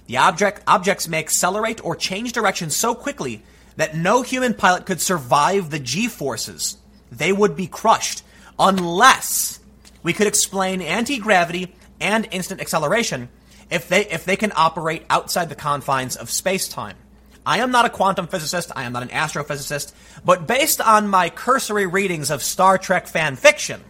The 0.08 0.18
object, 0.18 0.62
objects 0.66 1.08
may 1.08 1.20
accelerate 1.20 1.82
or 1.82 1.96
change 1.96 2.32
direction 2.32 2.68
so 2.68 2.94
quickly 2.94 3.42
that 3.76 3.96
no 3.96 4.20
human 4.20 4.52
pilot 4.52 4.84
could 4.84 5.00
survive 5.00 5.70
the 5.70 5.78
g 5.78 6.06
forces. 6.06 6.76
They 7.10 7.32
would 7.32 7.56
be 7.56 7.66
crushed 7.66 8.22
unless 8.62 9.58
we 10.04 10.12
could 10.12 10.28
explain 10.28 10.80
anti 10.80 11.18
gravity 11.18 11.74
and 12.00 12.28
instant 12.30 12.60
acceleration 12.60 13.28
if 13.70 13.88
they 13.88 14.06
if 14.06 14.24
they 14.24 14.36
can 14.36 14.52
operate 14.54 15.04
outside 15.10 15.48
the 15.48 15.54
confines 15.54 16.16
of 16.16 16.30
space-time. 16.30 16.96
I 17.44 17.58
am 17.58 17.72
not 17.72 17.86
a 17.86 17.90
quantum 17.90 18.28
physicist, 18.28 18.70
I 18.76 18.84
am 18.84 18.92
not 18.92 19.02
an 19.02 19.08
astrophysicist, 19.08 19.92
but 20.24 20.46
based 20.46 20.80
on 20.80 21.08
my 21.08 21.28
cursory 21.28 21.86
readings 21.86 22.30
of 22.30 22.40
Star 22.40 22.78
Trek 22.78 23.08
fan 23.08 23.34
fiction, 23.34 23.82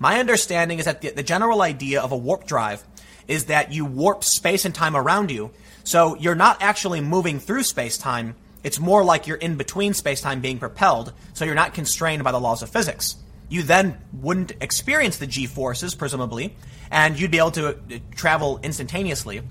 my 0.00 0.18
understanding 0.18 0.80
is 0.80 0.86
that 0.86 1.00
the, 1.00 1.10
the 1.10 1.22
general 1.22 1.62
idea 1.62 2.00
of 2.00 2.10
a 2.10 2.16
warp 2.16 2.46
drive 2.46 2.82
is 3.28 3.44
that 3.44 3.72
you 3.72 3.84
warp 3.84 4.24
space 4.24 4.64
and 4.64 4.74
time 4.74 4.96
around 4.96 5.30
you, 5.30 5.52
so 5.84 6.16
you're 6.16 6.34
not 6.34 6.60
actually 6.60 7.00
moving 7.00 7.38
through 7.38 7.62
space-time. 7.62 8.34
It's 8.64 8.80
more 8.80 9.04
like 9.04 9.28
you're 9.28 9.36
in 9.36 9.56
between 9.56 9.94
space-time 9.94 10.40
being 10.40 10.58
propelled, 10.58 11.12
so 11.32 11.44
you're 11.44 11.54
not 11.54 11.74
constrained 11.74 12.24
by 12.24 12.32
the 12.32 12.40
laws 12.40 12.62
of 12.62 12.70
physics. 12.70 13.14
You 13.50 13.62
then 13.64 13.98
wouldn't 14.12 14.52
experience 14.62 15.18
the 15.18 15.26
g 15.26 15.44
forces, 15.46 15.94
presumably, 15.94 16.56
and 16.90 17.18
you'd 17.18 17.32
be 17.32 17.38
able 17.38 17.50
to 17.52 17.68
uh, 17.68 17.74
travel 18.14 18.60
instantaneously. 18.62 19.42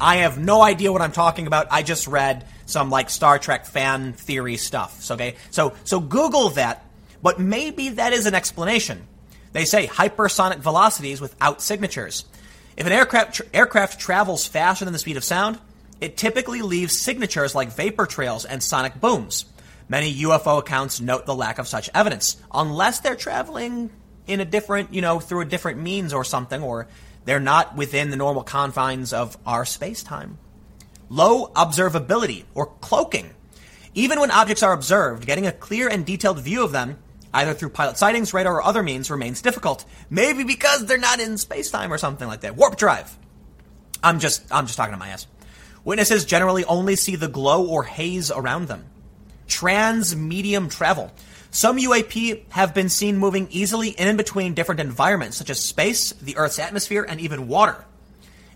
I 0.00 0.16
have 0.16 0.36
no 0.38 0.62
idea 0.62 0.92
what 0.92 1.00
I'm 1.00 1.12
talking 1.12 1.46
about. 1.46 1.68
I 1.70 1.82
just 1.82 2.06
read 2.06 2.44
some 2.66 2.90
like 2.90 3.08
Star 3.08 3.38
Trek 3.38 3.66
fan 3.66 4.12
theory 4.12 4.56
stuff. 4.56 5.00
So, 5.00 5.14
okay, 5.14 5.36
so 5.50 5.74
so 5.84 6.00
Google 6.00 6.50
that, 6.50 6.84
but 7.22 7.40
maybe 7.40 7.90
that 7.90 8.12
is 8.12 8.26
an 8.26 8.34
explanation. 8.34 9.06
They 9.52 9.64
say 9.64 9.86
hypersonic 9.86 10.58
velocities 10.58 11.20
without 11.20 11.62
signatures. 11.62 12.24
If 12.76 12.86
an 12.86 12.92
aircraft 12.92 13.34
tr- 13.36 13.42
aircraft 13.54 14.00
travels 14.00 14.46
faster 14.46 14.84
than 14.84 14.92
the 14.92 14.98
speed 14.98 15.16
of 15.16 15.24
sound, 15.24 15.58
it 16.00 16.16
typically 16.16 16.62
leaves 16.62 17.00
signatures 17.00 17.54
like 17.54 17.72
vapor 17.72 18.06
trails 18.06 18.44
and 18.44 18.62
sonic 18.62 19.00
booms. 19.00 19.46
Many 19.88 20.14
UFO 20.16 20.58
accounts 20.58 21.00
note 21.00 21.24
the 21.24 21.34
lack 21.34 21.58
of 21.58 21.66
such 21.66 21.88
evidence, 21.94 22.36
unless 22.52 23.00
they're 23.00 23.16
traveling 23.16 23.90
in 24.26 24.40
a 24.40 24.44
different, 24.44 24.92
you 24.92 25.00
know, 25.00 25.18
through 25.18 25.40
a 25.40 25.46
different 25.46 25.80
means 25.80 26.12
or 26.12 26.24
something, 26.24 26.62
or 26.62 26.88
they're 27.24 27.40
not 27.40 27.76
within 27.76 28.10
the 28.10 28.16
normal 28.16 28.42
confines 28.42 29.12
of 29.12 29.38
our 29.46 29.64
space 29.64 30.02
time. 30.02 30.38
Low 31.08 31.46
observability 31.48 32.44
or 32.54 32.66
cloaking. 32.66 33.30
Even 33.94 34.20
when 34.20 34.30
objects 34.30 34.62
are 34.62 34.74
observed, 34.74 35.26
getting 35.26 35.46
a 35.46 35.52
clear 35.52 35.88
and 35.88 36.04
detailed 36.04 36.38
view 36.38 36.62
of 36.62 36.72
them, 36.72 36.98
either 37.32 37.54
through 37.54 37.70
pilot 37.70 37.96
sightings, 37.96 38.34
radar, 38.34 38.56
or 38.56 38.62
other 38.62 38.82
means, 38.82 39.10
remains 39.10 39.40
difficult. 39.40 39.86
Maybe 40.10 40.44
because 40.44 40.84
they're 40.84 40.98
not 40.98 41.20
in 41.20 41.38
space 41.38 41.70
time 41.70 41.92
or 41.92 41.98
something 41.98 42.28
like 42.28 42.42
that. 42.42 42.56
Warp 42.56 42.76
drive. 42.76 43.16
I'm 44.02 44.20
just, 44.20 44.44
I'm 44.52 44.66
just 44.66 44.76
talking 44.76 44.92
to 44.92 44.98
my 44.98 45.08
ass. 45.08 45.26
Witnesses 45.82 46.26
generally 46.26 46.64
only 46.66 46.96
see 46.96 47.16
the 47.16 47.28
glow 47.28 47.66
or 47.66 47.84
haze 47.84 48.30
around 48.30 48.68
them. 48.68 48.84
Trans-medium 49.48 50.68
travel. 50.68 51.12
Some 51.50 51.78
UAP 51.78 52.44
have 52.50 52.74
been 52.74 52.88
seen 52.88 53.16
moving 53.16 53.48
easily 53.50 53.88
in 53.88 54.06
and 54.06 54.18
between 54.18 54.54
different 54.54 54.80
environments, 54.80 55.38
such 55.38 55.50
as 55.50 55.58
space, 55.58 56.12
the 56.12 56.36
Earth's 56.36 56.58
atmosphere, 56.58 57.04
and 57.08 57.20
even 57.20 57.48
water. 57.48 57.84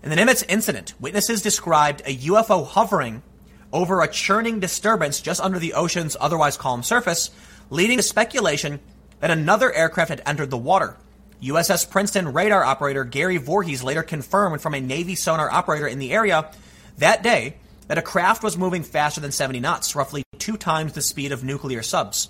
In 0.03 0.09
the 0.09 0.15
Nimitz 0.15 0.43
incident, 0.47 0.93
witnesses 0.99 1.41
described 1.41 2.01
a 2.05 2.15
UFO 2.15 2.65
hovering 2.65 3.23
over 3.71 4.01
a 4.01 4.07
churning 4.07 4.59
disturbance 4.59 5.19
just 5.19 5.41
under 5.41 5.57
the 5.57 5.73
ocean's 5.73 6.15
otherwise 6.19 6.55
calm 6.55 6.83
surface, 6.83 7.31
leading 7.69 7.97
to 7.97 8.03
speculation 8.03 8.79
that 9.19 9.31
another 9.31 9.73
aircraft 9.73 10.09
had 10.09 10.21
entered 10.25 10.51
the 10.51 10.57
water. 10.57 10.97
USS 11.41 11.89
Princeton 11.89 12.31
radar 12.31 12.63
operator 12.63 13.03
Gary 13.03 13.39
Voorhis 13.39 13.83
later 13.83 14.03
confirmed 14.03 14.61
from 14.61 14.73
a 14.73 14.79
Navy 14.79 15.15
sonar 15.15 15.49
operator 15.49 15.87
in 15.87 15.99
the 15.99 16.13
area 16.13 16.51
that 16.99 17.23
day 17.23 17.55
that 17.93 17.99
a 17.99 18.01
craft 18.01 18.41
was 18.41 18.57
moving 18.57 18.81
faster 18.81 19.21
than 19.21 19.31
70 19.31 19.59
knots, 19.59 19.95
roughly 19.95 20.23
two 20.39 20.57
times 20.57 20.93
the 20.93 21.01
speed 21.03 21.31
of 21.31 21.43
nuclear 21.43 21.83
subs. 21.83 22.27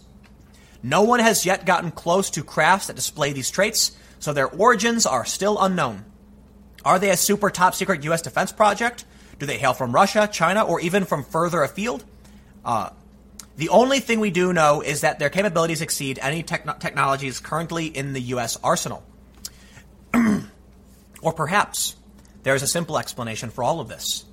No 0.84 1.03
one 1.03 1.22
has 1.22 1.45
yet 1.45 1.66
gotten 1.66 1.89
close 1.89 2.30
to 2.32 2.43
crafts 2.43 2.88
that 2.88 2.97
display 2.97 3.32
these 3.32 3.49
traits, 3.49 3.95
so 4.20 4.34
their 4.34 4.49
origins 4.49 5.05
are 5.05 5.24
still 5.24 5.57
unknown. 5.57 6.03
Are 6.84 6.99
they 6.99 7.11
a 7.11 7.16
super 7.16 7.49
top 7.49 7.76
secret 7.76 8.03
U.S. 8.03 8.22
defense 8.22 8.51
project? 8.51 9.05
Do 9.39 9.45
they 9.45 9.57
hail 9.57 9.74
from 9.74 9.93
Russia, 9.93 10.28
China, 10.30 10.64
or 10.64 10.82
even 10.82 11.05
from 11.05 11.24
further 11.24 11.64
afield? 11.64 12.03
Uh, 12.66 12.89
the 13.55 13.70
only 13.70 14.01
thing 14.01 14.20
we 14.20 14.32
do 14.32 14.51
know 14.51 14.82
is 14.82 14.99
that 14.99 15.18
their 15.18 15.30
capabilities 15.30 15.82
exceed 15.82 16.20
any 16.22 16.43
techn- 16.43 16.78
technologies 16.82 17.39
currently 17.39 17.86
in 17.86 18.11
the 18.11 18.22
U.S. 18.36 18.59
arsenal. 18.61 19.01
or 21.22 21.32
perhaps 21.32 21.95
there 22.43 22.53
is 22.53 22.64
a 22.64 22.68
simple 22.68 22.97
explanation 22.97 23.49
for 23.49 23.64
all 23.64 23.80
of 23.80 23.88
this. 23.88 24.26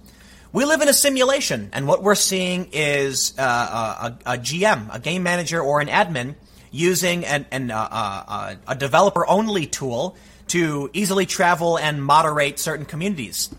We 0.53 0.65
live 0.65 0.81
in 0.81 0.89
a 0.89 0.93
simulation, 0.93 1.71
and 1.73 1.87
what 1.87 2.03
we're 2.03 2.17
seeing 2.17 2.71
is 2.73 3.35
uh, 3.39 4.13
a, 4.27 4.33
a, 4.35 4.37
GM, 4.37 4.93
a 4.93 4.99
game 4.99 5.23
manager, 5.23 5.61
or 5.61 5.81
an 5.81 5.87
admin 5.87 6.35
using 6.73 7.25
an, 7.25 7.47
an, 7.53 7.71
uh, 7.71 7.89
uh, 7.93 8.55
a 8.67 8.75
developer 8.75 9.25
only 9.29 9.67
tool 9.67 10.17
to 10.49 10.91
easily 10.93 11.25
travel 11.25 11.79
and 11.79 12.05
moderate 12.05 12.59
certain 12.59 12.85
communities. 12.85 13.55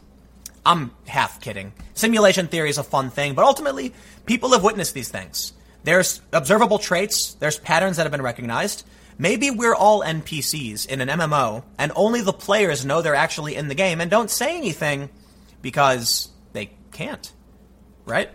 I'm 0.66 0.92
half 1.08 1.40
kidding. 1.40 1.72
Simulation 1.94 2.48
theory 2.48 2.70
is 2.70 2.78
a 2.78 2.84
fun 2.84 3.10
thing, 3.10 3.36
but 3.36 3.46
ultimately, 3.46 3.94
people 4.26 4.52
have 4.52 4.62
witnessed 4.64 4.94
these 4.94 5.08
things. 5.08 5.54
There's 5.86 6.20
observable 6.34 6.78
traits, 6.78 7.36
there's 7.36 7.58
patterns 7.58 7.96
that 7.98 8.04
have 8.04 8.12
been 8.12 8.22
recognized. 8.22 8.86
Maybe 9.18 9.50
we're 9.50 9.76
all 9.76 10.04
NPCs 10.04 10.88
in 10.88 11.00
an 11.00 11.08
MMO, 11.08 11.64
and 11.78 11.94
only 11.96 12.20
the 12.20 12.34
players 12.34 12.84
know 12.84 13.02
they're 13.02 13.16
actually 13.16 13.56
in 13.56 13.70
the 13.70 13.76
game 13.76 14.02
and 14.02 14.12
don't 14.12 14.30
say 14.30 14.58
anything 14.58 15.10
because 15.62 16.31
can't. 16.92 17.32
Right? 18.06 18.30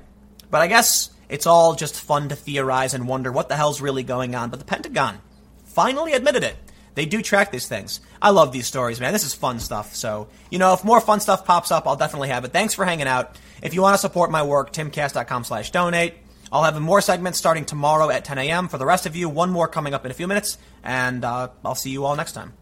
But 0.50 0.62
I 0.62 0.66
guess 0.66 1.10
it's 1.28 1.46
all 1.46 1.74
just 1.74 2.00
fun 2.00 2.28
to 2.28 2.36
theorize 2.36 2.94
and 2.94 3.08
wonder 3.08 3.32
what 3.32 3.48
the 3.48 3.56
hell's 3.56 3.80
really 3.80 4.02
going 4.02 4.34
on. 4.34 4.50
But 4.50 4.58
the 4.58 4.64
Pentagon 4.64 5.18
finally 5.64 6.12
admitted 6.12 6.44
it. 6.44 6.56
They 6.94 7.04
do 7.04 7.20
track 7.20 7.52
these 7.52 7.68
things. 7.68 8.00
I 8.22 8.30
love 8.30 8.52
these 8.52 8.66
stories, 8.66 9.00
man. 9.00 9.12
This 9.12 9.24
is 9.24 9.34
fun 9.34 9.60
stuff. 9.60 9.94
So, 9.94 10.28
you 10.50 10.58
know, 10.58 10.72
if 10.72 10.82
more 10.82 11.00
fun 11.00 11.20
stuff 11.20 11.44
pops 11.44 11.70
up, 11.70 11.86
I'll 11.86 11.96
definitely 11.96 12.28
have 12.28 12.44
it. 12.44 12.52
Thanks 12.52 12.72
for 12.72 12.86
hanging 12.86 13.06
out. 13.06 13.38
If 13.62 13.74
you 13.74 13.82
want 13.82 13.94
to 13.94 13.98
support 13.98 14.30
my 14.30 14.42
work, 14.42 14.72
timcast.com 14.72 15.44
slash 15.44 15.70
donate. 15.70 16.14
I'll 16.50 16.62
have 16.62 16.80
more 16.80 17.02
segments 17.02 17.38
starting 17.38 17.66
tomorrow 17.66 18.08
at 18.08 18.24
10 18.24 18.38
a.m. 18.38 18.68
For 18.68 18.78
the 18.78 18.86
rest 18.86 19.04
of 19.04 19.14
you, 19.14 19.28
one 19.28 19.50
more 19.50 19.68
coming 19.68 19.92
up 19.92 20.04
in 20.04 20.10
a 20.10 20.14
few 20.14 20.26
minutes, 20.26 20.56
and 20.82 21.24
uh, 21.24 21.48
I'll 21.64 21.74
see 21.74 21.90
you 21.90 22.04
all 22.04 22.16
next 22.16 22.32
time. 22.32 22.54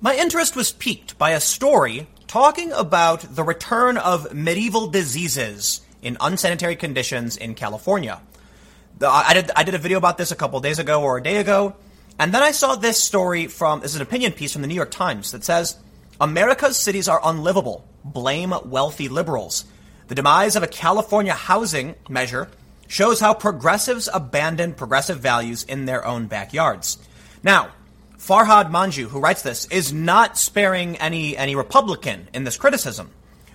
My 0.00 0.16
interest 0.16 0.56
was 0.56 0.72
piqued 0.72 1.18
by 1.18 1.30
a 1.30 1.40
story 1.40 2.08
talking 2.28 2.72
about 2.72 3.34
the 3.34 3.42
return 3.42 3.96
of 3.96 4.32
medieval 4.34 4.86
diseases 4.86 5.80
in 6.02 6.16
unsanitary 6.20 6.76
conditions 6.76 7.36
in 7.36 7.54
California. 7.54 8.20
I 9.00 9.34
did, 9.34 9.50
I 9.56 9.64
did 9.64 9.74
a 9.74 9.78
video 9.78 9.98
about 9.98 10.18
this 10.18 10.30
a 10.30 10.36
couple 10.36 10.60
days 10.60 10.78
ago 10.78 11.02
or 11.02 11.16
a 11.16 11.22
day 11.22 11.38
ago, 11.38 11.74
and 12.18 12.32
then 12.32 12.42
I 12.42 12.50
saw 12.50 12.74
this 12.76 13.02
story 13.02 13.46
from, 13.46 13.80
this 13.80 13.92
is 13.92 13.96
an 13.96 14.02
opinion 14.02 14.32
piece 14.32 14.52
from 14.52 14.62
the 14.62 14.68
New 14.68 14.74
York 14.74 14.90
Times 14.90 15.32
that 15.32 15.42
says, 15.42 15.76
America's 16.20 16.78
cities 16.78 17.08
are 17.08 17.20
unlivable. 17.24 17.86
Blame 18.04 18.52
wealthy 18.64 19.08
liberals. 19.08 19.64
The 20.08 20.14
demise 20.14 20.56
of 20.56 20.62
a 20.62 20.68
California 20.68 21.32
housing 21.32 21.94
measure 22.08 22.48
shows 22.88 23.20
how 23.20 23.34
progressives 23.34 24.08
abandon 24.12 24.74
progressive 24.74 25.20
values 25.20 25.62
in 25.62 25.86
their 25.86 26.04
own 26.04 26.26
backyards. 26.26 26.98
Now, 27.42 27.70
Farhad 28.18 28.70
Manjoo, 28.70 29.06
who 29.06 29.20
writes 29.20 29.42
this, 29.42 29.66
is 29.66 29.92
not 29.92 30.36
sparing 30.36 30.96
any, 30.96 31.36
any 31.36 31.54
Republican 31.54 32.28
in 32.34 32.44
this 32.44 32.56
criticism. 32.56 33.10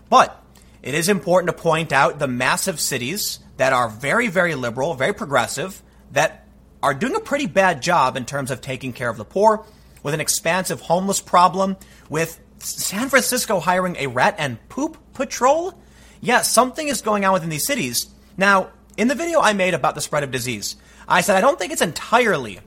But 0.10 0.42
it 0.82 0.94
is 0.94 1.10
important 1.10 1.56
to 1.56 1.62
point 1.62 1.92
out 1.92 2.20
the 2.20 2.28
massive 2.28 2.80
cities 2.80 3.40
that 3.58 3.74
are 3.74 3.90
very, 3.90 4.30
very 4.30 4.56
liberal, 4.56 4.94
very 4.94 5.14
progressive, 5.14 5.82
that 6.12 6.48
are 6.82 6.94
doing 6.94 7.16
a 7.16 7.20
pretty 7.20 7.46
bad 7.46 7.82
job 7.82 8.18
in 8.18 8.26
terms 8.26 8.52
of 8.52 8.62
taking 8.62 8.94
care 8.94 9.10
of 9.10 9.18
the 9.18 9.26
poor, 9.26 9.66
with 10.02 10.14
an 10.14 10.22
expansive 10.22 10.82
homeless 10.82 11.22
problem, 11.22 11.78
with 12.10 12.40
San 12.60 13.10
Francisco 13.10 13.60
hiring 13.60 13.96
a 13.98 14.08
rat 14.08 14.36
and 14.38 14.58
poop 14.70 14.98
patrol. 15.14 15.74
Yeah, 16.22 16.42
something 16.42 16.88
is 16.88 17.02
going 17.02 17.26
on 17.26 17.34
within 17.34 17.50
these 17.50 17.66
cities. 17.66 18.08
Now, 18.38 18.70
in 18.98 19.08
the 19.08 19.16
video 19.16 19.42
I 19.42 19.54
made 19.54 19.74
about 19.74 19.96
the 19.96 20.02
spread 20.02 20.24
of 20.24 20.32
disease, 20.32 20.76
I 21.08 21.22
said 21.22 21.36
I 21.36 21.42
don't 21.42 21.60
think 21.60 21.74
it's 21.74 21.82
entirely 21.82 22.60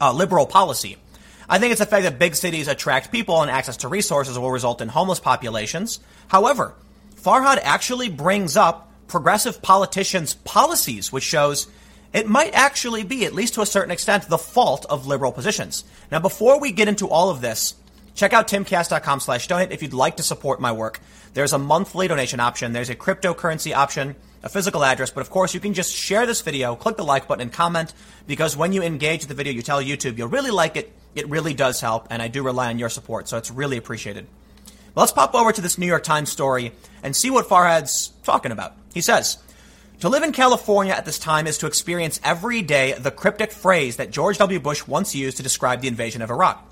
uh, 0.00 0.12
liberal 0.12 0.46
policy. 0.46 0.96
I 1.48 1.58
think 1.58 1.72
it's 1.72 1.80
the 1.80 1.86
fact 1.86 2.04
that 2.04 2.18
big 2.18 2.36
cities 2.36 2.68
attract 2.68 3.10
people 3.10 3.42
and 3.42 3.50
access 3.50 3.78
to 3.78 3.88
resources 3.88 4.38
will 4.38 4.52
result 4.52 4.80
in 4.80 4.88
homeless 4.88 5.18
populations. 5.18 5.98
However, 6.28 6.74
Farhad 7.16 7.58
actually 7.62 8.08
brings 8.08 8.56
up 8.56 8.92
progressive 9.08 9.60
politicians' 9.60 10.34
policies, 10.34 11.12
which 11.12 11.24
shows 11.24 11.66
it 12.12 12.28
might 12.28 12.54
actually 12.54 13.02
be, 13.02 13.24
at 13.24 13.34
least 13.34 13.54
to 13.54 13.62
a 13.62 13.66
certain 13.66 13.90
extent, 13.90 14.28
the 14.28 14.38
fault 14.38 14.86
of 14.88 15.06
liberal 15.06 15.32
positions. 15.32 15.84
Now, 16.10 16.20
before 16.20 16.60
we 16.60 16.72
get 16.72 16.88
into 16.88 17.08
all 17.08 17.30
of 17.30 17.40
this, 17.40 17.74
check 18.14 18.32
out 18.32 18.48
timcast.com 18.48 19.20
slash 19.20 19.46
donate 19.48 19.72
if 19.72 19.82
you'd 19.82 19.92
like 19.92 20.16
to 20.16 20.22
support 20.22 20.60
my 20.60 20.72
work. 20.72 21.00
There's 21.34 21.52
a 21.52 21.58
monthly 21.58 22.08
donation 22.08 22.40
option. 22.40 22.72
There's 22.72 22.90
a 22.90 22.96
cryptocurrency 22.96 23.74
option 23.74 24.16
a 24.42 24.48
physical 24.48 24.84
address, 24.84 25.10
but 25.10 25.20
of 25.20 25.30
course 25.30 25.54
you 25.54 25.60
can 25.60 25.74
just 25.74 25.94
share 25.94 26.26
this 26.26 26.40
video, 26.40 26.74
click 26.76 26.96
the 26.96 27.04
like 27.04 27.28
button, 27.28 27.42
and 27.42 27.52
comment 27.52 27.92
because 28.26 28.56
when 28.56 28.72
you 28.72 28.82
engage 28.82 29.20
with 29.20 29.28
the 29.28 29.34
video, 29.34 29.52
you 29.52 29.62
tell 29.62 29.82
YouTube 29.82 30.18
you'll 30.18 30.28
really 30.28 30.50
like 30.50 30.76
it. 30.76 30.92
It 31.14 31.28
really 31.28 31.54
does 31.54 31.80
help, 31.80 32.06
and 32.10 32.22
I 32.22 32.28
do 32.28 32.42
rely 32.42 32.68
on 32.68 32.78
your 32.78 32.88
support, 32.88 33.28
so 33.28 33.36
it's 33.36 33.50
really 33.50 33.76
appreciated. 33.76 34.26
Let's 34.94 35.12
pop 35.12 35.34
over 35.34 35.52
to 35.52 35.60
this 35.60 35.78
New 35.78 35.86
York 35.86 36.02
Times 36.02 36.30
story 36.30 36.72
and 37.02 37.14
see 37.14 37.30
what 37.30 37.46
Farhad's 37.46 38.12
talking 38.22 38.52
about. 38.52 38.74
He 38.94 39.00
says, 39.00 39.38
to 40.00 40.08
live 40.08 40.22
in 40.22 40.32
California 40.32 40.92
at 40.92 41.04
this 41.04 41.18
time 41.18 41.46
is 41.46 41.58
to 41.58 41.66
experience 41.66 42.20
every 42.24 42.62
day 42.62 42.94
the 42.94 43.10
cryptic 43.10 43.52
phrase 43.52 43.96
that 43.96 44.10
George 44.10 44.38
W. 44.38 44.58
Bush 44.58 44.86
once 44.86 45.14
used 45.14 45.36
to 45.36 45.42
describe 45.42 45.80
the 45.80 45.88
invasion 45.88 46.22
of 46.22 46.30
Iraq 46.30 46.66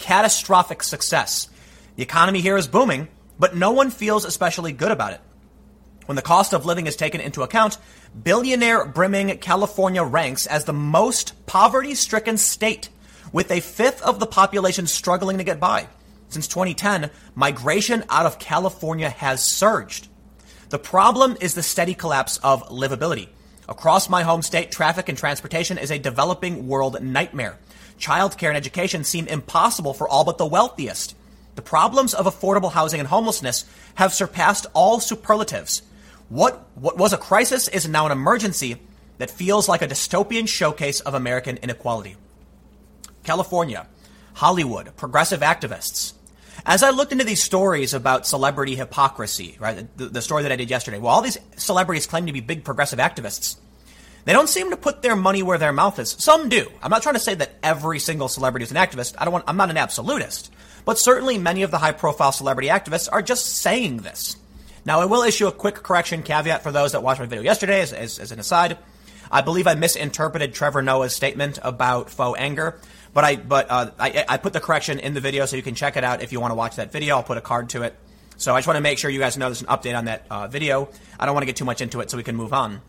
catastrophic 0.00 0.82
success. 0.82 1.48
The 1.96 2.02
economy 2.02 2.40
here 2.40 2.56
is 2.56 2.66
booming, 2.66 3.08
but 3.38 3.54
no 3.54 3.70
one 3.72 3.90
feels 3.90 4.24
especially 4.24 4.72
good 4.72 4.90
about 4.90 5.12
it. 5.12 5.20
When 6.06 6.16
the 6.16 6.22
cost 6.22 6.52
of 6.52 6.66
living 6.66 6.86
is 6.86 6.96
taken 6.96 7.20
into 7.20 7.42
account, 7.42 7.78
billionaire 8.22 8.84
brimming 8.84 9.38
California 9.38 10.02
ranks 10.02 10.46
as 10.46 10.64
the 10.64 10.72
most 10.72 11.46
poverty 11.46 11.94
stricken 11.94 12.36
state, 12.36 12.88
with 13.32 13.50
a 13.50 13.60
fifth 13.60 14.02
of 14.02 14.18
the 14.18 14.26
population 14.26 14.86
struggling 14.86 15.38
to 15.38 15.44
get 15.44 15.60
by. 15.60 15.86
Since 16.28 16.48
2010, 16.48 17.10
migration 17.34 18.04
out 18.08 18.26
of 18.26 18.38
California 18.38 19.10
has 19.10 19.44
surged. 19.44 20.08
The 20.70 20.78
problem 20.78 21.36
is 21.40 21.54
the 21.54 21.62
steady 21.62 21.94
collapse 21.94 22.38
of 22.38 22.68
livability. 22.68 23.28
Across 23.68 24.08
my 24.08 24.22
home 24.22 24.42
state, 24.42 24.72
traffic 24.72 25.08
and 25.08 25.18
transportation 25.18 25.78
is 25.78 25.90
a 25.90 25.98
developing 25.98 26.66
world 26.66 27.00
nightmare. 27.02 27.58
Childcare 27.98 28.48
and 28.48 28.56
education 28.56 29.04
seem 29.04 29.28
impossible 29.28 29.94
for 29.94 30.08
all 30.08 30.24
but 30.24 30.38
the 30.38 30.46
wealthiest. 30.46 31.14
The 31.54 31.62
problems 31.62 32.14
of 32.14 32.26
affordable 32.26 32.72
housing 32.72 33.00
and 33.00 33.08
homelessness 33.08 33.64
have 33.96 34.14
surpassed 34.14 34.66
all 34.72 35.00
superlatives. 35.00 35.82
What, 36.30 36.64
what 36.76 36.96
was 36.96 37.12
a 37.12 37.18
crisis 37.18 37.66
is 37.66 37.88
now 37.88 38.06
an 38.06 38.12
emergency 38.12 38.76
that 39.18 39.30
feels 39.30 39.68
like 39.68 39.82
a 39.82 39.88
dystopian 39.88 40.48
showcase 40.48 41.00
of 41.00 41.12
American 41.12 41.58
inequality. 41.58 42.16
California, 43.24 43.86
Hollywood, 44.34 44.96
progressive 44.96 45.40
activists. 45.40 46.14
As 46.64 46.84
I 46.84 46.90
looked 46.90 47.10
into 47.10 47.24
these 47.24 47.42
stories 47.42 47.94
about 47.94 48.28
celebrity 48.28 48.76
hypocrisy, 48.76 49.56
right, 49.58 49.86
the, 49.96 50.06
the 50.06 50.22
story 50.22 50.44
that 50.44 50.52
I 50.52 50.56
did 50.56 50.70
yesterday, 50.70 50.98
well, 50.98 51.12
all 51.12 51.20
these 51.20 51.38
celebrities 51.56 52.06
claim 52.06 52.26
to 52.26 52.32
be 52.32 52.40
big 52.40 52.64
progressive 52.64 53.00
activists. 53.00 53.56
They 54.24 54.32
don't 54.32 54.48
seem 54.48 54.70
to 54.70 54.76
put 54.76 55.02
their 55.02 55.16
money 55.16 55.42
where 55.42 55.58
their 55.58 55.72
mouth 55.72 55.98
is. 55.98 56.10
Some 56.18 56.48
do. 56.48 56.70
I'm 56.80 56.90
not 56.90 57.02
trying 57.02 57.16
to 57.16 57.20
say 57.20 57.34
that 57.34 57.56
every 57.62 57.98
single 57.98 58.28
celebrity 58.28 58.64
is 58.64 58.70
an 58.70 58.76
activist. 58.76 59.16
I 59.18 59.24
don't 59.24 59.32
want, 59.32 59.46
I'm 59.48 59.56
not 59.56 59.70
an 59.70 59.78
absolutist. 59.78 60.52
But 60.84 60.98
certainly 60.98 61.38
many 61.38 61.62
of 61.62 61.72
the 61.72 61.78
high 61.78 61.92
profile 61.92 62.30
celebrity 62.30 62.68
activists 62.68 63.08
are 63.10 63.22
just 63.22 63.46
saying 63.46 63.98
this. 63.98 64.36
Now, 64.84 65.00
I 65.00 65.04
will 65.04 65.22
issue 65.22 65.46
a 65.46 65.52
quick 65.52 65.76
correction 65.76 66.22
caveat 66.22 66.62
for 66.62 66.72
those 66.72 66.92
that 66.92 67.02
watched 67.02 67.20
my 67.20 67.26
video 67.26 67.42
yesterday 67.42 67.80
as, 67.80 67.92
as, 67.92 68.18
as 68.18 68.32
an 68.32 68.38
aside. 68.38 68.78
I 69.30 69.42
believe 69.42 69.66
I 69.66 69.74
misinterpreted 69.74 70.54
Trevor 70.54 70.82
Noah's 70.82 71.14
statement 71.14 71.58
about 71.62 72.10
faux 72.10 72.38
anger. 72.38 72.80
But 73.12 73.24
I 73.24 73.36
but 73.36 73.66
uh, 73.70 73.90
I, 73.98 74.24
I 74.28 74.36
put 74.36 74.52
the 74.52 74.60
correction 74.60 74.98
in 74.98 75.14
the 75.14 75.20
video 75.20 75.46
so 75.46 75.56
you 75.56 75.62
can 75.62 75.74
check 75.74 75.96
it 75.96 76.04
out 76.04 76.22
if 76.22 76.32
you 76.32 76.40
want 76.40 76.52
to 76.52 76.56
watch 76.56 76.76
that 76.76 76.92
video. 76.92 77.16
I'll 77.16 77.22
put 77.22 77.38
a 77.38 77.42
card 77.42 77.70
to 77.70 77.82
it. 77.82 77.96
So 78.36 78.54
I 78.54 78.58
just 78.58 78.66
want 78.66 78.76
to 78.76 78.82
make 78.82 78.98
sure 78.98 79.10
you 79.10 79.18
guys 79.18 79.36
know 79.36 79.46
there's 79.46 79.60
an 79.60 79.66
update 79.66 79.96
on 79.96 80.06
that 80.06 80.26
uh, 80.30 80.48
video. 80.48 80.88
I 81.18 81.26
don't 81.26 81.34
want 81.34 81.42
to 81.42 81.46
get 81.46 81.56
too 81.56 81.64
much 81.64 81.80
into 81.80 82.00
it 82.00 82.10
so 82.10 82.16
we 82.16 82.22
can 82.22 82.36
move 82.36 82.52
on. 82.52 82.80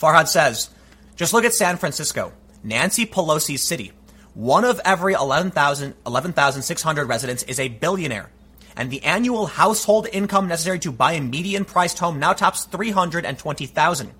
Farhad 0.00 0.28
says, 0.28 0.70
just 1.16 1.32
look 1.32 1.44
at 1.44 1.52
San 1.52 1.76
Francisco, 1.76 2.32
Nancy 2.62 3.06
Pelosi's 3.06 3.62
city. 3.62 3.92
One 4.34 4.64
of 4.64 4.80
every 4.84 5.14
11,600 5.14 5.96
11, 6.06 7.08
residents 7.08 7.42
is 7.44 7.58
a 7.60 7.68
billionaire. 7.68 8.30
And 8.76 8.90
the 8.90 9.02
annual 9.04 9.46
household 9.46 10.06
income 10.12 10.48
necessary 10.48 10.78
to 10.80 10.92
buy 10.92 11.12
a 11.12 11.20
median 11.20 11.64
priced 11.64 11.98
home 11.98 12.18
now 12.18 12.34
tops 12.34 12.64
320,000. 12.64 14.12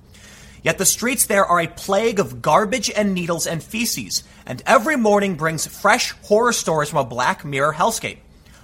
Yet 0.63 0.79
the 0.79 0.87
streets 0.87 1.27
there 1.27 1.45
are 1.45 1.61
a 1.61 1.69
plague 1.69 2.19
of 2.19 2.43
garbage 2.43 2.91
and 2.91 3.15
needles 3.15 3.47
and 3.47 3.63
feces, 3.63 4.25
and 4.47 4.63
every 4.67 4.97
morning 4.97 5.37
brings 5.37 5.67
fresh 5.67 6.13
horror 6.23 6.53
stories 6.53 6.89
from 6.89 6.99
a 7.01 7.05
Black 7.05 7.45
Mirror 7.45 7.75
hellscape. 7.75 8.19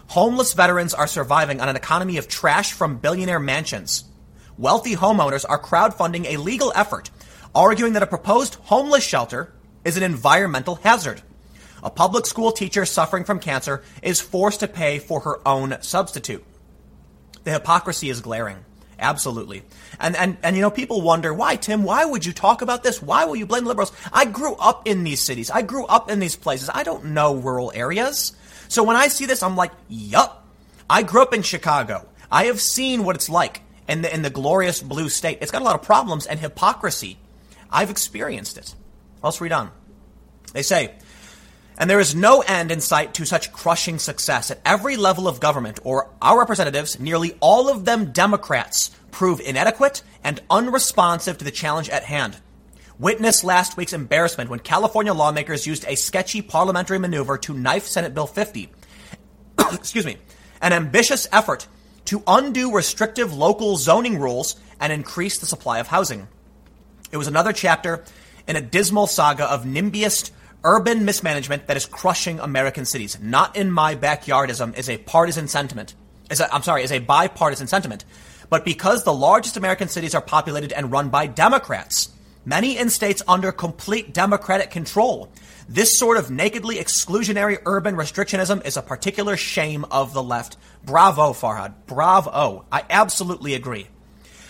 Homeless 0.08 0.54
veterans 0.54 0.94
are 0.94 1.06
surviving 1.06 1.60
on 1.60 1.68
an 1.68 1.76
economy 1.76 2.16
of 2.16 2.26
trash 2.26 2.72
from 2.72 2.98
billionaire 2.98 3.38
mansions 3.38 4.04
wealthy 4.58 4.94
homeowners 4.94 5.44
are 5.48 5.60
crowdfunding 5.60 6.26
a 6.26 6.36
legal 6.36 6.72
effort 6.74 7.10
arguing 7.54 7.92
that 7.92 8.02
a 8.02 8.06
proposed 8.06 8.54
homeless 8.62 9.04
shelter 9.04 9.52
is 9.84 9.96
an 9.96 10.02
environmental 10.02 10.76
hazard. 10.76 11.20
A 11.82 11.90
public 11.90 12.26
school 12.26 12.52
teacher 12.52 12.84
suffering 12.84 13.24
from 13.24 13.40
cancer 13.40 13.82
is 14.02 14.20
forced 14.20 14.60
to 14.60 14.68
pay 14.68 14.98
for 14.98 15.20
her 15.20 15.46
own 15.46 15.76
substitute. 15.80 16.44
The 17.44 17.52
hypocrisy 17.52 18.08
is 18.08 18.20
glaring. 18.20 18.58
Absolutely. 18.98 19.64
And, 19.98 20.14
and, 20.14 20.36
and, 20.44 20.54
you 20.54 20.62
know, 20.62 20.70
people 20.70 21.02
wonder, 21.02 21.34
why, 21.34 21.56
Tim, 21.56 21.82
why 21.82 22.04
would 22.04 22.24
you 22.24 22.32
talk 22.32 22.62
about 22.62 22.84
this? 22.84 23.02
Why 23.02 23.24
will 23.24 23.34
you 23.34 23.46
blame 23.46 23.64
liberals? 23.64 23.90
I 24.12 24.26
grew 24.26 24.54
up 24.54 24.86
in 24.86 25.02
these 25.02 25.20
cities. 25.20 25.50
I 25.50 25.62
grew 25.62 25.84
up 25.86 26.08
in 26.08 26.20
these 26.20 26.36
places. 26.36 26.70
I 26.72 26.84
don't 26.84 27.06
know 27.06 27.34
rural 27.34 27.72
areas. 27.74 28.32
So 28.68 28.84
when 28.84 28.96
I 28.96 29.08
see 29.08 29.26
this, 29.26 29.42
I'm 29.42 29.56
like, 29.56 29.72
yup. 29.88 30.46
I 30.88 31.02
grew 31.02 31.22
up 31.22 31.34
in 31.34 31.42
Chicago. 31.42 32.06
I 32.30 32.44
have 32.44 32.60
seen 32.60 33.02
what 33.02 33.16
it's 33.16 33.28
like 33.28 33.62
in 33.88 34.02
the, 34.02 34.14
in 34.14 34.22
the 34.22 34.30
glorious 34.30 34.80
blue 34.80 35.08
state. 35.08 35.38
It's 35.40 35.50
got 35.50 35.62
a 35.62 35.64
lot 35.64 35.74
of 35.74 35.82
problems 35.82 36.26
and 36.26 36.38
hypocrisy. 36.38 37.18
I've 37.70 37.90
experienced 37.90 38.56
it. 38.56 38.74
Let's 39.20 39.40
read 39.40 39.52
on. 39.52 39.70
They 40.52 40.62
say, 40.62 40.94
and 41.82 41.90
there 41.90 41.98
is 41.98 42.14
no 42.14 42.42
end 42.42 42.70
in 42.70 42.80
sight 42.80 43.12
to 43.14 43.24
such 43.24 43.52
crushing 43.52 43.98
success 43.98 44.52
at 44.52 44.60
every 44.64 44.96
level 44.96 45.26
of 45.26 45.40
government, 45.40 45.80
or 45.82 46.08
our 46.22 46.38
representatives, 46.38 47.00
nearly 47.00 47.36
all 47.40 47.68
of 47.68 47.84
them 47.84 48.12
Democrats, 48.12 48.92
prove 49.10 49.40
inadequate 49.40 50.04
and 50.22 50.40
unresponsive 50.48 51.38
to 51.38 51.44
the 51.44 51.50
challenge 51.50 51.88
at 51.88 52.04
hand. 52.04 52.36
Witness 53.00 53.42
last 53.42 53.76
week's 53.76 53.92
embarrassment 53.92 54.48
when 54.48 54.60
California 54.60 55.12
lawmakers 55.12 55.66
used 55.66 55.84
a 55.88 55.96
sketchy 55.96 56.40
parliamentary 56.40 57.00
maneuver 57.00 57.36
to 57.38 57.52
knife 57.52 57.86
Senate 57.86 58.14
Bill 58.14 58.28
50. 58.28 58.70
Excuse 59.72 60.06
me. 60.06 60.18
An 60.60 60.72
ambitious 60.72 61.26
effort 61.32 61.66
to 62.04 62.22
undo 62.28 62.72
restrictive 62.72 63.34
local 63.34 63.76
zoning 63.76 64.20
rules 64.20 64.54
and 64.78 64.92
increase 64.92 65.38
the 65.38 65.46
supply 65.46 65.80
of 65.80 65.88
housing. 65.88 66.28
It 67.10 67.16
was 67.16 67.26
another 67.26 67.52
chapter 67.52 68.04
in 68.46 68.54
a 68.54 68.60
dismal 68.60 69.08
saga 69.08 69.50
of 69.50 69.64
NIMBYist 69.64 70.30
urban 70.64 71.04
mismanagement 71.04 71.66
that 71.66 71.76
is 71.76 71.86
crushing 71.86 72.38
American 72.40 72.84
cities. 72.84 73.18
Not 73.20 73.56
in 73.56 73.70
my 73.70 73.94
backyardism 73.94 74.78
is 74.78 74.88
a 74.88 74.98
partisan 74.98 75.48
sentiment. 75.48 75.94
Is 76.30 76.40
a, 76.40 76.52
I'm 76.52 76.62
sorry, 76.62 76.82
is 76.82 76.92
a 76.92 77.00
bipartisan 77.00 77.66
sentiment. 77.66 78.04
But 78.48 78.64
because 78.64 79.04
the 79.04 79.12
largest 79.12 79.56
American 79.56 79.88
cities 79.88 80.14
are 80.14 80.20
populated 80.20 80.72
and 80.72 80.92
run 80.92 81.08
by 81.08 81.26
Democrats, 81.26 82.10
many 82.44 82.78
in 82.78 82.90
states 82.90 83.22
under 83.26 83.50
complete 83.50 84.12
Democratic 84.12 84.70
control, 84.70 85.30
this 85.68 85.96
sort 85.96 86.18
of 86.18 86.30
nakedly 86.30 86.76
exclusionary 86.76 87.58
urban 87.64 87.94
restrictionism 87.94 88.64
is 88.66 88.76
a 88.76 88.82
particular 88.82 89.36
shame 89.36 89.84
of 89.90 90.12
the 90.12 90.22
left. 90.22 90.56
Bravo, 90.84 91.32
Farhad. 91.32 91.74
Bravo. 91.86 92.64
I 92.70 92.84
absolutely 92.90 93.54
agree. 93.54 93.88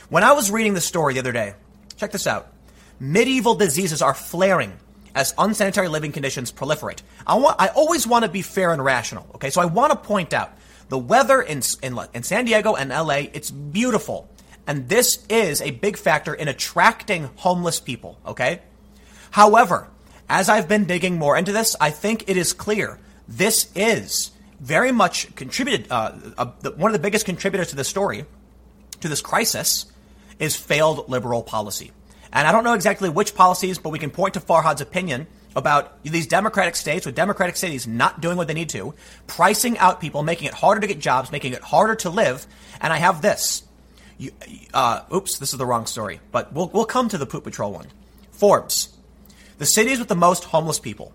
When 0.08 0.24
I 0.24 0.32
was 0.32 0.50
reading 0.50 0.74
the 0.74 0.80
story 0.80 1.14
the 1.14 1.20
other 1.20 1.32
day, 1.32 1.54
check 1.96 2.12
this 2.12 2.26
out. 2.26 2.52
Medieval 2.98 3.54
diseases 3.54 4.02
are 4.02 4.14
flaring 4.14 4.72
as 5.14 5.34
unsanitary 5.38 5.88
living 5.88 6.12
conditions 6.12 6.52
proliferate. 6.52 7.00
I 7.26 7.36
want, 7.36 7.56
I 7.58 7.68
always 7.68 8.06
want 8.06 8.24
to 8.24 8.30
be 8.30 8.42
fair 8.42 8.72
and 8.72 8.82
rational. 8.82 9.28
Okay, 9.34 9.50
so 9.50 9.60
I 9.60 9.66
want 9.66 9.92
to 9.92 9.98
point 9.98 10.32
out 10.32 10.52
the 10.88 10.98
weather 10.98 11.40
in, 11.40 11.62
in, 11.82 11.98
in 12.12 12.22
San 12.22 12.44
Diego 12.44 12.74
and 12.74 12.90
LA, 12.90 13.28
it's 13.32 13.50
beautiful. 13.50 14.28
And 14.66 14.88
this 14.88 15.24
is 15.28 15.60
a 15.60 15.70
big 15.70 15.96
factor 15.96 16.34
in 16.34 16.48
attracting 16.48 17.30
homeless 17.36 17.80
people. 17.80 18.18
Okay. 18.26 18.60
However, 19.30 19.88
as 20.28 20.48
I've 20.48 20.68
been 20.68 20.84
digging 20.84 21.18
more 21.18 21.36
into 21.36 21.52
this, 21.52 21.74
I 21.80 21.90
think 21.90 22.28
it 22.28 22.36
is 22.36 22.52
clear 22.52 22.98
this 23.26 23.70
is 23.74 24.30
very 24.60 24.92
much 24.92 25.34
contributed. 25.34 25.90
Uh, 25.90 26.12
uh, 26.38 26.46
one 26.76 26.90
of 26.90 26.92
the 26.92 27.02
biggest 27.02 27.26
contributors 27.26 27.68
to 27.68 27.76
this 27.76 27.88
story, 27.88 28.24
to 29.00 29.08
this 29.08 29.20
crisis, 29.20 29.86
is 30.38 30.54
failed 30.56 31.08
liberal 31.08 31.42
policy. 31.42 31.90
And 32.32 32.46
I 32.46 32.52
don't 32.52 32.62
know 32.64 32.74
exactly 32.74 33.08
which 33.10 33.34
policies, 33.34 33.78
but 33.78 33.90
we 33.90 33.98
can 33.98 34.10
point 34.10 34.34
to 34.34 34.40
Farhad's 34.40 34.80
opinion 34.80 35.26
about 35.54 36.02
these 36.02 36.26
democratic 36.26 36.74
states 36.76 37.04
with 37.04 37.14
democratic 37.14 37.56
cities 37.56 37.86
not 37.86 38.22
doing 38.22 38.38
what 38.38 38.48
they 38.48 38.54
need 38.54 38.70
to, 38.70 38.94
pricing 39.26 39.76
out 39.78 40.00
people, 40.00 40.22
making 40.22 40.48
it 40.48 40.54
harder 40.54 40.80
to 40.80 40.86
get 40.86 40.98
jobs, 40.98 41.30
making 41.30 41.52
it 41.52 41.60
harder 41.62 41.94
to 41.96 42.08
live. 42.08 42.46
And 42.80 42.90
I 42.92 42.96
have 42.96 43.20
this. 43.22 43.62
You, 44.16 44.32
uh, 44.72 45.02
oops, 45.14 45.38
this 45.38 45.52
is 45.52 45.58
the 45.58 45.66
wrong 45.66 45.84
story, 45.86 46.20
but 46.30 46.52
we'll, 46.52 46.68
we'll 46.68 46.86
come 46.86 47.08
to 47.10 47.18
the 47.18 47.26
Poop 47.26 47.44
Patrol 47.44 47.72
one. 47.72 47.88
Forbes. 48.30 48.96
The 49.58 49.66
cities 49.66 49.98
with 49.98 50.08
the 50.08 50.14
most 50.14 50.44
homeless 50.44 50.78
people. 50.78 51.12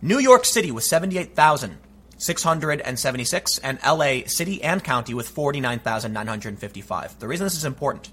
New 0.00 0.18
York 0.18 0.44
City 0.44 0.70
with 0.70 0.84
78,676 0.84 3.58
and 3.58 3.80
LA 3.84 4.20
City 4.26 4.62
and 4.62 4.82
County 4.82 5.14
with 5.14 5.28
49,955. 5.28 7.18
The 7.18 7.28
reason 7.28 7.44
this 7.44 7.56
is 7.56 7.66
important, 7.66 8.10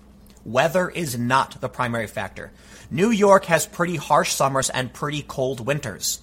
weather 0.48 0.90
is 0.90 1.18
not 1.18 1.62
the 1.62 1.70
primary 1.70 2.08
factor. 2.08 2.52
New 2.90 3.12
York 3.12 3.46
has 3.46 3.68
pretty 3.68 3.98
harsh 3.98 4.34
summers 4.34 4.70
and 4.70 4.94
pretty 4.94 5.22
cold 5.22 5.66
winters. 5.66 6.22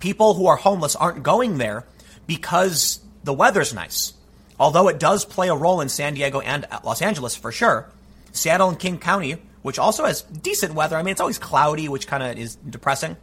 People 0.00 0.34
who 0.34 0.46
are 0.46 0.56
homeless 0.56 0.96
aren't 0.96 1.22
going 1.22 1.58
there 1.58 1.84
because 2.26 3.00
the 3.24 3.34
weather's 3.34 3.74
nice. 3.74 4.14
Although 4.58 4.88
it 4.88 4.98
does 4.98 5.24
play 5.24 5.48
a 5.48 5.54
role 5.54 5.80
in 5.80 5.88
San 5.88 6.14
Diego 6.14 6.40
and 6.40 6.66
Los 6.84 7.02
Angeles 7.02 7.36
for 7.36 7.52
sure, 7.52 7.90
Seattle 8.32 8.70
and 8.70 8.78
King 8.78 8.98
County 8.98 9.38
which 9.62 9.78
also 9.78 10.04
has 10.04 10.22
decent 10.22 10.74
weather. 10.74 10.96
I 10.96 11.02
mean, 11.02 11.12
it's 11.12 11.20
always 11.20 11.38
cloudy, 11.38 11.88
which 11.88 12.06
kind 12.06 12.22
of 12.22 12.38
is 12.38 12.56
depressing. 12.56 13.16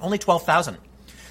Only 0.00 0.18
12,000. 0.18 0.76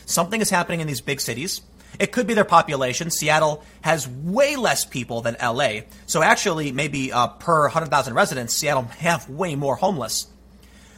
Something 0.05 0.41
is 0.41 0.49
happening 0.49 0.81
in 0.81 0.87
these 0.87 1.01
big 1.01 1.21
cities. 1.21 1.61
It 1.99 2.11
could 2.11 2.27
be 2.27 2.33
their 2.33 2.45
population. 2.45 3.09
Seattle 3.09 3.63
has 3.81 4.07
way 4.07 4.55
less 4.55 4.85
people 4.85 5.21
than 5.21 5.35
LA. 5.41 5.81
So 6.07 6.21
actually, 6.21 6.71
maybe 6.71 7.11
uh, 7.11 7.27
per 7.27 7.63
100,000 7.63 8.13
residents, 8.13 8.53
Seattle 8.53 8.83
have 8.83 9.29
way 9.29 9.55
more 9.55 9.75
homeless. 9.75 10.27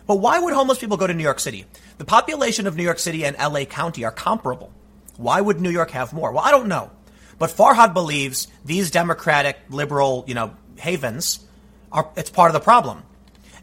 But 0.06 0.18
why 0.18 0.40
would 0.40 0.54
homeless 0.54 0.80
people 0.80 0.98
go 0.98 1.08
to 1.08 1.14
New 1.14 1.24
York 1.24 1.40
City? 1.40 1.66
The 1.98 2.06
population 2.06 2.68
of 2.68 2.76
New 2.76 2.84
York 2.84 3.00
City 3.00 3.26
and 3.26 3.38
LA 3.38 3.66
County 3.66 4.04
are 4.04 4.12
comparable. 4.12 4.72
Why 5.18 5.40
would 5.40 5.62
New 5.62 5.70
York 5.70 5.92
have 5.92 6.14
more? 6.14 6.32
Well, 6.32 6.44
I 6.44 6.52
don't 6.52 6.68
know. 6.68 6.92
But 7.40 7.50
Farhad 7.52 7.94
believes 7.94 8.48
these 8.64 8.92
democratic, 8.92 9.58
liberal, 9.70 10.24
you 10.28 10.34
know, 10.34 10.56
havens 10.78 11.46
are, 11.92 12.10
it's 12.16 12.30
part 12.30 12.50
of 12.50 12.54
the 12.54 12.60
problem. 12.60 13.04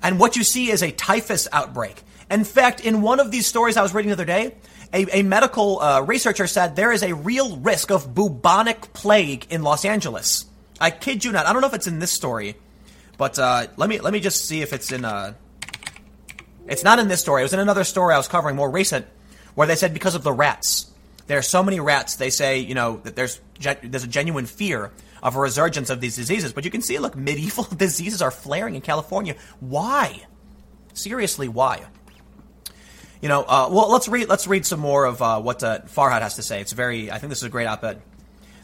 And 0.02 0.18
what 0.18 0.36
you 0.36 0.44
see 0.44 0.70
is 0.70 0.82
a 0.82 0.90
typhus 0.90 1.46
outbreak. 1.52 2.02
In 2.30 2.44
fact, 2.44 2.80
in 2.80 3.02
one 3.02 3.20
of 3.20 3.30
these 3.30 3.46
stories 3.46 3.76
I 3.76 3.82
was 3.82 3.92
reading 3.92 4.08
the 4.08 4.14
other 4.14 4.24
day, 4.24 4.54
a, 4.92 5.20
a 5.20 5.22
medical 5.22 5.80
uh, 5.80 6.00
researcher 6.02 6.46
said 6.46 6.76
there 6.76 6.92
is 6.92 7.02
a 7.02 7.14
real 7.14 7.56
risk 7.58 7.90
of 7.90 8.14
bubonic 8.14 8.92
plague 8.92 9.46
in 9.50 9.62
Los 9.62 9.84
Angeles. 9.84 10.46
I 10.80 10.90
kid 10.90 11.24
you 11.24 11.32
not. 11.32 11.46
I 11.46 11.52
don't 11.52 11.62
know 11.62 11.68
if 11.68 11.74
it's 11.74 11.86
in 11.86 11.98
this 11.98 12.10
story, 12.10 12.56
but 13.16 13.38
uh, 13.38 13.66
let 13.76 13.88
me 13.88 14.00
let 14.00 14.12
me 14.12 14.20
just 14.20 14.46
see 14.46 14.62
if 14.62 14.72
it's 14.72 14.90
in. 14.90 15.04
Uh, 15.04 15.34
it's 16.66 16.84
not 16.84 16.98
in 16.98 17.08
this 17.08 17.20
story. 17.20 17.42
It 17.42 17.44
was 17.44 17.52
in 17.52 17.60
another 17.60 17.84
story 17.84 18.14
I 18.14 18.16
was 18.16 18.28
covering 18.28 18.56
more 18.56 18.70
recent, 18.70 19.06
where 19.54 19.66
they 19.66 19.76
said 19.76 19.92
because 19.92 20.14
of 20.14 20.22
the 20.22 20.32
rats. 20.32 20.90
There 21.26 21.38
are 21.38 21.42
so 21.42 21.62
many 21.62 21.78
rats. 21.78 22.16
They 22.16 22.30
say 22.30 22.58
you 22.58 22.74
know 22.74 23.00
that 23.04 23.14
there's 23.14 23.40
there's 23.60 24.04
a 24.04 24.08
genuine 24.08 24.46
fear 24.46 24.90
of 25.22 25.36
a 25.36 25.40
resurgence 25.40 25.90
of 25.90 26.00
these 26.00 26.16
diseases. 26.16 26.52
But 26.52 26.64
you 26.64 26.70
can 26.70 26.82
see, 26.82 26.98
look, 26.98 27.14
medieval 27.14 27.64
diseases 27.76 28.22
are 28.22 28.30
flaring 28.30 28.74
in 28.74 28.80
California. 28.80 29.36
Why? 29.60 30.22
Seriously, 30.94 31.46
why? 31.46 31.84
You 33.20 33.28
know, 33.28 33.42
uh, 33.42 33.68
well, 33.70 33.90
let's 33.90 34.08
read 34.08 34.28
let's 34.28 34.46
read 34.46 34.64
some 34.64 34.80
more 34.80 35.04
of 35.04 35.20
uh, 35.20 35.40
what 35.40 35.62
uh, 35.62 35.80
Farhad 35.80 36.22
has 36.22 36.36
to 36.36 36.42
say. 36.42 36.60
It's 36.60 36.72
very, 36.72 37.10
I 37.10 37.18
think 37.18 37.28
this 37.28 37.40
is 37.40 37.44
a 37.44 37.50
great 37.50 37.66
op-ed. 37.66 38.00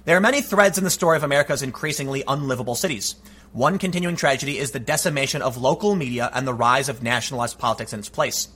There 0.06 0.16
are 0.16 0.20
many 0.20 0.40
threads 0.40 0.78
in 0.78 0.84
the 0.84 0.90
story 0.90 1.16
of 1.16 1.24
America's 1.24 1.62
increasingly 1.62 2.22
unlivable 2.26 2.74
cities. 2.74 3.16
One 3.52 3.78
continuing 3.78 4.16
tragedy 4.16 4.58
is 4.58 4.70
the 4.70 4.78
decimation 4.78 5.42
of 5.42 5.56
local 5.56 5.94
media 5.94 6.30
and 6.32 6.46
the 6.46 6.54
rise 6.54 6.88
of 6.88 7.02
nationalized 7.02 7.58
politics 7.58 7.92
in 7.92 7.98
its 7.98 8.08
place. 8.08 8.48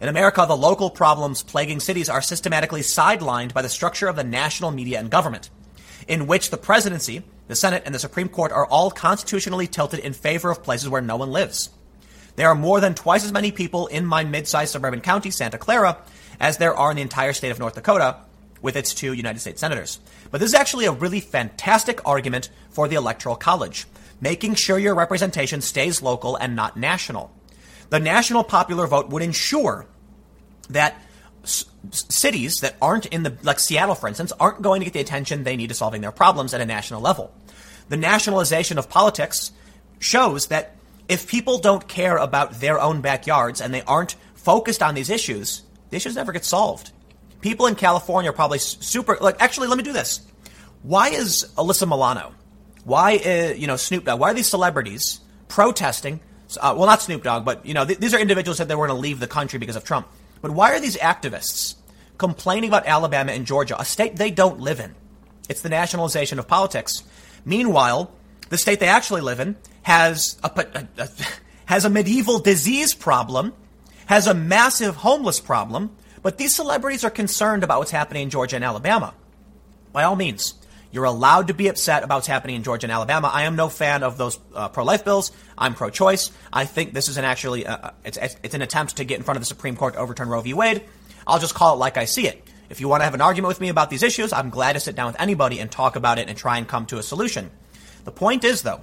In 0.00 0.08
America, 0.08 0.44
the 0.46 0.56
local 0.56 0.90
problems 0.90 1.42
plaguing 1.42 1.80
cities 1.80 2.08
are 2.08 2.22
systematically 2.22 2.82
sidelined 2.82 3.54
by 3.54 3.62
the 3.62 3.68
structure 3.68 4.08
of 4.08 4.16
the 4.16 4.24
national 4.24 4.70
media 4.70 4.98
and 5.00 5.10
government, 5.10 5.50
in 6.06 6.26
which 6.26 6.50
the 6.50 6.56
presidency, 6.56 7.22
the 7.46 7.56
Senate, 7.56 7.82
and 7.86 7.94
the 7.94 7.98
Supreme 7.98 8.28
Court 8.28 8.52
are 8.52 8.66
all 8.66 8.90
constitutionally 8.90 9.66
tilted 9.66 10.00
in 10.00 10.12
favor 10.12 10.50
of 10.50 10.62
places 10.62 10.88
where 10.88 11.02
no 11.02 11.16
one 11.16 11.30
lives. 11.30 11.70
There 12.38 12.48
are 12.48 12.54
more 12.54 12.80
than 12.80 12.94
twice 12.94 13.24
as 13.24 13.32
many 13.32 13.50
people 13.50 13.88
in 13.88 14.06
my 14.06 14.22
mid-sized 14.22 14.70
suburban 14.70 15.00
county, 15.00 15.32
Santa 15.32 15.58
Clara, 15.58 15.98
as 16.38 16.56
there 16.56 16.72
are 16.72 16.92
in 16.92 16.96
the 16.96 17.02
entire 17.02 17.32
state 17.32 17.50
of 17.50 17.58
North 17.58 17.74
Dakota, 17.74 18.18
with 18.62 18.76
its 18.76 18.94
two 18.94 19.12
United 19.12 19.40
States 19.40 19.60
senators. 19.60 19.98
But 20.30 20.38
this 20.38 20.50
is 20.50 20.54
actually 20.54 20.84
a 20.84 20.92
really 20.92 21.18
fantastic 21.18 22.00
argument 22.06 22.48
for 22.70 22.86
the 22.86 22.94
Electoral 22.94 23.34
College, 23.34 23.86
making 24.20 24.54
sure 24.54 24.78
your 24.78 24.94
representation 24.94 25.60
stays 25.60 26.00
local 26.00 26.36
and 26.36 26.54
not 26.54 26.76
national. 26.76 27.32
The 27.90 27.98
national 27.98 28.44
popular 28.44 28.86
vote 28.86 29.08
would 29.08 29.22
ensure 29.22 29.86
that 30.70 30.94
s- 31.42 31.64
cities 31.90 32.58
that 32.60 32.76
aren't 32.80 33.06
in 33.06 33.24
the, 33.24 33.36
like 33.42 33.58
Seattle, 33.58 33.96
for 33.96 34.06
instance, 34.06 34.30
aren't 34.38 34.62
going 34.62 34.80
to 34.80 34.84
get 34.84 34.94
the 34.94 35.00
attention 35.00 35.42
they 35.42 35.56
need 35.56 35.70
to 35.70 35.74
solving 35.74 36.02
their 36.02 36.12
problems 36.12 36.54
at 36.54 36.60
a 36.60 36.66
national 36.66 37.00
level. 37.00 37.34
The 37.88 37.96
nationalization 37.96 38.78
of 38.78 38.88
politics 38.88 39.50
shows 39.98 40.46
that 40.46 40.76
if 41.08 41.26
people 41.26 41.58
don't 41.58 41.88
care 41.88 42.16
about 42.16 42.60
their 42.60 42.78
own 42.80 43.00
backyards 43.00 43.60
and 43.60 43.72
they 43.72 43.82
aren't 43.82 44.16
focused 44.34 44.82
on 44.82 44.94
these 44.94 45.10
issues, 45.10 45.62
the 45.90 45.96
issues 45.96 46.16
never 46.16 46.32
get 46.32 46.44
solved. 46.44 46.92
People 47.40 47.66
in 47.66 47.74
California 47.74 48.30
are 48.30 48.34
probably 48.34 48.58
super, 48.58 49.16
like, 49.20 49.40
actually, 49.40 49.68
let 49.68 49.78
me 49.78 49.84
do 49.84 49.92
this. 49.92 50.20
Why 50.82 51.08
is 51.08 51.50
Alyssa 51.56 51.88
Milano? 51.88 52.34
Why, 52.84 53.12
is, 53.12 53.58
you 53.58 53.66
know, 53.66 53.76
Snoop 53.76 54.04
Dogg? 54.04 54.20
Why 54.20 54.30
are 54.30 54.34
these 54.34 54.46
celebrities 54.46 55.20
protesting? 55.48 56.20
Uh, 56.60 56.74
well, 56.76 56.86
not 56.86 57.02
Snoop 57.02 57.22
Dogg, 57.22 57.44
but, 57.44 57.64
you 57.64 57.74
know, 57.74 57.84
th- 57.84 57.98
these 57.98 58.14
are 58.14 58.20
individuals 58.20 58.58
that 58.58 58.68
they 58.68 58.74
were 58.74 58.86
going 58.86 58.96
to 58.96 59.00
leave 59.00 59.20
the 59.20 59.26
country 59.26 59.58
because 59.58 59.76
of 59.76 59.84
Trump. 59.84 60.08
But 60.40 60.50
why 60.50 60.72
are 60.72 60.80
these 60.80 60.96
activists 60.96 61.74
complaining 62.16 62.70
about 62.70 62.86
Alabama 62.86 63.32
and 63.32 63.46
Georgia, 63.46 63.80
a 63.80 63.84
state 63.84 64.16
they 64.16 64.30
don't 64.30 64.60
live 64.60 64.80
in? 64.80 64.94
It's 65.48 65.62
the 65.62 65.68
nationalization 65.68 66.38
of 66.38 66.48
politics. 66.48 67.02
Meanwhile, 67.44 68.12
the 68.48 68.58
state 68.58 68.80
they 68.80 68.88
actually 68.88 69.20
live 69.20 69.40
in 69.40 69.56
has 69.82 70.38
a, 70.42 70.50
a, 70.56 71.02
a, 71.02 71.08
has 71.66 71.84
a 71.84 71.90
medieval 71.90 72.38
disease 72.38 72.94
problem, 72.94 73.52
has 74.06 74.26
a 74.26 74.34
massive 74.34 74.96
homeless 74.96 75.40
problem, 75.40 75.94
but 76.22 76.38
these 76.38 76.54
celebrities 76.54 77.04
are 77.04 77.10
concerned 77.10 77.62
about 77.62 77.78
what's 77.78 77.90
happening 77.90 78.24
in 78.24 78.30
Georgia 78.30 78.56
and 78.56 78.64
Alabama. 78.64 79.14
By 79.92 80.04
all 80.04 80.16
means, 80.16 80.54
you're 80.90 81.04
allowed 81.04 81.48
to 81.48 81.54
be 81.54 81.68
upset 81.68 82.02
about 82.02 82.16
what's 82.16 82.26
happening 82.26 82.56
in 82.56 82.62
Georgia 82.62 82.86
and 82.86 82.92
Alabama. 82.92 83.30
I 83.32 83.42
am 83.42 83.56
no 83.56 83.68
fan 83.68 84.02
of 84.02 84.16
those 84.16 84.38
uh, 84.54 84.68
pro-life 84.68 85.04
bills. 85.04 85.32
I'm 85.56 85.74
pro-choice. 85.74 86.30
I 86.52 86.64
think 86.64 86.94
this 86.94 87.08
is 87.08 87.18
an 87.18 87.24
actually 87.24 87.66
uh, 87.66 87.76
uh 87.76 87.90
it's, 88.04 88.18
it's 88.42 88.54
an 88.54 88.62
attempt 88.62 88.96
to 88.96 89.04
get 89.04 89.18
in 89.18 89.22
front 89.22 89.36
of 89.36 89.42
the 89.42 89.46
Supreme 89.46 89.76
Court 89.76 89.94
to 89.94 90.00
overturn 90.00 90.28
Roe 90.28 90.40
v. 90.40 90.54
Wade. 90.54 90.82
I'll 91.26 91.38
just 91.38 91.54
call 91.54 91.74
it 91.74 91.78
like 91.78 91.98
I 91.98 92.06
see 92.06 92.26
it. 92.26 92.42
If 92.70 92.80
you 92.80 92.88
want 92.88 93.00
to 93.00 93.04
have 93.04 93.14
an 93.14 93.20
argument 93.20 93.48
with 93.48 93.60
me 93.60 93.68
about 93.68 93.90
these 93.90 94.02
issues, 94.02 94.32
I'm 94.32 94.50
glad 94.50 94.74
to 94.74 94.80
sit 94.80 94.94
down 94.94 95.06
with 95.06 95.20
anybody 95.20 95.58
and 95.58 95.70
talk 95.70 95.96
about 95.96 96.18
it 96.18 96.28
and 96.28 96.36
try 96.36 96.58
and 96.58 96.66
come 96.66 96.86
to 96.86 96.98
a 96.98 97.02
solution. 97.02 97.50
The 98.08 98.12
point 98.12 98.42
is, 98.42 98.62
though, 98.62 98.80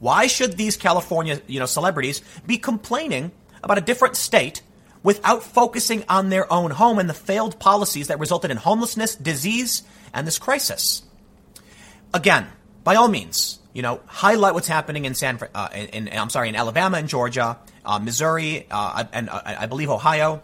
why 0.00 0.26
should 0.26 0.58
these 0.58 0.76
California, 0.76 1.40
you 1.46 1.60
know, 1.60 1.64
celebrities 1.64 2.20
be 2.46 2.58
complaining 2.58 3.32
about 3.62 3.78
a 3.78 3.80
different 3.80 4.16
state 4.16 4.60
without 5.02 5.42
focusing 5.42 6.04
on 6.10 6.28
their 6.28 6.52
own 6.52 6.72
home 6.72 6.98
and 6.98 7.08
the 7.08 7.14
failed 7.14 7.58
policies 7.58 8.08
that 8.08 8.18
resulted 8.18 8.50
in 8.50 8.58
homelessness, 8.58 9.14
disease, 9.14 9.82
and 10.12 10.26
this 10.26 10.38
crisis? 10.38 11.04
Again, 12.12 12.48
by 12.84 12.96
all 12.96 13.08
means, 13.08 13.60
you 13.72 13.80
know, 13.80 14.02
highlight 14.04 14.52
what's 14.52 14.68
happening 14.68 15.06
in 15.06 15.14
San, 15.14 15.38
uh, 15.54 15.70
in, 15.74 16.08
in, 16.08 16.18
I'm 16.18 16.28
sorry, 16.28 16.50
in 16.50 16.54
Alabama 16.54 16.98
and 16.98 17.08
Georgia, 17.08 17.56
uh, 17.82 17.98
Missouri, 17.98 18.66
uh, 18.70 19.04
and 19.10 19.30
uh, 19.30 19.40
I 19.42 19.64
believe 19.64 19.88
Ohio, 19.88 20.42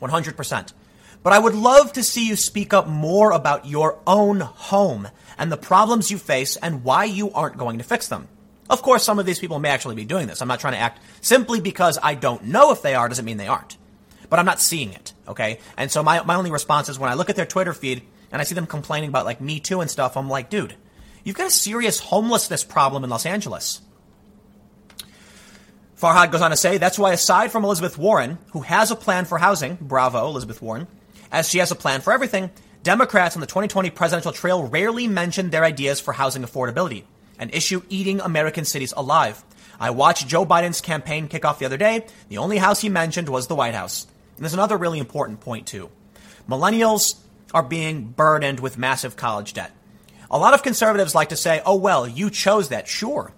100%. 0.00 0.72
But 1.22 1.32
I 1.32 1.38
would 1.38 1.54
love 1.54 1.92
to 1.94 2.02
see 2.02 2.26
you 2.26 2.36
speak 2.36 2.72
up 2.72 2.88
more 2.88 3.32
about 3.32 3.66
your 3.66 3.98
own 4.06 4.40
home 4.40 5.08
and 5.36 5.52
the 5.52 5.56
problems 5.56 6.10
you 6.10 6.18
face 6.18 6.56
and 6.56 6.82
why 6.82 7.04
you 7.04 7.30
aren't 7.32 7.58
going 7.58 7.78
to 7.78 7.84
fix 7.84 8.08
them. 8.08 8.28
Of 8.70 8.82
course, 8.82 9.02
some 9.02 9.18
of 9.18 9.26
these 9.26 9.38
people 9.38 9.58
may 9.58 9.68
actually 9.68 9.96
be 9.96 10.04
doing 10.04 10.28
this. 10.28 10.40
I'm 10.40 10.48
not 10.48 10.60
trying 10.60 10.74
to 10.74 10.78
act 10.78 11.02
simply 11.20 11.60
because 11.60 11.98
I 12.02 12.14
don't 12.14 12.44
know 12.44 12.70
if 12.70 12.82
they 12.82 12.94
are 12.94 13.08
doesn't 13.08 13.24
mean 13.24 13.36
they 13.36 13.48
aren't. 13.48 13.76
But 14.30 14.38
I'm 14.38 14.46
not 14.46 14.60
seeing 14.60 14.92
it, 14.92 15.12
okay? 15.26 15.58
And 15.76 15.90
so 15.90 16.02
my, 16.04 16.22
my 16.22 16.36
only 16.36 16.52
response 16.52 16.88
is 16.88 16.98
when 16.98 17.10
I 17.10 17.14
look 17.14 17.28
at 17.28 17.36
their 17.36 17.46
Twitter 17.46 17.74
feed 17.74 18.02
and 18.30 18.40
I 18.40 18.44
see 18.44 18.54
them 18.54 18.66
complaining 18.66 19.08
about 19.08 19.24
like 19.26 19.40
Me 19.40 19.58
Too 19.58 19.80
and 19.80 19.90
stuff, 19.90 20.16
I'm 20.16 20.28
like, 20.30 20.50
dude, 20.50 20.76
you've 21.24 21.36
got 21.36 21.48
a 21.48 21.50
serious 21.50 21.98
homelessness 21.98 22.62
problem 22.62 23.02
in 23.02 23.10
Los 23.10 23.26
Angeles. 23.26 23.80
Farhad 26.00 26.30
goes 26.30 26.40
on 26.40 26.50
to 26.50 26.56
say, 26.56 26.78
that's 26.78 26.98
why 26.98 27.12
aside 27.12 27.50
from 27.50 27.64
Elizabeth 27.64 27.98
Warren, 27.98 28.38
who 28.52 28.60
has 28.60 28.90
a 28.90 28.96
plan 28.96 29.26
for 29.26 29.36
housing, 29.36 29.76
bravo, 29.80 30.28
Elizabeth 30.28 30.62
Warren, 30.62 30.86
as 31.30 31.48
she 31.48 31.58
has 31.58 31.70
a 31.70 31.76
plan 31.76 32.00
for 32.00 32.12
everything, 32.12 32.50
Democrats 32.82 33.36
on 33.36 33.40
the 33.40 33.46
2020 33.46 33.90
presidential 33.90 34.32
trail 34.32 34.66
rarely 34.66 35.06
mentioned 35.06 35.52
their 35.52 35.64
ideas 35.64 36.00
for 36.00 36.12
housing 36.12 36.42
affordability, 36.42 37.04
an 37.38 37.50
issue 37.50 37.82
eating 37.88 38.20
American 38.20 38.64
cities 38.64 38.94
alive. 38.96 39.42
I 39.78 39.90
watched 39.90 40.28
Joe 40.28 40.44
Biden's 40.44 40.80
campaign 40.80 41.28
kick 41.28 41.44
off 41.44 41.58
the 41.58 41.66
other 41.66 41.76
day. 41.76 42.06
The 42.28 42.38
only 42.38 42.58
house 42.58 42.80
he 42.80 42.88
mentioned 42.88 43.28
was 43.28 43.46
the 43.46 43.54
White 43.54 43.74
House. 43.74 44.06
And 44.36 44.44
there's 44.44 44.54
another 44.54 44.76
really 44.76 44.98
important 44.98 45.40
point, 45.40 45.66
too. 45.66 45.90
Millennials 46.48 47.16
are 47.52 47.62
being 47.62 48.04
burdened 48.04 48.60
with 48.60 48.78
massive 48.78 49.16
college 49.16 49.52
debt. 49.52 49.72
A 50.30 50.38
lot 50.38 50.54
of 50.54 50.62
conservatives 50.62 51.14
like 51.14 51.30
to 51.30 51.36
say, 51.36 51.60
oh, 51.64 51.76
well, 51.76 52.06
you 52.06 52.30
chose 52.30 52.68
that. 52.68 52.88
Sure. 52.88 53.32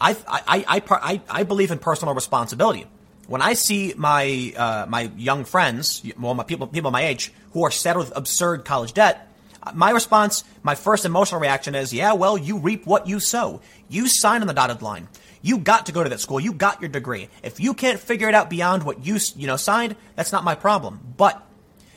I, 0.00 0.16
I, 0.26 0.64
I, 0.66 0.82
I, 0.90 1.20
I 1.28 1.42
believe 1.42 1.70
in 1.70 1.78
personal 1.78 2.14
responsibility. 2.14 2.86
When 3.30 3.42
I 3.42 3.52
see 3.52 3.94
my, 3.96 4.52
uh, 4.56 4.86
my 4.88 5.02
young 5.16 5.44
friends, 5.44 6.02
well, 6.18 6.34
my 6.34 6.42
people, 6.42 6.66
people 6.66 6.90
my 6.90 7.04
age, 7.04 7.32
who 7.52 7.62
are 7.62 7.70
saddled 7.70 8.08
with 8.08 8.16
absurd 8.16 8.64
college 8.64 8.92
debt, 8.92 9.32
my 9.72 9.92
response, 9.92 10.42
my 10.64 10.74
first 10.74 11.04
emotional 11.04 11.40
reaction 11.40 11.76
is, 11.76 11.94
yeah, 11.94 12.14
well, 12.14 12.36
you 12.36 12.58
reap 12.58 12.86
what 12.86 13.06
you 13.06 13.20
sow. 13.20 13.60
You 13.88 14.08
sign 14.08 14.40
on 14.40 14.48
the 14.48 14.52
dotted 14.52 14.82
line. 14.82 15.06
You 15.42 15.58
got 15.58 15.86
to 15.86 15.92
go 15.92 16.02
to 16.02 16.10
that 16.10 16.18
school. 16.18 16.40
You 16.40 16.52
got 16.52 16.80
your 16.80 16.88
degree. 16.88 17.28
If 17.44 17.60
you 17.60 17.72
can't 17.72 18.00
figure 18.00 18.28
it 18.28 18.34
out 18.34 18.50
beyond 18.50 18.82
what 18.82 19.06
you, 19.06 19.18
you 19.36 19.46
know, 19.46 19.56
signed, 19.56 19.94
that's 20.16 20.32
not 20.32 20.42
my 20.42 20.56
problem. 20.56 20.98
But 21.16 21.40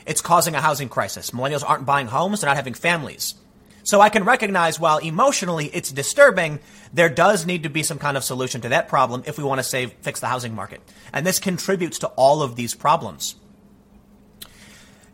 it's 0.05 0.21
causing 0.21 0.53
a 0.53 0.61
housing 0.61 0.87
crisis. 0.87 1.31
Millennials 1.31 1.67
aren't 1.67 1.87
buying 1.87 2.05
homes. 2.05 2.41
They're 2.41 2.49
not 2.49 2.57
having 2.57 2.75
families. 2.75 3.33
So 3.85 3.99
I 3.99 4.09
can 4.09 4.23
recognize 4.23 4.79
while 4.79 4.99
emotionally 4.99 5.65
it's 5.65 5.91
disturbing, 5.91 6.59
there 6.93 7.09
does 7.09 7.45
need 7.45 7.63
to 7.63 7.69
be 7.69 7.83
some 7.83 7.97
kind 7.97 8.15
of 8.15 8.23
solution 8.23 8.61
to 8.61 8.69
that 8.69 8.87
problem 8.87 9.23
if 9.25 9.37
we 9.37 9.43
want 9.43 9.59
to 9.59 9.63
save, 9.63 9.91
fix 10.01 10.19
the 10.19 10.27
housing 10.27 10.53
market. 10.53 10.81
And 11.11 11.25
this 11.25 11.39
contributes 11.39 11.99
to 11.99 12.07
all 12.09 12.43
of 12.43 12.55
these 12.55 12.75
problems. 12.75 13.35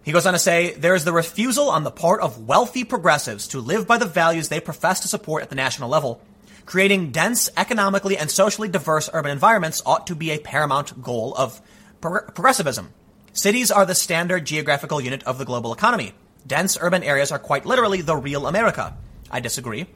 He 0.03 0.11
goes 0.11 0.25
on 0.25 0.33
to 0.33 0.39
say, 0.39 0.73
there 0.73 0.95
is 0.95 1.05
the 1.05 1.13
refusal 1.13 1.69
on 1.69 1.83
the 1.83 1.91
part 1.91 2.21
of 2.21 2.47
wealthy 2.47 2.83
progressives 2.83 3.47
to 3.49 3.59
live 3.59 3.87
by 3.87 3.97
the 3.97 4.05
values 4.05 4.49
they 4.49 4.59
profess 4.59 5.01
to 5.01 5.07
support 5.07 5.43
at 5.43 5.49
the 5.49 5.55
national 5.55 5.89
level. 5.89 6.21
Creating 6.65 7.11
dense, 7.11 7.49
economically 7.57 8.17
and 8.17 8.29
socially 8.29 8.67
diverse 8.67 9.09
urban 9.13 9.31
environments 9.31 9.81
ought 9.85 10.07
to 10.07 10.15
be 10.15 10.31
a 10.31 10.39
paramount 10.39 11.01
goal 11.01 11.33
of 11.35 11.61
progressivism. 12.01 12.93
Cities 13.33 13.71
are 13.71 13.85
the 13.85 13.95
standard 13.95 14.45
geographical 14.45 14.99
unit 14.99 15.23
of 15.23 15.37
the 15.37 15.45
global 15.45 15.73
economy. 15.73 16.13
Dense 16.45 16.77
urban 16.79 17.03
areas 17.03 17.31
are 17.31 17.39
quite 17.39 17.65
literally 17.65 18.01
the 18.01 18.15
real 18.15 18.47
America. 18.47 18.97
I 19.31 19.39
disagree. 19.39 19.87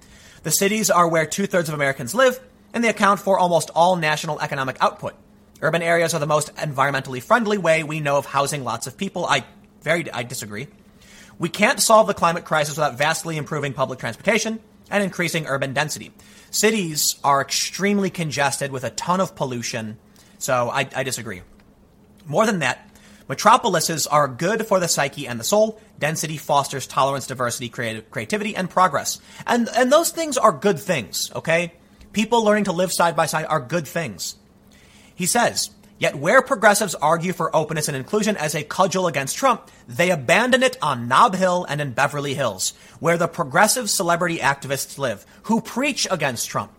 The 0.43 0.51
cities 0.51 0.89
are 0.89 1.07
where 1.07 1.25
two 1.25 1.47
thirds 1.47 1.69
of 1.69 1.75
Americans 1.75 2.13
live, 2.13 2.39
and 2.73 2.83
they 2.83 2.89
account 2.89 3.21
for 3.21 3.39
almost 3.39 3.69
all 3.73 3.95
national 3.95 4.41
economic 4.41 4.77
output. 4.81 5.15
Urban 5.61 5.81
areas 5.81 6.13
are 6.13 6.19
the 6.19 6.25
most 6.25 6.53
environmentally 6.55 7.23
friendly 7.23 7.57
way 7.57 7.83
we 7.83 8.01
know 8.01 8.17
of 8.17 8.25
housing 8.25 8.65
lots 8.65 8.85
of 8.85 8.97
people. 8.97 9.25
I 9.25 9.45
very, 9.81 10.11
I 10.11 10.23
disagree. 10.23 10.67
We 11.39 11.49
can't 11.49 11.79
solve 11.79 12.07
the 12.07 12.13
climate 12.13 12.43
crisis 12.43 12.75
without 12.75 12.97
vastly 12.97 13.37
improving 13.37 13.73
public 13.73 13.99
transportation 13.99 14.59
and 14.91 15.01
increasing 15.01 15.47
urban 15.47 15.73
density. 15.73 16.11
Cities 16.51 17.17
are 17.23 17.41
extremely 17.41 18.09
congested 18.09 18.71
with 18.71 18.83
a 18.83 18.89
ton 18.89 19.21
of 19.21 19.35
pollution, 19.35 19.97
so 20.39 20.69
I, 20.69 20.87
I 20.95 21.03
disagree. 21.03 21.41
More 22.25 22.45
than 22.45 22.59
that, 22.59 22.89
Metropolises 23.29 24.05
are 24.11 24.27
good 24.27 24.67
for 24.67 24.79
the 24.79 24.87
psyche 24.87 25.27
and 25.27 25.39
the 25.39 25.43
soul. 25.43 25.79
Density 25.99 26.37
fosters 26.37 26.87
tolerance, 26.87 27.27
diversity, 27.27 27.69
creative, 27.69 28.09
creativity, 28.11 28.55
and 28.55 28.69
progress. 28.69 29.19
And, 29.45 29.69
and 29.75 29.91
those 29.91 30.11
things 30.11 30.37
are 30.37 30.51
good 30.51 30.79
things, 30.79 31.31
okay? 31.35 31.73
People 32.11 32.43
learning 32.43 32.65
to 32.65 32.71
live 32.71 32.91
side 32.91 33.15
by 33.15 33.25
side 33.25 33.45
are 33.45 33.59
good 33.59 33.87
things. 33.87 34.35
He 35.15 35.25
says, 35.25 35.69
yet 35.99 36.15
where 36.15 36.41
progressives 36.41 36.95
argue 36.95 37.33
for 37.33 37.55
openness 37.55 37.87
and 37.87 37.95
inclusion 37.95 38.35
as 38.37 38.55
a 38.55 38.63
cudgel 38.63 39.07
against 39.07 39.37
Trump, 39.37 39.69
they 39.87 40.09
abandon 40.11 40.63
it 40.63 40.77
on 40.81 41.07
Nob 41.07 41.35
Hill 41.35 41.65
and 41.69 41.79
in 41.79 41.93
Beverly 41.93 42.33
Hills, 42.33 42.73
where 42.99 43.17
the 43.17 43.27
progressive 43.27 43.89
celebrity 43.89 44.39
activists 44.39 44.97
live, 44.97 45.25
who 45.43 45.61
preach 45.61 46.07
against 46.09 46.49
Trump. 46.49 46.71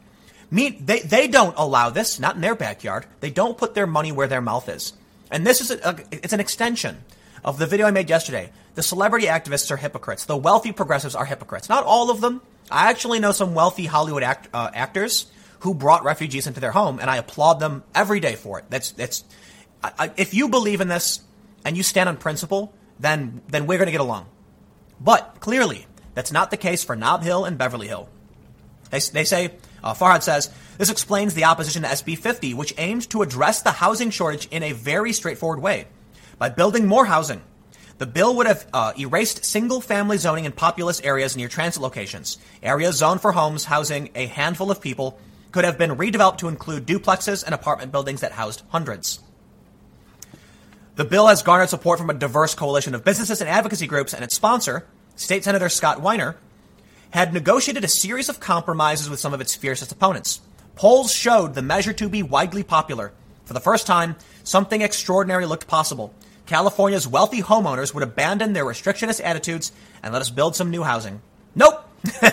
Mean, 0.50 0.84
they, 0.84 1.00
they 1.00 1.26
don't 1.26 1.56
allow 1.56 1.90
this, 1.90 2.20
not 2.20 2.36
in 2.36 2.40
their 2.40 2.54
backyard. 2.54 3.06
They 3.20 3.30
don't 3.30 3.58
put 3.58 3.74
their 3.74 3.86
money 3.86 4.12
where 4.12 4.28
their 4.28 4.42
mouth 4.42 4.68
is. 4.68 4.92
And 5.30 5.46
this 5.46 5.60
is 5.60 5.70
a, 5.70 5.88
a, 5.88 5.96
it's 6.12 6.32
an 6.32 6.40
extension 6.40 7.02
of 7.44 7.58
the 7.58 7.66
video 7.66 7.86
I 7.86 7.90
made 7.90 8.08
yesterday. 8.08 8.50
The 8.74 8.82
celebrity 8.82 9.26
activists 9.26 9.70
are 9.70 9.76
hypocrites. 9.76 10.24
The 10.24 10.36
wealthy 10.36 10.72
progressives 10.72 11.14
are 11.14 11.24
hypocrites. 11.24 11.68
Not 11.68 11.84
all 11.84 12.10
of 12.10 12.20
them, 12.20 12.40
I 12.70 12.90
actually 12.90 13.20
know 13.20 13.32
some 13.32 13.54
wealthy 13.54 13.86
Hollywood 13.86 14.22
act, 14.22 14.48
uh, 14.54 14.70
actors 14.72 15.26
who 15.60 15.74
brought 15.74 16.04
refugees 16.04 16.46
into 16.46 16.60
their 16.60 16.72
home, 16.72 16.98
and 16.98 17.10
I 17.10 17.18
applaud 17.18 17.60
them 17.60 17.84
every 17.94 18.20
day 18.20 18.34
for 18.36 18.58
it. 18.58 18.64
That's 18.70 18.92
that's. 18.92 19.24
I, 19.82 20.10
if 20.16 20.32
you 20.32 20.48
believe 20.48 20.80
in 20.80 20.88
this 20.88 21.20
and 21.64 21.76
you 21.76 21.82
stand 21.82 22.08
on 22.08 22.16
principle, 22.16 22.72
then 22.98 23.42
then 23.48 23.66
we're 23.66 23.78
going 23.78 23.86
to 23.86 23.92
get 23.92 24.00
along. 24.00 24.26
But 25.00 25.36
clearly, 25.40 25.86
that's 26.14 26.32
not 26.32 26.50
the 26.50 26.56
case 26.56 26.82
for 26.82 26.96
Nob 26.96 27.22
Hill 27.22 27.44
and 27.44 27.58
Beverly 27.58 27.86
Hill. 27.86 28.08
They, 28.90 29.00
they 29.00 29.24
say, 29.24 29.50
uh, 29.82 29.92
Farhad 29.92 30.22
says, 30.22 30.50
this 30.78 30.90
explains 30.90 31.34
the 31.34 31.44
opposition 31.44 31.82
to 31.82 31.88
SB 31.88 32.16
50, 32.16 32.54
which 32.54 32.72
aimed 32.78 33.10
to 33.10 33.22
address 33.22 33.62
the 33.62 33.72
housing 33.72 34.10
shortage 34.10 34.46
in 34.50 34.62
a 34.62 34.72
very 34.72 35.12
straightforward 35.12 35.60
way 35.60 35.86
by 36.38 36.48
building 36.48 36.86
more 36.86 37.06
housing. 37.06 37.42
The 37.98 38.06
bill 38.06 38.36
would 38.36 38.46
have 38.46 38.66
uh, 38.72 38.92
erased 38.98 39.44
single 39.44 39.80
family 39.80 40.18
zoning 40.18 40.44
in 40.44 40.52
populous 40.52 41.00
areas 41.00 41.36
near 41.36 41.48
transit 41.48 41.82
locations. 41.82 42.38
Areas 42.62 42.96
zoned 42.96 43.20
for 43.20 43.32
homes 43.32 43.64
housing 43.64 44.10
a 44.14 44.26
handful 44.26 44.70
of 44.70 44.80
people 44.80 45.18
could 45.52 45.64
have 45.64 45.78
been 45.78 45.92
redeveloped 45.92 46.38
to 46.38 46.48
include 46.48 46.86
duplexes 46.86 47.44
and 47.44 47.54
apartment 47.54 47.92
buildings 47.92 48.22
that 48.22 48.32
housed 48.32 48.62
hundreds. 48.70 49.20
The 50.96 51.04
bill 51.04 51.28
has 51.28 51.42
garnered 51.42 51.70
support 51.70 51.98
from 51.98 52.10
a 52.10 52.14
diverse 52.14 52.54
coalition 52.54 52.94
of 52.94 53.04
businesses 53.04 53.40
and 53.40 53.50
advocacy 53.50 53.86
groups, 53.86 54.14
and 54.14 54.24
its 54.24 54.34
sponsor, 54.34 54.86
State 55.16 55.44
Senator 55.44 55.68
Scott 55.68 56.00
Wiener, 56.00 56.36
had 57.10 57.32
negotiated 57.32 57.84
a 57.84 57.88
series 57.88 58.28
of 58.28 58.40
compromises 58.40 59.08
with 59.08 59.20
some 59.20 59.32
of 59.32 59.40
its 59.40 59.54
fiercest 59.54 59.92
opponents. 59.92 60.40
Polls 60.74 61.12
showed 61.12 61.54
the 61.54 61.62
measure 61.62 61.92
to 61.92 62.08
be 62.08 62.24
widely 62.24 62.64
popular. 62.64 63.12
For 63.44 63.54
the 63.54 63.60
first 63.60 63.86
time, 63.86 64.16
something 64.44 64.82
extraordinary 64.82 65.46
looked 65.46 65.66
possible. 65.66 66.14
California's 66.46 67.08
wealthy 67.08 67.42
homeowners 67.42 67.92
would 67.92 68.02
abandon 68.02 68.52
their 68.52 68.64
restrictionist 68.64 69.20
attitudes 69.24 69.72
and 70.02 70.12
let 70.12 70.22
us 70.22 70.30
build 70.30 70.54
some 70.54 70.70
new 70.70 70.82
housing. 70.82 71.20
Nope! 71.54 71.88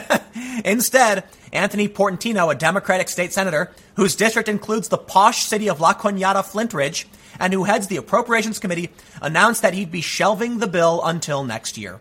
Instead, 0.66 1.24
Anthony 1.54 1.88
Portantino, 1.88 2.52
a 2.52 2.56
Democratic 2.56 3.10
state 3.10 3.34
senator 3.34 3.72
whose 3.96 4.16
district 4.16 4.50
includes 4.50 4.90
the 4.90 4.98
posh 4.98 5.46
city 5.46 5.70
of 5.70 5.80
La 5.80 5.94
Cañada 5.94 6.44
Flintridge 6.44 7.06
and 7.40 7.54
who 7.54 7.64
heads 7.64 7.88
the 7.88 7.98
Appropriations 7.98 8.60
Committee, 8.60 8.90
announced 9.22 9.62
that 9.62 9.74
he'd 9.74 9.92
be 9.92 10.02
shelving 10.02 10.60
the 10.60 10.68
bill 10.68 11.02
until 11.04 11.44
next 11.44 11.78
year. 11.78 12.00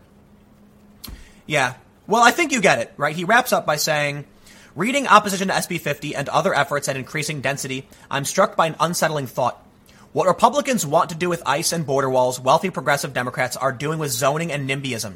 Yeah, 1.46 1.74
well, 2.06 2.22
I 2.22 2.32
think 2.32 2.52
you 2.52 2.60
get 2.60 2.80
it, 2.80 2.92
right? 2.96 3.14
He 3.14 3.24
wraps 3.24 3.52
up 3.52 3.64
by 3.64 3.76
saying, 3.76 4.24
Reading 4.76 5.06
opposition 5.06 5.48
to 5.48 5.54
SB 5.54 5.80
50 5.80 6.14
and 6.14 6.28
other 6.28 6.54
efforts 6.54 6.88
at 6.88 6.96
increasing 6.96 7.40
density, 7.40 7.88
I'm 8.10 8.24
struck 8.24 8.56
by 8.56 8.66
an 8.66 8.76
unsettling 8.78 9.26
thought. 9.26 9.60
What 10.12 10.26
Republicans 10.26 10.84
want 10.84 11.10
to 11.10 11.16
do 11.16 11.28
with 11.28 11.40
ICE 11.46 11.72
and 11.72 11.86
border 11.86 12.10
walls, 12.10 12.40
wealthy 12.40 12.70
progressive 12.70 13.14
Democrats 13.14 13.56
are 13.56 13.70
doing 13.70 14.00
with 14.00 14.10
zoning 14.10 14.50
and 14.50 14.68
NIMBYism. 14.68 15.14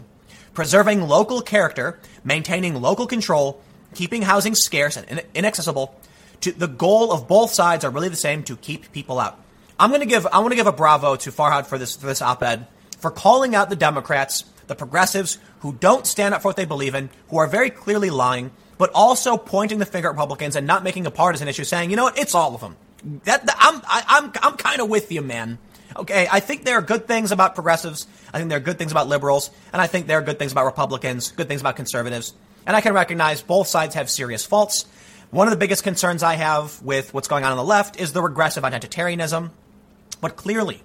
Preserving 0.52 1.08
local 1.08 1.42
character, 1.42 1.98
maintaining 2.22 2.80
local 2.80 3.08
control, 3.08 3.60
keeping 3.94 4.22
housing 4.22 4.54
scarce 4.54 4.96
and 4.96 5.20
inaccessible. 5.34 5.98
To, 6.42 6.52
the 6.52 6.68
goal 6.68 7.10
of 7.10 7.26
both 7.26 7.52
sides 7.52 7.84
are 7.84 7.90
really 7.90 8.08
the 8.08 8.14
same 8.14 8.44
to 8.44 8.54
keep 8.54 8.92
people 8.92 9.18
out. 9.18 9.36
I'm 9.80 9.90
going 9.90 10.00
to 10.00 10.06
give 10.06 10.28
I 10.28 10.38
want 10.38 10.52
to 10.52 10.56
give 10.56 10.68
a 10.68 10.72
bravo 10.72 11.16
to 11.16 11.32
Farhad 11.32 11.66
for 11.66 11.76
this 11.76 11.96
for 11.96 12.06
this 12.06 12.22
op-ed 12.22 12.68
for 13.00 13.10
calling 13.10 13.56
out 13.56 13.70
the 13.70 13.76
Democrats, 13.76 14.44
the 14.68 14.76
progressives 14.76 15.38
who 15.60 15.72
don't 15.72 16.06
stand 16.06 16.34
up 16.34 16.42
for 16.42 16.48
what 16.48 16.56
they 16.56 16.66
believe 16.66 16.94
in, 16.94 17.10
who 17.30 17.38
are 17.38 17.48
very 17.48 17.68
clearly 17.68 18.10
lying, 18.10 18.52
but 18.78 18.92
also 18.94 19.36
pointing 19.36 19.80
the 19.80 19.86
finger 19.86 20.08
at 20.08 20.14
Republicans 20.14 20.54
and 20.54 20.68
not 20.68 20.84
making 20.84 21.04
a 21.04 21.10
partisan 21.10 21.48
issue, 21.48 21.64
saying, 21.64 21.90
you 21.90 21.96
know 21.96 22.04
what, 22.04 22.16
it's 22.16 22.34
all 22.36 22.54
of 22.54 22.60
them. 22.60 22.76
That, 23.24 23.46
that 23.46 23.56
I'm 23.58 23.82
I, 23.84 24.04
I'm 24.08 24.32
I'm 24.42 24.56
kind 24.56 24.80
of 24.80 24.88
with 24.88 25.12
you, 25.12 25.20
man. 25.20 25.58
Okay, 25.96 26.26
I 26.30 26.40
think 26.40 26.64
there 26.64 26.78
are 26.78 26.82
good 26.82 27.06
things 27.06 27.30
about 27.30 27.54
progressives. 27.54 28.06
I 28.32 28.38
think 28.38 28.48
there 28.48 28.58
are 28.58 28.62
good 28.62 28.78
things 28.78 28.90
about 28.90 29.06
liberals, 29.06 29.50
and 29.72 29.80
I 29.80 29.86
think 29.86 30.06
there 30.06 30.18
are 30.18 30.22
good 30.22 30.38
things 30.38 30.52
about 30.52 30.64
Republicans, 30.64 31.30
good 31.32 31.46
things 31.46 31.60
about 31.60 31.76
conservatives. 31.76 32.34
And 32.66 32.74
I 32.74 32.80
can 32.80 32.94
recognize 32.94 33.42
both 33.42 33.68
sides 33.68 33.94
have 33.94 34.10
serious 34.10 34.44
faults. 34.44 34.86
One 35.30 35.46
of 35.46 35.50
the 35.50 35.58
biggest 35.58 35.84
concerns 35.84 36.22
I 36.22 36.34
have 36.34 36.80
with 36.82 37.12
what's 37.12 37.28
going 37.28 37.44
on 37.44 37.50
on 37.50 37.58
the 37.58 37.64
left 37.64 38.00
is 38.00 38.12
the 38.12 38.22
regressive 38.22 38.64
identitarianism. 38.64 39.50
But 40.20 40.36
clearly, 40.36 40.82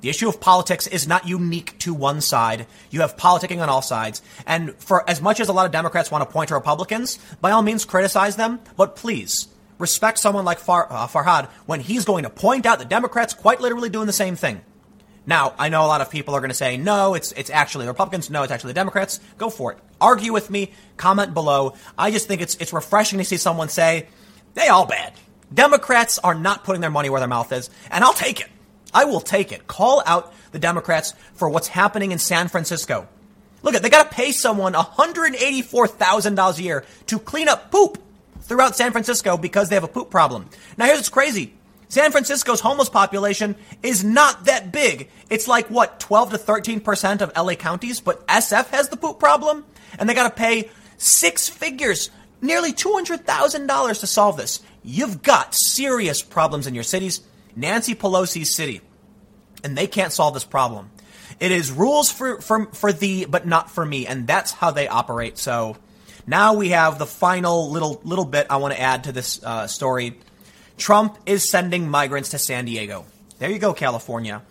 the 0.00 0.08
issue 0.08 0.28
of 0.28 0.40
politics 0.40 0.86
is 0.86 1.06
not 1.06 1.28
unique 1.28 1.78
to 1.80 1.94
one 1.94 2.20
side. 2.20 2.66
You 2.90 3.02
have 3.02 3.16
politicking 3.16 3.62
on 3.62 3.68
all 3.68 3.82
sides. 3.82 4.22
And 4.46 4.74
for 4.76 5.08
as 5.08 5.20
much 5.20 5.38
as 5.38 5.48
a 5.48 5.52
lot 5.52 5.66
of 5.66 5.72
Democrats 5.72 6.10
want 6.10 6.26
to 6.26 6.32
point 6.32 6.48
to 6.48 6.54
Republicans, 6.54 7.18
by 7.40 7.50
all 7.50 7.62
means 7.62 7.84
criticize 7.84 8.36
them, 8.36 8.60
but 8.76 8.96
please 8.96 9.48
respect 9.80 10.18
someone 10.18 10.44
like 10.44 10.58
Far, 10.58 10.86
uh, 10.90 11.08
Farhad 11.08 11.48
when 11.66 11.80
he's 11.80 12.04
going 12.04 12.22
to 12.22 12.30
point 12.30 12.66
out 12.66 12.78
the 12.78 12.84
Democrats 12.84 13.34
quite 13.34 13.60
literally 13.60 13.88
doing 13.88 14.06
the 14.06 14.12
same 14.12 14.36
thing. 14.36 14.60
Now, 15.26 15.54
I 15.58 15.68
know 15.68 15.84
a 15.84 15.86
lot 15.86 16.00
of 16.00 16.10
people 16.10 16.34
are 16.34 16.40
going 16.40 16.50
to 16.50 16.56
say, 16.56 16.76
no, 16.76 17.14
it's, 17.14 17.32
it's 17.32 17.50
actually 17.50 17.84
the 17.86 17.90
Republicans. 17.90 18.30
No, 18.30 18.42
it's 18.42 18.52
actually 18.52 18.70
the 18.70 18.80
Democrats. 18.80 19.20
Go 19.38 19.50
for 19.50 19.72
it. 19.72 19.78
Argue 20.00 20.32
with 20.32 20.50
me. 20.50 20.72
Comment 20.96 21.34
below. 21.34 21.74
I 21.98 22.10
just 22.10 22.26
think 22.26 22.40
it's, 22.40 22.54
it's 22.56 22.72
refreshing 22.72 23.18
to 23.18 23.24
see 23.24 23.36
someone 23.36 23.68
say, 23.68 24.08
they 24.54 24.68
all 24.68 24.86
bad. 24.86 25.12
Democrats 25.52 26.18
are 26.18 26.34
not 26.34 26.64
putting 26.64 26.80
their 26.80 26.90
money 26.90 27.10
where 27.10 27.20
their 27.20 27.28
mouth 27.28 27.52
is, 27.52 27.70
and 27.90 28.04
I'll 28.04 28.12
take 28.12 28.40
it. 28.40 28.46
I 28.94 29.04
will 29.04 29.20
take 29.20 29.52
it. 29.52 29.66
Call 29.66 30.02
out 30.06 30.32
the 30.52 30.58
Democrats 30.58 31.14
for 31.34 31.48
what's 31.48 31.68
happening 31.68 32.12
in 32.12 32.18
San 32.18 32.48
Francisco. 32.48 33.08
Look 33.62 33.74
at 33.74 33.82
they 33.82 33.90
got 33.90 34.10
to 34.10 34.16
pay 34.16 34.32
someone 34.32 34.72
$184,000 34.72 36.58
a 36.58 36.62
year 36.62 36.84
to 37.06 37.18
clean 37.18 37.48
up 37.48 37.70
poop 37.70 37.98
throughout 38.42 38.76
San 38.76 38.92
Francisco 38.92 39.36
because 39.36 39.68
they 39.68 39.76
have 39.76 39.84
a 39.84 39.88
poop 39.88 40.10
problem. 40.10 40.48
Now 40.76 40.86
here's 40.86 40.98
what's 40.98 41.08
crazy. 41.08 41.54
San 41.88 42.12
Francisco's 42.12 42.60
homeless 42.60 42.88
population 42.88 43.56
is 43.82 44.04
not 44.04 44.44
that 44.44 44.70
big. 44.70 45.10
It's 45.28 45.48
like 45.48 45.68
what 45.68 45.98
12 45.98 46.30
to 46.30 46.38
13% 46.38 47.20
of 47.20 47.32
LA 47.36 47.54
counties, 47.54 48.00
but 48.00 48.24
SF 48.28 48.68
has 48.68 48.88
the 48.88 48.96
poop 48.96 49.18
problem 49.18 49.64
and 49.98 50.08
they 50.08 50.14
got 50.14 50.28
to 50.28 50.34
pay 50.34 50.70
six 50.98 51.48
figures, 51.48 52.10
nearly 52.40 52.72
$200,000 52.72 54.00
to 54.00 54.06
solve 54.06 54.36
this. 54.36 54.60
You've 54.84 55.22
got 55.22 55.54
serious 55.54 56.22
problems 56.22 56.66
in 56.66 56.74
your 56.74 56.84
cities. 56.84 57.22
Nancy 57.56 57.94
Pelosi's 57.94 58.54
city, 58.54 58.80
and 59.64 59.76
they 59.76 59.86
can't 59.86 60.12
solve 60.12 60.34
this 60.34 60.44
problem. 60.44 60.90
It 61.40 61.52
is 61.52 61.72
rules 61.72 62.10
for, 62.12 62.40
for, 62.40 62.66
for 62.66 62.92
thee, 62.92 63.24
but 63.24 63.46
not 63.46 63.70
for 63.70 63.84
me, 63.84 64.06
and 64.06 64.26
that's 64.26 64.52
how 64.52 64.70
they 64.70 64.88
operate. 64.88 65.38
So 65.38 65.76
now 66.30 66.54
we 66.54 66.70
have 66.70 66.98
the 66.98 67.06
final 67.06 67.70
little 67.70 68.00
little 68.04 68.24
bit 68.24 68.46
I 68.48 68.56
want 68.56 68.74
to 68.74 68.80
add 68.80 69.04
to 69.04 69.12
this 69.12 69.42
uh, 69.42 69.66
story. 69.66 70.18
Trump 70.78 71.18
is 71.26 71.50
sending 71.50 71.90
migrants 71.90 72.30
to 72.30 72.38
San 72.38 72.64
Diego. 72.64 73.04
There 73.38 73.50
you 73.50 73.58
go, 73.58 73.74
California. 73.74 74.42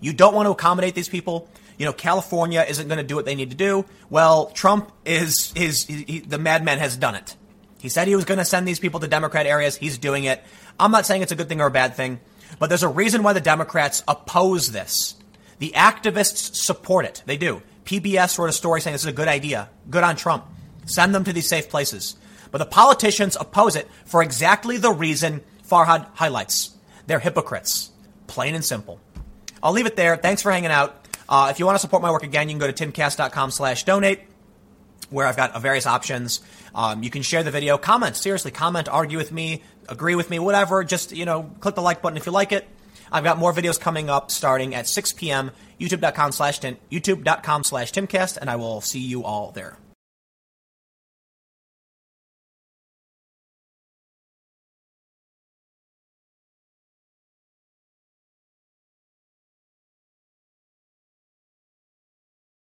You 0.00 0.12
don't 0.12 0.34
want 0.34 0.46
to 0.46 0.50
accommodate 0.50 0.94
these 0.94 1.08
people. 1.08 1.48
You 1.78 1.86
know, 1.86 1.92
California 1.92 2.64
isn't 2.68 2.88
going 2.88 2.98
to 2.98 3.04
do 3.04 3.14
what 3.14 3.24
they 3.24 3.34
need 3.34 3.50
to 3.50 3.56
do. 3.56 3.84
Well, 4.10 4.46
Trump 4.46 4.92
is 5.04 5.52
is 5.54 5.84
he, 5.84 6.02
he, 6.02 6.18
the 6.20 6.38
madman 6.38 6.78
has 6.78 6.96
done 6.96 7.14
it. 7.14 7.36
He 7.78 7.88
said 7.88 8.08
he 8.08 8.16
was 8.16 8.24
going 8.24 8.38
to 8.38 8.44
send 8.44 8.66
these 8.66 8.80
people 8.80 9.00
to 9.00 9.08
Democrat 9.08 9.46
areas. 9.46 9.76
He's 9.76 9.98
doing 9.98 10.24
it. 10.24 10.42
I'm 10.80 10.90
not 10.90 11.06
saying 11.06 11.22
it's 11.22 11.32
a 11.32 11.36
good 11.36 11.48
thing 11.48 11.60
or 11.60 11.68
a 11.68 11.70
bad 11.70 11.94
thing. 11.94 12.20
But 12.58 12.68
there's 12.68 12.82
a 12.82 12.88
reason 12.88 13.22
why 13.22 13.32
the 13.32 13.40
Democrats 13.40 14.02
oppose 14.08 14.72
this. 14.72 15.14
The 15.58 15.72
activists 15.76 16.56
support 16.56 17.04
it. 17.04 17.22
They 17.26 17.36
do. 17.36 17.62
PBS 17.84 18.38
wrote 18.38 18.50
a 18.50 18.52
story 18.52 18.80
saying 18.80 18.94
this 18.94 19.02
is 19.02 19.08
a 19.08 19.12
good 19.12 19.28
idea. 19.28 19.68
Good 19.88 20.02
on 20.02 20.16
Trump. 20.16 20.44
Send 20.88 21.14
them 21.14 21.24
to 21.24 21.32
these 21.32 21.48
safe 21.48 21.68
places. 21.68 22.16
But 22.50 22.58
the 22.58 22.66
politicians 22.66 23.36
oppose 23.38 23.76
it 23.76 23.88
for 24.04 24.22
exactly 24.22 24.78
the 24.78 24.90
reason 24.90 25.42
Farhad 25.68 26.06
highlights. 26.14 26.74
They're 27.06 27.18
hypocrites. 27.18 27.90
Plain 28.26 28.54
and 28.54 28.64
simple. 28.64 29.00
I'll 29.62 29.72
leave 29.72 29.86
it 29.86 29.96
there. 29.96 30.16
Thanks 30.16 30.42
for 30.42 30.50
hanging 30.50 30.70
out. 30.70 31.06
Uh, 31.28 31.48
if 31.50 31.58
you 31.58 31.66
want 31.66 31.76
to 31.76 31.80
support 31.80 32.02
my 32.02 32.10
work 32.10 32.22
again, 32.22 32.48
you 32.48 32.54
can 32.54 32.60
go 32.60 32.70
to 32.70 32.86
timcast.com 32.86 33.50
slash 33.50 33.84
donate, 33.84 34.20
where 35.10 35.26
I've 35.26 35.36
got 35.36 35.60
various 35.60 35.86
options. 35.86 36.40
Um, 36.74 37.02
you 37.02 37.10
can 37.10 37.22
share 37.22 37.42
the 37.42 37.50
video, 37.50 37.76
comment, 37.76 38.16
seriously, 38.16 38.50
comment, 38.50 38.88
argue 38.88 39.18
with 39.18 39.32
me, 39.32 39.62
agree 39.88 40.14
with 40.14 40.30
me, 40.30 40.38
whatever. 40.38 40.84
Just, 40.84 41.12
you 41.12 41.26
know, 41.26 41.50
click 41.60 41.74
the 41.74 41.82
like 41.82 42.00
button 42.00 42.16
if 42.16 42.24
you 42.24 42.32
like 42.32 42.52
it. 42.52 42.66
I've 43.10 43.24
got 43.24 43.38
more 43.38 43.52
videos 43.52 43.80
coming 43.80 44.10
up 44.10 44.30
starting 44.30 44.74
at 44.74 44.86
6 44.86 45.12
p.m. 45.14 45.50
youtube.com 45.80 46.32
slash 46.32 46.60
timcast, 46.60 48.36
and 48.36 48.50
I 48.50 48.56
will 48.56 48.80
see 48.80 49.00
you 49.00 49.24
all 49.24 49.50
there. 49.50 49.78